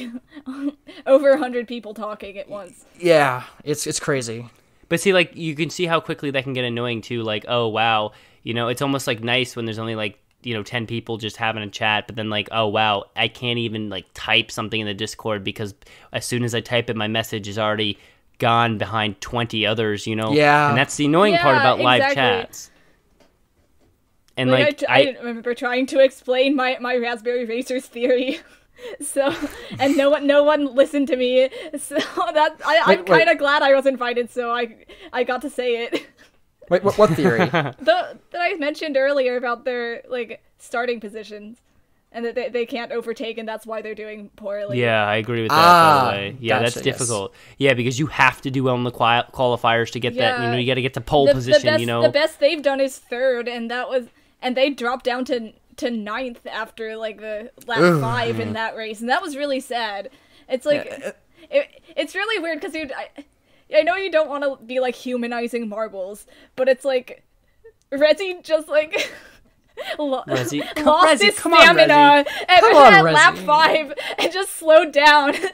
over 1.07 1.37
hundred 1.37 1.67
people 1.69 1.95
talking 1.95 2.39
at 2.39 2.49
once. 2.49 2.85
Yeah, 3.01 3.43
it's 3.65 3.87
it's 3.87 3.99
crazy. 4.01 4.49
But 4.89 5.01
see, 5.01 5.13
like 5.13 5.35
you 5.35 5.55
can 5.55 5.71
see 5.71 5.87
how 5.87 6.01
quickly 6.01 6.31
that 6.33 6.45
can 6.45 6.53
get 6.53 6.65
annoying 6.65 7.01
too. 7.01 7.23
Like, 7.23 7.47
oh 7.49 7.69
wow, 7.69 8.13
you 8.43 8.55
know, 8.55 8.69
it's 8.69 8.83
almost 8.83 9.07
like 9.07 9.25
nice 9.25 9.57
when 9.57 9.65
there's 9.65 9.79
only 9.79 9.95
like 9.95 10.19
you 10.43 10.55
know 10.55 10.63
ten 10.63 10.87
people 10.87 11.19
just 11.19 11.37
having 11.37 11.63
a 11.63 11.69
chat. 11.69 12.07
But 12.07 12.17
then 12.17 12.31
like, 12.31 12.49
oh 12.53 12.69
wow, 12.69 13.05
I 13.17 13.29
can't 13.29 13.59
even 13.59 13.89
like 13.89 14.07
type 14.15 14.51
something 14.51 14.81
in 14.81 14.87
the 14.87 14.95
Discord 14.95 15.45
because 15.45 15.75
as 16.13 16.25
soon 16.27 16.45
as 16.45 16.55
I 16.55 16.61
type 16.61 16.91
it, 16.91 16.97
my 16.97 17.09
message 17.09 17.49
is 17.49 17.59
already 17.59 17.99
gone 18.39 18.79
behind 18.79 19.21
twenty 19.21 19.67
others. 19.67 20.07
You 20.07 20.17
know, 20.17 20.33
Yeah. 20.33 20.69
and 20.71 20.79
that's 20.79 20.97
the 20.97 21.07
annoying 21.07 21.37
part 21.39 21.57
Yeah, 21.57 21.61
about 21.61 21.81
live 21.81 22.15
chats. 22.15 22.71
And 24.37 24.51
Like, 24.51 24.81
like, 24.81 24.91
I, 24.91 25.03
I, 25.11 25.19
remember 25.21 25.55
trying 25.55 25.87
to 25.89 26.01
explain 26.03 26.57
my, 26.57 26.79
my 26.81 26.97
Raspberry 26.97 27.45
Racers 27.45 27.87
theory. 27.87 28.41
So 29.01 29.33
and 29.79 29.97
no 29.97 30.11
one 30.11 30.27
no 30.27 30.43
one 30.43 30.75
listened 30.75 31.07
to 31.09 31.17
me. 31.17 31.49
So 31.79 31.95
that 31.99 32.57
I, 32.67 32.81
I'm 32.85 32.89
Wait, 32.89 32.99
wait. 33.09 33.19
kind 33.19 33.31
of 33.31 33.39
glad 33.39 33.63
I 33.63 33.75
was 33.75 33.87
invited. 33.87 34.29
So 34.29 34.51
I 34.51 34.75
I 35.13 35.23
got 35.23 35.43
to 35.43 35.51
say 35.51 35.85
it. 35.85 36.05
Wait, 36.73 36.83
what, 36.83 36.97
what 36.97 37.11
theory? 37.11 37.39
the 37.51 37.77
that 37.83 38.19
I 38.41 38.55
mentioned 38.55 38.97
earlier 38.97 39.37
about 39.37 39.67
their 39.67 40.03
like 40.09 40.43
starting 40.59 41.01
positions, 41.01 41.59
and 42.11 42.25
that 42.25 42.35
they, 42.35 42.49
they 42.49 42.65
can't 42.65 42.93
overtake, 42.93 43.37
and 43.37 43.47
that's 43.47 43.67
why 43.67 43.83
they're 43.83 43.95
doing 43.95 44.31
poorly. 44.37 44.81
Yeah, 44.81 45.05
I 45.07 45.17
agree 45.17 45.43
with 45.43 45.51
that. 45.51 45.59
Ah, 45.59 46.05
by 46.11 46.11
the 46.11 46.17
way, 46.17 46.37
yeah, 46.41 46.61
that's 46.61 46.77
gotcha, 46.77 46.89
yes. 46.89 46.99
difficult. 46.99 47.35
Yeah, 47.59 47.75
because 47.75 47.99
you 47.99 48.07
have 48.07 48.41
to 48.41 48.51
do 48.51 48.65
well 48.65 48.75
in 48.77 48.85
the 48.85 48.91
quali- 48.91 49.27
qualifiers 49.35 49.91
to 49.91 50.01
get 50.01 50.15
that. 50.15 50.39
You 50.39 50.45
Yeah. 50.45 50.51
know, 50.53 50.57
you 50.57 50.67
got 50.67 50.77
to 50.77 50.83
get 50.83 50.95
to 50.95 51.03
pole 51.03 51.27
the, 51.27 51.35
position. 51.35 51.61
the 51.61 51.67
best 51.73 51.81
you 51.81 51.87
know, 51.87 52.01
the 52.01 52.09
best 52.09 52.41
they've 52.41 52.63
done 52.63 52.81
is 52.81 52.99
third, 52.99 53.49
and 53.49 53.71
that 53.71 53.91
was 53.91 54.07
and 54.41 54.57
they 54.57 54.71
dropped 54.71 55.05
down 55.05 55.27
to 55.27 55.53
to 55.77 55.91
ninth 55.91 56.47
after 56.47 56.97
like 56.97 57.21
the 57.21 57.51
lap 57.67 58.01
five 58.01 58.41
in 58.41 58.55
that 58.55 58.77
race, 58.77 59.01
and 59.01 59.11
that 59.11 59.21
was 59.21 59.37
really 59.37 59.61
sad. 59.61 60.09
It's 60.49 60.65
like 60.65 60.87
it, 61.51 61.83
it's 61.95 62.15
really 62.15 62.43
weird 62.43 62.61
because 62.61 62.75
you. 62.75 62.89
I, 62.97 63.25
I 63.75 63.83
know 63.83 63.97
you 63.97 64.11
don't 64.11 64.29
want 64.29 64.45
to 64.45 64.65
be 64.65 64.81
like 64.81 64.95
humanizing 64.95 65.69
marbles, 65.69 66.27
but 66.57 66.69
it's 66.69 66.85
like 66.85 67.25
Rezi 67.93 68.43
just 68.43 68.69
like 68.69 69.13
lo- 69.99 70.23
Rezi- 70.29 70.63
come- 70.77 70.87
lost 70.87 71.21
Rezi, 71.23 71.27
his 71.27 71.39
come 71.39 71.55
on, 71.55 71.61
stamina 71.63 71.93
Rezi. 71.95 72.27
at, 72.49 72.61
Come 72.61 72.77
on, 72.77 72.93
at 72.95 73.05
lap 73.05 73.37
five 73.39 73.93
and 74.19 74.33
just 74.33 74.53
slowed 74.57 74.93
down. 74.93 75.35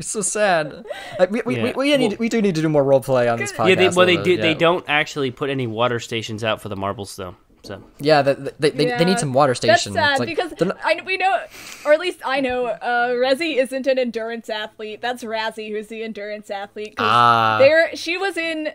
It's 0.00 0.08
so 0.08 0.22
sad. 0.22 0.86
Like 1.18 1.30
we 1.30 1.42
we, 1.44 1.56
Yeah. 1.56 1.62
we, 1.64 1.72
we, 1.72 1.96
need, 1.98 2.18
we 2.18 2.30
do 2.30 2.40
need 2.40 2.54
to 2.54 2.62
do 2.62 2.70
more 2.70 2.82
role 2.82 3.00
play 3.02 3.28
on 3.28 3.38
this 3.38 3.52
podcast. 3.52 3.68
yeah, 3.68 3.74
they, 3.74 3.88
well, 3.90 4.06
they 4.06 4.16
though, 4.16 4.22
do. 4.24 4.36
They 4.38 4.54
don't 4.54 4.82
actually 4.88 5.30
put 5.30 5.50
any 5.50 5.66
water 5.66 6.00
stations 6.00 6.42
out 6.42 6.62
for 6.62 6.70
the 6.70 6.76
marbles, 6.76 7.14
though. 7.16 7.36
So 7.62 7.82
Yeah, 7.98 8.22
they, 8.22 8.34
they, 8.34 8.70
they, 8.70 8.84
they 8.86 9.04
need 9.04 9.18
some 9.18 9.32
water 9.32 9.54
stations. 9.54 9.94
That's 9.94 10.18
sad 10.18 10.18
Like, 10.20 10.28
because 10.28 10.52
not- 10.60 10.78
I, 10.82 11.02
we 11.04 11.16
know, 11.16 11.40
or 11.84 11.92
at 11.92 12.00
least 12.00 12.20
I 12.24 12.40
know, 12.40 12.66
uh, 12.66 13.10
Rezi 13.10 13.56
isn't 13.56 13.86
an 13.86 13.98
endurance 13.98 14.48
athlete. 14.48 15.00
That's 15.00 15.22
Razzie 15.22 15.70
who's 15.70 15.88
the 15.88 16.02
endurance 16.02 16.50
athlete. 16.50 16.94
Ah. 16.98 17.56
there, 17.58 17.94
she 17.96 18.16
was 18.16 18.36
in. 18.36 18.70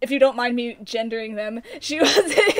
If 0.00 0.12
you 0.12 0.20
don't 0.20 0.36
mind 0.36 0.54
me 0.54 0.76
gendering 0.84 1.34
them, 1.34 1.60
she 1.80 1.98
was 2.00 2.16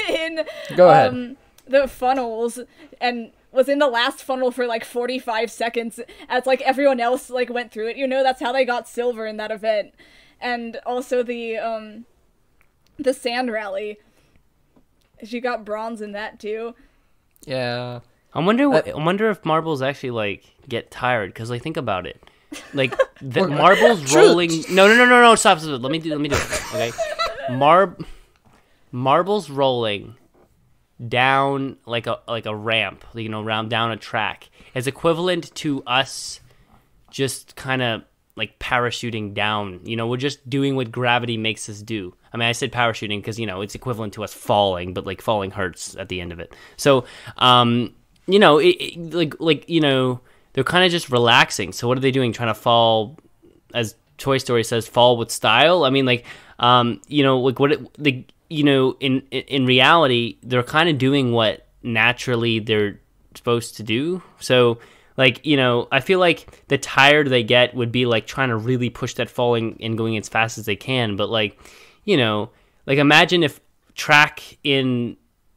in. 0.08 0.44
Go 0.76 0.90
ahead. 0.90 1.12
Um, 1.12 1.36
the 1.66 1.86
funnels 1.86 2.58
and 3.00 3.30
was 3.52 3.68
in 3.68 3.78
the 3.78 3.86
last 3.88 4.22
funnel 4.22 4.50
for 4.50 4.66
like 4.66 4.84
45 4.84 5.50
seconds 5.50 6.00
as 6.28 6.46
like 6.46 6.60
everyone 6.62 6.98
else 7.00 7.30
like 7.30 7.50
went 7.50 7.72
through 7.72 7.88
it. 7.88 7.96
You 7.96 8.06
know, 8.06 8.22
that's 8.22 8.40
how 8.40 8.52
they 8.52 8.64
got 8.64 8.88
silver 8.88 9.26
in 9.26 9.36
that 9.36 9.50
event. 9.50 9.94
And 10.40 10.80
also 10.84 11.22
the 11.22 11.56
um 11.58 12.06
the 12.98 13.14
sand 13.14 13.50
rally. 13.52 13.98
She 15.24 15.40
got 15.40 15.64
bronze 15.64 16.00
in 16.00 16.12
that 16.12 16.38
too. 16.38 16.74
yeah. 17.46 18.00
I 18.34 18.40
wonder. 18.40 18.72
Uh, 18.72 18.82
I 18.86 19.02
wonder 19.02 19.30
if 19.30 19.42
marbles 19.44 19.80
actually 19.80 20.10
like 20.10 20.44
get 20.68 20.90
tired 20.90 21.32
because 21.32 21.48
like 21.48 21.62
think 21.62 21.78
about 21.78 22.06
it, 22.06 22.22
like 22.74 22.94
the 23.22 23.48
marbles 23.48 24.14
rolling. 24.14 24.50
No, 24.70 24.86
no, 24.86 24.94
no, 24.94 25.06
no, 25.06 25.22
no. 25.22 25.34
Stop, 25.34 25.60
stop. 25.60 25.80
Let 25.80 25.90
me 25.90 25.98
do. 25.98 26.10
Let 26.10 26.20
me 26.20 26.28
do 26.28 26.36
it. 26.36 26.62
Okay, 26.74 26.92
Mar 27.50 27.96
marbles 28.92 29.48
rolling 29.48 30.14
down 31.06 31.78
like 31.86 32.06
a 32.06 32.20
like 32.28 32.44
a 32.46 32.54
ramp, 32.54 33.04
you 33.14 33.28
know, 33.30 33.42
round 33.42 33.70
down 33.70 33.92
a 33.92 33.96
track 33.96 34.50
is 34.74 34.86
equivalent 34.86 35.54
to 35.56 35.82
us 35.84 36.40
just 37.10 37.56
kind 37.56 37.80
of 37.82 38.02
like 38.36 38.58
parachuting 38.58 39.32
down. 39.32 39.80
You 39.84 39.96
know, 39.96 40.06
we're 40.06 40.16
just 40.18 40.48
doing 40.48 40.76
what 40.76 40.92
gravity 40.92 41.36
makes 41.38 41.68
us 41.68 41.80
do. 41.80 42.14
I 42.32 42.36
mean, 42.36 42.48
I 42.48 42.52
said 42.52 42.72
parachuting 42.72 43.18
because 43.18 43.38
you 43.38 43.46
know 43.46 43.60
it's 43.60 43.74
equivalent 43.74 44.14
to 44.14 44.24
us 44.24 44.34
falling, 44.34 44.94
but 44.94 45.06
like 45.06 45.22
falling 45.22 45.50
hurts 45.50 45.96
at 45.96 46.08
the 46.08 46.20
end 46.20 46.32
of 46.32 46.40
it. 46.40 46.54
So, 46.76 47.04
um, 47.38 47.94
you 48.26 48.38
know, 48.38 48.58
it, 48.58 48.76
it, 48.76 49.14
like 49.14 49.34
like 49.40 49.68
you 49.68 49.80
know, 49.80 50.20
they're 50.52 50.64
kind 50.64 50.84
of 50.84 50.90
just 50.90 51.10
relaxing. 51.10 51.72
So 51.72 51.88
what 51.88 51.96
are 51.96 52.00
they 52.00 52.10
doing? 52.10 52.32
Trying 52.32 52.50
to 52.50 52.60
fall, 52.60 53.18
as 53.74 53.94
Toy 54.18 54.38
Story 54.38 54.64
says, 54.64 54.86
fall 54.86 55.16
with 55.16 55.30
style. 55.30 55.84
I 55.84 55.90
mean, 55.90 56.06
like, 56.06 56.24
um, 56.58 57.00
you 57.08 57.22
know, 57.22 57.40
like 57.40 57.58
what 57.58 57.72
it, 57.72 57.94
the 58.02 58.24
you 58.48 58.64
know, 58.64 58.96
in 59.00 59.22
in 59.30 59.42
in 59.42 59.66
reality, 59.66 60.38
they're 60.42 60.62
kind 60.62 60.88
of 60.88 60.98
doing 60.98 61.32
what 61.32 61.66
naturally 61.82 62.58
they're 62.58 63.00
supposed 63.34 63.76
to 63.76 63.82
do. 63.82 64.22
So 64.40 64.78
like 65.18 65.44
you 65.44 65.56
know 65.56 65.86
i 65.92 66.00
feel 66.00 66.18
like 66.18 66.66
the 66.68 66.78
tired 66.78 67.28
they 67.28 67.42
get 67.42 67.74
would 67.74 67.92
be 67.92 68.06
like 68.06 68.26
trying 68.26 68.48
to 68.48 68.56
really 68.56 68.88
push 68.88 69.12
that 69.14 69.28
falling 69.28 69.76
and 69.80 69.98
going 69.98 70.16
as 70.16 70.28
fast 70.30 70.56
as 70.56 70.64
they 70.64 70.76
can 70.76 71.16
but 71.16 71.28
like 71.28 71.58
you 72.08 72.16
know 72.16 72.48
like 72.86 72.98
imagine 72.98 73.42
if 73.42 73.60
track 73.94 74.56
in 74.64 75.14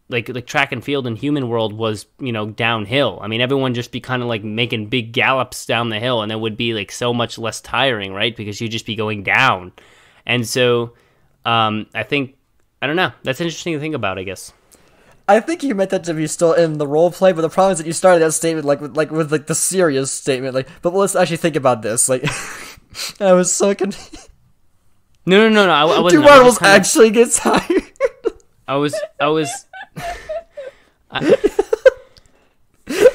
like 0.09 0.27
like 0.27 0.45
track 0.45 0.73
and 0.73 0.83
field 0.83 1.07
in 1.07 1.15
human 1.15 1.47
world 1.47 1.71
was 1.71 2.05
you 2.19 2.33
know 2.33 2.49
downhill 2.49 3.17
i 3.21 3.27
mean 3.27 3.39
everyone 3.39 3.73
just 3.73 3.93
be 3.93 4.01
kind 4.01 4.21
of 4.21 4.27
like 4.27 4.43
making 4.43 4.87
big 4.87 5.13
gallops 5.13 5.65
down 5.65 5.87
the 5.87 5.99
hill 5.99 6.21
and 6.21 6.29
it 6.29 6.39
would 6.39 6.57
be 6.57 6.73
like 6.73 6.91
so 6.91 7.13
much 7.13 7.37
less 7.37 7.61
tiring 7.61 8.13
right 8.13 8.35
because 8.35 8.59
you'd 8.59 8.71
just 8.71 8.85
be 8.85 8.95
going 8.95 9.23
down 9.23 9.71
and 10.25 10.45
so 10.45 10.93
um 11.45 11.85
i 11.93 12.03
think 12.03 12.35
i 12.81 12.87
don't 12.87 12.97
know 12.97 13.13
that's 13.23 13.39
interesting 13.39 13.73
to 13.73 13.79
think 13.79 13.95
about 13.95 14.19
i 14.19 14.23
guess 14.23 14.51
I 15.27 15.39
think 15.39 15.63
you 15.63 15.75
meant 15.75 15.91
that 15.91 16.03
to 16.05 16.13
be 16.13 16.27
still 16.27 16.51
in 16.51 16.77
the 16.77 16.87
role 16.87 17.09
play, 17.09 17.31
but 17.31 17.41
the 17.41 17.47
problem 17.47 17.71
is 17.71 17.77
that 17.77 17.87
you 17.87 17.93
started 17.93 18.19
that 18.19 18.33
statement 18.33 18.65
like 18.65 18.81
with 18.81 18.97
like 18.97 19.11
with 19.11 19.31
like 19.31 19.47
the 19.47 19.55
serious 19.55 20.11
statement, 20.11 20.53
like. 20.53 20.67
But 20.81 20.93
let's 20.93 21.15
actually 21.15 21.37
think 21.37 21.55
about 21.55 21.83
this. 21.83 22.09
Like, 22.09 22.25
I 23.21 23.31
was 23.31 23.53
so 23.53 23.73
confused. 23.73 24.30
No 25.25 25.37
no 25.37 25.49
no 25.49 25.65
no 25.67 25.71
i, 25.71 25.81
I 25.81 25.99
wasn't 25.99 26.23
I 26.23 26.27
was 26.27 26.37
marbles 26.39 26.57
kinda- 26.59 26.73
actually 26.73 27.09
get 27.11 27.31
tired? 27.31 27.83
I 28.67 28.75
was 28.77 28.95
I 29.19 29.27
was 29.27 29.49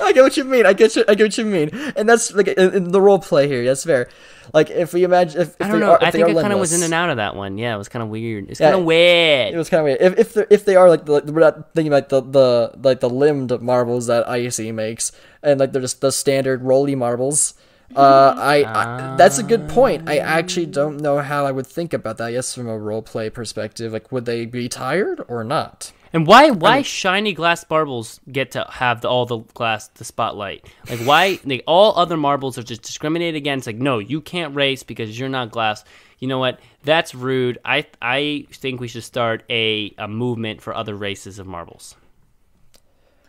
I 0.02 0.12
get 0.12 0.22
what 0.22 0.36
you 0.36 0.44
mean. 0.44 0.64
I 0.64 0.72
get 0.72 0.96
you. 0.96 1.04
I 1.08 1.14
get 1.14 1.24
what 1.24 1.38
you 1.38 1.44
mean. 1.44 1.70
And 1.96 2.08
that's 2.08 2.32
like 2.32 2.48
in, 2.48 2.72
in 2.74 2.92
the 2.92 3.00
role 3.00 3.18
play 3.18 3.46
here. 3.48 3.64
That's 3.64 3.84
fair. 3.84 4.08
Like 4.54 4.70
if 4.70 4.94
we 4.94 5.02
imagine 5.04 5.40
if, 5.40 5.48
if 5.60 5.66
I 5.66 5.68
don't 5.68 5.80
know. 5.80 5.92
are, 5.92 6.02
I 6.02 6.10
think 6.10 6.24
are 6.24 6.30
I 6.30 6.34
kind 6.42 6.52
of 6.52 6.60
was 6.60 6.72
in 6.72 6.82
and 6.82 6.94
out 6.94 7.10
of 7.10 7.16
that 7.16 7.34
one. 7.36 7.58
Yeah, 7.58 7.74
it 7.74 7.78
was 7.78 7.88
kind 7.88 8.02
of 8.02 8.08
weird. 8.08 8.48
It's 8.48 8.60
Yeah, 8.60 8.70
kind 8.70 8.80
of 8.80 8.86
weird. 8.86 9.54
It 9.54 9.56
was 9.56 9.68
kind 9.68 9.80
of 9.80 9.84
weird. 9.84 10.00
If 10.00 10.18
if 10.18 10.32
they 10.34 10.46
if 10.50 10.64
they 10.64 10.76
are 10.76 10.88
like 10.88 11.04
the 11.04 11.20
we're 11.32 11.40
not 11.40 11.74
thinking 11.74 11.92
about 11.92 12.08
the 12.08 12.20
the 12.22 12.72
like 12.82 13.00
the 13.00 13.10
limbed 13.10 13.60
marbles 13.60 14.06
that 14.06 14.28
Icy 14.28 14.72
makes, 14.72 15.12
and 15.42 15.58
like 15.60 15.72
they're 15.72 15.82
just 15.82 16.00
the 16.00 16.12
standard 16.12 16.62
roly 16.62 16.94
marbles. 16.94 17.54
Uh, 17.94 18.34
I, 18.36 18.64
I 18.64 19.16
that's 19.16 19.38
a 19.38 19.42
good 19.42 19.68
point. 19.68 20.08
I 20.08 20.18
actually 20.18 20.66
don't 20.66 20.98
know 20.98 21.18
how 21.18 21.46
I 21.46 21.52
would 21.52 21.66
think 21.66 21.92
about 21.92 22.18
that. 22.18 22.32
Yes, 22.32 22.54
from 22.54 22.68
a 22.68 22.78
role 22.78 23.02
play 23.02 23.30
perspective, 23.30 23.92
like 23.92 24.10
would 24.10 24.24
they 24.24 24.44
be 24.46 24.68
tired 24.68 25.22
or 25.28 25.44
not? 25.44 25.92
and 26.12 26.26
why 26.26 26.50
why 26.50 26.82
shiny 26.82 27.34
glass 27.34 27.64
marbles 27.68 28.20
get 28.30 28.52
to 28.52 28.66
have 28.70 29.02
the, 29.02 29.08
all 29.08 29.26
the 29.26 29.38
glass 29.54 29.88
the 29.88 30.04
spotlight? 30.04 30.66
Like 30.88 31.00
why 31.00 31.38
like 31.44 31.62
all 31.66 31.96
other 31.98 32.16
marbles 32.16 32.56
are 32.58 32.62
just 32.62 32.82
discriminated 32.82 33.36
against? 33.36 33.66
Like 33.66 33.76
no, 33.76 33.98
you 33.98 34.20
can't 34.20 34.54
race 34.54 34.82
because 34.82 35.18
you're 35.18 35.28
not 35.28 35.50
glass. 35.50 35.84
You 36.18 36.28
know 36.28 36.38
what? 36.38 36.60
That's 36.84 37.14
rude. 37.14 37.58
I 37.64 37.86
I 38.00 38.46
think 38.50 38.80
we 38.80 38.88
should 38.88 39.04
start 39.04 39.44
a 39.50 39.94
a 39.98 40.08
movement 40.08 40.62
for 40.62 40.74
other 40.74 40.94
races 40.94 41.38
of 41.38 41.46
marbles. 41.46 41.96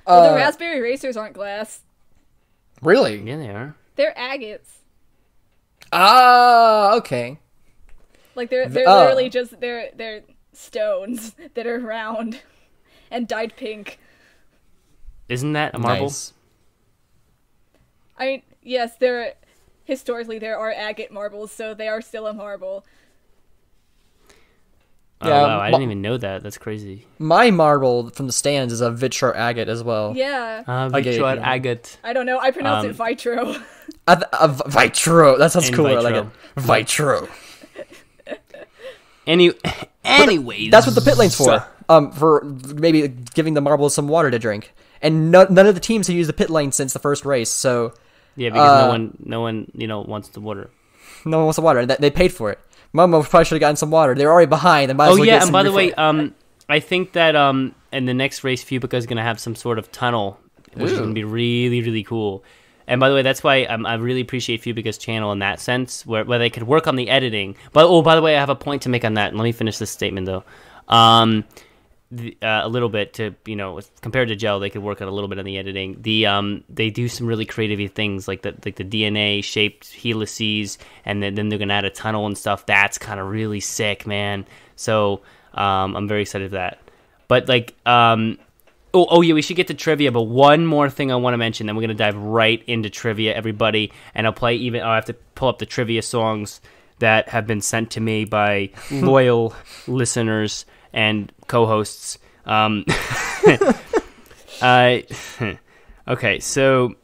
Well, 0.06 0.22
Uh, 0.24 0.30
the 0.30 0.36
raspberry 0.36 0.80
racers 0.80 1.18
aren't 1.18 1.34
glass. 1.34 1.82
Really? 2.82 3.22
Yeah, 3.22 3.38
they 3.38 3.50
are. 3.50 3.76
They're 3.98 4.14
agates. 4.18 4.84
Ah, 5.92 6.96
okay. 6.96 7.40
Like 8.36 8.50
they're 8.50 8.70
they're 8.70 8.88
oh. 8.88 9.00
literally 9.00 9.30
just 9.30 9.60
they're 9.60 9.90
they're 9.96 10.24
stones 10.54 11.36
that 11.56 11.68
are 11.68 11.80
round 11.80 12.42
and 13.12 13.28
dyed 13.28 13.56
pink. 13.58 14.00
Isn't 15.30 15.54
that 15.54 15.74
a 15.76 15.80
marble? 15.80 16.10
Nice. 16.10 16.34
I 18.18 18.26
mean, 18.26 18.42
yes, 18.62 18.96
there 18.98 19.36
historically 19.86 20.40
there 20.40 20.58
are 20.58 20.72
agate 20.72 21.12
marbles, 21.12 21.52
so 21.52 21.74
they 21.74 21.88
are 21.88 22.02
still 22.02 22.28
a 22.28 22.34
marble. 22.34 22.86
Oh 25.22 25.30
Yeah, 25.30 25.42
wow, 25.42 25.60
I 25.60 25.72
didn't 25.72 25.84
even 25.84 26.02
know 26.02 26.18
that. 26.18 26.44
That's 26.44 26.58
crazy. 26.60 27.08
My 27.18 27.50
marble 27.52 28.10
from 28.12 28.28
the 28.28 28.34
stands 28.34 28.72
is 28.72 28.82
a 28.82 28.92
Vitro 28.92 29.34
agate 29.34 29.68
as 29.68 29.84
well. 29.84 30.16
Yeah. 30.16 30.64
Uh, 30.68 30.90
I 30.94 31.02
get 31.02 31.16
it, 31.16 31.24
Vitro 31.24 31.28
yeah. 31.28 31.42
agate. 31.42 32.00
I 32.04 32.14
don't 32.14 32.26
know. 32.26 32.40
I 32.40 32.52
pronounce 32.52 32.84
Um, 32.84 32.90
it 32.90 32.94
vitro. 32.94 33.56
Uh, 34.08 34.16
th- 34.16 34.28
uh, 34.32 34.48
Vitro. 34.68 35.38
That 35.38 35.52
sounds 35.52 35.70
In 35.70 35.76
cooler. 35.76 35.98
I 35.98 36.02
like 36.02 36.16
it. 36.16 36.26
vitro. 36.56 37.28
Vitro. 37.28 37.30
Any, 39.28 39.52
anyways, 40.06 40.72
That's 40.72 40.86
what 40.86 40.96
the 40.96 41.02
pit 41.02 41.18
lane's 41.18 41.36
for. 41.36 41.66
um, 41.90 42.12
for 42.14 42.42
maybe 42.44 43.10
giving 43.34 43.56
the 43.56 43.62
marbles 43.62 43.94
some 43.94 44.08
water 44.08 44.32
to 44.32 44.40
drink. 44.40 44.74
And 45.02 45.32
no, 45.32 45.46
none 45.50 45.68
of 45.68 45.76
the 45.76 45.82
teams 45.82 46.08
have 46.08 46.16
used 46.16 46.30
the 46.30 46.34
pit 46.34 46.50
lane 46.50 46.72
since 46.72 46.94
the 46.94 47.00
first 47.00 47.26
race, 47.26 47.50
so 47.50 47.94
Yeah, 48.38 48.50
because 48.50 48.80
no 48.82 48.86
Uh, 48.86 48.88
one, 48.90 49.18
no 49.24 49.42
one, 49.42 49.72
you 49.76 49.86
know, 49.86 50.00
wants 50.00 50.30
the 50.30 50.40
water. 50.40 50.70
no 51.26 51.38
one 51.40 51.46
wants 51.48 51.58
the 51.58 51.62
water. 51.62 51.86
They 51.86 52.10
paid 52.10 52.30
for 52.32 52.52
it. 52.52 52.60
Momo 52.96 53.22
probably 53.30 53.44
should 53.46 53.56
have 53.56 53.60
gotten 53.60 53.76
some 53.76 53.92
water. 53.92 54.16
They're 54.16 54.32
already 54.32 54.48
behind. 54.48 54.90
They 54.90 54.94
might 54.94 55.10
Oh 55.10 55.16
well 55.18 55.26
yeah, 55.26 55.44
and 55.44 55.52
by 55.52 55.64
the 55.64 55.74
way, 55.74 55.94
um, 55.96 56.34
I 56.70 56.80
think 56.80 57.12
that 57.14 57.36
um, 57.36 57.76
in 57.92 58.06
the 58.06 58.14
next 58.14 58.46
race, 58.46 58.64
Fubeca 58.64 58.94
is 58.94 59.06
gonna 59.06 59.24
have 59.24 59.42
some 59.42 59.56
sort 59.56 59.78
of 59.78 59.92
tunnel, 59.92 60.40
which 60.74 60.92
is 60.92 61.00
gonna 61.00 61.14
be 61.14 61.26
really, 61.26 61.82
really 61.82 62.04
cool. 62.04 62.46
And 62.88 63.00
by 63.00 63.10
the 63.10 63.16
way, 63.16 63.22
that's 63.22 63.44
why 63.44 63.64
um, 63.66 63.86
I 63.86 63.96
really 63.96 64.22
appreciate 64.22 64.62
Fubeca's 64.62 64.98
channel 64.98 65.32
in 65.32 65.40
that 65.40 65.60
sense, 65.60 66.06
where 66.06 66.24
where 66.24 66.40
they 66.40 66.50
could 66.50 66.64
work 66.64 66.88
on 66.88 66.96
the 66.96 67.10
editing. 67.10 67.56
But 67.74 67.86
oh, 67.86 68.02
by 68.02 68.16
the 68.16 68.22
way, 68.22 68.36
I 68.36 68.40
have 68.40 68.50
a 68.50 68.56
point 68.56 68.84
to 68.84 68.90
make 68.90 69.04
on 69.04 69.16
that. 69.16 69.36
Let 69.36 69.44
me 69.44 69.52
finish 69.52 69.78
this 69.78 69.92
statement 69.92 70.26
though. 70.26 70.44
Um, 70.88 71.44
the, 72.10 72.38
uh, 72.42 72.62
a 72.64 72.70
little 72.70 72.88
bit 72.88 73.14
to 73.16 73.36
you 73.46 73.56
know 73.56 73.82
compared 74.02 74.30
to 74.30 74.36
Jelle 74.36 74.62
they 74.62 74.70
could 74.70 74.82
work 74.82 75.02
on 75.02 75.10
a 75.10 75.12
little 75.12 75.28
bit 75.28 75.40
on 75.40 75.46
the 75.46 75.58
editing 75.58 76.02
the 76.02 76.26
um 76.26 76.64
they 76.70 76.90
do 76.90 77.10
some 77.10 77.28
really 77.28 77.46
creative 77.46 77.92
things 77.92 78.30
like 78.30 78.44
the 78.44 78.56
like 78.64 78.78
the 78.78 78.86
dna 78.86 79.44
shaped 79.44 79.92
helices 79.92 80.78
and 81.04 81.22
then, 81.22 81.36
then 81.36 81.50
they're 81.50 81.60
gonna 81.60 81.74
add 81.74 81.84
a 81.84 81.90
tunnel 81.90 82.26
and 82.26 82.38
stuff 82.38 82.66
that's 82.66 82.98
kind 82.98 83.20
of 83.20 83.28
really 83.28 83.60
sick 83.60 84.08
man 84.08 84.46
so 84.78 85.22
um 85.54 85.98
i'm 85.98 86.08
very 86.08 86.22
excited 86.22 86.50
for 86.50 86.56
that 86.56 86.80
but 87.28 87.50
like 87.50 87.76
um 87.86 88.38
Oh, 88.98 89.06
oh 89.12 89.22
yeah, 89.22 89.36
we 89.36 89.44
should 89.44 89.56
get 89.56 89.68
to 89.68 89.76
trivia, 89.76 90.12
but 90.12 90.24
one 90.24 90.66
more 90.66 90.90
thing 90.90 91.12
I 91.12 91.18
want 91.18 91.36
to 91.36 91.38
mention, 91.38 91.68
then 91.68 91.76
we're 91.76 91.84
gonna 91.84 91.94
dive 91.94 92.18
right 92.18 92.64
into 92.66 92.90
trivia, 92.90 93.36
everybody, 93.36 93.94
and 94.16 94.26
I'll 94.26 94.34
play 94.34 94.56
even. 94.56 94.82
I'll 94.82 94.96
have 94.96 95.06
to 95.06 95.14
pull 95.14 95.50
up 95.50 95.60
the 95.60 95.68
trivia 95.68 96.02
songs 96.02 96.62
that 96.98 97.30
have 97.30 97.46
been 97.46 97.62
sent 97.62 97.92
to 97.92 98.00
me 98.00 98.26
by 98.26 98.72
loyal 98.92 99.54
listeners 99.86 100.66
and 100.94 101.32
co-hosts. 101.46 102.18
Um, 102.48 102.86
uh, 104.62 104.98
okay, 106.08 106.40
so, 106.40 106.96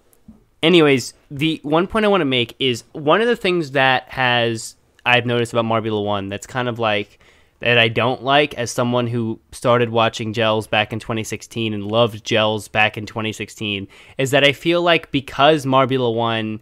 anyways, 0.63 1.13
the 1.29 1.59
one 1.61 1.85
point 1.85 2.05
I 2.05 2.07
want 2.07 2.21
to 2.21 2.25
make 2.25 2.55
is 2.57 2.85
one 2.93 3.21
of 3.21 3.27
the 3.27 3.35
things 3.35 3.71
that 3.71 4.09
has 4.09 4.77
I've 5.05 5.27
noticed 5.27 5.53
about 5.53 5.65
Marbula 5.65 6.03
One 6.03 6.29
that's 6.29 6.47
kind 6.47 6.67
of 6.67 6.79
like 6.79 7.19
that 7.63 7.77
I 7.77 7.87
don't 7.87 8.21
like 8.23 8.53
as 8.55 8.71
someone 8.71 9.07
who 9.07 9.39
started 9.53 9.89
watching 9.89 10.33
Jelle's 10.33 10.67
back 10.67 10.91
in 10.91 10.99
2016 10.99 11.73
and 11.73 11.87
loved 11.87 12.23
Jelle's 12.25 12.67
back 12.67 12.97
in 12.97 13.05
2016 13.05 13.87
is 14.17 14.31
that 14.31 14.43
I 14.43 14.51
feel 14.51 14.81
like 14.81 15.11
because 15.11 15.65
Marbula 15.65 16.13
One 16.13 16.59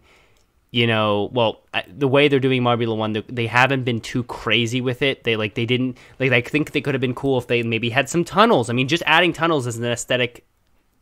you 0.70 0.86
know, 0.86 1.28
well, 1.34 1.60
the 1.86 2.08
way 2.08 2.28
they're 2.28 2.40
doing 2.40 2.62
Marbula 2.62 2.96
One, 2.96 3.22
they- 3.28 3.46
haven't 3.46 3.84
been 3.84 4.00
too 4.00 4.22
crazy 4.22 4.80
with 4.80 5.02
it. 5.02 5.22
They 5.22 5.36
like 5.36 5.54
they 5.54 5.66
didn't 5.66 5.98
like. 6.18 6.32
I 6.32 6.40
think 6.40 6.72
they 6.72 6.80
could 6.80 6.94
have 6.94 7.00
been 7.02 7.14
cool 7.14 7.36
if 7.36 7.46
they 7.46 7.62
maybe 7.62 7.90
had 7.90 8.08
some 8.08 8.24
tunnels. 8.24 8.70
I 8.70 8.72
mean, 8.72 8.88
just 8.88 9.02
adding 9.04 9.34
tunnels 9.34 9.66
is 9.66 9.76
an 9.76 9.84
aesthetic 9.84 10.46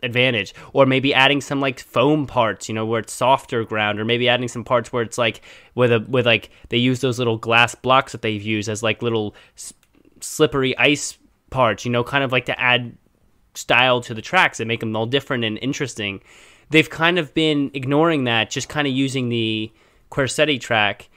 advantage, 0.02 0.54
or 0.72 0.86
maybe 0.86 1.14
adding 1.14 1.40
some 1.40 1.60
like 1.60 1.78
foam 1.78 2.26
parts, 2.26 2.68
you 2.68 2.74
know, 2.74 2.84
where 2.84 2.98
it's 2.98 3.12
softer 3.12 3.62
ground, 3.62 4.00
or 4.00 4.04
maybe 4.04 4.28
adding 4.28 4.48
some 4.48 4.64
parts 4.64 4.92
where 4.92 5.04
it's 5.04 5.18
like 5.18 5.40
with 5.76 5.92
a 5.92 6.00
with 6.08 6.26
like 6.26 6.50
they 6.70 6.78
use 6.78 7.00
those 7.00 7.20
little 7.20 7.38
glass 7.38 7.76
blocks 7.76 8.10
that 8.10 8.22
they've 8.22 8.42
used 8.42 8.68
as 8.68 8.82
like 8.82 9.02
little 9.02 9.36
slippery 10.20 10.76
ice 10.78 11.18
parts, 11.50 11.84
you 11.84 11.90
know, 11.90 12.04
kind 12.04 12.24
of 12.24 12.32
like 12.32 12.46
to 12.46 12.60
add 12.60 12.96
style 13.54 14.00
to 14.00 14.14
the 14.14 14.22
tracks 14.22 14.60
and 14.60 14.68
make 14.68 14.80
them 14.80 14.94
all 14.94 15.06
different 15.06 15.44
and 15.44 15.58
interesting. 15.58 16.20
They've 16.70 16.88
kind 16.88 17.18
of 17.18 17.34
been 17.34 17.70
ignoring 17.74 18.24
that, 18.24 18.50
just 18.50 18.68
kind 18.68 18.86
of 18.86 18.92
using 18.92 19.28
the 19.28 19.72
Quercetti 20.10 20.60
track, 20.60 21.08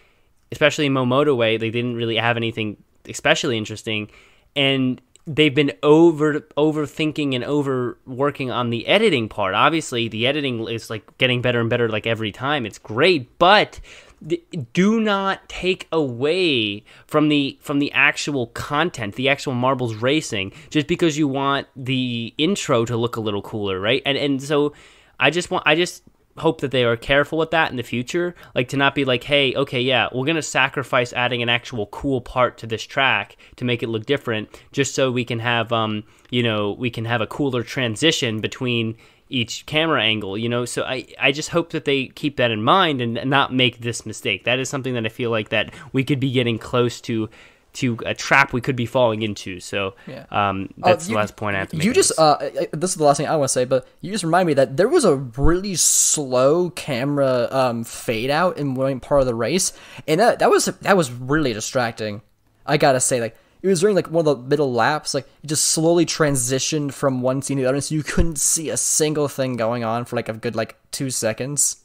especially 0.51 0.88
in 0.88 0.93
Momotorway. 0.93 1.60
They 1.60 1.70
didn't 1.70 1.95
really 1.95 2.18
have 2.18 2.38
anything 2.38 2.78
especially 3.08 3.58
interesting, 3.58 4.10
and 4.56 4.99
they've 5.26 5.54
been 5.54 5.72
over 5.84 6.41
overthinking 6.58 7.36
and 7.36 7.43
overworking 7.43 8.51
on 8.51 8.72
the 8.72 8.88
editing 8.88 9.30
part. 9.30 9.54
Obviously, 9.54 10.08
the 10.08 10.28
editing 10.28 10.68
is 10.68 10.89
like 10.89 11.18
getting 11.18 11.41
better 11.41 11.60
and 11.60 11.70
better 11.70 11.88
like 11.88 12.08
every 12.08 12.32
time. 12.32 12.66
It's 12.66 12.80
great, 12.80 13.38
but 13.38 13.80
do 14.74 15.00
not 15.02 15.48
take 15.50 15.88
away 15.92 16.84
from 17.08 17.30
the 17.30 17.58
from 17.62 17.80
the 17.80 17.92
actual 17.92 18.48
content 18.48 19.16
the 19.16 19.30
actual 19.30 19.54
marbles 19.54 19.96
racing 19.96 20.52
just 20.70 20.88
because 20.88 21.18
you 21.18 21.28
want 21.28 21.68
the 21.76 22.34
intro 22.38 22.86
to 22.86 22.96
look 22.96 23.16
a 23.16 23.22
little 23.22 23.42
cooler 23.42 23.80
right? 23.80 24.02
And 24.06 24.18
and 24.18 24.42
so 24.42 24.74
i 25.20 25.30
just 25.30 25.52
want 25.52 25.64
i 25.66 25.76
just 25.76 26.04
hope 26.38 26.62
that 26.62 26.72
they 26.72 26.84
are 26.84 26.98
careful 26.98 27.38
with 27.38 27.52
that 27.52 27.70
in 27.70 27.78
the 27.78 27.84
future 27.84 28.34
like 28.56 28.68
to 28.68 28.78
not 28.78 28.96
be 28.96 29.06
like 29.06 29.24
hey 29.24 29.54
okay 29.56 29.80
yeah 29.80 30.08
we're 30.14 30.26
gonna 30.26 30.42
sacrifice 30.42 31.14
adding 31.14 31.44
an 31.44 31.50
actual 31.50 31.86
cool 31.88 32.22
part 32.22 32.58
to 32.58 32.66
this 32.66 32.84
track 32.84 33.38
to 33.56 33.64
make 33.64 33.84
it 33.84 33.88
look 33.88 34.06
different 34.08 34.50
just 34.72 34.96
so 34.96 35.12
we 35.12 35.24
can 35.24 35.40
have 35.40 35.72
um 35.72 36.04
you 36.32 36.42
know 36.42 36.72
we 36.72 36.90
can 36.90 37.06
have 37.06 37.22
a 37.22 37.28
cooler 37.28 37.62
transition 37.62 38.40
between 38.42 38.96
each 39.30 39.66
camera 39.66 40.02
angle 40.04 40.38
you 40.38 40.48
know 40.50 40.66
so 40.66 40.84
i 40.84 41.06
i 41.20 41.32
just 41.32 41.50
hope 41.50 41.72
that 41.72 41.86
they 41.86 42.08
keep 42.08 42.38
that 42.38 42.52
in 42.52 42.62
mind 42.64 43.02
and 43.02 43.14
not 43.30 43.54
make 43.54 43.80
this 43.82 44.06
mistake 44.06 44.44
that 44.44 44.60
is 44.60 44.70
something 44.70 44.94
that 44.94 45.06
i 45.06 45.10
feel 45.10 45.32
like 45.32 45.50
that 45.50 45.74
we 45.94 46.04
could 46.04 46.20
be 46.20 46.30
getting 46.32 46.58
close 46.60 47.00
to 47.02 47.30
to 47.72 47.98
a 48.06 48.14
trap 48.14 48.54
we 48.54 48.62
could 48.62 48.76
be 48.76 48.86
falling 48.86 49.24
into 49.24 49.60
so 49.60 49.96
Yeah. 50.06 50.26
um 50.30 50.70
Oh, 50.84 50.90
that's 50.90 51.08
you- 51.08 51.14
the 51.16 51.20
last 51.20 51.36
point 51.36 51.56
i 51.56 51.60
have 51.60 51.70
to 51.70 51.78
make 51.78 51.86
You 51.86 51.94
just 51.94 52.10
this. 52.10 52.20
uh, 52.20 52.68
this 52.72 52.92
is 52.92 52.98
the 52.98 53.04
last 53.04 53.18
thing 53.18 53.26
I 53.28 53.36
want 53.36 53.50
to 53.50 53.54
say, 53.54 53.66
but 53.66 53.88
you 54.02 54.12
just 54.12 54.24
remind 54.24 54.46
me 54.46 54.54
that 54.54 54.78
there 54.78 54.88
was 54.88 55.06
a 55.06 55.16
really 55.16 55.74
slow 55.76 56.70
camera 56.70 57.48
um 57.52 57.84
fade 57.84 58.30
out 58.30 58.58
in 58.58 58.76
one 58.76 59.00
part 59.00 59.22
of 59.22 59.28
the 59.28 59.34
race, 59.34 59.74
and 60.08 60.20
that 60.20 60.38
that 60.40 60.52
was 60.52 60.66
that 60.66 60.96
was 60.96 61.12
really 61.12 61.52
distracting. 61.54 62.22
I 62.66 62.78
gotta 62.78 63.00
say, 63.00 63.20
like 63.20 63.36
it 63.64 63.68
was 63.68 63.80
during 63.80 63.95
like 63.95 64.11
one 64.11 64.28
of 64.28 64.38
the 64.38 64.49
middle 64.49 64.74
laps, 64.74 65.14
like 65.14 65.26
it 65.41 65.47
just 65.47 65.66
slowly 65.68 66.05
transitioned 66.05 66.91
from 66.91 67.22
one 67.22 67.41
scene 67.41 67.57
to 67.57 67.64
the 67.64 67.70
other, 67.70 67.80
so 67.80 67.95
you 67.95 68.03
couldn't 68.03 68.38
see 68.38 68.70
a 68.70 68.78
single 68.78 69.30
thing 69.30 69.55
going 69.55 69.86
on 69.86 70.03
for 70.03 70.18
like 70.18 70.28
a 70.28 70.34
good 70.34 70.55
like 70.55 70.76
two 70.91 71.09
seconds. 71.09 71.83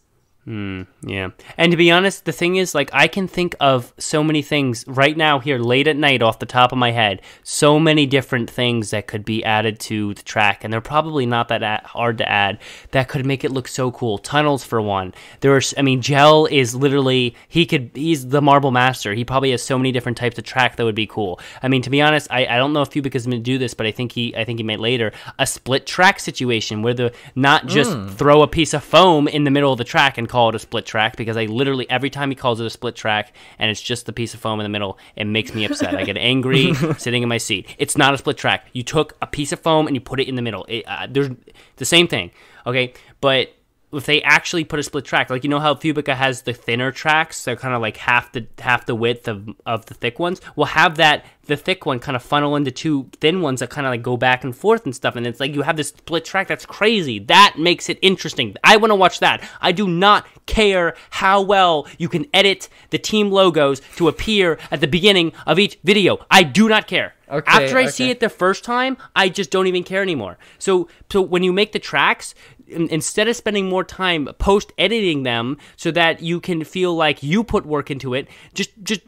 Mm, 0.48 0.86
yeah. 1.02 1.30
And 1.58 1.72
to 1.72 1.76
be 1.76 1.90
honest, 1.90 2.24
the 2.24 2.32
thing 2.32 2.56
is, 2.56 2.74
like, 2.74 2.88
I 2.94 3.06
can 3.06 3.28
think 3.28 3.54
of 3.60 3.92
so 3.98 4.24
many 4.24 4.40
things 4.40 4.82
right 4.88 5.14
now 5.14 5.40
here, 5.40 5.58
late 5.58 5.86
at 5.86 5.96
night, 5.96 6.22
off 6.22 6.38
the 6.38 6.46
top 6.46 6.72
of 6.72 6.78
my 6.78 6.90
head. 6.90 7.20
So 7.42 7.78
many 7.78 8.06
different 8.06 8.48
things 8.48 8.88
that 8.90 9.06
could 9.06 9.26
be 9.26 9.44
added 9.44 9.78
to 9.80 10.14
the 10.14 10.22
track, 10.22 10.64
and 10.64 10.72
they're 10.72 10.80
probably 10.80 11.26
not 11.26 11.48
that 11.48 11.84
hard 11.84 12.16
to 12.18 12.28
add. 12.28 12.60
That 12.92 13.08
could 13.08 13.26
make 13.26 13.44
it 13.44 13.52
look 13.52 13.68
so 13.68 13.90
cool. 13.90 14.16
Tunnels, 14.16 14.64
for 14.64 14.80
one. 14.80 15.12
There's, 15.40 15.74
I 15.76 15.82
mean, 15.82 16.00
Jelle 16.00 16.46
is 16.46 16.74
literally 16.74 17.36
he 17.46 17.66
could. 17.66 17.90
He's 17.94 18.28
the 18.28 18.40
marble 18.40 18.70
master. 18.70 19.12
He 19.12 19.24
probably 19.26 19.50
has 19.50 19.62
so 19.62 19.76
many 19.76 19.92
different 19.92 20.16
types 20.16 20.38
of 20.38 20.44
track 20.44 20.76
that 20.76 20.84
would 20.84 20.94
be 20.94 21.06
cool. 21.06 21.40
I 21.62 21.68
mean, 21.68 21.82
to 21.82 21.90
be 21.90 22.00
honest, 22.00 22.26
I, 22.30 22.46
I 22.46 22.56
don't 22.56 22.72
know 22.72 22.80
if 22.80 22.90
Fubeca 22.90 23.16
is 23.16 23.26
going 23.26 23.38
to 23.38 23.42
do 23.42 23.58
this, 23.58 23.74
but 23.74 23.84
I 23.84 23.92
think 23.92 24.12
he, 24.12 24.34
I 24.34 24.44
think 24.44 24.58
he 24.58 24.62
might 24.62 24.80
later 24.80 25.12
a 25.38 25.46
split 25.46 25.86
track 25.86 26.20
situation 26.20 26.80
where 26.80 26.94
the 26.94 27.12
not 27.34 27.66
just 27.66 27.90
mm. 27.90 28.10
throw 28.14 28.42
a 28.42 28.48
piece 28.48 28.72
of 28.72 28.82
foam 28.82 29.28
in 29.28 29.44
the 29.44 29.50
middle 29.50 29.72
of 29.72 29.78
the 29.78 29.84
track 29.84 30.16
and 30.16 30.26
call 30.28 30.37
it 30.46 30.54
a 30.54 30.58
split 30.60 30.86
track 30.86 31.16
because 31.16 31.36
I 31.36 31.46
literally 31.46 31.90
every 31.90 32.10
time 32.10 32.30
he 32.30 32.36
calls 32.36 32.60
it 32.60 32.66
a 32.66 32.70
split 32.70 32.94
track 32.94 33.34
and 33.58 33.70
it's 33.70 33.82
just 33.82 34.06
the 34.06 34.12
piece 34.12 34.34
of 34.34 34.40
foam 34.40 34.60
in 34.60 34.64
the 34.64 34.68
middle, 34.68 34.96
it 35.16 35.24
makes 35.24 35.52
me 35.54 35.64
upset. 35.64 35.96
I 35.96 36.04
get 36.04 36.16
angry 36.18 36.72
sitting 36.98 37.24
in 37.24 37.28
my 37.28 37.38
seat. 37.38 37.74
It's 37.78 37.98
not 37.98 38.14
a 38.14 38.18
split 38.18 38.36
track. 38.36 38.68
You 38.72 38.84
took 38.84 39.16
a 39.20 39.26
piece 39.26 39.50
of 39.50 39.58
foam 39.58 39.88
and 39.88 39.96
you 39.96 40.00
put 40.00 40.20
it 40.20 40.28
in 40.28 40.36
the 40.36 40.42
middle. 40.42 40.64
It, 40.68 40.84
uh, 40.86 41.08
there's 41.10 41.30
the 41.76 41.84
same 41.84 42.06
thing, 42.06 42.30
okay? 42.64 42.92
But 43.20 43.52
if 43.92 44.04
they 44.06 44.22
actually 44.22 44.64
put 44.64 44.78
a 44.78 44.82
split 44.82 45.04
track, 45.04 45.30
like 45.30 45.44
you 45.44 45.50
know 45.50 45.60
how 45.60 45.74
Fubeca 45.74 46.14
has 46.14 46.42
the 46.42 46.52
thinner 46.52 46.92
tracks, 46.92 47.44
they're 47.44 47.56
kind 47.56 47.74
of 47.74 47.80
like 47.80 47.96
half 47.96 48.32
the 48.32 48.46
half 48.58 48.86
the 48.86 48.94
width 48.94 49.28
of, 49.28 49.48
of 49.64 49.86
the 49.86 49.94
thick 49.94 50.18
ones. 50.18 50.40
We'll 50.56 50.66
have 50.66 50.96
that 50.96 51.24
the 51.46 51.56
thick 51.56 51.86
one 51.86 51.98
kind 51.98 52.14
of 52.14 52.22
funnel 52.22 52.56
into 52.56 52.70
two 52.70 53.08
thin 53.20 53.40
ones 53.40 53.60
that 53.60 53.70
kind 53.70 53.86
of 53.86 53.90
like 53.90 54.02
go 54.02 54.18
back 54.18 54.44
and 54.44 54.54
forth 54.54 54.84
and 54.84 54.94
stuff, 54.94 55.16
and 55.16 55.26
it's 55.26 55.40
like 55.40 55.54
you 55.54 55.62
have 55.62 55.76
this 55.76 55.88
split 55.88 56.24
track 56.24 56.48
that's 56.48 56.66
crazy. 56.66 57.18
That 57.18 57.54
makes 57.58 57.88
it 57.88 57.98
interesting. 58.02 58.54
I 58.62 58.76
want 58.76 58.90
to 58.90 58.96
watch 58.96 59.20
that. 59.20 59.48
I 59.60 59.72
do 59.72 59.88
not 59.88 60.26
care 60.46 60.94
how 61.10 61.40
well 61.40 61.86
you 61.96 62.08
can 62.08 62.26
edit 62.34 62.68
the 62.90 62.98
team 62.98 63.30
logos 63.30 63.80
to 63.96 64.08
appear 64.08 64.58
at 64.70 64.80
the 64.80 64.86
beginning 64.86 65.32
of 65.46 65.58
each 65.58 65.78
video. 65.82 66.24
I 66.30 66.42
do 66.42 66.68
not 66.68 66.86
care. 66.86 67.14
Okay, 67.30 67.64
After 67.64 67.76
I 67.76 67.86
see 67.86 68.10
it 68.10 68.20
the 68.20 68.30
first 68.30 68.64
time, 68.64 68.96
I 69.14 69.28
just 69.28 69.50
don't 69.50 69.66
even 69.66 69.84
care 69.84 70.00
anymore. 70.00 70.38
So, 70.58 70.88
so 71.12 71.20
when 71.20 71.42
you 71.42 71.52
make 71.52 71.72
the 71.72 71.78
tracks, 71.78 72.34
instead 72.68 73.28
of 73.28 73.36
spending 73.36 73.68
more 73.68 73.84
time 73.84 74.28
post 74.38 74.72
editing 74.78 75.22
them 75.22 75.56
so 75.76 75.90
that 75.90 76.22
you 76.22 76.40
can 76.40 76.64
feel 76.64 76.94
like 76.94 77.22
you 77.22 77.44
put 77.44 77.66
work 77.66 77.90
into 77.90 78.14
it, 78.14 78.28
just 78.54 78.70
just 78.82 79.02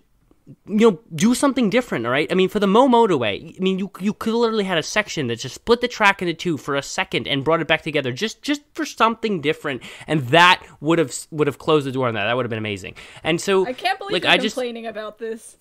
you 0.67 0.91
know 0.91 1.01
do 1.15 1.35
something 1.35 1.71
different. 1.71 2.07
All 2.07 2.13
right. 2.13 2.31
I 2.31 2.35
mean, 2.35 2.49
for 2.49 2.61
the 2.61 2.67
Momotorway, 2.67 3.57
I 3.57 3.63
mean, 3.63 3.79
you 3.79 3.91
you 4.01 4.13
could 4.13 4.35
literally 4.35 4.65
had 4.65 4.79
a 4.79 4.83
section 4.83 5.27
that 5.29 5.37
just 5.37 5.55
split 5.55 5.81
the 5.81 5.89
track 5.89 6.23
into 6.23 6.35
two 6.35 6.57
for 6.57 6.77
a 6.77 6.83
second 6.83 7.29
and 7.29 7.45
brought 7.45 7.61
it 7.61 7.69
back 7.69 7.83
together, 7.83 8.13
just 8.13 8.43
just 8.43 8.63
for 8.75 8.85
something 8.85 9.41
different, 9.41 9.83
and 10.07 10.23
that 10.29 10.65
would 10.81 10.99
have 10.99 11.15
would 11.31 11.47
have 11.47 11.59
closed 11.59 11.87
the 11.87 11.93
door 11.93 12.09
on 12.09 12.15
that. 12.15 12.25
That 12.25 12.37
would 12.37 12.45
have 12.45 12.51
been 12.51 12.59
amazing. 12.59 12.95
And 13.23 13.41
so, 13.41 13.67
I 13.67 13.73
can't 13.73 13.99
believe 13.99 14.13
like 14.13 14.25
you're 14.25 14.33
I 14.33 14.39
just 14.39 14.55
complaining 14.55 14.87
about 14.87 15.19
this. 15.19 15.57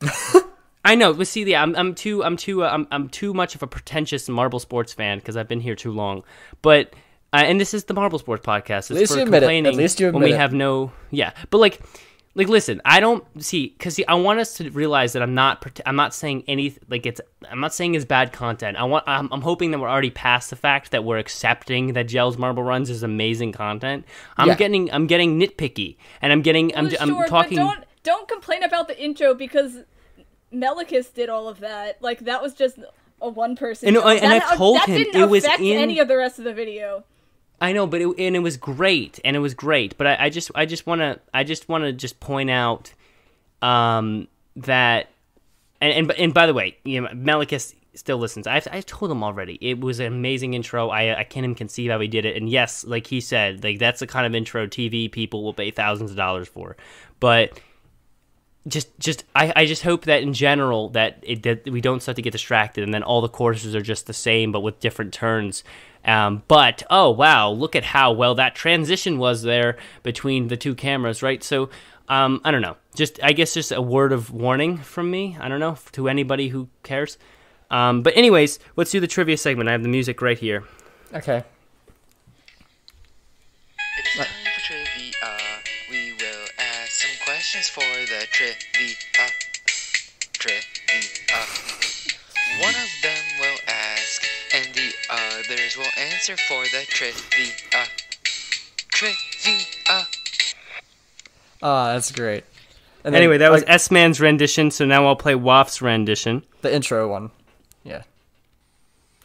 I 0.84 0.94
know, 0.94 1.12
but 1.12 1.26
see, 1.26 1.44
yeah, 1.44 1.62
I'm, 1.62 1.76
I'm 1.76 1.94
too, 1.94 2.24
I'm 2.24 2.36
too, 2.36 2.64
uh, 2.64 2.70
I'm, 2.70 2.86
I'm 2.90 3.08
too 3.10 3.34
much 3.34 3.54
of 3.54 3.62
a 3.62 3.66
pretentious 3.66 4.28
marble 4.28 4.58
sports 4.58 4.94
fan 4.94 5.18
because 5.18 5.36
I've 5.36 5.48
been 5.48 5.60
here 5.60 5.74
too 5.74 5.92
long. 5.92 6.24
But, 6.62 6.94
uh, 7.32 7.36
and 7.36 7.60
this 7.60 7.74
is 7.74 7.84
the 7.84 7.94
marble 7.94 8.18
sports 8.18 8.44
podcast. 8.44 8.78
It's 8.78 8.90
least 8.90 9.12
for 9.12 9.18
you 9.18 9.24
admit 9.24 9.42
it. 9.42 9.66
At 9.66 9.74
least 9.74 10.00
you 10.00 10.10
when 10.12 10.22
we 10.22 10.32
it. 10.32 10.36
have 10.36 10.52
no, 10.52 10.92
yeah. 11.10 11.32
But 11.50 11.58
like, 11.58 11.80
like 12.36 12.48
listen 12.48 12.80
i 12.84 13.00
don't 13.00 13.24
see 13.42 13.74
because 13.76 13.94
see, 13.94 14.04
i 14.06 14.14
want 14.14 14.38
us 14.38 14.54
to 14.54 14.70
realize 14.70 15.14
that 15.14 15.20
i'm 15.20 15.34
not 15.34 15.80
i'm 15.84 15.96
not 15.96 16.14
saying 16.14 16.44
any 16.46 16.72
like 16.88 17.04
it's 17.04 17.20
i'm 17.50 17.58
not 17.58 17.74
saying 17.74 17.96
it's 17.96 18.04
bad 18.04 18.32
content 18.32 18.76
i 18.76 18.84
want 18.84 19.02
I'm, 19.08 19.28
I'm 19.32 19.40
hoping 19.40 19.72
that 19.72 19.80
we're 19.80 19.88
already 19.88 20.10
past 20.10 20.48
the 20.48 20.54
fact 20.54 20.92
that 20.92 21.02
we're 21.02 21.18
accepting 21.18 21.94
that 21.94 22.06
Jelle's 22.06 22.38
marble 22.38 22.62
runs 22.62 22.88
is 22.88 23.02
amazing 23.02 23.50
content 23.50 24.06
i'm 24.36 24.46
Yeah. 24.46 24.54
getting 24.54 24.92
i'm 24.92 25.08
getting 25.08 25.40
nitpicky 25.40 25.96
and 26.22 26.32
i'm 26.32 26.40
getting 26.40 26.74
i'm, 26.76 26.84
Well, 26.86 26.96
I'm 27.00 27.28
talking 27.28 27.58
but 27.58 27.64
don't 27.64 27.84
don't 28.04 28.28
complain 28.28 28.62
about 28.62 28.86
the 28.86 28.98
intro 29.02 29.34
because 29.34 29.78
Melicus 30.52 31.12
did 31.12 31.28
all 31.28 31.48
of 31.48 31.60
that. 31.60 32.02
Like 32.02 32.20
that 32.20 32.42
was 32.42 32.54
just 32.54 32.78
a 33.20 33.28
one 33.28 33.56
person. 33.56 33.88
And- 33.88 33.96
job. 33.96 34.06
and 34.22 34.32
I 34.32 34.56
told 34.56 34.76
that 34.78 34.88
him 34.88 34.96
didn't 34.96 35.20
it 35.22 35.28
was 35.28 35.44
in- 35.44 35.50
any 35.60 35.98
of 35.98 36.08
the 36.08 36.16
rest 36.16 36.38
of 36.38 36.44
the 36.44 36.54
video. 36.54 37.04
I 37.60 37.72
know, 37.72 37.86
but 37.86 38.00
it, 38.00 38.08
and 38.18 38.36
it 38.36 38.40
was 38.40 38.56
great, 38.56 39.20
and 39.24 39.36
it 39.36 39.40
was 39.40 39.54
great. 39.54 39.98
But 39.98 40.06
I, 40.06 40.16
I 40.20 40.30
just, 40.30 40.50
I 40.54 40.64
just 40.64 40.86
want 40.86 41.00
to, 41.00 41.20
I 41.34 41.44
just 41.44 41.68
want 41.68 41.84
to 41.84 41.92
just 41.92 42.18
point 42.18 42.50
out, 42.50 42.92
um, 43.60 44.28
that, 44.56 45.10
and 45.80 45.92
and 45.92 46.12
and 46.12 46.34
by 46.34 46.46
the 46.46 46.54
way, 46.54 46.78
you 46.84 47.00
know, 47.00 47.08
still 47.94 48.18
listens. 48.18 48.46
I 48.46 48.62
I 48.70 48.80
told 48.80 49.10
him 49.10 49.22
already. 49.22 49.58
It 49.60 49.80
was 49.80 50.00
an 50.00 50.06
amazing 50.06 50.54
intro. 50.54 50.88
I 50.88 51.18
I 51.18 51.24
can't 51.24 51.44
even 51.44 51.54
conceive 51.54 51.90
how 51.90 52.00
he 52.00 52.08
did 52.08 52.24
it. 52.24 52.36
And 52.36 52.48
yes, 52.48 52.84
like 52.84 53.06
he 53.06 53.20
said, 53.20 53.62
like 53.62 53.78
that's 53.78 54.00
the 54.00 54.06
kind 54.06 54.26
of 54.26 54.34
intro 54.34 54.66
TV 54.66 55.10
people 55.10 55.44
will 55.44 55.54
pay 55.54 55.70
thousands 55.70 56.10
of 56.10 56.16
dollars 56.16 56.48
for. 56.48 56.76
But 57.18 57.60
just 58.68 58.98
just 58.98 59.24
I, 59.34 59.52
I 59.56 59.66
just 59.66 59.82
hope 59.82 60.04
that 60.04 60.22
in 60.22 60.32
general 60.32 60.90
that 60.90 61.18
it 61.22 61.42
that 61.44 61.68
we 61.68 61.80
don't 61.80 62.00
start 62.02 62.16
to 62.16 62.22
get 62.22 62.32
distracted 62.32 62.84
and 62.84 62.92
then 62.92 63.02
all 63.02 63.20
the 63.20 63.28
courses 63.28 63.74
are 63.74 63.80
just 63.80 64.06
the 64.06 64.12
same 64.12 64.52
but 64.52 64.60
with 64.60 64.80
different 64.80 65.14
turns 65.14 65.64
um, 66.04 66.42
but 66.48 66.82
oh 66.90 67.10
wow 67.10 67.50
look 67.50 67.74
at 67.76 67.84
how 67.84 68.12
well 68.12 68.34
that 68.34 68.54
transition 68.54 69.18
was 69.18 69.42
there 69.42 69.76
between 70.02 70.48
the 70.48 70.56
two 70.56 70.74
cameras 70.74 71.22
right 71.22 71.42
so 71.44 71.68
um, 72.08 72.40
i 72.44 72.50
don't 72.50 72.62
know 72.62 72.76
just 72.94 73.18
i 73.22 73.32
guess 73.32 73.54
just 73.54 73.70
a 73.72 73.80
word 73.82 74.12
of 74.12 74.30
warning 74.30 74.76
from 74.78 75.10
me 75.10 75.36
i 75.40 75.48
don't 75.48 75.60
know 75.60 75.76
to 75.92 76.08
anybody 76.08 76.48
who 76.48 76.68
cares 76.82 77.18
um, 77.70 78.02
but 78.02 78.16
anyways 78.16 78.58
let's 78.76 78.90
do 78.90 79.00
the 79.00 79.06
trivia 79.06 79.36
segment 79.36 79.68
i 79.68 79.72
have 79.72 79.82
the 79.82 79.88
music 79.88 80.20
right 80.22 80.38
here 80.38 80.64
Okay. 81.12 81.38
It 83.98 84.06
is 84.06 84.14
time 84.14 84.26
for 84.54 84.60
trivia. 84.60 85.34
We 85.90 86.12
will 86.12 86.46
ask 86.56 86.90
some 87.02 87.16
questions 87.24 87.68
for 87.68 87.80
the 87.82 88.26
trivia. 88.30 89.26
Trivia. 90.34 91.42
One 92.62 92.74
of 92.74 92.90
them 93.02 93.19
answer 96.20 96.36
for 96.36 96.62
the 96.64 96.84
trivia. 96.86 97.86
Trivia. 98.88 100.06
Ah, 101.62 101.94
that's 101.94 102.12
great. 102.12 102.44
And 103.04 103.14
then, 103.14 103.22
anyway 103.22 103.38
that 103.38 103.50
was 103.50 103.64
s-man's 103.66 104.20
rendition 104.20 104.70
so 104.70 104.84
now 104.84 105.06
i'll 105.06 105.16
play 105.16 105.34
waff's 105.34 105.80
rendition 105.80 106.42
the 106.60 106.74
intro 106.74 107.08
one. 107.08 107.30
Yeah. 107.84 108.02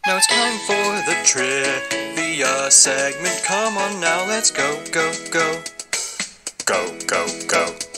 Now 0.07 0.15
it's 0.15 0.27
time 0.27 0.57
for 0.59 1.11
the 1.11 1.17
trivia 1.25 2.71
segment. 2.71 3.41
Come 3.43 3.77
on 3.77 3.99
now, 3.99 4.25
let's 4.27 4.49
go, 4.49 4.81
go, 4.93 5.11
go. 5.29 5.61
Go, 6.65 6.97
go, 7.07 7.27
go. 7.47 7.94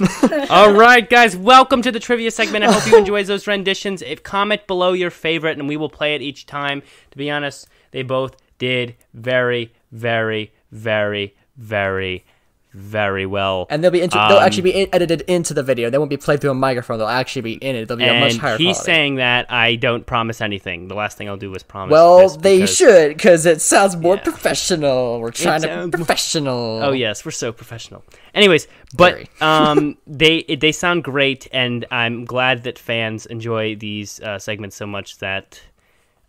All 0.50 0.72
right, 0.72 1.08
guys, 1.08 1.36
welcome 1.36 1.82
to 1.82 1.92
the 1.92 2.00
trivia 2.00 2.30
segment. 2.30 2.64
I 2.64 2.72
hope 2.72 2.90
you 2.90 2.96
enjoyed 2.96 3.26
those 3.26 3.46
renditions. 3.46 4.00
If 4.00 4.22
comment 4.22 4.66
below 4.66 4.92
your 4.92 5.10
favorite, 5.10 5.58
and 5.58 5.68
we 5.68 5.76
will 5.76 5.90
play 5.90 6.14
it 6.14 6.22
each 6.22 6.46
time. 6.46 6.82
To 7.10 7.18
be 7.18 7.30
honest, 7.30 7.68
they 7.90 8.02
both 8.02 8.36
did 8.58 8.96
very, 9.12 9.74
very, 9.92 10.52
very, 10.70 11.34
very, 11.56 12.24
very 12.72 13.26
well. 13.26 13.66
And 13.70 13.82
they'll 13.82 13.90
be 13.90 14.00
they'll 14.00 14.18
Um, 14.18 14.42
actually 14.42 14.62
be 14.62 14.70
in- 14.82 14.88
edited 14.92 15.22
into 15.22 15.54
the 15.54 15.62
video. 15.62 15.90
They 15.90 15.98
won't 15.98 16.10
be 16.10 16.16
played 16.16 16.40
through 16.40 16.50
a 16.52 16.54
microphone. 16.54 16.98
They'll 16.98 17.08
actually 17.08 17.42
be 17.42 17.52
in 17.54 17.74
it. 17.76 17.88
They'll 17.88 17.96
be 17.96 18.04
a 18.04 18.20
much 18.20 18.36
higher 18.36 18.56
he's 18.58 18.76
quality. 18.76 18.92
saying 18.92 19.14
that 19.16 19.50
I 19.50 19.74
don't 19.76 20.06
promise 20.06 20.40
anything. 20.40 20.88
The 20.88 20.94
last 20.94 21.16
thing 21.18 21.28
I'll 21.28 21.36
do 21.36 21.52
is 21.54 21.62
promise. 21.62 21.90
well, 21.92 22.28
they 22.28 22.58
because- 22.58 22.76
should 22.76 23.08
because 23.16 23.46
it 23.46 23.60
sounds 23.60 23.96
more 23.96 24.16
Yeah. 24.16 24.22
professional. 24.22 25.20
We're 25.20 25.30
trying 25.32 25.62
to 25.62 25.86
be 25.86 25.90
professional. 25.90 26.80
Oh 26.82 26.92
yes, 26.92 27.24
we're 27.24 27.30
so 27.32 27.52
professional. 27.52 28.04
Anyways, 28.34 28.68
but 28.96 29.24
um, 29.40 29.96
they 30.06 30.42
they 30.44 30.72
sound 30.72 31.02
great, 31.04 31.48
and 31.52 31.84
I'm 31.90 32.24
glad 32.24 32.62
that 32.64 32.78
fans 32.78 33.26
enjoy 33.26 33.74
these 33.76 34.20
uh, 34.20 34.38
segments 34.38 34.76
so 34.76 34.86
much 34.86 35.18
that 35.18 35.60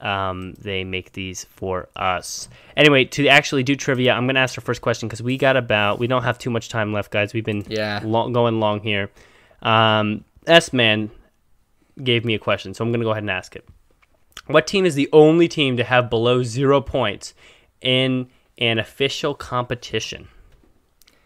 um, 0.01 0.53
they 0.59 0.83
make 0.83 1.13
these 1.13 1.45
for 1.45 1.87
us. 1.95 2.49
Anyway, 2.75 3.05
to 3.05 3.27
actually 3.27 3.63
do 3.63 3.75
trivia, 3.75 4.13
I'm 4.13 4.25
gonna 4.27 4.39
ask 4.39 4.57
our 4.57 4.63
first 4.63 4.81
question 4.81 5.07
because 5.07 5.21
we 5.21 5.37
got 5.37 5.55
about 5.57 5.99
we 5.99 6.07
don't 6.07 6.23
have 6.23 6.37
too 6.37 6.49
much 6.49 6.69
time 6.69 6.91
left, 6.93 7.11
guys. 7.11 7.33
We've 7.33 7.43
been 7.45 7.63
Yeah. 7.67 8.01
long, 8.03 8.33
going 8.33 8.59
long 8.59 8.81
here. 8.81 9.09
Um, 9.61 10.25
S 10.47 10.73
man 10.73 11.11
gave 12.03 12.25
me 12.25 12.33
a 12.33 12.39
question, 12.39 12.73
so 12.73 12.83
I'm 12.83 12.91
gonna 12.91 13.03
go 13.03 13.11
ahead 13.11 13.23
and 13.23 13.29
ask 13.31 13.55
it. 13.55 13.65
What 14.47 14.65
team 14.67 14.85
is 14.85 14.95
the 14.95 15.07
only 15.13 15.47
team 15.47 15.77
to 15.77 15.83
have 15.83 16.09
below 16.09 16.41
zero 16.43 16.81
points 16.81 17.33
in 17.81 18.27
an 18.57 18.79
official 18.79 19.35
competition? 19.35 20.27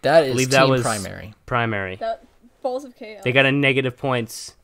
That 0.01 0.23
is 0.25 0.29
I 0.29 0.33
believe 0.33 0.47
team 0.49 0.59
that 0.59 0.69
was 0.69 0.81
primary. 0.81 1.33
Primary. 1.45 1.95
That 1.95 2.23
balls 2.61 2.83
of 2.83 2.95
chaos. 2.95 3.23
They 3.23 3.31
got 3.31 3.45
a 3.45 3.51
negative 3.51 3.95
points 3.97 4.55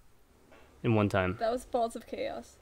in 0.84 0.95
one 0.95 1.07
time. 1.09 1.38
that 1.39 1.51
was 1.51 1.66
balls 1.66 1.95
of 1.95 2.05
chaos. 2.07 2.57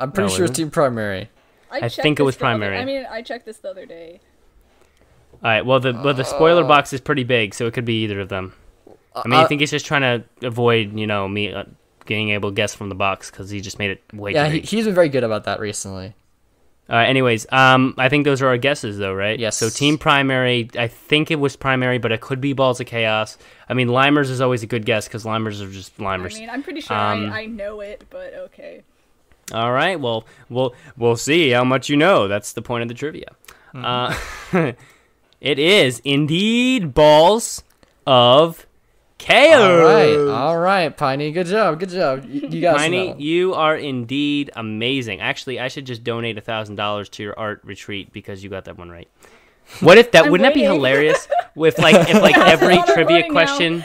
I'm 0.00 0.12
pretty 0.12 0.32
Oh, 0.32 0.36
sure 0.36 0.44
is 0.44 0.50
it's 0.50 0.58
team 0.58 0.70
primary. 0.70 1.28
I, 1.70 1.78
I 1.82 1.88
think 1.88 2.18
it 2.18 2.22
was 2.24 2.36
the 2.36 2.44
other- 2.46 2.58
primary. 2.58 2.78
I 2.78 2.84
mean, 2.84 3.06
I 3.08 3.22
checked 3.22 3.46
this 3.46 3.58
the 3.58 3.70
other 3.70 3.86
day. 3.86 4.20
All 5.34 5.38
right. 5.50 5.64
Well, 5.64 5.80
the 5.80 5.92
well 5.92 6.14
the 6.14 6.24
spoiler 6.24 6.64
box 6.64 6.92
is 6.92 7.00
pretty 7.00 7.24
big, 7.24 7.54
so 7.54 7.66
it 7.66 7.74
could 7.74 7.84
be 7.84 8.02
either 8.04 8.20
of 8.20 8.28
them. 8.28 8.54
I 9.14 9.26
mean, 9.28 9.38
I 9.38 9.42
Uh, 9.44 9.48
think 9.48 9.60
he's 9.60 9.70
just 9.70 9.86
trying 9.86 10.02
to 10.02 10.46
avoid 10.46 10.98
you 10.98 11.06
know 11.06 11.28
me 11.28 11.52
uh, 11.52 11.64
being 12.06 12.30
able 12.30 12.50
to 12.50 12.54
guess 12.54 12.74
from 12.74 12.88
the 12.88 12.94
box 12.94 13.30
because 13.30 13.50
he 13.50 13.60
just 13.60 13.78
made 13.78 13.90
it 13.90 14.02
way 14.12 14.32
Yeah, 14.32 14.46
too 14.48 14.54
he, 14.54 14.60
he's 14.60 14.84
been 14.86 14.94
very 14.94 15.08
good 15.08 15.24
about 15.24 15.44
that 15.44 15.60
recently. 15.60 16.14
All 16.88 16.96
right. 16.96 17.06
Anyways, 17.06 17.46
um, 17.52 17.94
I 17.98 18.08
think 18.08 18.24
those 18.24 18.42
are 18.42 18.48
our 18.48 18.56
guesses, 18.56 18.98
though, 18.98 19.14
right? 19.14 19.38
Yes. 19.38 19.56
So 19.56 19.70
team 19.70 19.96
primary, 19.96 20.68
I 20.76 20.88
think 20.88 21.30
it 21.30 21.36
was 21.38 21.54
primary, 21.54 21.98
but 21.98 22.10
it 22.10 22.20
could 22.20 22.40
be 22.40 22.52
balls 22.52 22.80
of 22.80 22.86
chaos. 22.88 23.38
I 23.68 23.74
mean, 23.74 23.86
limers 23.88 24.28
is 24.28 24.40
always 24.40 24.64
a 24.64 24.66
good 24.66 24.84
guess 24.84 25.06
because 25.06 25.22
limers 25.24 25.62
are 25.64 25.70
just 25.70 25.96
limers. 25.98 26.34
I 26.34 26.40
mean, 26.40 26.50
I'm 26.50 26.62
pretty 26.64 26.80
sure 26.80 26.96
Um, 26.96 27.30
I, 27.30 27.42
I 27.42 27.46
know 27.46 27.80
it, 27.80 28.04
but 28.10 28.34
okay. 28.34 28.82
All 29.52 29.72
right. 29.72 29.98
Well, 29.98 30.26
we'll 30.48 30.74
we'll 30.96 31.16
see 31.16 31.50
how 31.50 31.64
much 31.64 31.88
you 31.88 31.96
know. 31.96 32.28
That's 32.28 32.52
the 32.52 32.62
point 32.62 32.82
of 32.82 32.88
the 32.88 32.94
trivia. 32.94 33.34
Uh, 33.74 34.18
it 35.40 35.58
is 35.58 36.00
indeed 36.04 36.94
balls 36.94 37.62
of 38.06 38.66
chaos. 39.18 39.60
All 39.60 39.76
right, 39.76 40.16
all 40.16 40.58
right, 40.58 40.96
Piney. 40.96 41.30
Good 41.30 41.46
job, 41.46 41.78
good 41.78 41.90
job. 41.90 42.24
You, 42.28 42.48
you 42.48 42.60
got 42.60 42.78
Piney, 42.78 43.10
some. 43.10 43.20
you 43.20 43.54
are 43.54 43.76
indeed 43.76 44.50
amazing. 44.56 45.20
Actually, 45.20 45.60
I 45.60 45.68
should 45.68 45.86
just 45.86 46.02
donate 46.02 46.38
a 46.38 46.40
thousand 46.40 46.76
dollars 46.76 47.08
to 47.10 47.22
your 47.22 47.38
art 47.38 47.60
retreat 47.64 48.12
because 48.12 48.42
you 48.42 48.50
got 48.50 48.64
that 48.64 48.78
one 48.78 48.90
right. 48.90 49.08
What 49.80 49.98
if 49.98 50.10
that 50.12 50.24
I'm 50.24 50.30
wouldn't 50.32 50.52
that 50.52 50.54
be 50.54 50.64
hilarious? 50.64 51.28
With 51.54 51.78
like 51.78 52.08
if 52.08 52.20
like 52.20 52.38
every 52.38 52.76
trivia 52.92 53.04
voting 53.04 53.28
now. 53.28 53.32
question, 53.32 53.84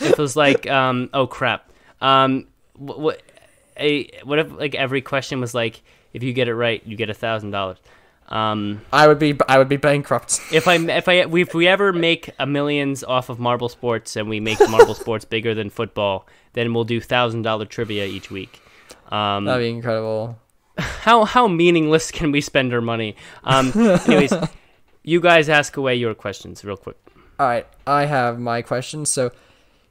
it 0.00 0.18
was 0.18 0.34
like 0.34 0.66
um 0.66 1.10
oh 1.12 1.26
crap 1.26 1.70
um 2.00 2.46
what, 2.76 2.98
what 2.98 3.22
a 3.78 4.08
what 4.24 4.38
if 4.38 4.52
like 4.52 4.74
every 4.74 5.02
question 5.02 5.40
was 5.40 5.54
like 5.54 5.82
if 6.12 6.22
you 6.22 6.32
get 6.32 6.48
it 6.48 6.54
right 6.54 6.82
you 6.86 6.96
get 6.96 7.10
a 7.10 7.14
thousand 7.14 7.50
dollars. 7.50 7.78
Um, 8.28 8.80
I 8.90 9.06
would 9.06 9.18
be, 9.18 9.38
I 9.48 9.58
would 9.58 9.68
be 9.68 9.76
bankrupt. 9.76 10.40
if 10.52 10.66
I 10.66 10.76
if 10.76 11.08
I 11.08 11.12
if 11.14 11.54
we 11.54 11.68
ever 11.68 11.92
make 11.92 12.30
a 12.38 12.46
millions 12.46 13.04
off 13.04 13.28
of 13.28 13.38
marble 13.38 13.68
sports 13.68 14.16
and 14.16 14.28
we 14.28 14.40
make 14.40 14.58
marble 14.68 14.94
sports 14.94 15.24
bigger 15.24 15.54
than 15.54 15.70
football, 15.70 16.26
then 16.54 16.72
we'll 16.72 16.84
do 16.84 17.00
thousand 17.00 17.42
dollar 17.42 17.66
trivia 17.66 18.06
each 18.06 18.30
week. 18.30 18.60
Um, 19.10 19.44
That'd 19.44 19.62
be 19.62 19.68
incredible. 19.68 20.38
how 20.78 21.24
how 21.24 21.46
meaningless 21.46 22.10
can 22.10 22.32
we 22.32 22.40
spend 22.40 22.72
our 22.72 22.80
money? 22.80 23.16
Um, 23.44 23.72
anyways, 24.06 24.32
you 25.02 25.20
guys 25.20 25.48
ask 25.48 25.76
away 25.76 25.94
your 25.94 26.14
questions 26.14 26.64
real 26.64 26.76
quick. 26.78 26.96
All 27.38 27.46
right, 27.46 27.66
I 27.86 28.06
have 28.06 28.38
my 28.38 28.62
questions 28.62 29.10
So, 29.10 29.32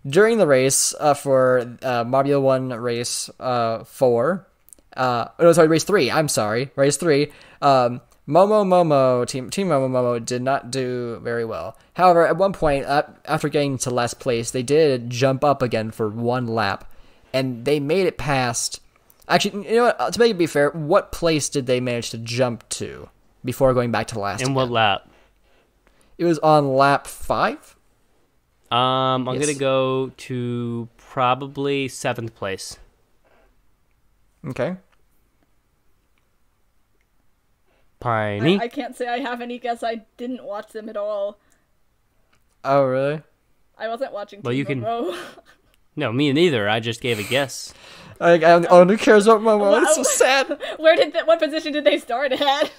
during 0.08 0.38
the 0.38 0.48
race 0.48 0.94
uh, 1.00 1.14
for 1.14 1.60
uh, 1.82 2.04
Marbula 2.04 2.42
One 2.42 2.70
race 2.70 3.30
uh, 3.40 3.84
four, 3.84 4.48
uh, 4.96 5.28
oh 5.40 5.54
sorry, 5.54 5.68
race 5.68 5.84
three. 5.84 6.12
I'm 6.12 6.28
sorry, 6.28 6.72
race 6.76 6.98
three. 6.98 7.32
Um, 7.62 8.02
Momo 8.28 8.64
Momo 8.66 9.28
team 9.28 9.50
Team 9.50 9.68
Momo 9.68 9.90
Momo 9.90 10.24
did 10.24 10.42
not 10.42 10.72
do 10.72 11.20
very 11.22 11.44
well. 11.44 11.78
However, 11.94 12.26
at 12.26 12.38
one 12.38 12.54
point, 12.54 12.86
uh, 12.86 13.04
after 13.26 13.50
getting 13.50 13.78
to 13.80 13.90
last 13.90 14.20
place, 14.20 14.52
they 14.52 14.64
did 14.64 15.10
jump 15.10 15.44
up 15.44 15.62
again 15.62 15.92
for 15.92 16.08
one 16.10 16.48
lap, 16.48 16.90
and 17.34 17.66
they 17.66 17.80
made 17.80 18.08
it 18.08 18.18
past. 18.18 18.80
Actually, 19.28 19.70
you 19.70 19.76
know 19.78 19.84
what? 19.86 20.00
uh, 20.00 20.12
To 20.12 20.20
make 20.20 20.32
it 20.32 20.38
be 20.38 20.48
fair, 20.48 20.70
what 20.72 21.12
place 21.12 21.50
did 21.50 21.66
they 21.66 21.80
manage 21.80 22.10
to 22.12 22.18
jump 22.18 22.68
to 22.70 23.10
before 23.44 23.74
going 23.74 23.92
back 23.92 24.08
to 24.08 24.20
last? 24.20 24.42
In 24.42 24.54
what 24.54 24.70
lap? 24.70 25.10
It 26.18 26.26
was 26.26 26.40
on 26.40 26.76
lap 26.76 27.08
five. 27.08 27.73
Um, 28.74 29.28
I'm 29.30 29.36
Yes. 29.36 29.46
gonna 29.46 29.60
go 29.60 30.12
to 30.18 30.88
probably 30.98 31.88
seventh 31.88 32.34
place. 32.36 32.78
Okay. 34.48 34.78
Piney. 38.00 38.60
I, 38.60 38.64
I 38.64 38.68
can't 38.68 38.96
say 38.96 39.08
I 39.08 39.20
have 39.20 39.42
any 39.42 39.60
guess. 39.60 39.84
I 39.84 40.02
didn't 40.18 40.44
watch 40.44 40.72
them 40.72 40.90
at 40.90 40.98
all. 40.98 41.38
Oh, 42.66 42.84
really? 42.84 43.22
I 43.78 43.88
wasn't 43.88 44.12
watching. 44.12 44.42
Well, 44.42 44.52
Team 44.52 44.58
you 44.60 44.66
can- 44.66 44.84
No, 45.96 46.12
me 46.12 46.34
neither. 46.34 46.68
I 46.68 46.80
just 46.80 47.02
gave 47.02 47.20
a 47.20 47.24
guess. 47.24 47.74
I, 48.20 48.32
I 48.40 48.52
only- 48.54 48.68
only 48.70 48.98
cares 48.98 49.28
about 49.28 49.42
Momo. 49.42 49.80
It's 49.84 49.96
so 49.96 50.04
sad. 50.04 50.60
Where 50.78 50.96
did 50.96 51.14
the, 51.14 51.20
what 51.26 51.40
position 51.40 51.72
did 51.74 51.84
they 51.84 52.00
start 52.00 52.32
at? 52.32 52.72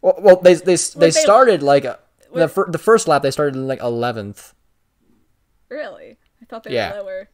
Well, 0.00 0.14
well 0.18 0.36
they 0.36 0.54
they 0.54 0.76
they 0.76 1.06
they- 1.06 1.10
started 1.10 1.62
like 1.62 1.84
uh, 1.84 1.96
the 2.32 2.40
Wait. 2.42 2.50
fir- 2.50 2.70
the 2.70 2.78
first 2.78 3.08
lap. 3.08 3.22
They 3.22 3.30
started 3.32 3.56
in 3.56 3.66
like 3.66 3.80
eleventh. 3.80 4.54
Really? 5.74 6.16
I 6.40 6.44
thought 6.46 6.62
they 6.62 6.72
Yeah. 6.74 6.92
were 6.92 7.02
lower. 7.02 7.28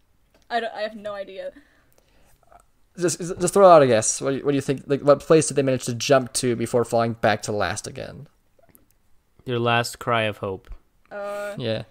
I 0.49 0.61
don't. 0.61 0.73
I 0.75 0.81
have 0.81 0.97
no 0.97 1.12
idea. 1.15 1.53
Just 2.99 3.19
just 3.19 3.55
throw 3.55 3.69
out 3.71 3.83
a 3.83 3.87
guess. 3.87 4.21
What 4.21 4.31
do 4.31 4.37
you, 4.39 4.45
what 4.45 4.53
do 4.53 4.57
you 4.57 4.61
think? 4.62 4.85
Like, 4.87 5.03
what 5.03 5.21
place 5.21 5.47
did 5.49 5.55
they 5.57 5.62
manage 5.62 5.85
to 5.85 5.95
jump 5.95 6.33
to 6.35 6.57
before 6.57 6.85
falling 6.85 7.12
back 7.15 7.43
to 7.43 7.53
last 7.53 7.87
again? 7.87 8.27
Your 9.45 9.59
last 9.59 9.99
cry 9.99 10.23
of 10.23 10.39
hope. 10.39 10.71
Uh, 11.11 11.55
Yeah. 11.59 11.83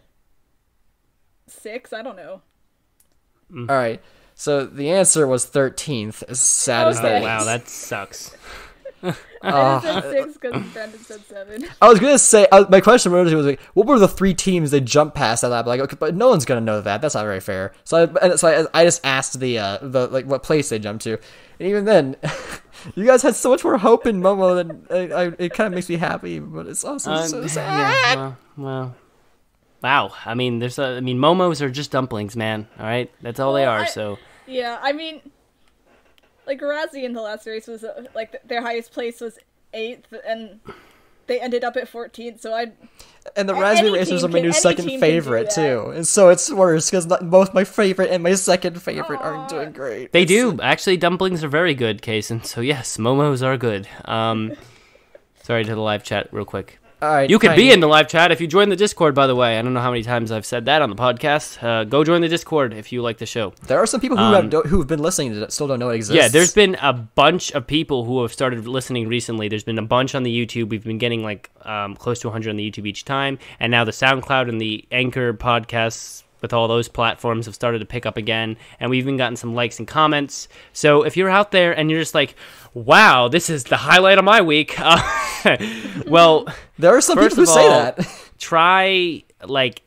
six. 1.47 1.93
I 1.93 2.01
don't 2.01 2.15
know. 2.15 2.41
All 3.53 3.75
right. 3.75 4.01
So 4.35 4.65
the 4.65 4.89
answer 4.91 5.27
was 5.27 5.45
thirteenth. 5.45 6.23
As 6.27 6.39
sad 6.39 6.87
as 6.87 6.97
Okay. 6.99 7.09
that 7.09 7.21
Oh, 7.21 7.25
wow, 7.25 7.43
that 7.43 7.67
sucks. 7.69 8.35
I 9.41 9.79
said 9.81 10.03
six 10.11 10.37
because 10.37 10.67
Brandon 10.73 10.99
said 10.99 11.21
seven. 11.25 11.65
I 11.81 11.87
was 11.89 11.99
gonna 11.99 12.19
say 12.19 12.47
uh, 12.51 12.65
my 12.69 12.81
question 12.81 13.13
originally 13.13 13.35
was 13.35 13.45
like, 13.45 13.61
what 13.73 13.87
were 13.87 13.97
the 13.99 14.07
three 14.07 14.33
teams 14.33 14.71
they 14.71 14.81
jumped 14.81 15.15
past 15.15 15.41
that 15.41 15.49
lap? 15.49 15.65
Like, 15.65 15.79
okay, 15.81 15.95
but 15.99 16.15
no 16.15 16.29
one's 16.29 16.45
gonna 16.45 16.61
know 16.61 16.81
that. 16.81 17.01
That's 17.01 17.15
not 17.15 17.23
very 17.23 17.39
fair. 17.39 17.73
So, 17.85 17.97
I, 18.21 18.25
and 18.27 18.39
so 18.39 18.67
I, 18.73 18.81
I 18.81 18.83
just 18.83 19.05
asked 19.05 19.39
the 19.39 19.57
uh, 19.59 19.77
the 19.81 20.07
like 20.07 20.25
what 20.25 20.43
place 20.43 20.69
they 20.69 20.79
jumped 20.79 21.03
to, 21.05 21.13
and 21.13 21.67
even 21.69 21.85
then, 21.85 22.17
you 22.95 23.05
guys 23.05 23.21
had 23.21 23.35
so 23.35 23.49
much 23.51 23.63
more 23.63 23.77
hope 23.77 24.05
in 24.05 24.21
Momo 24.21 24.55
than 24.55 24.85
I, 24.89 25.13
I, 25.13 25.23
it 25.39 25.53
kind 25.53 25.67
of 25.67 25.75
makes 25.75 25.87
me 25.89 25.95
happy, 25.95 26.39
but 26.39 26.67
it's 26.67 26.83
also 26.83 27.11
Uh, 27.11 27.25
so 27.25 27.41
yeah, 27.41 27.47
sad. 27.47 28.15
well, 28.17 28.37
well, 28.57 28.95
wow. 29.81 30.11
I 30.25 30.33
mean, 30.33 30.59
there's 30.59 30.79
a. 30.79 30.83
I 30.97 30.99
mean, 30.99 31.17
momos 31.17 31.61
are 31.61 31.69
just 31.69 31.91
dumplings, 31.91 32.35
man. 32.35 32.67
All 32.77 32.85
right, 32.85 33.09
that's 33.21 33.39
all 33.39 33.53
they 33.53 33.65
are. 33.65 33.79
I- 33.81 33.85
So 33.85 34.17
Yeah, 34.47 34.77
I 34.81 34.91
mean, 34.91 35.21
like 36.49 36.59
Razzie 36.59 37.03
in 37.03 37.13
the 37.13 37.21
last 37.21 37.45
race 37.47 37.67
was 37.67 37.83
uh, 37.85 38.03
like 38.13 38.31
th- 38.33 38.43
their 38.45 38.61
highest 38.61 38.91
place 38.91 39.21
was 39.21 39.39
eighth, 39.73 40.11
and 40.27 40.59
they 41.27 41.39
ended 41.39 41.63
up 41.63 41.77
at 41.77 41.87
fourteenth. 41.87 42.41
So 42.41 42.53
I, 42.53 42.71
And 43.37 43.47
the 43.47 43.53
A- 43.55 43.61
Raspberry 43.61 43.89
any 43.91 43.99
Racers 43.99 44.23
are 44.23 44.27
my 44.29 44.39
new 44.41 44.51
second 44.51 44.85
team 44.85 44.99
can 44.99 45.09
do 45.09 45.13
favorite 45.15 45.51
too, 45.51 45.91
and 45.95 46.05
so 46.07 46.29
it's 46.29 46.51
worse 46.51 46.89
because 46.89 47.05
both 47.05 47.53
my 47.53 47.63
favorite 47.63 48.09
and 48.09 48.23
my 48.23 48.33
second 48.33 48.81
favorite 48.81 49.21
aren't 49.21 49.47
doing 49.47 49.71
great. 49.71 50.11
they 50.11 50.23
It's- 50.23 50.27
do 50.37 50.59
actually. 50.61 50.97
Dumplings 50.97 51.43
are 51.43 51.47
very 51.49 51.75
good, 51.75 52.01
Kason. 52.01 52.43
So 52.45 52.61
yes, 52.61 52.97
momos 52.97 53.41
are 53.45 53.55
good. 53.57 53.87
Um, 54.05 54.53
sorry 55.43 55.63
to 55.63 55.75
the 55.75 55.81
live 55.81 56.03
chat, 56.03 56.27
real 56.33 56.45
quick. 56.45 56.79
All 57.01 57.09
right, 57.09 57.29
You 57.29 57.39
can 57.39 57.55
be 57.55 57.71
in 57.71 57.79
the 57.79 57.87
live 57.87 58.09
chat 58.09 58.29
if 58.31 58.41
you 58.41 58.47
join 58.47 58.67
the 58.67 58.75
Discord. 58.75 59.15
By 59.15 59.25
the 59.25 59.35
way, 59.35 59.57
I 59.57 59.61
don't 59.61 59.73
know 59.73 59.79
how 59.79 59.91
many 59.91 60.03
times 60.03 60.33
I've 60.33 60.45
said 60.45 60.65
that 60.65 60.81
on 60.81 60.89
the 60.89 60.97
podcast. 60.97 61.63
Uh, 61.63 61.85
go 61.85 62.03
join 62.03 62.19
the 62.19 62.27
Discord 62.27 62.73
if 62.73 62.91
you 62.91 63.01
like 63.01 63.19
the 63.19 63.25
show. 63.25 63.53
There 63.67 63.79
are 63.79 63.85
some 63.85 64.01
people 64.01 64.17
who 64.17 64.23
Um, 64.23 64.51
have 64.51 64.65
who've 64.65 64.85
been 64.85 64.99
listening 65.01 65.39
that 65.39 65.53
still 65.53 65.67
don't 65.67 65.79
know 65.79 65.89
it 65.91 65.95
exists. 65.95 66.21
Yeah, 66.21 66.27
there's 66.27 66.53
been 66.53 66.75
a 66.81 66.91
bunch 66.91 67.51
of 67.53 67.65
people 67.65 68.03
who 68.03 68.21
have 68.21 68.33
started 68.33 68.67
listening 68.67 69.07
recently. 69.07 69.47
There's 69.47 69.63
been 69.63 69.79
a 69.79 69.81
bunch 69.85 70.13
on 70.13 70.23
the 70.23 70.45
YouTube. 70.45 70.69
We've 70.69 70.83
been 70.83 70.97
getting 70.97 71.23
like 71.23 71.49
um, 71.63 71.95
close 71.95 72.19
to 72.19 72.27
100 72.27 72.49
on 72.49 72.57
the 72.57 72.69
YouTube 72.69 72.85
each 72.85 73.05
time, 73.05 73.39
and 73.61 73.71
now 73.71 73.85
the 73.85 73.91
SoundCloud 73.91 74.49
and 74.49 74.59
the 74.59 74.85
Anchor 74.91 75.33
podcasts 75.33 76.23
with 76.41 76.53
all 76.53 76.67
those 76.67 76.87
platforms 76.87 77.45
have 77.45 77.55
started 77.55 77.79
to 77.79 77.85
pick 77.85 78.05
up 78.05 78.17
again, 78.17 78.57
and 78.79 78.89
we've 78.89 79.03
even 79.03 79.17
gotten 79.17 79.35
some 79.35 79.53
likes 79.53 79.79
and 79.79 79.87
comments. 79.87 80.47
So 80.73 81.03
if 81.03 81.17
you're 81.17 81.29
out 81.29 81.51
there 81.51 81.71
and 81.77 81.89
you're 81.89 81.99
just 81.99 82.15
like, 82.15 82.35
"Wow, 82.73 83.27
this 83.27 83.49
is 83.49 83.65
the 83.65 83.77
highlight 83.77 84.17
of 84.17 84.25
my 84.25 84.41
week," 84.41 84.75
uh, 84.79 85.57
well, 86.07 86.47
there 86.77 86.95
are 86.95 87.01
some 87.01 87.17
people 87.17 87.35
who 87.35 87.41
of 87.43 87.49
say 87.49 87.67
all, 87.67 87.69
that. 87.69 88.31
try 88.37 89.23
like 89.45 89.81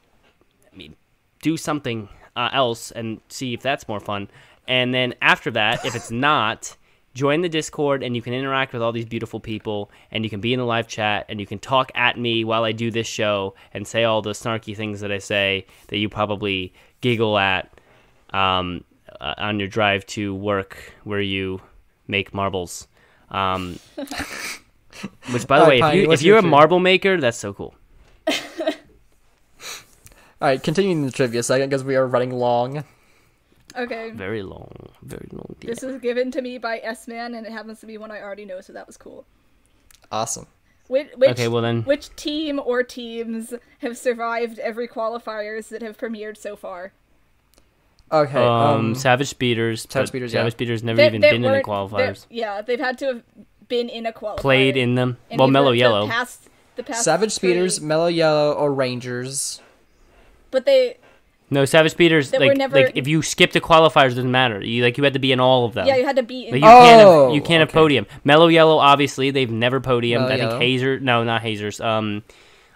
I 0.73 0.77
mean, 0.77 0.97
do 1.43 1.57
something 1.57 2.09
uh, 2.37 2.51
else 2.53 2.91
and 2.91 3.21
see 3.29 3.55
if 3.55 3.63
that's 3.63 3.89
more 3.89 4.01
fun. 4.01 4.29
And 4.69 4.95
then 4.95 5.15
after 5.21 5.51
that, 5.53 5.85
if 5.85 5.95
it's 5.95 6.11
not, 6.11 6.77
join 7.15 7.43
the 7.43 7.49
Discord 7.49 8.03
and 8.03 8.17
you 8.17 8.23
can 8.23 8.33
interact 8.33 8.73
with 8.73 8.83
all 8.83 8.93
these 8.93 9.05
beautiful 9.05 9.41
people 9.41 9.91
and 10.11 10.25
you 10.25 10.31
can 10.31 10.41
be 10.41 10.53
in 10.53 10.59
the 10.59 10.65
live 10.65 10.89
chat 10.89 11.27
and 11.29 11.41
you 11.41 11.47
can 11.47 11.59
talk 11.59 11.93
at 11.95 12.19
me 12.19 12.45
while 12.45 12.65
I 12.65 12.73
do 12.73 12.91
this 12.91 13.07
show 13.07 13.55
and 13.75 13.87
say 13.87 14.05
all 14.05 14.23
the 14.23 14.33
snarky 14.33 14.77
things 14.77 15.01
that 15.01 15.13
I 15.13 15.19
say 15.19 15.67
that 15.89 15.99
you 15.99 16.09
probably 16.09 16.73
giggle 17.01 17.39
at 17.39 17.73
um, 18.31 18.85
uh, 19.21 19.35
on 19.39 19.59
your 19.59 19.69
drive 19.69 20.07
to 20.07 20.35
work 20.35 20.95
where 21.05 21.21
you 21.21 21.61
make 22.09 22.33
marbles. 22.33 22.89
Um, 23.31 23.79
which, 25.31 25.47
by 25.47 25.59
the 25.59 25.65
All 25.65 25.69
right, 25.69 25.69
way, 25.69 25.77
if, 25.77 25.83
Piney, 25.83 26.01
you, 26.03 26.13
if 26.13 26.23
you're 26.23 26.39
a 26.39 26.43
food? 26.43 26.49
marble 26.49 26.79
maker, 26.79 27.21
that's 27.21 27.39
so 27.39 27.53
cool. 27.53 27.75
All 28.29 28.35
right, 30.41 30.63
continuing 30.63 31.05
the 31.05 31.13
trivia 31.13 31.43
second 31.43 31.69
because 31.69 31.85
we 31.85 31.97
are 31.97 32.07
running 32.07 32.33
long. 32.33 32.85
Okay. 33.77 34.11
Very 34.11 34.43
long, 34.43 34.71
very 35.03 35.29
long. 35.33 35.57
Yeah. 35.61 35.71
This 35.71 35.83
was 35.83 36.01
given 36.01 36.31
to 36.33 36.43
me 36.43 36.59
by 36.59 36.79
S 36.83 37.07
Man, 37.09 37.35
and 37.35 37.47
it 37.47 37.53
happens 37.53 37.81
to 37.81 37.87
be 37.87 37.99
one 37.99 38.11
I 38.11 38.21
already 38.21 38.45
know, 38.45 38.61
so 38.61 38.73
that 38.73 38.87
was 38.87 38.97
cool. 38.97 39.25
Awesome. 40.11 40.47
Which, 40.89 41.09
which, 41.17 41.31
Okay, 41.31 41.49
well 41.49 41.63
then- 41.63 41.83
which 41.85 42.15
team 42.17 42.61
or 42.63 42.83
teams 42.83 43.55
have 43.79 43.97
survived 43.97 44.59
every 44.59 44.87
qualifiers 44.89 45.69
that 45.69 45.81
have 45.83 45.97
premiered 45.97 46.37
so 46.37 46.55
far? 46.57 46.93
Okay. 48.11 48.39
Um, 48.39 48.47
Um, 48.47 48.95
Savage 48.95 49.29
Speeders. 49.29 49.83
Savage 49.83 49.93
but 49.95 50.07
Speeders, 50.09 50.33
yeah. 50.35 50.41
Savage 50.41 50.53
Speeders 50.53 50.83
never 50.83 50.97
That- 50.99 51.07
even 51.09 51.21
that 51.23 51.29
been 51.29 51.37
in 51.37 51.43
the 51.43 51.49
weren't- 51.49 51.67
qualifiers. 51.67 52.27
Yeah, 52.29 52.61
they've 52.61 52.79
had 52.81 52.99
to 52.99 53.07
have 53.07 53.23
been 53.69 53.89
in 53.89 54.05
a 54.05 54.13
qualifier. 54.13 54.37
Played 54.39 54.77
in 54.77 54.97
them. 54.97 55.17
And 55.31 55.39
well, 55.39 55.47
either 55.49 55.53
Mellow 55.53 55.71
the 55.71 55.79
Yellow. 55.79 56.07
Past, 56.09 56.49
the 56.77 56.83
past 56.83 57.05
Savage 57.05 57.33
Speeders, 57.33 57.81
Mellow 57.81 58.09
Yellow, 58.09 58.53
or 58.53 58.73
Rangers. 58.75 59.61
but 60.51 60.67
they 60.67 60.99
No, 61.53 61.65
Savage 61.65 61.93
Speeders. 61.93 62.31
That 62.31 62.41
Like, 62.41 62.57
never- 62.57 62.75
like 62.77 62.93
if 62.97 63.07
you 63.07 63.23
skipped 63.23 63.53
the 63.53 63.61
qualifiers, 63.61 64.13
it 64.13 64.15
doesn't 64.17 64.31
matter. 64.31 64.65
You 64.65 64.83
like 64.83 64.97
you 64.99 65.05
had 65.05 65.13
to 65.13 65.19
be 65.19 65.33
in 65.33 65.39
all 65.41 65.65
of 65.67 65.75
them. 65.75 65.87
yeah, 65.87 65.97
you 65.97 66.05
had 66.05 66.17
to 66.17 66.23
be 66.23 66.47
in. 66.47 66.53
Like, 66.53 66.63
you 66.63 66.67
can't 66.69 67.07
Oh, 67.07 67.27
have, 67.27 67.35
you 67.35 67.43
can't 67.43 67.61
have 67.61 67.71
podium. 67.71 68.07
Mellow 68.25 68.49
Yellow, 68.49 68.79
obviously, 68.79 69.31
they've 69.31 69.51
never 69.51 69.81
podiumed. 69.81 70.21
Mellow 70.21 70.27
I 70.27 70.37
think 70.39 70.51
Yellow. 70.51 70.59
Hazer, 70.59 70.99
no, 71.01 71.25
not 71.25 71.43
Hazers. 71.43 71.81
Um, 71.81 72.23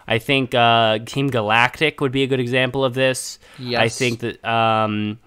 I 0.06 0.18
think 0.18 0.54
uh, 0.54 0.98
Team 1.00 1.28
Galactic 1.28 2.00
would 2.00 2.12
be 2.12 2.22
a 2.22 2.26
good 2.28 2.38
example 2.38 2.84
of 2.84 2.94
this. 2.94 3.38
I 3.60 3.88
think 3.88 4.20
that 4.20 4.44
um, 4.48 5.18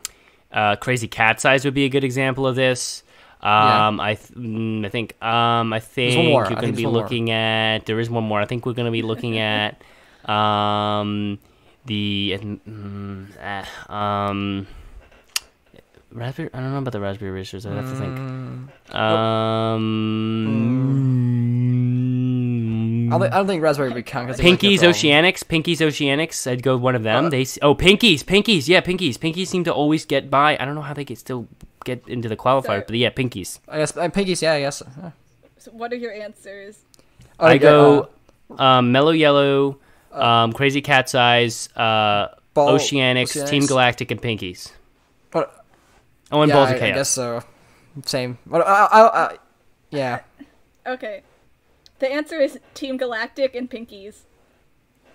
uh, 0.53 0.75
Crazy 0.77 1.07
Cat's 1.09 1.43
Eyes 1.43 1.65
would 1.65 1.73
be 1.73 1.83
a 1.85 1.89
good 1.89 2.03
example 2.05 2.47
of 2.47 2.55
this. 2.55 3.03
Yeah. 3.43 3.87
Um, 3.87 3.99
I 3.99 4.15
th- 4.15 4.31
mm, 4.31 4.85
I 4.85 4.89
think 4.89 5.21
um, 5.23 5.73
I 5.73 5.79
think 5.79 6.15
one 6.17 6.25
more. 6.27 6.45
I 6.45 6.49
you're 6.49 6.55
going 6.61 6.71
to 6.73 6.77
be 6.77 6.83
there's 6.83 6.85
one 6.85 6.93
more. 6.93 7.01
looking 7.03 7.31
at. 7.31 7.85
There 7.87 7.99
is 7.99 8.09
one 8.09 8.23
more. 8.25 8.39
I 8.41 8.45
think 8.45 8.65
we're 8.65 8.73
going 8.73 8.85
to 8.85 8.91
be 8.91 9.01
looking 9.01 9.37
at 9.39 9.81
um, 10.29 11.39
the 11.85 12.37
mm, 12.67 13.27
uh, 13.89 13.91
um. 13.93 14.67
Raspberry. 16.11 16.49
I 16.55 16.59
don't 16.59 16.71
know 16.71 16.79
about 16.79 16.91
the 16.93 16.99
raspberry 16.99 17.29
racers. 17.31 17.67
I 17.67 17.73
have 17.75 17.85
to 17.85 17.95
think. 17.95 18.17
Mm. 18.17 18.69
Um, 21.79 23.07
I 23.07 23.11
don't, 23.11 23.21
think- 23.21 23.33
I 23.33 23.37
don't 23.37 23.47
think 23.47 23.61
Raspberry 23.63 23.89
would 23.91 24.05
count. 24.05 24.27
'cause 24.27 24.37
they 24.37 24.43
Pinkies. 24.43 24.79
Oceanics. 24.79 25.43
Pinkies 25.43 25.77
Oceanics. 25.77 26.49
I'd 26.49 26.63
go 26.63 26.77
one 26.77 26.95
of 26.95 27.03
them. 27.03 27.25
Uh, 27.25 27.29
they 27.29 27.41
s- 27.41 27.59
oh 27.61 27.75
Pinkies 27.75 28.23
Pinkies 28.23 28.67
yeah 28.67 28.81
Pinkies 28.81 29.17
Pinkies 29.17 29.47
seem 29.47 29.63
to 29.65 29.73
always 29.73 30.05
get 30.05 30.29
by. 30.29 30.57
I 30.59 30.65
don't 30.65 30.75
know 30.75 30.81
how 30.81 30.93
they 30.93 31.03
get 31.05 31.17
still 31.17 31.47
get 31.85 32.03
into 32.07 32.27
the 32.29 32.35
qualifiers, 32.35 32.85
but 32.87 32.95
yeah 32.95 33.09
Pinkies. 33.11 33.59
I 33.67 33.77
guess 33.77 33.95
uh, 33.95 34.07
Pinkies. 34.09 34.41
Yeah, 34.41 34.53
I 34.53 34.59
guess. 34.61 34.81
Uh, 34.81 35.11
So 35.57 35.71
what 35.71 35.91
are 35.91 35.95
your 35.97 36.11
answers? 36.13 36.79
oh, 37.39 37.45
I 37.47 37.53
yeah, 37.53 37.57
go 37.59 38.09
uh, 38.57 38.61
um, 38.63 38.91
Mellow 38.91 39.11
Yellow, 39.11 39.77
um, 40.11 40.53
Crazy 40.53 40.81
Cat's 40.81 41.13
Eyes, 41.15 41.69
uh, 41.75 42.29
Ball- 42.53 42.73
Oceanics, 42.77 43.47
Team 43.49 43.65
Galactic, 43.65 44.11
and 44.11 44.21
Pinkies. 44.21 44.71
but- 45.31 45.55
Oh, 46.31 46.41
and 46.41 46.49
yeah, 46.49 46.55
Balls 46.55 46.69
I, 46.69 46.71
of 46.71 46.77
I 46.77 46.79
Chaos. 46.79 46.95
guess 46.95 47.09
so. 47.09 47.43
Same. 48.05 48.37
But 48.45 48.61
I, 48.67 48.85
I, 48.85 49.23
I, 49.25 49.37
yeah. 49.89 50.19
Okay, 50.87 51.21
the 51.99 52.11
answer 52.11 52.39
is 52.39 52.57
Team 52.73 52.97
Galactic 52.97 53.53
and 53.53 53.69
Pinkies. 53.69 54.21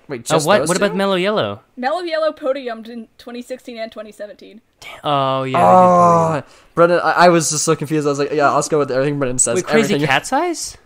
Wait, 0.06 0.20
Oh, 0.20 0.22
just 0.34 0.46
what? 0.46 0.58
those 0.58 0.68
What 0.68 0.76
two? 0.78 0.84
about 0.84 0.96
Mellow 0.96 1.14
Yellow? 1.16 1.62
Mellow 1.76 2.00
Yellow 2.02 2.30
podiumed 2.32 2.88
in 2.88 3.08
2016 3.18 3.78
and 3.78 3.90
2017. 3.90 4.60
Oh 5.02 5.42
yeah. 5.44 5.58
Oh, 5.58 6.42
Brendan, 6.74 7.00
I, 7.02 7.12
I 7.12 7.28
was 7.30 7.50
just 7.50 7.64
so 7.64 7.74
confused. 7.74 8.06
I 8.06 8.10
was 8.10 8.18
like, 8.18 8.30
yeah, 8.32 8.50
let's 8.50 8.68
go 8.68 8.78
with 8.78 8.90
everything 8.90 9.18
Brendan 9.18 9.38
says. 9.38 9.56
Wait, 9.56 9.66
Crazy 9.66 9.94
Everything- 9.94 10.06
Cat's 10.06 10.32
Eyes? 10.32 10.76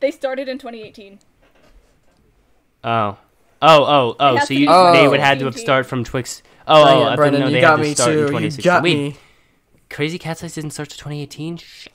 They 0.00 0.10
started 0.10 0.48
in 0.48 0.58
2018. 0.58 1.20
Oh. 2.82 3.18
Oh, 3.62 3.84
oh, 3.84 4.16
oh, 4.18 4.38
so 4.38 4.54
you, 4.54 4.60
be 4.66 4.98
they 4.98 5.06
would 5.06 5.20
have 5.20 5.38
to 5.38 5.44
have 5.44 5.58
started 5.58 5.84
from 5.84 6.02
Twix. 6.04 6.42
Oh, 6.66 6.82
Oh, 6.82 6.82
oh, 6.84 7.00
yeah, 7.00 7.08
I 7.08 7.16
Brendan, 7.16 7.42
didn't 7.42 7.52
know 7.52 7.60
they 7.60 7.66
had 7.66 7.76
to 7.76 7.82
me 7.82 7.94
start 7.94 8.10
in 8.10 8.14
too. 8.14 8.20
You 8.20 8.26
2016. 8.28 8.70
got 8.70 8.82
Wait, 8.82 8.94
me. 8.96 9.16
Crazy 9.90 10.18
Cat's 10.18 10.44
Eyes 10.44 10.54
didn't 10.54 10.70
start 10.70 10.88
to 10.90 10.96
2018? 10.96 11.56
Shit. 11.58 11.92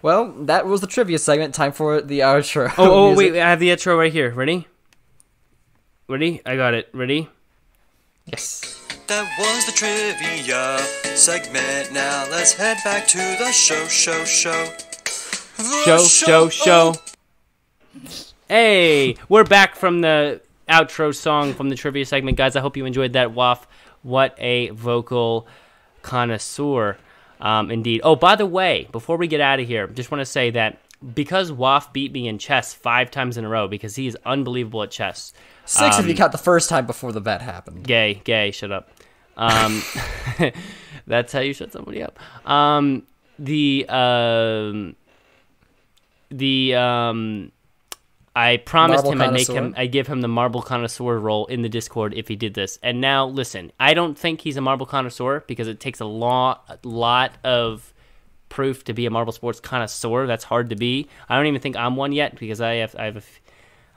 Well, 0.00 0.32
that 0.32 0.66
was 0.66 0.80
the 0.80 0.86
trivia 0.86 1.18
segment. 1.18 1.54
Time 1.54 1.72
for 1.72 2.00
the 2.00 2.20
outro. 2.20 2.72
Oh, 2.78 2.90
oh, 2.90 3.06
music. 3.08 3.34
wait, 3.34 3.40
I 3.40 3.50
have 3.50 3.60
the 3.60 3.70
intro 3.70 3.98
right 3.98 4.12
here. 4.12 4.30
Ready? 4.30 4.66
Ready? 6.08 6.40
I 6.46 6.56
got 6.56 6.74
it. 6.74 6.88
Ready? 6.92 7.28
Yes. 8.26 8.78
That 9.08 9.28
was 9.38 9.66
the 9.66 9.72
trivia 9.72 10.78
segment. 11.16 11.92
Now 11.92 12.26
let's 12.30 12.54
head 12.54 12.78
back 12.84 13.06
to 13.08 13.18
the 13.18 13.52
show, 13.52 13.86
show, 13.88 14.24
show. 14.24 14.72
The 15.56 15.82
Show, 15.84 16.04
show, 16.04 16.48
show. 16.48 16.94
Hey, 18.52 19.16
we're 19.30 19.44
back 19.44 19.76
from 19.76 20.02
the 20.02 20.42
outro 20.68 21.14
song 21.14 21.54
from 21.54 21.70
the 21.70 21.74
trivia 21.74 22.04
segment, 22.04 22.36
guys. 22.36 22.54
I 22.54 22.60
hope 22.60 22.76
you 22.76 22.84
enjoyed 22.84 23.14
that. 23.14 23.32
Waff, 23.32 23.66
what 24.02 24.34
a 24.36 24.68
vocal 24.68 25.46
connoisseur, 26.02 26.98
um, 27.40 27.70
indeed. 27.70 28.02
Oh, 28.04 28.14
by 28.14 28.36
the 28.36 28.44
way, 28.44 28.88
before 28.92 29.16
we 29.16 29.26
get 29.26 29.40
out 29.40 29.58
of 29.58 29.66
here, 29.66 29.86
just 29.86 30.10
want 30.10 30.20
to 30.20 30.26
say 30.26 30.50
that 30.50 30.78
because 31.14 31.50
Waff 31.50 31.94
beat 31.94 32.12
me 32.12 32.28
in 32.28 32.36
chess 32.36 32.74
five 32.74 33.10
times 33.10 33.38
in 33.38 33.46
a 33.46 33.48
row 33.48 33.68
because 33.68 33.96
he 33.96 34.06
is 34.06 34.18
unbelievable 34.26 34.82
at 34.82 34.90
chess. 34.90 35.32
Six 35.64 35.96
Um, 35.96 36.04
if 36.04 36.10
you 36.10 36.14
count 36.14 36.32
the 36.32 36.36
first 36.36 36.68
time 36.68 36.84
before 36.84 37.10
the 37.10 37.22
bet 37.22 37.40
happened. 37.40 37.86
Gay, 37.86 38.20
gay, 38.22 38.50
shut 38.50 38.70
up. 38.70 38.90
Um, 39.34 39.82
that's 41.06 41.32
how 41.32 41.40
you 41.40 41.54
shut 41.54 41.72
somebody 41.72 42.02
up. 42.02 42.18
Um, 42.46 43.04
the 43.38 43.86
um, 43.88 44.94
the 46.30 46.74
um, 46.74 47.50
I 48.34 48.56
promised 48.56 49.04
Marble 49.04 49.12
him 49.12 49.28
I'd 49.28 49.32
make 49.34 49.48
him, 49.48 49.74
I'd 49.76 49.92
give 49.92 50.06
him 50.06 50.22
the 50.22 50.28
marble 50.28 50.62
connoisseur 50.62 51.18
role 51.18 51.46
in 51.46 51.62
the 51.62 51.68
Discord 51.68 52.14
if 52.14 52.28
he 52.28 52.36
did 52.36 52.54
this. 52.54 52.78
And 52.82 53.00
now, 53.00 53.26
listen, 53.26 53.72
I 53.78 53.92
don't 53.92 54.18
think 54.18 54.40
he's 54.40 54.56
a 54.56 54.62
marble 54.62 54.86
connoisseur 54.86 55.44
because 55.46 55.68
it 55.68 55.80
takes 55.80 56.00
a 56.00 56.06
lot, 56.06 56.64
a 56.68 56.88
lot 56.88 57.32
of 57.44 57.92
proof 58.48 58.84
to 58.84 58.94
be 58.94 59.04
a 59.04 59.10
marble 59.10 59.32
sports 59.32 59.60
connoisseur. 59.60 60.26
That's 60.26 60.44
hard 60.44 60.70
to 60.70 60.76
be. 60.76 61.08
I 61.28 61.36
don't 61.36 61.46
even 61.46 61.60
think 61.60 61.76
I'm 61.76 61.96
one 61.96 62.12
yet 62.12 62.38
because 62.38 62.60
I 62.60 62.76
have, 62.76 62.96
I 62.98 63.04
have, 63.04 63.16
a 63.16 63.22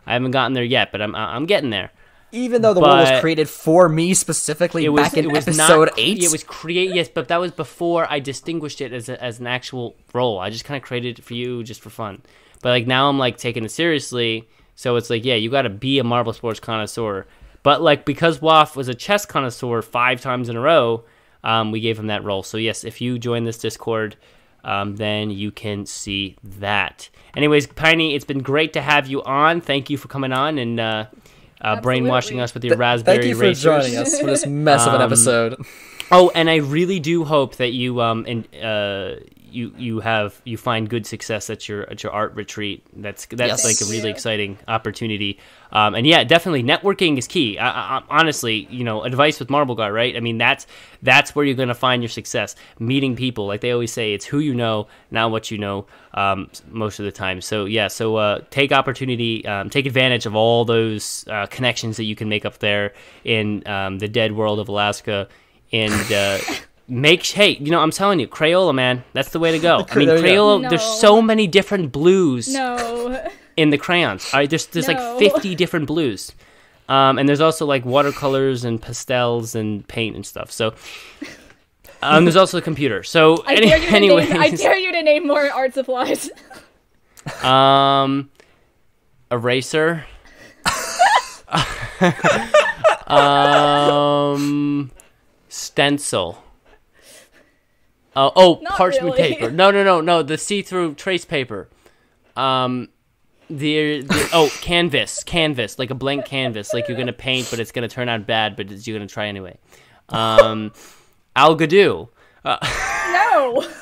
I 0.06 0.14
haven't 0.14 0.32
gotten 0.32 0.54
there 0.54 0.64
yet, 0.64 0.92
but 0.92 1.02
I'm, 1.02 1.16
I'm 1.16 1.46
getting 1.46 1.70
there. 1.70 1.92
Even 2.32 2.62
though 2.62 2.74
the 2.74 2.82
world 2.82 2.98
was 2.98 3.22
created 3.22 3.48
for 3.48 3.88
me 3.88 4.14
specifically 4.14 4.84
It 4.84 4.90
was, 4.90 5.04
back 5.04 5.18
in 5.18 5.26
it 5.26 5.32
was 5.32 5.48
episode 5.48 5.86
not, 5.86 5.94
eight. 5.98 6.22
It 6.22 6.32
was 6.32 6.44
create 6.44 6.94
yes, 6.94 7.08
but 7.08 7.30
that 7.30 7.38
was 7.38 7.52
before 7.52 8.12
I 8.12 8.20
distinguished 8.20 8.82
it 8.82 8.92
as 8.92 9.08
a, 9.08 9.24
as 9.24 9.40
an 9.40 9.48
actual 9.48 9.96
role. 10.14 10.40
I 10.40 10.50
just 10.50 10.66
kind 10.66 10.76
of 10.76 10.86
created 10.86 11.20
it 11.20 11.22
for 11.22 11.34
you 11.34 11.64
just 11.64 11.80
for 11.80 11.90
fun. 11.90 12.22
But 12.66 12.72
like 12.72 12.88
now 12.88 13.10
I'm 13.10 13.20
like 13.20 13.38
taking 13.38 13.64
it 13.64 13.70
seriously, 13.70 14.50
so 14.74 14.96
it's 14.96 15.12
like 15.12 15.24
yeah, 15.24 15.36
you 15.36 15.52
got 15.52 15.62
to 15.62 15.70
be 15.70 16.00
a 16.00 16.04
marble 16.04 16.34
sports 16.34 16.60
connoisseur. 16.60 17.28
But 17.62 17.84
like 17.84 18.06
because 18.06 18.42
Waff 18.42 18.76
was 18.76 18.88
a 18.88 18.96
chess 18.96 19.24
connoisseur 19.24 19.84
five 19.84 20.20
times 20.20 20.50
in 20.50 20.56
a 20.56 20.60
row, 20.60 21.04
um, 21.44 21.72
we 21.72 21.80
gave 21.80 22.00
him 22.00 22.08
that 22.08 22.24
role. 22.24 22.42
So 22.42 22.58
yes, 22.58 22.84
if 22.84 23.02
you 23.02 23.20
join 23.20 23.44
this 23.44 23.60
Discord, 23.60 24.16
um, 24.64 24.96
then 24.96 25.30
you 25.30 25.52
can 25.52 25.86
see 25.86 26.38
that. 26.44 27.08
Anyways, 27.38 27.68
Piney, 27.68 28.16
it's 28.16 28.26
been 28.26 28.42
great 28.42 28.74
to 28.74 28.82
have 28.82 29.06
you 29.06 29.22
on. 29.22 29.62
Thank 29.62 29.92
you 29.92 29.98
for 29.98 30.08
coming 30.08 30.34
on 30.34 30.58
and 30.58 30.80
uh, 30.80 31.06
uh, 31.62 31.80
brainwashing 31.82 32.40
us 32.40 32.56
with 32.56 32.64
your 32.64 32.78
raspberry 32.78 33.18
Thank 33.18 33.28
you 33.30 33.36
for 33.36 33.42
racers. 33.42 33.64
joining 33.64 33.96
us 33.98 34.20
for 34.20 34.26
this 34.26 34.48
mess 34.48 34.88
of 34.88 34.96
an 34.96 35.02
Um, 35.02 35.08
episode. 35.08 35.64
Oh, 36.12 36.32
and 36.34 36.50
I 36.50 36.56
really 36.56 37.00
do 37.00 37.26
hope 37.26 37.58
that 37.58 37.74
you 37.74 38.02
um 38.02 38.26
and 38.28 38.48
uh 38.56 39.16
you 39.56 39.74
you 39.78 40.00
have 40.02 40.40
you 40.44 40.58
find 40.58 40.90
good 40.90 41.08
success 41.08 41.50
at 41.50 41.68
your 41.68 41.90
at 41.90 42.04
your 42.04 42.12
art 42.12 42.36
retreat. 42.36 42.86
That's 42.94 43.26
that's 43.26 43.64
Yes. 43.64 43.66
like 43.66 43.88
a 43.88 43.92
really 43.92 44.10
you. 44.10 44.14
exciting 44.14 44.58
opportunity. 44.68 45.40
Um, 45.72 45.96
and 45.96 46.06
yeah, 46.06 46.24
definitely 46.24 46.64
networking 46.64 47.18
is 47.18 47.28
key. 47.28 47.58
I, 47.58 47.98
I, 47.98 48.04
honestly, 48.10 48.68
you 48.70 48.84
know, 48.84 49.04
advice 49.04 49.40
with 49.40 49.50
Marble 49.50 49.76
Guy, 49.76 49.90
right? 49.90 50.16
I 50.16 50.20
mean, 50.20 50.38
that's 50.38 50.68
that's 51.02 51.36
where 51.36 51.46
you're 51.46 51.56
gonna 51.56 51.74
find 51.74 52.02
your 52.02 52.10
success. 52.10 52.56
Meeting 52.80 53.16
people, 53.16 53.48
like 53.48 53.62
they 53.62 53.72
always 53.72 53.92
say, 53.92 54.14
it's 54.14 54.26
who 54.26 54.40
you 54.40 54.54
know, 54.54 54.88
not 55.12 55.32
what 55.32 55.50
you 55.52 55.58
know. 55.58 55.88
Um, 56.14 56.50
most 56.70 57.00
of 57.00 57.06
the 57.06 57.12
time. 57.12 57.42
So 57.42 57.66
yeah, 57.66 57.90
so 57.90 58.16
uh, 58.16 58.40
take 58.50 58.72
opportunity, 58.72 59.46
um, 59.46 59.70
take 59.70 59.86
advantage 59.86 60.26
of 60.26 60.34
all 60.34 60.64
those 60.64 61.26
uh, 61.30 61.46
connections 61.48 61.98
that 61.98 62.06
you 62.06 62.16
can 62.16 62.30
make 62.30 62.46
up 62.46 62.60
there 62.60 62.94
in 63.26 63.68
um, 63.68 64.00
the 64.00 64.08
dead 64.08 64.32
world 64.32 64.60
of 64.60 64.70
Alaska 64.70 65.28
and 65.74 66.12
uh, 66.14 66.38
make 66.88 67.26
hey 67.26 67.52
you 67.58 67.72
know 67.72 67.80
i'm 67.80 67.92
telling 67.92 68.20
you 68.20 68.28
crayola 68.28 68.74
man 68.74 69.04
that's 69.14 69.30
the 69.30 69.40
way 69.40 69.52
to 69.52 69.60
go 69.60 69.78
i 69.90 69.96
mean 69.96 70.08
There 70.08 70.18
you 70.18 70.22
go. 70.24 70.28
crayola 70.28 70.70
there's 70.70 70.84
so 70.84 71.22
many 71.22 71.48
different 71.48 71.92
blues 71.92 72.54
No. 72.54 73.30
in 73.58 73.70
the 73.72 73.78
crayons 73.78 74.30
all 74.34 74.40
right 74.42 74.50
there's 74.50 74.68
there's 74.68 74.88
No. 74.88 74.94
like 75.18 75.34
50 75.34 75.56
different 75.56 75.88
blues 75.88 76.32
um, 76.88 77.18
and 77.18 77.28
there's 77.28 77.42
also 77.42 77.66
like 77.66 77.84
watercolors 77.86 78.64
and 78.64 78.80
pastels 78.80 79.56
and 79.56 79.88
paint 79.88 80.16
and 80.16 80.24
stuff 80.26 80.52
so 80.52 80.76
um, 82.04 82.26
there's 82.26 82.36
also 82.36 82.60
a 82.60 82.62
computer 82.62 83.02
so 83.02 83.44
I 83.48 83.56
any, 83.56 83.68
dare 83.68 83.78
you 83.80 83.88
to 83.90 83.96
anyways 83.96 84.30
name. 84.30 84.40
I 84.42 84.50
dare 84.52 84.78
you 84.78 84.92
to 84.92 85.02
name 85.02 85.26
more 85.26 85.50
art 85.52 85.74
supplies. 85.74 86.30
um 87.44 88.30
eraser 89.32 90.06
um 93.08 94.92
stencil 95.50 96.44
uh, 98.16 98.32
oh 98.36 98.60
Not 98.62 98.74
parchment 98.74 99.16
really. 99.16 99.34
paper 99.36 99.52
no 99.52 99.72
no 99.72 99.84
no 99.84 100.02
no 100.02 100.24
the 100.24 100.38
see-through 100.38 100.96
trace 100.96 101.26
paper 101.26 101.70
um 102.36 102.90
the, 103.50 104.02
the 104.02 104.30
oh 104.34 104.50
canvas 104.62 105.24
canvas 105.24 105.78
like 105.78 105.92
a 105.92 105.96
blank 105.96 106.26
canvas 106.26 106.74
like 106.74 106.88
you're 106.88 106.98
gonna 106.98 107.14
paint 107.14 107.48
but 107.50 107.60
it's 107.60 107.72
gonna 107.72 107.88
turn 107.88 108.10
out 108.10 108.26
bad 108.26 108.56
but 108.56 108.72
it's, 108.72 108.88
you're 108.88 108.98
gonna 108.98 109.08
try 109.08 109.28
anyway 109.28 109.58
um 110.10 110.72
Algodoo 111.36 112.10
no. 112.46 113.68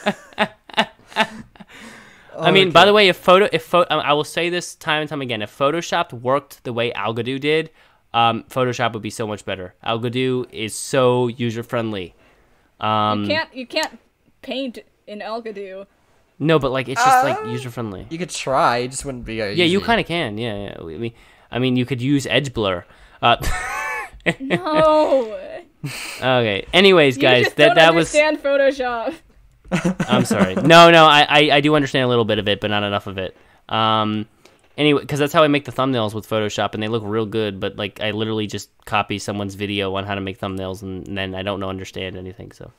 I 2.36 2.50
mean, 2.52 2.72
by 2.72 2.86
the 2.86 2.94
way, 2.94 3.10
if 3.10 3.18
photo, 3.18 3.48
if 3.52 3.64
pho- 3.64 3.86
I 3.90 4.14
will 4.14 4.24
say 4.24 4.50
this 4.50 4.74
time 4.76 5.02
and 5.02 5.10
time 5.10 5.22
again, 5.22 5.42
if 5.42 5.56
Photoshop 5.56 6.14
worked 6.14 6.64
the 6.64 6.74
way 6.74 6.92
Algodoo 6.92 7.40
did, 7.40 7.70
um, 8.14 8.44
Photoshop 8.50 8.94
would 8.94 9.04
be 9.04 9.12
so 9.12 9.28
much 9.28 9.46
better. 9.46 9.76
Algodoo 9.86 10.52
is 10.52 10.74
so 10.74 11.28
user 11.28 11.62
friendly. 11.62 12.16
Um, 12.80 13.22
you 13.22 13.28
can't. 13.28 13.56
You 13.56 13.68
can't 13.68 14.00
paint 14.44 14.80
in 15.07 15.20
Algodoo. 15.20 15.86
no, 16.40 16.60
but 16.60 16.72
like 16.72 16.88
it's 16.90 17.03
just 17.03 17.24
like 17.26 17.45
user 17.48 17.70
friendly. 17.72 18.06
You 18.10 18.18
could 18.20 18.30
try, 18.30 18.78
it 18.80 18.90
just 18.91 19.06
wouldn't 19.06 19.26
be. 19.26 19.41
Uh, 19.41 19.48
Yeah, 19.48 19.65
you 19.65 19.82
kind 19.82 19.99
of 19.99 20.06
can. 20.07 20.38
Yeah, 20.38 20.56
yeah. 20.56 20.82
We, 20.84 20.98
we, 20.98 21.15
I 21.52 21.60
mean, 21.60 21.76
you 21.76 21.86
could 21.86 22.02
use 22.02 22.28
edge 22.28 22.53
blur. 22.53 22.86
Uh, 23.22 23.38
No. 24.40 25.38
okay. 26.18 26.65
Anyways, 26.72 27.18
you 27.18 27.22
guys, 27.22 27.45
just 27.45 27.56
that 27.57 27.68
don't 27.68 27.76
that 27.76 27.94
was. 27.94 28.15
understand 28.15 28.40
Photoshop. 28.41 29.14
I'm 30.10 30.24
sorry. 30.34 30.56
No, 30.56 30.91
no, 30.91 31.06
I, 31.06 31.26
I, 31.28 31.49
I 31.57 31.61
do 31.61 31.76
understand 31.76 32.06
a 32.06 32.07
little 32.07 32.26
bit 32.26 32.40
of 32.40 32.48
it, 32.48 32.61
but 32.61 32.70
not 32.70 32.84
enough 32.84 33.07
of 33.07 33.18
it. 33.18 33.36
Um, 33.68 34.28
anyway, 34.78 35.02
because 35.02 35.20
that's 35.20 35.34
how 35.34 35.44
I 35.44 35.48
make 35.49 35.65
the 35.65 35.72
thumbnails 35.74 36.14
with 36.14 36.30
Photoshop, 36.30 36.74
and 36.74 36.82
they 36.82 36.88
look 36.88 37.03
real 37.06 37.26
good. 37.26 37.60
But 37.60 37.76
like, 37.76 37.99
I 37.99 38.11
literally 38.11 38.48
just 38.48 38.70
copy 38.86 39.20
someone's 39.20 39.56
video 39.56 39.94
on 39.95 40.06
how 40.06 40.15
to 40.15 40.22
make 40.22 40.40
thumbnails, 40.40 40.84
and, 40.84 41.06
and 41.07 41.18
then 41.18 41.36
I 41.36 41.41
don't 41.44 41.60
know 41.60 41.70
understand 41.70 42.15
anything. 42.15 42.52
So 42.53 42.72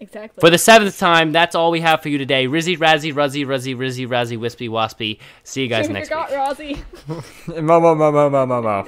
Exactly. 0.00 0.40
for 0.40 0.48
the 0.48 0.58
seventh 0.58 0.98
time, 0.98 1.30
that's 1.32 1.54
all 1.54 1.70
we 1.70 1.80
have 1.82 2.00
for 2.02 2.08
you 2.08 2.16
today. 2.18 2.46
Rizzy, 2.46 2.76
Razzy, 2.76 3.12
Ruzzy, 3.12 3.44
Ruzzy, 3.44 3.76
Rizzy, 3.76 4.08
Razzy, 4.08 4.38
Wispy, 4.38 4.68
Waspy. 4.68 5.18
See 5.44 5.62
you 5.62 5.68
guys 5.68 5.88
you 5.88 5.92
next 5.92 6.08
forgot 6.08 6.30
week. 6.58 6.82
Rosie. 7.06 7.60
Mo 7.60 7.80
mo 7.80 7.94
mo 7.94 8.10
mo 8.10 8.30
mo 8.30 8.46
mo 8.46 8.62
mo. 8.62 8.86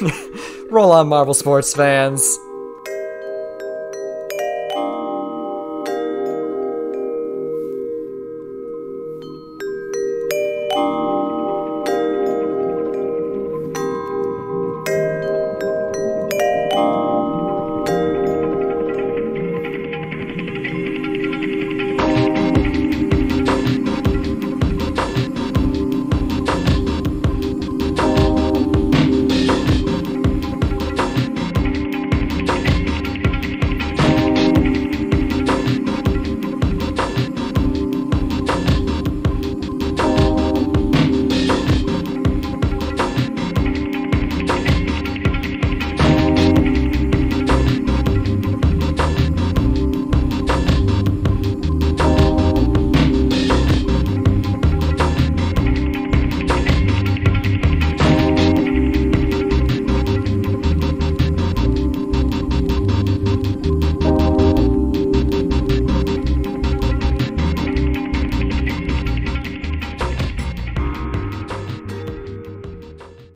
Roll 0.70 0.92
on, 0.92 1.08
Marble 1.08 1.34
sports 1.34 1.74
fans. 1.74 2.38